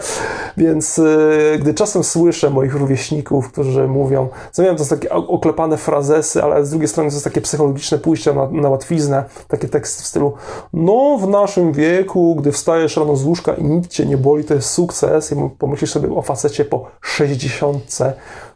więc 0.56 0.98
y, 0.98 1.58
gdy 1.60 1.74
czasem 1.74 2.04
słyszę 2.04 2.50
moich 2.50 2.74
rówieśników, 2.74 3.52
którzy 3.52 3.88
mówią, 3.88 4.28
co 4.52 4.62
wiem, 4.62 4.76
to 4.76 4.84
są 4.84 4.96
takie 4.96 5.10
oklepane 5.10 5.76
frazesy, 5.76 6.42
ale 6.42 6.66
z 6.66 6.70
drugiej 6.70 6.88
strony 6.88 7.10
to 7.10 7.14
jest 7.14 7.24
takie 7.24 7.40
psychologiczne 7.40 7.98
pójście 7.98 8.32
na, 8.32 8.48
na 8.50 8.68
łatwiznę, 8.68 9.24
takie 9.48 9.68
teksty 9.68 10.02
w 10.02 10.06
stylu, 10.06 10.32
no 10.72 11.18
w 11.20 11.28
naszym 11.28 11.72
wieku, 11.72 12.36
gdy 12.36 12.52
wstajesz 12.52 12.96
rano 12.96 13.16
z 13.16 13.24
łóżka 13.24 13.54
i 13.54 13.64
nic 13.64 13.88
cię 13.88 14.06
nie 14.06 14.16
boli, 14.16 14.44
to 14.44 14.54
jest 14.54 14.70
sukces. 14.70 15.32
I 15.32 15.36
pomyślisz 15.58 15.90
sobie 15.90 16.14
o 16.14 16.22
facecie 16.22 16.64
po 16.64 16.90
60, 17.00 17.98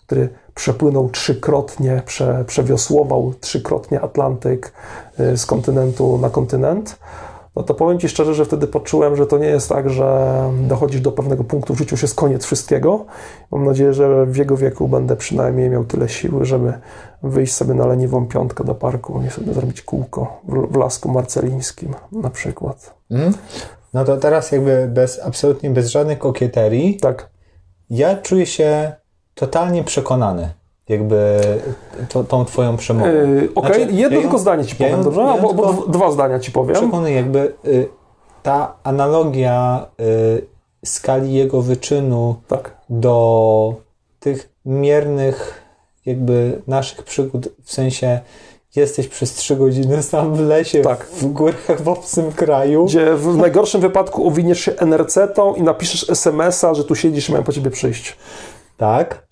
który 0.07 0.29
przepłynął 0.55 1.09
trzykrotnie, 1.09 2.03
prze, 2.07 2.45
przewiosłował 2.47 3.35
trzykrotnie 3.41 4.01
Atlantyk 4.01 4.73
y, 5.21 5.37
z 5.37 5.47
kontynentu 5.47 6.19
na 6.19 6.31
kontynent, 6.31 6.99
no 7.57 7.63
to 7.63 7.75
powiem 7.75 7.99
Ci 7.99 8.09
szczerze, 8.09 8.35
że 8.35 8.45
wtedy 8.45 8.67
poczułem, 8.67 9.17
że 9.17 9.27
to 9.27 9.39
nie 9.39 9.47
jest 9.47 9.69
tak, 9.69 9.91
że 9.91 10.33
dochodzisz 10.69 11.01
do 11.01 11.13
pewnego 11.13 11.45
punktu 11.45 11.75
w 11.75 11.79
życiu, 11.79 11.95
już 11.95 12.03
jest 12.03 12.15
koniec 12.15 12.45
wszystkiego. 12.45 13.05
Mam 13.51 13.65
nadzieję, 13.65 13.93
że 13.93 14.27
w 14.27 14.37
jego 14.37 14.57
wieku 14.57 14.89
będę 14.89 15.17
przynajmniej 15.17 15.71
miał 15.71 15.85
tyle 15.85 16.09
siły, 16.09 16.45
żeby 16.45 16.73
wyjść 17.23 17.55
sobie 17.55 17.75
na 17.75 17.87
leniwą 17.87 18.27
piątkę 18.27 18.65
do 18.65 18.75
parku 18.75 19.23
i 19.27 19.31
sobie 19.31 19.55
zrobić 19.55 19.83
kółko 19.83 20.41
w, 20.49 20.77
lasku 20.77 21.09
marcelińskim 21.09 21.95
na 22.13 22.31
przykład. 22.31 22.95
Mhm. 23.11 23.35
No 23.95 24.05
to 24.05 24.17
teraz 24.17 24.53
jakby 24.53 24.89
bez, 24.93 25.21
absolutnie 25.25 25.71
bez 25.71 25.89
żadnych 25.89 26.19
kokieterii, 26.19 26.97
Tak, 26.97 27.31
ja 27.91 28.17
czuję 28.17 28.47
się 28.47 28.93
totalnie 29.35 29.85
przekonany 29.85 30.51
jakby 30.89 31.41
to, 32.09 32.25
tą 32.25 32.45
twoją 32.45 32.77
przemową. 32.77 33.11
Yy, 33.11 33.49
Okej, 33.55 33.85
okay. 33.85 33.93
jedno 33.93 34.01
ja 34.01 34.09
tylko 34.09 34.37
ją, 34.37 34.39
zdanie 34.39 34.65
ci 34.65 34.77
powiem, 34.77 34.93
ja 34.93 34.99
ją, 34.99 35.05
dobrze? 35.05 35.21
Ja 35.21 35.27
Albo, 35.27 35.49
tylko 35.49 35.87
dwa 35.89 36.11
zdania 36.11 36.41
ci 36.41 36.53
powiem. 36.53 36.77
Przekonuję, 36.77 37.15
jakby 37.15 37.55
y, 37.65 37.89
ta 38.43 38.77
analogia 38.83 39.87
y, 40.01 40.47
skali 40.85 41.35
jego 41.35 41.63
wyczynu 41.63 42.37
tak. 42.49 42.77
do 42.89 43.75
tych 44.21 44.53
miernych 44.65 45.67
jakby 46.07 46.63
naszych 46.67 47.03
przygód, 47.03 47.49
w 47.65 47.73
sensie 47.73 48.21
jesteś 48.77 49.09
przez 49.09 49.35
trzy 49.35 49.57
godziny 49.57 50.03
sam 50.03 50.35
w 50.35 50.41
lesie, 50.41 50.83
tak. 50.83 51.07
w 51.07 51.27
górach, 51.27 51.83
w 51.83 51.89
obcym 51.89 52.33
kraju. 52.33 52.85
Gdzie 52.85 53.15
w 53.15 53.37
najgorszym 53.37 53.81
wypadku 53.81 54.29
owiniesz 54.29 54.61
się 54.61 54.73
NRC-tą 54.73 55.55
i 55.55 55.63
napiszesz 55.63 56.11
SMS-a, 56.11 56.75
że 56.75 56.85
tu 56.85 56.95
siedzisz 56.95 57.29
i 57.29 57.33
mają 57.33 57.45
po 57.45 57.53
ciebie 57.53 57.71
przyjść. 57.71 58.17
Tak. 58.77 59.27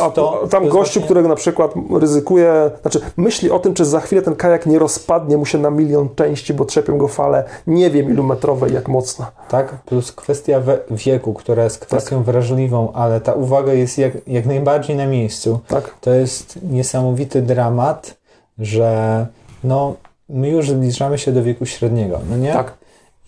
A 0.00 0.10
tam 0.48 0.68
gościu, 0.68 1.00
którego 1.00 1.28
na 1.28 1.34
przykład 1.34 1.74
ryzykuje, 2.00 2.70
znaczy 2.82 3.00
myśli 3.16 3.50
o 3.50 3.58
tym, 3.58 3.74
czy 3.74 3.84
za 3.84 4.00
chwilę 4.00 4.22
ten 4.22 4.36
kajak 4.36 4.66
nie 4.66 4.78
rozpadnie 4.78 5.36
mu 5.36 5.46
się 5.46 5.58
na 5.58 5.70
milion 5.70 6.08
części, 6.14 6.54
bo 6.54 6.64
trzepią 6.64 6.98
go 6.98 7.08
fale, 7.08 7.44
nie 7.66 7.90
wiem 7.90 8.10
ilu 8.10 8.22
metrowej, 8.22 8.74
jak 8.74 8.88
mocna. 8.88 9.30
Tak, 9.48 9.74
plus 9.86 10.12
kwestia 10.12 10.62
wieku, 10.90 11.34
która 11.34 11.64
jest 11.64 11.78
kwestią 11.78 12.16
tak. 12.16 12.26
wrażliwą, 12.26 12.92
ale 12.92 13.20
ta 13.20 13.32
uwaga 13.32 13.72
jest 13.72 13.98
jak, 13.98 14.12
jak 14.26 14.46
najbardziej 14.46 14.96
na 14.96 15.06
miejscu. 15.06 15.60
Tak. 15.68 15.94
To 16.00 16.10
jest 16.10 16.58
niesamowity 16.62 17.42
dramat, 17.42 18.16
że 18.58 19.26
no, 19.64 19.94
my 20.28 20.48
już 20.48 20.70
zbliżamy 20.70 21.18
się 21.18 21.32
do 21.32 21.42
wieku 21.42 21.66
średniego, 21.66 22.20
no 22.30 22.36
nie? 22.36 22.52
Tak. 22.52 22.74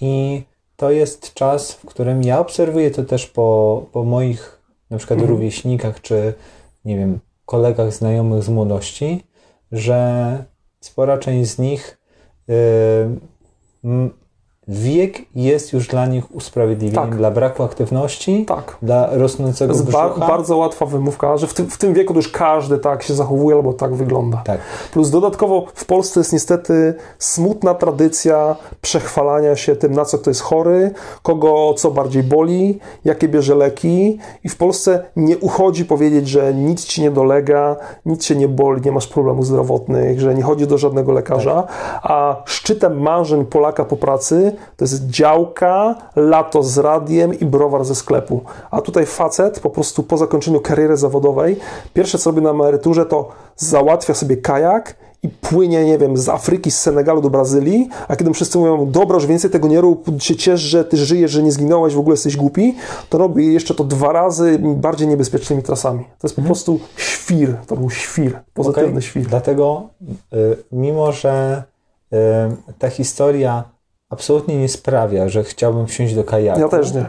I 0.01 0.43
to 0.77 0.91
jest 0.91 1.35
czas, 1.35 1.73
w 1.73 1.87
którym 1.87 2.23
ja 2.23 2.41
obserwuję 2.41 2.91
to 2.91 3.03
też 3.03 3.27
po, 3.27 3.83
po 3.93 4.05
moich 4.05 4.62
na 4.93 4.99
przykład 4.99 5.19
mhm. 5.19 5.37
rówieśnikach, 5.37 6.01
czy 6.01 6.35
nie 6.85 6.99
wiem, 6.99 7.21
kolegach 7.47 7.93
znajomych 7.93 8.43
z 8.43 8.49
młodości, 8.49 9.25
że 9.73 10.45
spora 10.81 11.19
część 11.19 11.51
z 11.51 11.59
nich 11.59 11.99
yy, 12.49 14.11
wiek 14.69 15.19
jest 15.35 15.73
już 15.73 15.89
dla 15.89 16.07
nich 16.07 16.35
usprawiedliwieniem 16.35 17.09
tak. 17.11 17.17
dla 17.17 17.31
braku 17.31 17.63
aktywności, 17.63 18.45
tak. 18.49 18.77
dla 18.83 19.09
rosnącego 19.13 19.75
To 19.75 19.81
jest 19.81 19.93
ba 19.93 20.09
bardzo 20.09 20.57
łatwa 20.57 20.87
wymówka, 20.87 21.37
że 21.37 21.47
w 21.47 21.55
tym, 21.55 21.71
w 21.71 21.79
tym 21.79 21.95
wieku 21.95 22.15
już 22.15 22.29
każdy 22.29 22.79
tak 22.79 23.03
się 23.03 23.15
zachowuje 23.15 23.57
albo 23.57 23.73
tak 23.73 23.95
wygląda. 23.95 24.43
Tak. 24.45 24.61
Plus 24.93 25.11
dodatkowo 25.11 25.67
w 25.75 25.85
Polsce 25.85 26.21
jest 26.21 26.33
niestety 26.33 26.95
smutna 27.19 27.75
tradycja 27.75 28.57
przechwalania 28.81 29.57
się 29.57 29.77
tym, 29.77 29.93
na 29.93 30.05
co 30.05 30.19
kto 30.19 30.31
jest 30.31 30.41
chory, 30.41 30.91
kogo 31.23 31.75
co 31.75 31.91
bardziej 31.91 32.23
boli, 32.23 32.79
jakie 33.05 33.29
bierze 33.29 33.55
leki 33.55 34.19
i 34.45 34.49
w 34.49 34.57
Polsce 34.57 35.05
nie 35.17 35.39
uchodzi 35.39 35.85
powiedzieć, 35.85 36.29
że 36.29 36.55
nic 36.55 36.85
ci 36.85 37.03
nie 37.03 37.11
dolega, 37.11 37.77
nic 38.07 38.25
cię 38.25 38.37
nie 38.37 38.49
boli, 38.49 38.83
nie 38.85 38.93
masz 38.93 39.07
problemów 39.07 39.47
zdrowotnych, 39.47 40.21
że 40.21 40.35
nie 40.35 40.43
chodzi 40.43 40.67
do 40.67 40.79
żadnego 40.79 41.13
lekarza, 41.13 41.63
tak. 41.63 42.01
a 42.03 42.43
szczytem 42.45 43.01
marzeń 43.01 43.45
Polaka 43.45 43.85
po 43.85 43.97
pracy 43.97 44.52
to 44.77 44.85
jest 44.85 45.07
działka, 45.07 45.95
lato 46.17 46.63
z 46.63 46.79
radiem 46.79 47.41
i 47.41 47.47
browar 47.47 47.85
ze 47.85 47.95
sklepu. 47.95 48.41
A 48.71 48.81
tutaj 48.81 49.07
facet 49.07 49.61
po 49.61 49.71
prostu 49.71 50.03
po 50.03 50.17
zakończeniu 50.17 50.61
kariery 50.61 50.97
zawodowej, 50.97 51.57
pierwsze 51.95 52.19
co 52.19 52.31
robi 52.31 52.43
na 52.43 52.51
emeryturze 52.51 53.07
to 53.07 53.29
załatwia 53.57 54.15
sobie 54.15 54.37
kajak 54.37 54.97
i 55.23 55.29
płynie, 55.29 55.85
nie 55.85 55.99
wiem, 55.99 56.17
z 56.17 56.29
Afryki, 56.29 56.71
z 56.71 56.81
Senegalu 56.81 57.21
do 57.21 57.31
Brazylii, 57.31 57.89
a 58.09 58.17
kiedy 58.17 58.33
wszyscy 58.33 58.59
mówią, 58.59 58.91
dobra, 58.91 59.15
już 59.15 59.27
więcej 59.27 59.51
tego 59.51 59.69
nie 59.69 59.81
rób, 59.81 60.07
się 60.19 60.37
ciesz, 60.37 60.61
że 60.61 60.85
ty 60.85 60.97
żyjesz, 60.97 61.31
że 61.31 61.43
nie 61.43 61.53
zginąłeś, 61.53 61.95
w 61.95 61.99
ogóle 61.99 62.15
jesteś 62.15 62.37
głupi, 62.37 62.75
to 63.09 63.19
robi 63.19 63.53
jeszcze 63.53 63.75
to 63.75 63.85
dwa 63.85 64.13
razy 64.13 64.59
bardziej 64.63 65.09
niebezpiecznymi 65.09 65.63
trasami. 65.63 66.05
To 66.05 66.27
jest 66.27 66.37
po 66.37 66.43
mhm. 66.43 66.47
prostu 66.47 66.81
świr, 66.97 67.57
to 67.67 67.77
był 67.77 67.91
świr, 67.91 68.39
pozytywny 68.55 68.91
okay. 68.91 69.03
świr. 69.03 69.27
Dlatego, 69.27 69.89
y, 70.33 70.57
mimo 70.73 71.13
że 71.13 71.63
y, 72.13 72.17
ta 72.79 72.91
historia 72.91 73.65
absolutnie 74.13 74.57
nie 74.57 74.69
sprawia, 74.69 75.29
że 75.29 75.45
chciałbym 75.45 75.87
wsiąść 75.87 76.15
do 76.15 76.25
kajaku. 76.25 76.61
Ja 76.61 76.69
też 76.69 76.93
nie. 76.93 77.05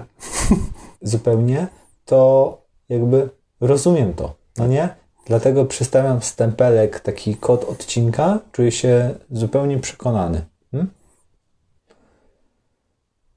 Zupełnie, 1.02 1.68
to 2.06 2.58
jakby 2.90 3.30
rozumiem 3.62 4.14
to, 4.14 4.34
no 4.58 4.68
nie? 4.68 4.90
Dlatego 5.26 5.66
przystawiam 5.66 6.22
stempelek, 6.22 7.00
taki 7.00 7.36
kod 7.36 7.64
odcinka, 7.64 8.40
czuję 8.52 8.72
się 8.72 9.16
zupełnie 9.32 9.80
przekonany. 9.80 10.46
Hmm? 10.72 10.92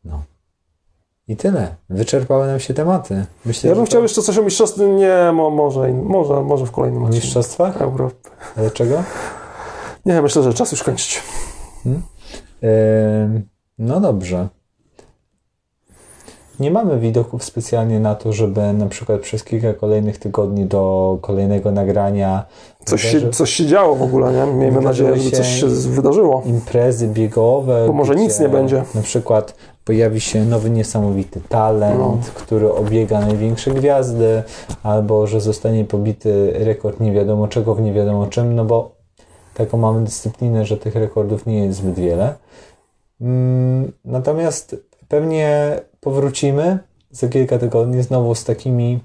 No. 0.04 0.22
I 1.28 1.36
tyle. 1.36 1.76
Wyczerpały 1.90 2.46
nam 2.46 2.60
się 2.60 2.74
tematy. 2.74 3.26
Myślę, 3.44 3.70
ja 3.70 3.76
bym 3.76 3.86
chciał 3.86 4.00
to... 4.00 4.02
jeszcze 4.02 4.22
coś 4.22 4.38
o 4.38 4.42
mistrzostwie. 4.42 4.88
Nie, 4.88 5.32
może, 5.32 5.92
może, 5.92 6.42
może 6.42 6.66
w 6.66 6.70
kolejnym 6.70 7.02
odcinku. 7.04 7.24
mistrzostwach? 7.24 7.82
Europy. 7.82 8.30
Dlaczego? 8.56 9.02
Nie, 10.06 10.22
myślę, 10.22 10.42
że 10.42 10.54
czas 10.54 10.72
już 10.72 10.82
kończyć. 10.82 11.22
Hmm? 11.84 12.02
Yy... 12.62 13.55
No 13.78 14.00
dobrze. 14.00 14.48
Nie 16.60 16.70
mamy 16.70 16.98
widoków 16.98 17.44
specjalnie 17.44 18.00
na 18.00 18.14
to, 18.14 18.32
żeby 18.32 18.72
na 18.72 18.86
przykład 18.86 19.20
przez 19.20 19.44
kilka 19.44 19.74
kolejnych 19.74 20.18
tygodni 20.18 20.64
do 20.64 21.18
kolejnego 21.20 21.72
nagrania. 21.72 22.44
Coś, 22.84 23.02
się, 23.02 23.30
coś 23.30 23.50
się 23.50 23.66
działo 23.66 23.96
w 23.96 24.02
ogóle, 24.02 24.32
nie? 24.32 24.52
Miejmy 24.52 24.80
nadzieję, 24.80 25.16
że 25.16 25.30
coś 25.30 25.60
się 25.60 25.66
wydarzyło. 25.66 26.42
Imprezy 26.46 27.08
biegowe. 27.08 27.84
Bo 27.86 27.92
może 27.92 28.14
nic 28.14 28.40
nie 28.40 28.48
będzie. 28.48 28.84
Na 28.94 29.02
przykład 29.02 29.54
pojawi 29.84 30.20
się 30.20 30.44
nowy 30.44 30.70
niesamowity 30.70 31.40
talent, 31.48 31.98
no. 31.98 32.18
który 32.34 32.72
obiega 32.72 33.20
największe 33.20 33.70
gwiazdy, 33.70 34.42
albo 34.82 35.26
że 35.26 35.40
zostanie 35.40 35.84
pobity 35.84 36.52
rekord 36.54 37.00
nie 37.00 37.12
wiadomo 37.12 37.48
czego 37.48 37.74
w 37.74 37.80
nie 37.80 37.92
wiadomo 37.92 38.26
czym, 38.26 38.54
no 38.54 38.64
bo 38.64 38.90
taką 39.54 39.78
mamy 39.78 40.04
dyscyplinę, 40.04 40.64
że 40.64 40.76
tych 40.76 40.94
rekordów 40.94 41.46
nie 41.46 41.64
jest 41.64 41.78
zbyt 41.78 41.94
wiele. 41.94 42.34
Mm, 43.20 43.92
natomiast 44.04 44.76
pewnie 45.08 45.80
powrócimy 46.00 46.78
za 47.10 47.28
kilka 47.28 47.58
tygodni 47.58 48.02
znowu 48.02 48.34
z 48.34 48.44
takimi. 48.44 49.00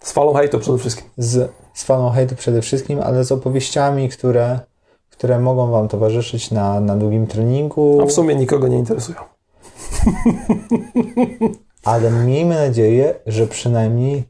Z 0.00 0.12
falą 0.12 0.34
hejtu 0.34 0.58
przede 0.58 0.78
wszystkim. 0.78 1.10
Z, 1.16 1.52
z 1.74 1.84
falą 1.84 2.10
hejtu 2.10 2.36
przede 2.36 2.62
wszystkim, 2.62 3.00
ale 3.00 3.24
z 3.24 3.32
opowieściami, 3.32 4.08
które, 4.08 4.60
które 5.10 5.38
mogą 5.38 5.70
Wam 5.70 5.88
towarzyszyć 5.88 6.50
na, 6.50 6.80
na 6.80 6.96
długim 6.96 7.26
treningu. 7.26 7.98
A 8.02 8.06
w 8.06 8.12
sumie 8.12 8.34
nikogo 8.34 8.68
nie 8.68 8.78
interesują. 8.78 9.18
ale 11.84 12.10
miejmy 12.10 12.54
nadzieję, 12.54 13.14
że 13.26 13.46
przynajmniej 13.46 14.24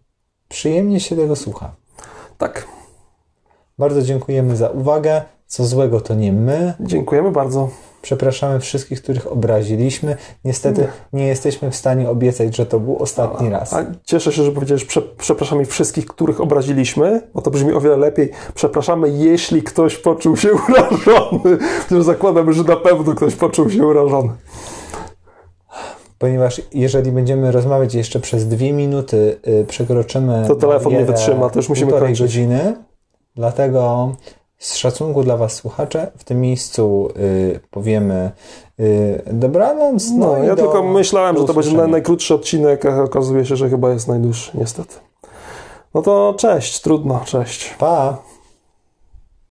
przyjemnie 0.48 1.00
się 1.00 1.16
tego 1.16 1.36
słucha. 1.36 1.74
Tak. 2.38 2.66
Bardzo 3.78 4.02
dziękujemy 4.02 4.56
za 4.56 4.68
uwagę. 4.68 5.22
Co 5.46 5.64
złego 5.64 6.00
to 6.00 6.14
nie 6.14 6.32
my. 6.32 6.74
Dziękujemy 6.80 7.30
bardzo. 7.30 7.68
Przepraszamy 8.02 8.60
wszystkich, 8.60 9.02
których 9.02 9.32
obraziliśmy. 9.32 10.16
Niestety 10.44 10.88
nie 11.12 11.26
jesteśmy 11.26 11.70
w 11.70 11.76
stanie 11.76 12.10
obiecać, 12.10 12.56
że 12.56 12.66
to 12.66 12.80
był 12.80 13.02
ostatni 13.02 13.50
raz. 13.50 13.72
A 13.72 13.84
cieszę 14.04 14.32
się, 14.32 14.42
że 14.42 14.52
powiedziałeś, 14.52 14.84
prze, 14.84 15.02
przepraszamy 15.02 15.64
wszystkich, 15.64 16.06
których 16.06 16.40
obraziliśmy, 16.40 17.20
bo 17.34 17.42
to 17.42 17.50
brzmi 17.50 17.72
o 17.72 17.80
wiele 17.80 17.96
lepiej. 17.96 18.30
Przepraszamy, 18.54 19.08
jeśli 19.10 19.62
ktoś 19.62 19.96
poczuł 19.96 20.36
się 20.36 20.48
urażony. 20.68 21.58
Przecież 21.86 22.04
zakładamy, 22.04 22.52
że 22.52 22.62
na 22.62 22.76
pewno 22.76 23.14
ktoś 23.14 23.34
poczuł 23.34 23.70
się 23.70 23.86
urażony. 23.86 24.32
Ponieważ 26.18 26.62
jeżeli 26.74 27.12
będziemy 27.12 27.52
rozmawiać 27.52 27.94
jeszcze 27.94 28.20
przez 28.20 28.48
dwie 28.48 28.72
minuty, 28.72 29.40
yy, 29.46 29.64
przekroczymy. 29.64 30.44
To 30.48 30.54
telefon 30.54 30.92
nie 30.92 31.04
wytrzyma, 31.04 31.50
to 31.50 31.58
już 31.58 31.68
musimy 31.68 31.92
kończyć. 31.92 32.20
godziny. 32.20 32.76
Dlatego 33.36 34.12
z 34.62 34.74
szacunku 34.74 35.22
dla 35.22 35.36
Was, 35.36 35.52
słuchacze, 35.52 36.10
w 36.16 36.24
tym 36.24 36.40
miejscu 36.40 37.08
y, 37.16 37.60
powiemy 37.70 38.30
y, 38.80 39.22
dobranoc. 39.26 40.10
No, 40.10 40.26
no 40.26 40.38
ja 40.38 40.56
do, 40.56 40.62
tylko 40.62 40.82
myślałem, 40.82 41.38
że 41.38 41.44
to 41.44 41.54
będzie 41.54 41.76
najkrótszy 41.76 42.34
odcinek, 42.34 42.86
a 42.86 43.02
okazuje 43.02 43.44
się, 43.44 43.56
że 43.56 43.70
chyba 43.70 43.90
jest 43.90 44.08
najdłuższy, 44.08 44.50
niestety. 44.54 44.94
No 45.94 46.02
to 46.02 46.34
cześć, 46.38 46.80
trudno, 46.80 47.20
cześć. 47.24 47.74
Pa. 47.78 48.31